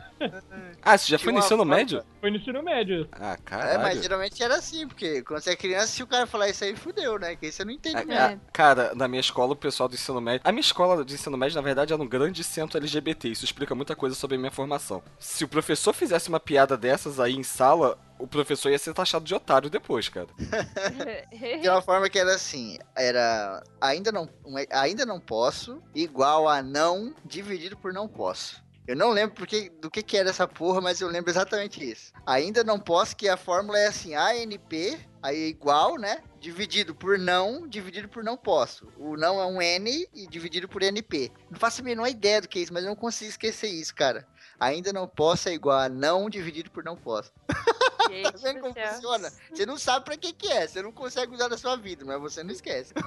Ah, 0.82 0.96
você 0.96 1.12
já 1.12 1.18
foi 1.18 1.32
no 1.32 1.38
ensino 1.38 1.64
médio? 1.64 2.02
Foi 2.20 2.30
no 2.30 2.36
ensino 2.36 2.62
médio. 2.62 3.08
Ah, 3.12 3.34
É, 3.34 3.36
caralho. 3.44 3.80
mas 3.82 4.02
geralmente 4.02 4.42
era 4.42 4.56
assim, 4.56 4.86
porque 4.88 5.22
quando 5.22 5.40
você 5.40 5.50
é 5.50 5.56
criança, 5.56 5.86
se 5.88 6.02
o 6.02 6.06
cara 6.06 6.26
falar 6.26 6.48
isso 6.48 6.64
aí, 6.64 6.74
fudeu, 6.76 7.18
né? 7.18 7.36
Que 7.36 7.46
aí 7.46 7.52
você 7.52 7.64
não 7.64 7.72
entende 7.72 7.96
Ah, 7.96 8.04
mesmo. 8.04 8.40
ah, 8.46 8.50
Cara, 8.52 8.94
na 8.94 9.06
minha 9.08 9.20
escola, 9.20 9.52
o 9.52 9.56
pessoal 9.56 9.88
do 9.88 9.94
ensino 9.94 10.20
médio. 10.20 10.40
A 10.44 10.52
minha 10.52 10.60
escola 10.60 11.04
de 11.04 11.14
ensino 11.14 11.36
médio, 11.36 11.56
na 11.56 11.62
verdade, 11.62 11.92
era 11.92 12.02
um 12.02 12.06
grande 12.08 12.42
centro 12.42 12.78
LGBT. 12.78 13.28
Isso 13.28 13.44
explica 13.44 13.74
muita 13.74 13.94
coisa 13.94 14.14
sobre 14.16 14.36
a 14.36 14.38
minha 14.38 14.50
formação. 14.52 15.02
Se 15.18 15.44
o 15.44 15.48
professor 15.48 15.92
fizesse 15.92 16.28
uma 16.28 16.40
piada 16.40 16.76
dessas 16.76 17.20
aí 17.20 17.34
em 17.34 17.42
sala, 17.42 17.97
o 18.18 18.26
professor 18.26 18.70
ia 18.70 18.78
ser 18.78 18.92
taxado 18.92 19.24
de 19.24 19.34
otário 19.34 19.70
depois, 19.70 20.08
cara. 20.08 20.28
De 21.62 21.68
uma 21.68 21.80
forma 21.80 22.08
que 22.08 22.18
era 22.18 22.34
assim, 22.34 22.78
era 22.96 23.62
ainda 23.80 24.10
não, 24.10 24.28
ainda 24.70 25.06
não 25.06 25.20
posso, 25.20 25.80
igual 25.94 26.48
a 26.48 26.62
não 26.62 27.14
dividido 27.24 27.76
por 27.76 27.92
não 27.92 28.08
posso. 28.08 28.62
Eu 28.88 28.96
não 28.96 29.10
lembro 29.10 29.34
porque, 29.36 29.70
do 29.82 29.90
que, 29.90 30.02
que 30.02 30.16
era 30.16 30.30
essa 30.30 30.48
porra, 30.48 30.80
mas 30.80 30.98
eu 30.98 31.08
lembro 31.08 31.30
exatamente 31.30 31.84
isso. 31.84 32.10
Ainda 32.24 32.64
não 32.64 32.80
posso, 32.80 33.14
que 33.14 33.28
a 33.28 33.36
fórmula 33.36 33.78
é 33.78 33.86
assim, 33.86 34.14
ANP, 34.14 34.98
aí 35.22 35.42
é 35.42 35.46
igual, 35.48 35.98
né? 35.98 36.22
Dividido 36.40 36.94
por 36.94 37.18
não, 37.18 37.68
dividido 37.68 38.08
por 38.08 38.24
não 38.24 38.34
posso. 38.34 38.88
O 38.96 39.14
não 39.14 39.38
é 39.42 39.44
um 39.44 39.60
N 39.60 40.08
e 40.14 40.26
dividido 40.26 40.66
por 40.66 40.82
NP. 40.82 41.30
Não 41.50 41.58
faço 41.58 41.82
a 41.82 41.84
menor 41.84 42.08
ideia 42.08 42.40
do 42.40 42.48
que 42.48 42.60
é 42.60 42.62
isso, 42.62 42.72
mas 42.72 42.82
eu 42.82 42.88
não 42.88 42.96
consigo 42.96 43.30
esquecer 43.30 43.68
isso, 43.68 43.94
cara. 43.94 44.26
Ainda 44.60 44.92
não 44.92 45.06
posso 45.06 45.48
é 45.48 45.54
igual 45.54 45.78
a 45.78 45.88
não 45.88 46.28
dividido 46.28 46.70
por 46.70 46.82
não 46.84 46.96
posso. 46.96 47.32
Gente 48.10 48.22
Tá 48.22 48.38
vendo 48.42 48.54
do 48.56 48.60
como 48.62 48.72
céu. 48.72 48.88
funciona? 48.88 49.28
Você 49.52 49.66
não 49.66 49.76
sabe 49.76 50.04
pra 50.06 50.16
que 50.16 50.32
que 50.32 50.50
é, 50.50 50.66
você 50.66 50.80
não 50.80 50.90
consegue 50.90 51.34
usar 51.34 51.48
na 51.48 51.58
sua 51.58 51.76
vida, 51.76 52.04
mas 52.06 52.18
você 52.20 52.42
não 52.42 52.50
esquece. 52.50 52.94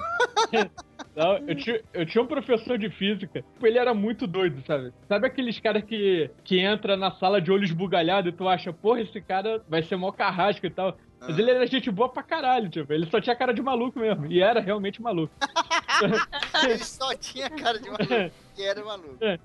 Não, 1.14 1.36
eu, 1.46 1.54
tinha, 1.54 1.82
eu 1.92 2.06
tinha 2.06 2.22
um 2.22 2.26
professor 2.26 2.78
de 2.78 2.88
física, 2.88 3.44
ele 3.62 3.76
era 3.76 3.92
muito 3.92 4.26
doido, 4.26 4.62
sabe? 4.66 4.94
Sabe 5.06 5.26
aqueles 5.26 5.60
caras 5.60 5.84
que, 5.84 6.30
que 6.42 6.58
entra 6.58 6.96
na 6.96 7.10
sala 7.12 7.38
de 7.38 7.52
olho 7.52 7.64
esbugalhado 7.64 8.30
e 8.30 8.32
tu 8.32 8.48
acha, 8.48 8.72
porra, 8.72 9.02
esse 9.02 9.20
cara 9.20 9.62
vai 9.68 9.82
ser 9.82 9.96
mó 9.96 10.10
carrasco 10.10 10.64
e 10.64 10.70
tal. 10.70 10.96
Mas 11.20 11.38
ele 11.38 11.50
era 11.50 11.66
gente 11.66 11.90
boa 11.90 12.08
pra 12.08 12.22
caralho, 12.22 12.70
tipo, 12.70 12.90
ele 12.92 13.06
só 13.10 13.20
tinha 13.20 13.36
cara 13.36 13.52
de 13.52 13.60
maluco 13.60 13.98
mesmo. 13.98 14.26
E 14.26 14.40
era 14.40 14.58
realmente 14.60 15.02
maluco. 15.02 15.32
Ele 16.64 16.78
só 16.78 17.14
tinha 17.14 17.48
cara 17.50 17.78
de 17.78 17.88
maluco 17.90 18.34
e 18.58 18.62
era 18.62 18.84
maluco. 18.84 19.18
É, 19.20 19.38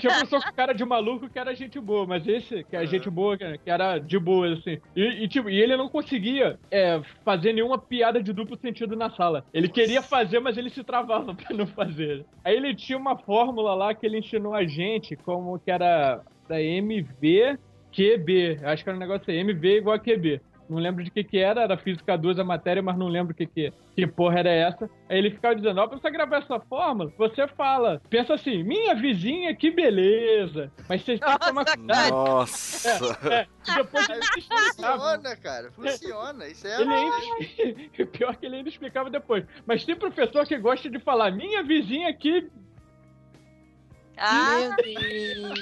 tinha 0.00 0.20
pessoa 0.20 0.42
com 0.42 0.52
cara 0.52 0.72
de 0.72 0.84
maluco 0.84 1.28
que 1.28 1.38
era 1.38 1.54
gente 1.54 1.80
boa, 1.80 2.06
mas 2.06 2.26
esse, 2.26 2.64
que 2.64 2.76
é 2.76 2.84
gente 2.86 3.08
boa, 3.08 3.36
que 3.36 3.70
era 3.70 3.98
de 3.98 4.18
boa, 4.18 4.52
assim. 4.52 4.78
E, 4.94 5.24
e, 5.24 5.28
tipo, 5.28 5.48
e 5.48 5.60
ele 5.60 5.76
não 5.76 5.88
conseguia 5.88 6.58
é, 6.70 7.00
fazer 7.24 7.52
nenhuma 7.52 7.78
piada 7.78 8.22
de 8.22 8.32
duplo 8.32 8.58
sentido 8.58 8.96
na 8.96 9.10
sala. 9.10 9.44
Ele 9.54 9.68
queria 9.68 10.02
fazer, 10.02 10.40
mas 10.40 10.58
ele 10.58 10.70
se 10.70 10.84
travava 10.84 11.32
pra 11.34 11.56
não 11.56 11.66
fazer. 11.66 12.26
Aí 12.44 12.56
ele 12.56 12.74
tinha 12.74 12.98
uma 12.98 13.16
fórmula 13.16 13.74
lá 13.74 13.94
que 13.94 14.04
ele 14.04 14.18
ensinou 14.18 14.54
a 14.54 14.64
gente, 14.64 15.16
como 15.16 15.58
que 15.58 15.70
era 15.70 16.20
da 16.48 16.60
MV 16.60 17.58
QB. 17.90 18.60
Acho 18.64 18.82
que 18.82 18.90
era 18.90 18.96
um 18.96 19.00
negócio 19.00 19.22
assim, 19.22 19.40
MV 19.40 19.78
igual 19.78 19.96
a 19.96 19.98
QB. 19.98 20.40
Não 20.70 20.78
lembro 20.78 21.02
de 21.02 21.10
que 21.10 21.24
que 21.24 21.38
era, 21.38 21.62
era 21.62 21.76
Física 21.76 22.16
2 22.16 22.38
a 22.38 22.44
matéria, 22.44 22.80
mas 22.80 22.96
não 22.96 23.08
lembro 23.08 23.34
que 23.34 23.44
que, 23.44 23.72
que 23.96 24.06
porra 24.06 24.38
era 24.38 24.50
essa. 24.50 24.88
Aí 25.08 25.18
ele 25.18 25.32
ficava 25.32 25.56
dizendo, 25.56 25.80
ó, 25.80 25.88
pra 25.88 25.98
você 25.98 26.10
gravar 26.10 26.38
essa 26.38 26.60
fórmula, 26.60 27.12
você 27.18 27.48
fala, 27.48 28.00
pensa 28.08 28.34
assim, 28.34 28.62
minha 28.62 28.94
vizinha, 28.94 29.54
que 29.54 29.70
beleza. 29.70 30.70
Mas 30.88 31.02
vocês 31.02 31.18
têm 31.18 31.28
que 31.28 31.46
tomar 31.46 31.64
Nossa, 31.64 31.76
cuidado. 31.76 32.10
Nossa. 32.10 33.18
É, 33.30 33.46
e 33.68 33.74
depois 33.74 34.08
ele 34.08 34.20
explicava. 34.20 34.98
Funciona, 34.98 35.36
cara, 35.36 35.72
funciona. 35.72 36.46
Isso 36.46 36.66
é 36.66 36.80
Ele 36.80 36.94
ainda... 36.94 38.06
Pior 38.12 38.36
que 38.36 38.46
ele 38.46 38.56
ainda 38.56 38.68
explicava 38.68 39.10
depois. 39.10 39.44
Mas 39.66 39.84
tem 39.84 39.96
professor 39.96 40.46
que 40.46 40.56
gosta 40.56 40.88
de 40.88 41.00
falar, 41.00 41.32
minha 41.32 41.62
vizinha 41.62 42.08
aqui, 42.08 42.48
Ah, 44.22 44.58
Meu 44.58 44.76
Deus. 44.76 45.58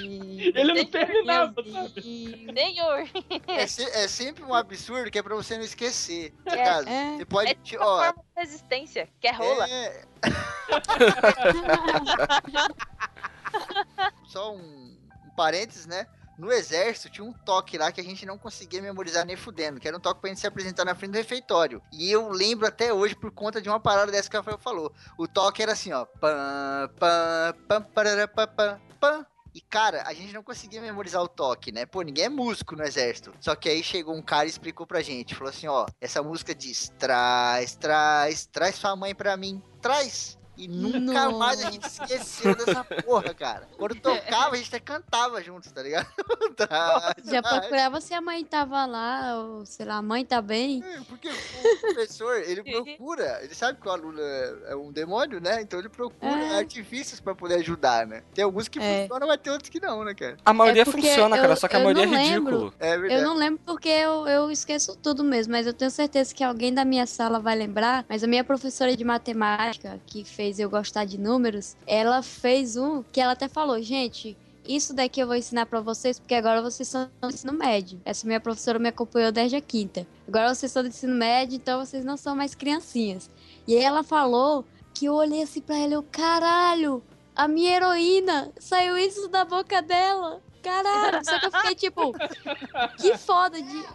ele 0.53 0.73
não 0.73 0.85
terminava, 0.85 1.53
Meu 1.63 1.73
sabe? 1.73 2.01
Senhor. 2.01 3.07
É, 3.47 3.65
se- 3.65 3.89
é 3.89 4.07
sempre 4.07 4.43
um 4.43 4.53
absurdo 4.53 5.09
que 5.09 5.17
é 5.17 5.23
pra 5.23 5.33
você 5.35 5.55
não 5.57 5.63
esquecer. 5.63 6.33
É, 6.45 6.57
caso. 6.57 6.89
é. 6.89 7.17
Você 7.17 7.25
pode. 7.25 7.51
É 7.51 7.53
tipo 7.55 7.81
ó, 7.83 8.03
forma 8.05 8.23
de 8.35 8.41
resistência, 8.41 9.09
que 9.21 9.27
é 9.27 9.31
rola. 9.31 9.65
é- 9.69 10.03
Só 14.27 14.53
um, 14.55 14.97
um 15.25 15.29
parênteses, 15.35 15.85
né? 15.85 16.05
No 16.39 16.53
exército 16.53 17.09
tinha 17.09 17.25
um 17.25 17.33
toque 17.33 17.77
lá 17.77 17.91
que 17.91 17.99
a 17.99 18.03
gente 18.03 18.25
não 18.25 18.37
conseguia 18.37 18.81
memorizar 18.81 19.25
nem 19.25 19.35
fudendo, 19.35 19.77
que 19.77 19.85
era 19.85 19.97
um 19.97 19.99
toque 19.99 20.21
pra 20.21 20.29
gente 20.29 20.39
se 20.39 20.47
apresentar 20.47 20.85
na 20.85 20.95
frente 20.95 21.11
do 21.11 21.17
refeitório. 21.17 21.81
E 21.91 22.09
eu 22.09 22.29
lembro 22.29 22.65
até 22.65 22.93
hoje 22.93 23.13
por 23.13 23.29
conta 23.29 23.61
de 23.61 23.67
uma 23.67 23.77
parada 23.77 24.09
dessa 24.09 24.29
que 24.29 24.37
o 24.37 24.39
Rafael 24.39 24.57
falou. 24.57 24.89
O 25.17 25.27
toque 25.27 25.61
era 25.61 25.73
assim, 25.73 25.91
ó. 25.91 26.05
Pam, 26.05 26.89
pam, 26.97 27.55
pam, 27.67 27.81
pam, 27.83 28.47
pam, 28.55 28.79
pam. 29.01 29.25
E, 29.53 29.59
cara, 29.59 30.03
a 30.05 30.13
gente 30.13 30.33
não 30.33 30.41
conseguia 30.41 30.79
memorizar 30.79 31.21
o 31.21 31.27
toque, 31.27 31.73
né? 31.73 31.85
Pô, 31.85 32.01
ninguém 32.03 32.25
é 32.25 32.29
músico 32.29 32.73
no 32.73 32.83
exército. 32.83 33.33
Só 33.41 33.53
que 33.53 33.67
aí 33.67 33.83
chegou 33.83 34.15
um 34.15 34.21
cara 34.21 34.45
e 34.45 34.49
explicou 34.49 34.87
pra 34.87 35.01
gente. 35.01 35.35
Falou 35.35 35.49
assim, 35.49 35.67
ó, 35.67 35.87
essa 35.99 36.23
música 36.23 36.55
diz, 36.55 36.93
traz, 36.97 37.75
traz, 37.75 38.45
traz 38.45 38.75
sua 38.75 38.95
mãe 38.95 39.13
pra 39.13 39.35
mim. 39.35 39.61
Traz. 39.81 40.38
E 40.59 40.67
nunca 40.67 40.99
Nossa. 41.25 41.37
mais 41.37 41.63
a 41.65 41.71
gente 41.71 41.87
esqueceu 41.87 42.53
dessa 42.53 42.83
porra, 42.83 43.33
cara. 43.33 43.65
Quando 43.77 43.95
tocava, 43.95 44.55
a 44.55 44.57
gente 44.57 44.67
até 44.67 44.79
cantava 44.81 45.41
juntos, 45.41 45.71
tá 45.71 45.81
ligado? 45.81 46.05
Traz, 46.57 47.13
Já 47.23 47.41
procurava 47.41 48.01
se 48.01 48.13
a 48.13 48.19
mãe 48.19 48.43
tava 48.43 48.85
lá, 48.85 49.37
ou 49.37 49.65
sei 49.65 49.85
lá, 49.85 49.95
a 49.95 50.01
mãe 50.01 50.25
tá 50.25 50.41
bem. 50.41 50.83
É, 50.83 50.99
Porque 51.07 51.29
o 51.29 51.79
professor, 51.79 52.35
ele 52.41 52.61
procura, 52.69 53.39
ele 53.41 53.55
sabe 53.55 53.79
que 53.79 53.87
o 53.87 53.91
aluno 53.91 54.19
é 54.19 54.49
é 54.71 54.75
um 54.75 54.91
demônio, 54.91 55.39
né? 55.39 55.61
Então 55.61 55.79
ele 55.79 55.87
procura 55.87 56.29
É. 56.29 56.57
artifícios 56.57 57.21
pra 57.21 57.33
poder 57.33 57.55
ajudar, 57.55 58.05
né? 58.05 58.21
Tem 58.33 58.43
alguns 58.43 58.67
que 58.67 58.79
É. 58.79 59.03
funcionam, 59.03 59.27
mas 59.29 59.39
tem 59.41 59.53
outros 59.53 59.69
que 59.69 59.79
não, 59.79 60.03
né, 60.03 60.13
cara? 60.13 60.35
A 60.43 60.51
maioria 60.53 60.81
É 60.81 60.85
funciona, 60.85 61.37
cara, 61.37 61.53
eu- 61.53 61.57
só 61.57 61.67
que 61.69 61.75
a 61.77 61.79
eu 61.79 61.83
maioria 61.85 62.03
é 62.03 62.07
ridículo. 62.23 62.73
É 62.79 62.95
Eu 62.95 63.01
verdade. 63.01 63.21
não 63.23 63.33
lembro 63.35 63.61
porque 63.65 63.87
eu, 63.87 64.27
eu 64.27 64.51
esqueço 64.51 64.97
tudo 64.97 65.23
mesmo, 65.23 65.53
mas 65.53 65.65
eu 65.65 65.73
tenho 65.73 65.89
certeza 65.89 66.35
que 66.35 66.43
alguém 66.43 66.73
da 66.73 66.83
minha 66.83 67.05
sala 67.05 67.39
vai 67.39 67.55
lembrar. 67.55 68.05
Mas 68.09 68.23
a 68.23 68.27
minha 68.27 68.43
professora 68.43 68.95
de 68.95 69.03
matemática, 69.05 69.99
que 70.05 70.23
fez 70.25 70.48
eu 70.57 70.69
gostar 70.69 71.05
de 71.05 71.19
números, 71.19 71.75
ela 71.85 72.23
fez 72.23 72.77
um 72.77 73.03
que 73.03 73.19
ela 73.19 73.33
até 73.33 73.47
falou, 73.47 73.81
gente. 73.81 74.37
Isso 74.67 74.93
daqui 74.93 75.19
eu 75.19 75.27
vou 75.27 75.35
ensinar 75.35 75.65
pra 75.65 75.81
vocês, 75.81 76.19
porque 76.19 76.35
agora 76.35 76.61
vocês 76.61 76.87
são 76.87 77.09
do 77.21 77.29
ensino 77.29 77.53
médio. 77.53 77.99
Essa 78.05 78.25
minha 78.27 78.39
professora 78.39 78.79
me 78.79 78.89
acompanhou 78.89 79.31
desde 79.31 79.55
a 79.55 79.61
quinta. 79.61 80.05
Agora 80.27 80.53
vocês 80.53 80.71
são 80.71 80.83
do 80.83 80.89
ensino 80.89 81.15
médio, 81.15 81.55
então 81.55 81.83
vocês 81.83 82.05
não 82.05 82.15
são 82.15 82.35
mais 82.35 82.55
criancinhas. 82.55 83.29
E 83.67 83.75
aí 83.75 83.83
ela 83.83 84.03
falou 84.03 84.63
que 84.93 85.05
eu 85.05 85.13
olhei 85.13 85.41
assim 85.43 85.61
pra 85.61 85.77
ela, 85.77 85.93
eu, 85.93 86.03
caralho, 86.03 87.03
a 87.35 87.47
minha 87.47 87.75
heroína, 87.75 88.51
saiu 88.59 88.97
isso 88.97 89.27
da 89.27 89.43
boca 89.45 89.81
dela. 89.81 90.41
Caralho, 90.61 91.23
só 91.23 91.39
que 91.39 91.45
eu 91.45 91.51
fiquei 91.51 91.75
tipo, 91.75 92.13
que 92.97 93.17
foda 93.17 93.61
de. 93.61 93.85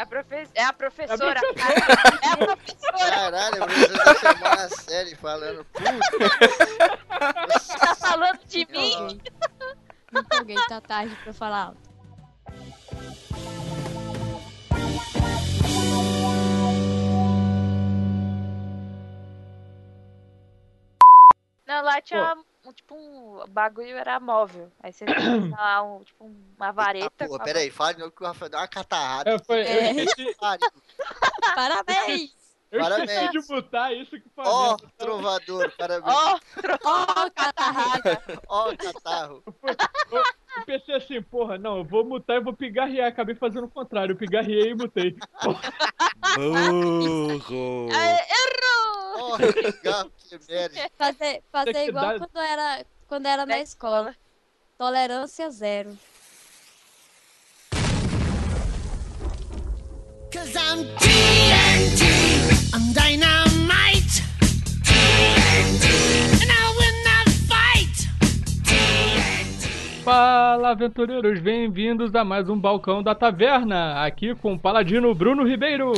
A 0.00 0.06
profe... 0.06 0.48
É 0.54 0.64
a 0.64 0.72
professora. 0.72 1.38
É 1.38 2.24
É 2.26 2.32
a 2.32 2.36
professora 2.38 2.98
Caralho, 2.98 3.62
a 3.62 3.66
professora 3.66 4.04
tá 4.04 4.14
chamando 4.14 4.60
a 4.60 4.68
série 4.70 5.14
falando, 5.14 5.64
puta. 5.66 5.92
que 7.60 7.78
tá 7.78 7.94
falando 7.96 8.38
de 8.46 8.58
Me 8.66 8.72
mim. 8.72 8.92
empolguei. 8.94 9.32
Me 10.12 10.20
empolguei, 10.20 10.56
tá 10.68 10.80
tarde 10.80 11.14
pra 11.22 11.34
falar 11.34 11.64
alto. 11.66 11.90
Não, 21.66 21.84
lá 21.84 22.00
tinha 22.00 22.34
um, 22.70 22.72
tipo 22.72 22.94
um 22.94 23.44
bagulho 23.48 23.96
era 23.96 24.18
móvel. 24.20 24.70
Aí 24.82 24.92
você 24.92 25.04
tinha 25.04 25.16
lá 25.56 25.82
um, 25.82 26.02
tipo 26.04 26.30
uma 26.56 26.72
vareta. 26.72 27.06
Ah, 27.24 27.26
porra, 27.26 27.28
com 27.38 27.42
a- 27.42 27.44
pera 27.44 27.58
aí, 27.58 27.70
fala 27.70 27.92
de 27.94 28.00
novo 28.00 28.12
que 28.12 28.22
o 28.22 28.26
Rafael 28.26 28.48
deu 28.50 28.60
uma 28.60 28.68
catarrada. 28.68 29.30
É, 29.30 29.38
foi, 29.38 29.60
É. 29.60 29.92
Eu 29.92 30.04
esqueci. 30.04 30.36
Parabéns! 31.54 32.30
eu 32.70 32.80
esqueci 32.80 33.06
Parabéns. 33.06 33.30
de 33.32 33.46
botar 33.48 33.92
isso 33.92 34.10
que 34.12 34.28
foi. 34.34 34.44
Ó, 34.46 34.68
merda. 34.70 34.92
trovador, 34.96 35.72
parabéns. 35.76 36.14
Ó, 36.16 36.38
Ó, 36.84 37.30
catarrada! 37.30 38.22
Ó, 38.48 38.76
catarro. 38.76 39.42
Eu 40.70 40.78
pensei 40.78 40.94
assim, 40.94 41.20
porra, 41.20 41.58
não, 41.58 41.78
eu 41.78 41.84
vou 41.84 42.04
mutar 42.04 42.36
e 42.36 42.40
vou 42.40 42.52
pigarrear. 42.52 43.08
Acabei 43.08 43.34
fazendo 43.34 43.64
o 43.64 43.70
contrário, 43.70 44.12
eu 44.12 44.16
pigarreei 44.16 44.70
e 44.70 44.74
mutei. 44.74 45.16
Burro. 45.42 45.58
errou! 48.30 49.36
Fazer, 50.96 51.42
fazer 51.50 51.88
igual 51.88 52.18
quando 52.18 52.38
era, 52.38 52.86
quando 53.08 53.26
era 53.26 53.44
na 53.44 53.58
escola. 53.58 54.14
Tolerância 54.78 55.50
zero. 55.50 55.98
Cause 60.32 60.54
I'm 60.56 60.84
TNT, 60.98 62.04
I'm 62.72 62.92
dynamite. 62.92 64.22
TNT, 64.84 66.39
Fala, 70.10 70.70
aventureiros, 70.70 71.38
bem-vindos 71.38 72.12
a 72.16 72.24
mais 72.24 72.48
um 72.48 72.58
Balcão 72.58 73.00
da 73.00 73.14
Taverna. 73.14 74.04
Aqui 74.04 74.34
com 74.34 74.54
o 74.54 74.58
paladino 74.58 75.14
Bruno 75.14 75.46
Ribeiro. 75.46 75.92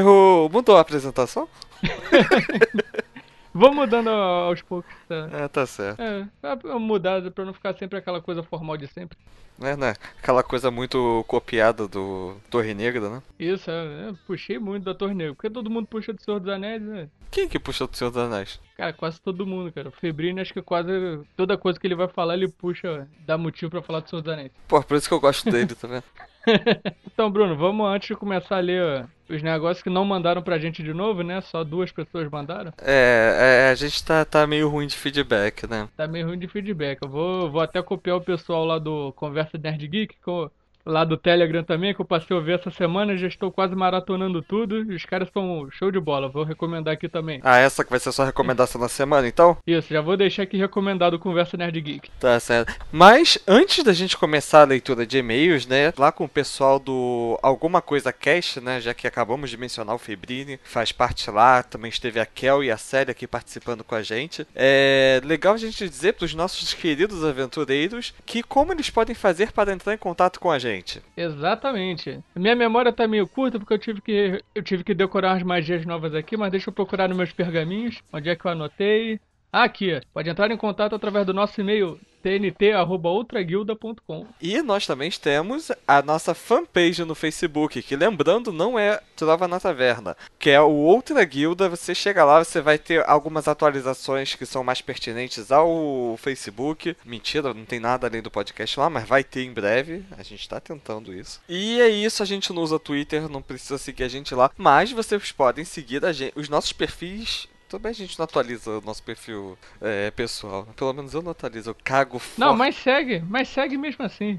Rô. 0.00 0.48
Mudou 0.52 0.76
a 0.76 0.80
apresentação? 0.80 1.48
Vou 3.56 3.72
mudando 3.72 4.08
aos 4.08 4.60
poucos, 4.60 4.92
tá? 5.08 5.30
É, 5.32 5.48
tá 5.48 5.64
certo. 5.64 5.98
É, 5.98 6.26
pra 6.40 6.78
mudar, 6.78 7.22
pra 7.30 7.42
não 7.42 7.54
ficar 7.54 7.74
sempre 7.74 7.98
aquela 7.98 8.20
coisa 8.20 8.42
formal 8.42 8.76
de 8.76 8.86
sempre. 8.86 9.16
Né, 9.58 9.74
né? 9.74 9.94
Aquela 10.18 10.42
coisa 10.42 10.70
muito 10.70 11.24
copiada 11.26 11.88
do 11.88 12.36
Torre 12.50 12.74
Negra, 12.74 13.08
né? 13.08 13.22
Isso, 13.38 13.70
é, 13.70 14.12
puxei 14.26 14.58
muito 14.58 14.84
da 14.84 14.94
Torre 14.94 15.14
Negra, 15.14 15.34
porque 15.34 15.48
todo 15.48 15.70
mundo 15.70 15.86
puxa 15.86 16.12
do 16.12 16.22
Senhor 16.22 16.38
dos 16.38 16.52
Anéis, 16.52 16.82
né? 16.82 17.08
Quem 17.30 17.48
que 17.48 17.58
puxou 17.58 17.86
do 17.86 17.96
Senhor 17.96 18.10
dos 18.10 18.22
Anéis? 18.22 18.60
Cara, 18.76 18.92
quase 18.92 19.18
todo 19.22 19.46
mundo, 19.46 19.72
cara. 19.72 19.88
O 19.88 19.92
Febrini, 19.92 20.40
acho 20.40 20.52
que 20.52 20.60
quase 20.60 20.90
toda 21.34 21.56
coisa 21.56 21.80
que 21.80 21.86
ele 21.86 21.94
vai 21.94 22.08
falar, 22.08 22.34
ele 22.34 22.48
puxa, 22.48 23.08
dá 23.24 23.38
motivo 23.38 23.70
pra 23.70 23.80
falar 23.80 24.00
do 24.00 24.10
Senhor 24.10 24.20
dos 24.20 24.32
Anéis. 24.34 24.52
Pô, 24.68 24.82
por 24.82 24.98
isso 24.98 25.08
que 25.08 25.14
eu 25.14 25.20
gosto 25.20 25.50
dele, 25.50 25.74
tá 25.74 25.88
vendo? 25.88 26.04
Então, 27.12 27.30
Bruno, 27.30 27.56
vamos 27.56 27.86
antes 27.88 28.08
de 28.08 28.14
começar 28.14 28.58
a 28.58 28.60
ler 28.60 28.82
ó, 28.82 29.34
os 29.34 29.42
negócios 29.42 29.82
que 29.82 29.88
não 29.90 30.04
mandaram 30.04 30.42
pra 30.42 30.58
gente 30.58 30.82
de 30.82 30.92
novo, 30.92 31.22
né? 31.22 31.40
Só 31.40 31.64
duas 31.64 31.90
pessoas 31.90 32.28
mandaram. 32.30 32.72
É, 32.78 33.64
é, 33.66 33.70
a 33.70 33.74
gente 33.74 34.04
tá, 34.04 34.24
tá 34.24 34.46
meio 34.46 34.68
ruim 34.68 34.86
de 34.86 34.96
feedback, 34.96 35.66
né? 35.66 35.88
Tá 35.96 36.06
meio 36.06 36.26
ruim 36.26 36.38
de 36.38 36.46
feedback. 36.46 36.98
Eu 37.02 37.08
vou, 37.08 37.50
vou 37.50 37.60
até 37.60 37.82
copiar 37.82 38.16
o 38.16 38.20
pessoal 38.20 38.64
lá 38.64 38.78
do 38.78 39.12
Conversa 39.14 39.56
Nerd 39.58 39.86
Geek, 39.88 40.14
que 40.22 40.28
eu- 40.28 40.50
lá 40.86 41.04
do 41.04 41.16
Telegram 41.16 41.64
também, 41.64 41.92
que 41.92 42.00
eu 42.00 42.04
passei 42.04 42.34
a 42.34 42.38
ouvir 42.38 42.52
essa 42.52 42.70
semana. 42.70 43.16
Já 43.16 43.26
estou 43.26 43.50
quase 43.50 43.74
maratonando 43.74 44.40
tudo. 44.40 44.86
Os 44.94 45.04
caras 45.04 45.28
são 45.32 45.68
show 45.72 45.90
de 45.90 45.98
bola. 46.00 46.28
Vou 46.28 46.44
recomendar 46.44 46.94
aqui 46.94 47.08
também. 47.08 47.40
Ah, 47.42 47.58
essa 47.58 47.84
que 47.84 47.90
vai 47.90 47.98
ser 47.98 48.10
a 48.10 48.12
sua 48.12 48.26
recomendação 48.26 48.80
na 48.80 48.88
semana, 48.88 49.26
então? 49.26 49.56
Isso, 49.66 49.92
já 49.92 50.00
vou 50.00 50.16
deixar 50.16 50.44
aqui 50.44 50.56
recomendado 50.56 51.14
o 51.14 51.18
Conversa 51.18 51.56
Nerd 51.56 51.80
Geek. 51.80 52.10
Tá 52.20 52.38
certo. 52.38 52.72
Mas 52.92 53.38
antes 53.46 53.82
da 53.82 53.92
gente 53.92 54.16
começar 54.16 54.62
a 54.62 54.66
leitura 54.66 55.04
de 55.04 55.18
e-mails, 55.18 55.66
né? 55.66 55.92
Lá 55.98 56.12
com 56.12 56.24
o 56.24 56.28
pessoal 56.28 56.78
do 56.78 57.38
Alguma 57.42 57.82
Coisa 57.82 58.12
Cast, 58.12 58.60
né? 58.60 58.80
Já 58.80 58.94
que 58.94 59.06
acabamos 59.06 59.50
de 59.50 59.56
mencionar 59.56 59.94
o 59.94 59.98
Febrini, 59.98 60.60
faz 60.62 60.92
parte 60.92 61.30
lá. 61.30 61.62
Também 61.62 61.88
esteve 61.88 62.20
a 62.20 62.26
Kel 62.26 62.62
e 62.62 62.70
a 62.70 62.76
Célia 62.76 63.10
aqui 63.10 63.26
participando 63.26 63.82
com 63.82 63.94
a 63.94 64.02
gente. 64.02 64.46
É 64.54 65.20
legal 65.24 65.54
a 65.54 65.58
gente 65.58 65.88
dizer 65.88 66.12
para 66.12 66.24
os 66.24 66.34
nossos 66.34 66.72
queridos 66.74 67.24
aventureiros 67.24 68.14
que 68.24 68.42
como 68.42 68.72
eles 68.72 68.90
podem 68.90 69.14
fazer 69.14 69.52
para 69.52 69.72
entrar 69.72 69.94
em 69.94 69.98
contato 69.98 70.38
com 70.38 70.50
a 70.50 70.58
gente. 70.58 70.75
Exatamente. 71.16 72.20
Minha 72.34 72.56
memória 72.56 72.92
tá 72.92 73.06
meio 73.06 73.26
curta 73.26 73.58
porque 73.58 73.74
eu 73.74 73.78
tive 73.78 74.00
que 74.00 74.42
eu 74.54 74.62
tive 74.62 74.84
que 74.84 74.94
decorar 74.94 75.32
umas 75.32 75.42
magias 75.42 75.84
novas 75.84 76.14
aqui, 76.14 76.36
mas 76.36 76.50
deixa 76.50 76.70
eu 76.70 76.74
procurar 76.74 77.08
nos 77.08 77.16
meus 77.16 77.32
pergaminhos. 77.32 78.02
Onde 78.12 78.28
é 78.28 78.36
que 78.36 78.44
eu 78.44 78.50
anotei? 78.50 79.20
Aqui. 79.56 80.00
Pode 80.12 80.28
entrar 80.28 80.50
em 80.50 80.56
contato 80.58 80.94
através 80.94 81.24
do 81.24 81.32
nosso 81.32 81.58
e-mail 81.58 81.98
tnt@outraguilda.com. 82.22 84.26
E 84.42 84.60
nós 84.60 84.86
também 84.86 85.10
temos 85.10 85.72
a 85.88 86.02
nossa 86.02 86.34
fanpage 86.34 87.02
no 87.04 87.14
Facebook, 87.14 87.80
que 87.80 87.96
lembrando 87.96 88.52
não 88.52 88.78
é 88.78 89.00
Trova 89.16 89.48
na 89.48 89.58
Taverna, 89.58 90.14
que 90.38 90.50
é 90.50 90.60
o 90.60 90.70
Outra 90.70 91.24
Guilda. 91.24 91.70
Você 91.70 91.94
chega 91.94 92.22
lá, 92.22 92.44
você 92.44 92.60
vai 92.60 92.76
ter 92.76 93.02
algumas 93.08 93.48
atualizações 93.48 94.34
que 94.34 94.44
são 94.44 94.62
mais 94.62 94.82
pertinentes 94.82 95.50
ao 95.50 96.18
Facebook. 96.18 96.94
Mentira, 97.02 97.54
não 97.54 97.64
tem 97.64 97.80
nada 97.80 98.06
além 98.06 98.20
do 98.20 98.30
podcast 98.30 98.78
lá, 98.78 98.90
mas 98.90 99.08
vai 99.08 99.24
ter 99.24 99.42
em 99.42 99.54
breve. 99.54 100.04
A 100.18 100.22
gente 100.22 100.46
tá 100.46 100.60
tentando 100.60 101.14
isso. 101.14 101.40
E 101.48 101.80
é 101.80 101.88
isso, 101.88 102.22
a 102.22 102.26
gente 102.26 102.52
não 102.52 102.62
usa 102.62 102.78
Twitter, 102.78 103.26
não 103.26 103.40
precisa 103.40 103.78
seguir 103.78 104.04
a 104.04 104.08
gente 104.08 104.34
lá, 104.34 104.50
mas 104.58 104.92
vocês 104.92 105.32
podem 105.32 105.64
seguir 105.64 106.02
gente, 106.12 106.34
os 106.36 106.50
nossos 106.50 106.74
perfis. 106.74 107.48
Também 107.68 107.90
a 107.90 107.94
gente 107.94 108.18
não 108.18 108.24
atualiza 108.24 108.70
o 108.78 108.80
nosso 108.80 109.02
perfil 109.02 109.58
é, 109.80 110.10
pessoal. 110.10 110.66
Pelo 110.76 110.92
menos 110.92 111.12
eu 111.14 111.22
não 111.22 111.32
atualizo, 111.32 111.70
eu 111.70 111.76
cago 111.82 112.20
Não, 112.38 112.48
forte. 112.48 112.58
mas 112.58 112.76
segue, 112.76 113.22
mas 113.28 113.48
segue 113.48 113.76
mesmo 113.76 114.04
assim. 114.04 114.38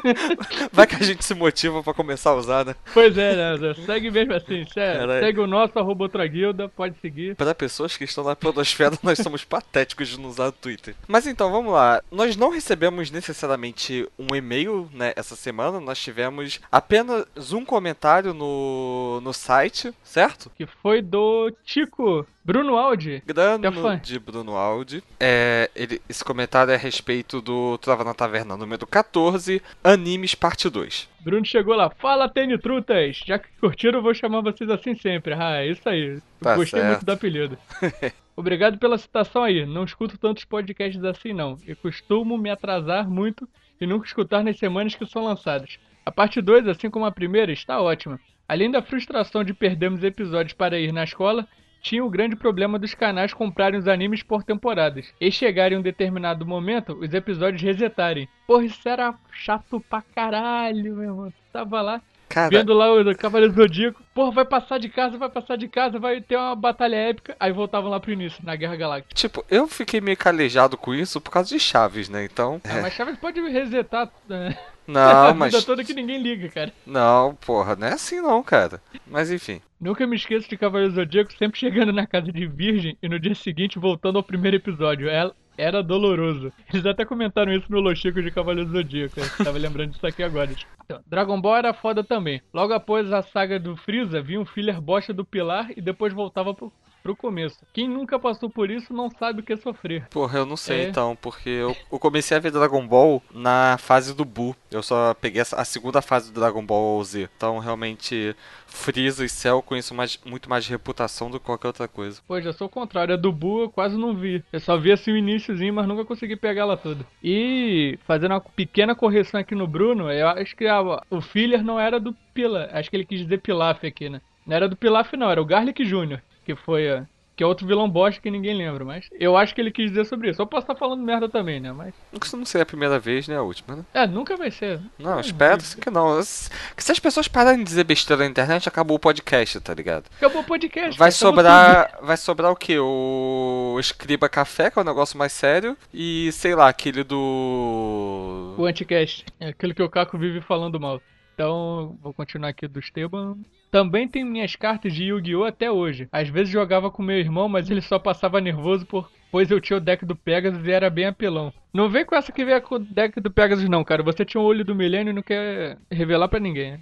Vai 0.72 0.86
que 0.86 0.96
a 0.96 1.02
gente 1.02 1.24
se 1.24 1.34
motiva 1.34 1.82
pra 1.82 1.92
começar 1.94 2.30
a 2.30 2.34
usar, 2.34 2.64
né? 2.64 2.74
Pois 2.92 3.16
é, 3.16 3.56
né? 3.56 3.74
Segue 3.86 4.10
mesmo 4.10 4.32
assim. 4.34 4.64
Se- 4.68 4.74
Caralho. 4.74 5.20
Segue 5.24 5.40
o 5.40 5.46
nosso 5.46 5.78
arroba 5.78 6.04
outra 6.04 6.26
guilda, 6.26 6.68
pode 6.68 6.96
seguir. 7.00 7.34
Para 7.36 7.54
pessoas 7.54 7.96
que 7.96 8.04
estão 8.04 8.24
na 8.24 8.34
podosfera, 8.36 8.98
nós 9.02 9.18
somos 9.18 9.44
patéticos 9.44 10.08
de 10.08 10.18
não 10.20 10.28
usar 10.28 10.46
o 10.48 10.52
Twitter. 10.52 10.94
Mas 11.06 11.26
então, 11.26 11.50
vamos 11.50 11.72
lá. 11.72 12.02
Nós 12.10 12.36
não 12.36 12.50
recebemos 12.50 13.10
necessariamente 13.10 14.08
um 14.18 14.34
e-mail, 14.34 14.88
né, 14.92 15.12
essa 15.16 15.36
semana. 15.36 15.80
Nós 15.80 15.98
tivemos 15.98 16.60
apenas 16.70 17.26
um 17.52 17.64
comentário 17.64 18.32
no, 18.32 19.20
no 19.22 19.32
site, 19.32 19.92
certo? 20.02 20.50
Que 20.56 20.66
foi 20.66 21.02
do 21.02 21.52
Tico 21.64 22.26
Bruno 22.54 22.76
Aldi. 22.76 23.20
Grano 23.26 23.72
fã. 23.72 23.98
de 23.98 24.16
Bruno 24.16 24.54
Aldi. 24.54 25.02
É, 25.18 25.68
ele, 25.74 26.00
esse 26.08 26.24
comentário 26.24 26.70
é 26.70 26.76
a 26.76 26.78
respeito 26.78 27.40
do 27.40 27.76
Trava 27.78 28.04
na 28.04 28.14
Taverna 28.14 28.56
número 28.56 28.86
14, 28.86 29.60
Animes 29.82 30.36
Parte 30.36 30.70
2. 30.70 31.08
Bruno 31.20 31.44
chegou 31.44 31.74
lá. 31.74 31.90
Fala, 31.90 32.28
Tênis 32.28 32.60
Trutas. 32.60 33.22
Já 33.26 33.40
que 33.40 33.48
curtiram, 33.60 33.98
eu 33.98 34.02
vou 34.04 34.14
chamar 34.14 34.40
vocês 34.40 34.70
assim 34.70 34.94
sempre. 34.94 35.34
Ah, 35.34 35.64
é 35.64 35.66
isso 35.66 35.88
aí. 35.88 36.20
Tá 36.40 36.54
Gostei 36.54 36.78
certo. 36.78 36.92
muito 36.92 37.04
do 37.04 37.10
apelido. 37.10 37.58
Obrigado 38.36 38.78
pela 38.78 38.98
citação 38.98 39.42
aí. 39.42 39.66
Não 39.66 39.82
escuto 39.82 40.16
tantos 40.16 40.44
podcasts 40.44 41.02
assim, 41.02 41.32
não. 41.32 41.58
E 41.66 41.74
costumo 41.74 42.38
me 42.38 42.50
atrasar 42.50 43.10
muito 43.10 43.48
e 43.80 43.86
nunca 43.86 44.06
escutar 44.06 44.44
nas 44.44 44.56
semanas 44.60 44.94
que 44.94 45.04
são 45.06 45.24
lançadas. 45.24 45.80
A 46.06 46.12
parte 46.12 46.40
2, 46.40 46.68
assim 46.68 46.88
como 46.88 47.04
a 47.04 47.10
primeira, 47.10 47.50
está 47.50 47.80
ótima. 47.80 48.20
Além 48.48 48.70
da 48.70 48.80
frustração 48.80 49.42
de 49.42 49.52
perdermos 49.52 50.04
episódios 50.04 50.52
para 50.52 50.78
ir 50.78 50.92
na 50.92 51.02
escola, 51.02 51.48
tinha 51.84 52.02
o 52.02 52.08
grande 52.08 52.34
problema 52.34 52.78
dos 52.78 52.94
canais 52.94 53.34
comprarem 53.34 53.78
os 53.78 53.86
animes 53.86 54.22
por 54.22 54.42
temporadas 54.42 55.12
e 55.20 55.30
chegarem 55.30 55.76
em 55.76 55.80
um 55.80 55.82
determinado 55.82 56.46
momento 56.46 56.94
os 56.94 57.12
episódios 57.12 57.60
resetarem. 57.60 58.26
Porra, 58.46 58.64
isso 58.64 58.88
era 58.88 59.14
chato 59.30 59.78
pra 59.88 60.00
caralho, 60.00 60.94
meu 60.96 61.02
irmão. 61.02 61.32
Tava 61.52 61.82
lá 61.82 62.00
Cara, 62.26 62.48
vendo 62.48 62.72
lá 62.72 62.92
o 62.92 63.16
Cavaleiro 63.16 63.52
do 63.52 63.62
Zodíaco. 63.62 64.02
Porra, 64.14 64.32
vai 64.32 64.44
passar 64.44 64.78
de 64.78 64.88
casa, 64.88 65.18
vai 65.18 65.28
passar 65.28 65.56
de 65.56 65.68
casa, 65.68 65.98
vai 65.98 66.20
ter 66.20 66.36
uma 66.36 66.56
batalha 66.56 66.96
épica. 66.96 67.36
Aí 67.38 67.52
voltavam 67.52 67.90
lá 67.90 68.00
pro 68.00 68.10
início, 68.10 68.42
na 68.42 68.56
Guerra 68.56 68.76
Galáctica. 68.76 69.14
tipo, 69.14 69.44
eu 69.50 69.68
fiquei 69.68 70.00
meio 70.00 70.16
calejado 70.16 70.76
com 70.76 70.94
isso 70.94 71.20
por 71.20 71.30
causa 71.30 71.50
de 71.50 71.60
Chaves, 71.60 72.08
né? 72.08 72.24
Então. 72.24 72.60
Ah, 72.64 72.80
mas 72.80 72.94
Chaves 72.94 73.18
pode 73.18 73.40
resetar 73.40 74.10
né, 74.28 74.56
Não, 74.86 75.00
a 75.28 75.32
vida 75.32 75.38
mas. 75.38 75.64
toda 75.64 75.84
que 75.84 75.92
ninguém 75.94 76.20
liga, 76.20 76.48
cara. 76.48 76.72
Não, 76.86 77.34
porra, 77.34 77.76
não 77.76 77.86
é 77.86 77.92
assim 77.92 78.20
não, 78.20 78.42
cara. 78.42 78.80
Mas 79.06 79.30
enfim. 79.30 79.60
Nunca 79.84 80.06
me 80.06 80.16
esqueço 80.16 80.48
de 80.48 80.56
Cavaleiro 80.56 80.94
Zodíaco 80.94 81.30
sempre 81.34 81.60
chegando 81.60 81.92
na 81.92 82.06
casa 82.06 82.32
de 82.32 82.46
Virgem 82.46 82.96
e 83.02 83.06
no 83.06 83.20
dia 83.20 83.34
seguinte 83.34 83.78
voltando 83.78 84.16
ao 84.16 84.22
primeiro 84.22 84.56
episódio. 84.56 85.10
Ela 85.10 85.36
era 85.58 85.82
doloroso. 85.82 86.50
Eles 86.72 86.86
até 86.86 87.04
comentaram 87.04 87.52
isso 87.52 87.70
no 87.70 87.80
Lochico 87.80 88.22
de 88.22 88.30
Cavaleiro 88.30 88.70
Zodíaco. 88.70 89.20
Eu 89.20 89.44
tava 89.44 89.58
lembrando 89.58 89.90
disso 89.90 90.06
aqui 90.06 90.22
agora. 90.22 90.50
Então, 90.82 91.02
Dragon 91.06 91.38
Ball 91.38 91.58
era 91.58 91.74
foda 91.74 92.02
também. 92.02 92.40
Logo 92.50 92.72
após 92.72 93.12
a 93.12 93.20
saga 93.20 93.60
do 93.60 93.76
Freeza, 93.76 94.22
vinha 94.22 94.40
um 94.40 94.46
filler 94.46 94.80
bosta 94.80 95.12
do 95.12 95.22
Pilar 95.22 95.70
e 95.76 95.82
depois 95.82 96.14
voltava 96.14 96.54
pro, 96.54 96.72
pro 97.04 97.14
começo. 97.14 97.58
Quem 97.74 97.86
nunca 97.86 98.18
passou 98.18 98.48
por 98.48 98.70
isso 98.70 98.94
não 98.94 99.10
sabe 99.10 99.40
o 99.40 99.42
que 99.42 99.52
é 99.52 99.56
sofrer. 99.58 100.06
Porra, 100.08 100.38
eu 100.38 100.46
não 100.46 100.56
sei 100.56 100.80
É. 100.80 100.88
então, 100.88 101.14
porque 101.20 101.50
eu, 101.50 101.76
eu 101.92 101.98
comecei 101.98 102.34
a 102.34 102.40
ver 102.40 102.50
Dragon 102.50 102.84
Ball 102.88 103.22
na 103.32 103.76
fase 103.78 104.14
do 104.16 104.24
Buu. 104.24 104.56
Eu 104.70 104.82
só 104.82 105.12
peguei 105.12 105.42
a 105.42 105.64
segunda 105.66 106.00
fase 106.00 106.32
do 106.32 106.40
Dragon 106.40 106.64
Ball 106.64 107.04
Z. 107.04 107.28
Então, 107.36 107.58
realmente, 107.58 108.34
Freeza 108.66 109.22
e 109.22 109.28
Cell 109.28 109.56
eu 109.56 109.62
conheço 109.62 109.94
mais, 109.94 110.18
muito 110.24 110.48
mais 110.48 110.64
de 110.64 110.70
reputação 110.70 111.30
do 111.30 111.38
que 111.38 111.44
qualquer 111.44 111.66
outra 111.68 111.86
coisa. 111.86 112.22
Pô, 112.26 112.40
já 112.40 112.54
sou 112.54 112.68
o 112.68 112.70
contrário. 112.70 113.12
A 113.12 113.18
do 113.18 113.30
Buu 113.30 113.64
eu 113.64 113.70
quase 113.70 113.98
não 113.98 114.14
vi. 114.16 114.42
Eu 114.50 114.58
só 114.60 114.78
vi 114.78 114.90
assim 114.90 115.12
o 115.12 115.16
iníciozinho, 115.18 115.74
mas 115.74 115.86
nunca 115.86 116.06
consegui 116.06 116.36
pegar 116.36 116.62
ela 116.62 116.76
toda. 116.76 117.04
E 117.22 117.98
fazendo 118.06 118.32
uma 118.32 118.40
pequena 118.40 118.94
correção 118.94 119.38
aqui 119.38 119.54
no 119.54 119.66
Bruno, 119.66 120.10
eu 120.10 120.26
acho 120.28 120.56
que 120.56 120.66
a- 120.66 121.02
o 121.10 121.20
filler 121.20 121.62
não 121.62 121.78
era 121.78 122.00
do 122.00 122.14
Pilaf. 122.32 122.70
Acho 122.72 122.88
que 122.88 122.96
ele 122.96 123.04
quis 123.04 123.20
dizer 123.20 123.42
Pilaf 123.42 123.84
aqui, 123.86 124.08
né? 124.08 124.22
Não 124.46 124.56
era 124.56 124.68
do 124.68 124.74
Pilaf, 124.76 125.12
não. 125.16 125.30
Era 125.30 125.40
o 125.42 125.44
Garlic 125.44 125.84
Jr., 125.84 126.20
que 126.44 126.54
foi. 126.54 126.88
a- 126.90 127.06
Que 127.36 127.42
é 127.42 127.46
outro 127.48 127.66
vilão 127.66 127.90
bosta 127.90 128.20
que 128.20 128.30
ninguém 128.30 128.56
lembra, 128.56 128.84
mas 128.84 129.06
eu 129.18 129.36
acho 129.36 129.52
que 129.52 129.60
ele 129.60 129.72
quis 129.72 129.90
dizer 129.90 130.04
sobre 130.04 130.30
isso. 130.30 130.40
Eu 130.40 130.46
posso 130.46 130.62
estar 130.62 130.76
falando 130.76 131.02
merda 131.02 131.28
também, 131.28 131.58
né? 131.58 131.72
Mas. 131.72 131.92
Isso 132.22 132.36
não 132.36 132.44
seria 132.44 132.62
a 132.62 132.66
primeira 132.66 132.96
vez, 133.00 133.26
nem 133.26 133.36
a 133.36 133.42
última, 133.42 133.74
né? 133.74 133.84
É, 133.92 134.06
nunca 134.06 134.36
vai 134.36 134.52
ser. 134.52 134.78
Não, 134.96 135.18
espero 135.18 135.58
que 135.80 135.90
não. 135.90 136.22
Se 136.22 136.48
que 136.76 136.84
se 136.84 136.92
as 136.92 137.00
pessoas 137.00 137.26
pararem 137.26 137.58
de 137.58 137.64
dizer 137.64 137.82
besteira 137.82 138.22
na 138.22 138.30
internet, 138.30 138.68
acabou 138.68 138.96
o 138.96 139.00
podcast, 139.00 139.58
tá 139.60 139.74
ligado? 139.74 140.04
Acabou 140.16 140.42
o 140.42 140.44
podcast. 140.44 140.96
Vai 140.96 141.10
sobrar. 141.10 141.98
Vai 142.00 142.16
sobrar 142.16 142.52
o 142.52 142.56
quê? 142.56 142.78
O 142.78 143.76
Escriba 143.80 144.28
Café, 144.28 144.70
que 144.70 144.78
é 144.78 144.82
um 144.82 144.84
negócio 144.84 145.18
mais 145.18 145.32
sério. 145.32 145.76
E 145.92 146.30
sei 146.30 146.54
lá, 146.54 146.68
aquele 146.68 147.02
do. 147.02 148.52
tudo. 148.56 148.62
O 148.62 148.66
Anticast. 148.66 149.24
É 149.40 149.48
aquilo 149.48 149.74
que 149.74 149.82
o 149.82 149.88
Caco 149.90 150.16
vive 150.18 150.40
falando 150.40 150.78
mal. 150.78 151.00
Então, 151.34 151.98
vou 152.00 152.14
continuar 152.14 152.50
aqui 152.50 152.68
do 152.68 152.78
Esteban. 152.78 153.36
Também 153.74 154.06
tem 154.06 154.24
minhas 154.24 154.54
cartas 154.54 154.94
de 154.94 155.06
Yu-Gi-Oh! 155.06 155.42
até 155.42 155.68
hoje. 155.68 156.08
Às 156.12 156.28
vezes 156.28 156.48
jogava 156.48 156.92
com 156.92 157.02
meu 157.02 157.18
irmão, 157.18 157.48
mas 157.48 157.68
ele 157.68 157.80
só 157.80 157.98
passava 157.98 158.40
nervoso 158.40 158.86
por... 158.86 159.10
pois 159.32 159.50
eu 159.50 159.60
tinha 159.60 159.78
o 159.78 159.80
deck 159.80 160.06
do 160.06 160.14
Pegasus 160.14 160.64
e 160.64 160.70
era 160.70 160.88
bem 160.88 161.06
apelão. 161.06 161.52
Não 161.72 161.90
vem 161.90 162.04
com 162.04 162.14
essa 162.14 162.30
que 162.30 162.44
veio 162.44 162.62
com 162.62 162.76
o 162.76 162.78
deck 162.78 163.20
do 163.20 163.32
Pegasus 163.32 163.68
não, 163.68 163.82
cara. 163.82 164.00
Você 164.04 164.24
tinha 164.24 164.40
o 164.40 164.44
olho 164.44 164.64
do 164.64 164.76
milênio 164.76 165.10
e 165.10 165.12
não 165.12 165.22
quer 165.22 165.76
revelar 165.90 166.28
pra 166.28 166.38
ninguém. 166.38 166.70
né? 166.74 166.80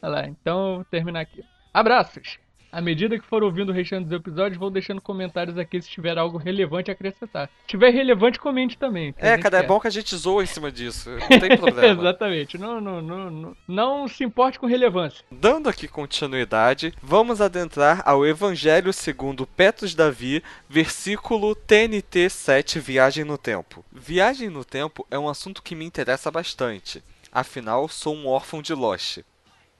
Olha 0.00 0.12
lá, 0.12 0.28
então 0.28 0.76
vou 0.76 0.84
terminar 0.84 1.18
aqui. 1.18 1.42
Abraços! 1.74 2.38
À 2.72 2.80
medida 2.80 3.18
que 3.18 3.26
for 3.26 3.42
ouvindo 3.42 3.70
o 3.70 3.72
restante 3.72 4.04
dos 4.04 4.12
episódios, 4.12 4.58
vou 4.58 4.70
deixando 4.70 5.00
comentários 5.00 5.58
aqui 5.58 5.80
se 5.82 5.88
tiver 5.88 6.16
algo 6.16 6.38
relevante 6.38 6.90
a 6.90 6.94
acrescentar. 6.94 7.48
Se 7.62 7.66
tiver 7.66 7.90
relevante, 7.90 8.38
comente 8.38 8.78
também. 8.78 9.14
É, 9.18 9.36
cara, 9.36 9.58
é 9.58 9.60
quer. 9.62 9.66
bom 9.66 9.80
que 9.80 9.88
a 9.88 9.90
gente 9.90 10.14
zoa 10.16 10.42
em 10.42 10.46
cima 10.46 10.70
disso. 10.70 11.10
Não 11.30 11.40
tem 11.40 11.56
problema. 11.56 12.00
Exatamente. 12.00 12.58
Não, 12.58 12.80
não, 12.80 13.02
não, 13.02 13.30
não, 13.30 13.56
não 13.66 14.08
se 14.08 14.22
importe 14.22 14.58
com 14.58 14.66
relevância. 14.66 15.24
Dando 15.30 15.68
aqui 15.68 15.88
continuidade, 15.88 16.94
vamos 17.02 17.40
adentrar 17.40 18.02
ao 18.04 18.26
Evangelho 18.26 18.92
segundo 18.92 19.46
Petros 19.46 19.94
Davi, 19.94 20.42
versículo 20.68 21.54
TNT 21.54 22.28
7, 22.30 22.78
Viagem 22.78 23.24
no 23.24 23.36
Tempo. 23.36 23.84
Viagem 23.92 24.48
no 24.48 24.64
Tempo 24.64 25.06
é 25.10 25.18
um 25.18 25.28
assunto 25.28 25.62
que 25.62 25.74
me 25.74 25.84
interessa 25.84 26.30
bastante. 26.30 27.02
Afinal, 27.32 27.88
sou 27.88 28.14
um 28.14 28.26
órfão 28.26 28.62
de 28.62 28.74
Lost. 28.74 29.18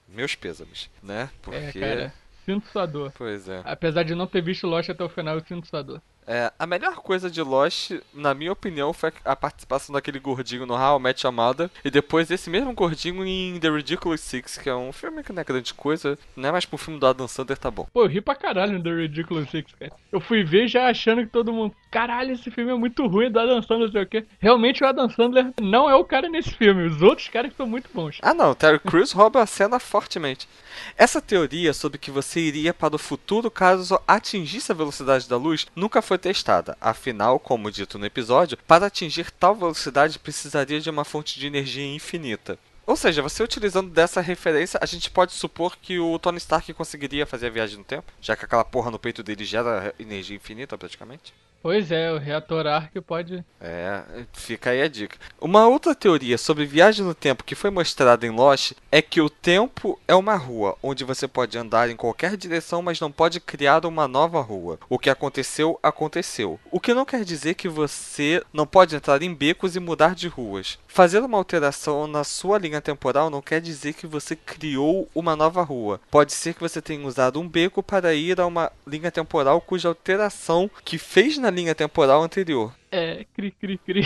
Meus 0.08 0.34
pêsames, 0.34 0.90
né? 1.02 1.30
Porque. 1.40 1.78
É. 1.78 2.12
Sinto 2.50 2.68
sua 2.72 2.84
dor. 2.84 3.12
Pois 3.16 3.48
é. 3.48 3.62
Apesar 3.64 4.02
de 4.02 4.14
não 4.14 4.26
ter 4.26 4.42
visto 4.42 4.66
Lost 4.66 4.90
até 4.90 5.04
o 5.04 5.08
final, 5.08 5.36
eu 5.36 5.44
sinto 5.46 5.68
sua 5.68 5.82
dor. 5.82 6.02
É, 6.26 6.52
a 6.58 6.66
melhor 6.66 6.96
coisa 6.96 7.30
de 7.30 7.42
Lost, 7.42 7.92
na 8.14 8.34
minha 8.34 8.52
opinião, 8.52 8.92
foi 8.92 9.12
a 9.24 9.34
participação 9.34 9.92
daquele 9.92 10.20
gordinho 10.20 10.64
no 10.64 10.74
How 10.74 10.98
I 10.98 11.02
Met 11.02 11.26
Mother. 11.26 11.70
E 11.84 11.90
depois 11.90 12.30
esse 12.30 12.48
mesmo 12.48 12.72
gordinho 12.72 13.24
em 13.24 13.58
The 13.58 13.68
Ridiculous 13.68 14.20
Six, 14.20 14.58
que 14.58 14.68
é 14.68 14.74
um 14.74 14.92
filme 14.92 15.24
que 15.24 15.32
não 15.32 15.40
é 15.40 15.44
grande 15.44 15.74
coisa, 15.74 16.18
né? 16.36 16.52
Mas 16.52 16.64
pro 16.64 16.78
filme 16.78 17.00
do 17.00 17.06
Adam 17.06 17.26
Sandler 17.26 17.58
tá 17.58 17.70
bom. 17.70 17.86
Pô, 17.92 18.02
eu 18.02 18.08
ri 18.08 18.20
pra 18.20 18.34
caralho 18.34 18.74
no 18.74 18.82
The 18.82 18.90
Ridiculous 18.90 19.50
Six, 19.50 19.72
cara. 19.78 19.92
Eu 20.12 20.20
fui 20.20 20.44
ver 20.44 20.68
já 20.68 20.88
achando 20.88 21.22
que 21.22 21.28
todo 21.28 21.52
mundo. 21.52 21.74
Caralho, 21.90 22.32
esse 22.32 22.48
filme 22.50 22.70
é 22.70 22.76
muito 22.76 23.06
ruim 23.08 23.30
do 23.30 23.40
Adam 23.40 23.60
Sandler, 23.62 23.86
não 23.86 23.92
sei 23.92 24.02
o 24.02 24.06
quê. 24.06 24.24
Realmente 24.38 24.84
o 24.84 24.86
Adam 24.86 25.08
Sandler 25.08 25.52
não 25.60 25.90
é 25.90 25.94
o 25.96 26.04
cara 26.04 26.28
nesse 26.28 26.50
filme. 26.50 26.84
Os 26.84 27.02
outros 27.02 27.28
caras 27.28 27.52
são 27.56 27.66
muito 27.66 27.90
bons. 27.92 28.18
Ah 28.22 28.34
não, 28.34 28.54
Terry 28.54 28.78
Crews 28.78 29.10
rouba 29.10 29.42
a 29.42 29.46
cena 29.46 29.80
fortemente. 29.80 30.48
Essa 30.96 31.20
teoria 31.20 31.72
sobre 31.72 31.98
que 31.98 32.10
você 32.10 32.40
iria 32.40 32.74
para 32.74 32.94
o 32.94 32.98
futuro 32.98 33.50
caso 33.50 34.00
atingisse 34.06 34.72
a 34.72 34.74
velocidade 34.74 35.28
da 35.28 35.36
luz 35.36 35.66
nunca 35.74 36.02
foi 36.02 36.18
testada. 36.18 36.76
Afinal, 36.80 37.38
como 37.38 37.70
dito 37.70 37.98
no 37.98 38.06
episódio, 38.06 38.58
para 38.66 38.86
atingir 38.86 39.30
tal 39.30 39.54
velocidade 39.54 40.18
precisaria 40.18 40.80
de 40.80 40.90
uma 40.90 41.04
fonte 41.04 41.38
de 41.38 41.46
energia 41.46 41.86
infinita. 41.86 42.58
Ou 42.86 42.96
seja, 42.96 43.22
você 43.22 43.42
utilizando 43.42 43.90
dessa 43.90 44.20
referência, 44.20 44.80
a 44.82 44.86
gente 44.86 45.10
pode 45.10 45.32
supor 45.32 45.76
que 45.76 46.00
o 46.00 46.18
Tony 46.18 46.38
Stark 46.38 46.72
conseguiria 46.74 47.26
fazer 47.26 47.46
a 47.46 47.50
viagem 47.50 47.78
no 47.78 47.84
tempo, 47.84 48.12
já 48.20 48.34
que 48.34 48.44
aquela 48.44 48.64
porra 48.64 48.90
no 48.90 48.98
peito 48.98 49.22
dele 49.22 49.44
gera 49.44 49.94
energia 49.98 50.36
infinita 50.36 50.76
praticamente. 50.76 51.32
Pois 51.62 51.92
é, 51.92 52.10
o 52.10 52.18
reator 52.18 52.66
Arc 52.66 52.94
pode. 53.02 53.44
É, 53.60 54.02
fica 54.32 54.70
aí 54.70 54.80
a 54.80 54.88
dica. 54.88 55.18
Uma 55.38 55.68
outra 55.68 55.94
teoria 55.94 56.38
sobre 56.38 56.64
viagem 56.64 57.04
no 57.04 57.14
tempo 57.14 57.44
que 57.44 57.54
foi 57.54 57.68
mostrada 57.68 58.26
em 58.26 58.30
Lost 58.30 58.72
é 58.90 59.02
que 59.02 59.20
o 59.20 59.28
tempo 59.28 60.00
é 60.08 60.14
uma 60.14 60.36
rua 60.36 60.76
onde 60.82 61.04
você 61.04 61.28
pode 61.28 61.58
andar 61.58 61.90
em 61.90 61.96
qualquer 61.96 62.34
direção, 62.34 62.80
mas 62.80 62.98
não 62.98 63.12
pode 63.12 63.40
criar 63.40 63.84
uma 63.84 64.08
nova 64.08 64.40
rua. 64.40 64.78
O 64.88 64.98
que 64.98 65.10
aconteceu, 65.10 65.78
aconteceu. 65.82 66.58
O 66.70 66.80
que 66.80 66.94
não 66.94 67.04
quer 67.04 67.24
dizer 67.24 67.54
que 67.54 67.68
você 67.68 68.42
não 68.54 68.66
pode 68.66 68.96
entrar 68.96 69.22
em 69.22 69.34
becos 69.34 69.76
e 69.76 69.80
mudar 69.80 70.14
de 70.14 70.28
ruas. 70.28 70.78
Fazer 70.88 71.20
uma 71.20 71.36
alteração 71.36 72.06
na 72.06 72.24
sua 72.24 72.58
linha 72.58 72.80
temporal 72.80 73.28
não 73.28 73.42
quer 73.42 73.60
dizer 73.60 73.92
que 73.92 74.06
você 74.06 74.34
criou 74.34 75.08
uma 75.14 75.36
nova 75.36 75.62
rua. 75.62 76.00
Pode 76.10 76.32
ser 76.32 76.54
que 76.54 76.60
você 76.60 76.80
tenha 76.80 77.06
usado 77.06 77.38
um 77.38 77.46
beco 77.46 77.82
para 77.82 78.14
ir 78.14 78.40
a 78.40 78.46
uma 78.46 78.72
linha 78.86 79.10
temporal 79.10 79.60
cuja 79.60 79.88
alteração 79.88 80.70
que 80.82 80.96
fez 80.96 81.36
na 81.36 81.49
linha 81.50 81.74
temporal 81.74 82.22
anterior. 82.22 82.72
É, 82.92 83.24
cri, 83.34 83.52
cri, 83.52 83.78
cri. 83.78 84.04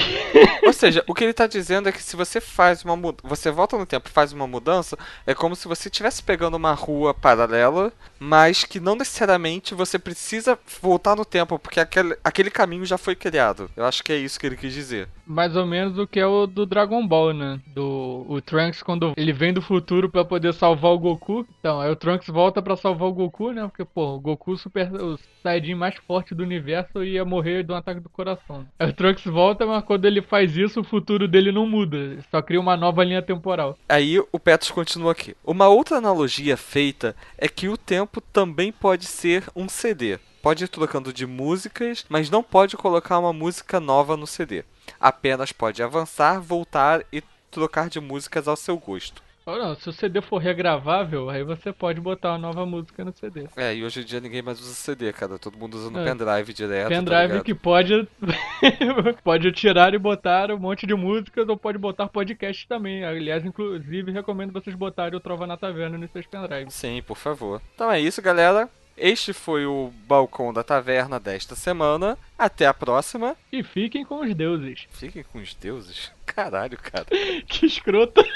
Ou 0.63 0.73
seja, 0.75 1.03
o 1.07 1.15
que 1.15 1.25
ele 1.25 1.31
está 1.31 1.47
dizendo 1.47 1.89
é 1.89 1.93
que 1.93 2.03
se 2.03 2.17
você 2.17 2.41
faz 2.41 2.85
uma 2.85 2.95
mudança, 2.95 3.27
você 3.27 3.51
volta 3.51 3.79
no 3.79 3.87
tempo 3.87 4.09
e 4.09 4.13
faz 4.13 4.33
uma 4.33 4.47
mudança, 4.47 4.99
é 5.27 5.35
como 5.35 5.57
se 5.57 5.67
você 5.67 5.89
estivesse 5.89 6.23
pegando 6.23 6.57
uma 6.57 6.75
rua 6.75 7.15
paralela, 7.15 7.93
mas 8.19 8.65
que 8.65 8.79
não 8.79 8.95
necessariamente 8.95 9.75
você 9.75 9.99
precisa 9.99 10.59
voltar 10.83 11.17
no 11.17 11.25
tempo, 11.25 11.59
porque 11.59 11.81
aquele, 11.81 12.17
aquele 12.23 12.51
caminho 12.51 12.85
já 12.85 12.99
foi 12.99 13.15
criado. 13.15 13.71
Eu 13.75 13.87
acho 13.87 14.05
que 14.05 14.13
é 14.13 14.17
isso 14.17 14.39
que 14.39 14.47
ele 14.47 14.57
quis 14.57 14.73
dizer. 14.75 15.09
Mais 15.27 15.57
ou 15.57 15.67
menos 15.67 15.99
o 15.99 16.07
que 16.07 16.21
é 16.21 16.27
o 16.27 16.47
do 16.47 16.67
Dragon 16.67 17.07
Ball, 17.07 17.33
né? 17.33 17.61
Do 17.75 18.25
o 18.29 18.41
Trunks 18.41 18.83
quando 18.83 19.13
ele 19.17 19.33
vem 19.33 19.53
do 19.53 19.63
futuro 19.63 20.09
pra 20.09 20.25
poder 20.25 20.53
salvar 20.53 20.93
o 20.93 20.99
Goku. 20.99 21.47
Então, 21.61 21.81
aí 21.81 21.91
o 21.91 21.97
Trunks 21.97 22.29
volta 22.29 22.61
pra 22.63 22.77
salvar 22.77 23.09
o 23.09 23.13
Goku, 23.13 23.53
né? 23.53 23.63
Porque, 23.67 23.85
pô, 23.85 24.15
o 24.15 24.21
Goku 24.21 24.57
super 24.57 24.93
o 24.95 25.19
Saiyajin 25.43 25.75
mais 25.75 25.95
forte 26.07 26.35
do 26.35 26.43
universo 26.43 27.03
ia 27.03 27.25
morrer 27.25 27.63
de 27.63 27.73
um 27.73 27.77
ataque 27.77 28.01
do 28.01 28.09
coração. 28.09 28.67
Aí 28.79 28.89
o 28.89 28.93
Trunks 28.93 29.25
volta, 29.25 29.67
mas 29.67 29.85
quando 29.85 30.05
ele 30.05 30.23
faz 30.23 30.57
isso, 30.57 30.81
o 30.81 30.85
futuro 30.85 31.29
dele 31.29 31.53
não 31.53 31.67
muda. 31.67 32.19
Só 32.31 32.41
cria 32.43 32.61
uma 32.61 32.77
nova 32.77 33.05
linha 33.05 33.23
temporal. 33.23 33.79
Aí 33.89 34.19
o 34.19 34.39
Petros 34.39 34.71
continua 34.71 35.13
aqui. 35.13 35.37
Uma 35.45 35.69
outra 35.69 35.99
analogia 35.99 36.57
feita 36.57 37.15
é 37.39 37.49
que 37.49 37.69
o 37.69 37.77
tempo 37.77 38.21
também 38.21 38.73
pode 38.73 39.05
ser 39.05 39.45
um 39.55 39.69
CD. 39.69 40.19
Pode 40.45 40.65
ir 40.65 40.69
trocando 40.69 41.11
de 41.11 41.27
músicas, 41.27 42.05
mas 42.09 42.29
não 42.29 42.43
pode 42.43 42.77
colocar 42.77 43.19
uma 43.19 43.33
música 43.33 43.81
nova 43.81 44.15
no 44.17 44.27
CD. 44.27 44.63
Apenas 45.01 45.53
pode 45.53 45.83
avançar, 45.83 46.39
voltar 46.39 47.03
e 47.11 47.23
trocar 47.51 47.89
de 47.89 47.99
músicas 47.99 48.47
ao 48.47 48.55
seu 48.55 48.77
gosto. 48.77 49.23
Ou 49.47 49.59
não, 49.59 49.75
se 49.75 49.89
o 49.89 49.93
CD 49.93 50.21
for 50.23 50.39
regravável, 50.39 51.29
aí 51.31 51.43
você 51.45 51.71
pode 51.73 52.01
botar 52.01 52.31
uma 52.33 52.39
nova 52.39 52.65
música 52.67 53.05
no 53.05 53.13
CD. 53.13 53.47
É, 53.57 53.75
e 53.75 53.85
hoje 53.85 54.01
em 54.01 54.05
dia 54.05 54.21
ninguém 54.21 54.41
mais 54.43 54.61
usa 54.61 54.75
CD, 54.75 55.13
cara. 55.15 55.39
Todo 55.39 55.57
mundo 55.59 55.75
usando 55.77 55.99
É. 55.99 56.05
pendrive 56.05 56.53
direto. 56.53 56.89
tá 56.91 56.95
Pendrive 56.95 57.27
ligado? 57.29 57.45
que 57.45 57.55
pode 57.55 58.09
pode 59.25 59.51
tirar 59.53 59.93
e 59.95 59.99
botar 59.99 60.51
um 60.51 60.59
monte 60.59 60.87
de 60.87 60.95
músicas 60.95 61.47
ou 61.49 61.57
pode 61.59 61.77
botar 61.79 62.07
podcast 62.09 62.67
também. 62.69 63.05
Aliás, 63.05 63.45
inclusive, 63.45 64.13
recomendo 64.13 64.53
vocês 64.53 64.75
botarem 64.77 65.17
o 65.17 65.21
Trova 65.21 65.47
na 65.47 65.57
Taverna 65.59 65.97
nos 65.99 66.11
seus 66.11 66.27
pendrives. 66.27 66.73
Sim, 66.75 67.03
por 67.07 67.17
favor. 67.17 67.61
Então 67.75 67.91
é 67.91 68.01
isso, 68.01 68.21
galera. 68.23 68.69
Este 68.97 69.33
foi 69.33 69.67
o 69.67 69.93
Balcão 70.07 70.53
da 70.53 70.63
Taverna 70.63 71.19
desta 71.19 71.57
semana. 71.57 72.17
Até 72.39 72.67
a 72.67 72.75
próxima. 72.75 73.37
E 73.51 73.63
fiquem 73.63 74.05
com 74.05 74.21
os 74.21 74.35
deuses. 74.35 74.87
Fiquem 74.91 75.25
com 75.25 75.39
os 75.39 75.55
deuses. 75.55 76.13
Caralho, 76.25 76.79
cara. 76.79 77.07
Que 77.47 77.67
escroto. 77.67 78.25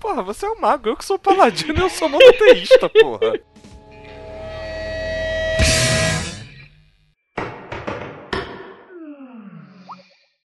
Porra, 0.00 0.22
você 0.22 0.44
é 0.44 0.50
um 0.50 0.60
mago. 0.60 0.88
Eu 0.88 0.96
que 0.96 1.04
sou 1.04 1.16
paladino 1.18 1.78
eu 1.78 1.88
sou 1.88 2.08
monoteísta, 2.08 2.88
porra. 2.88 3.38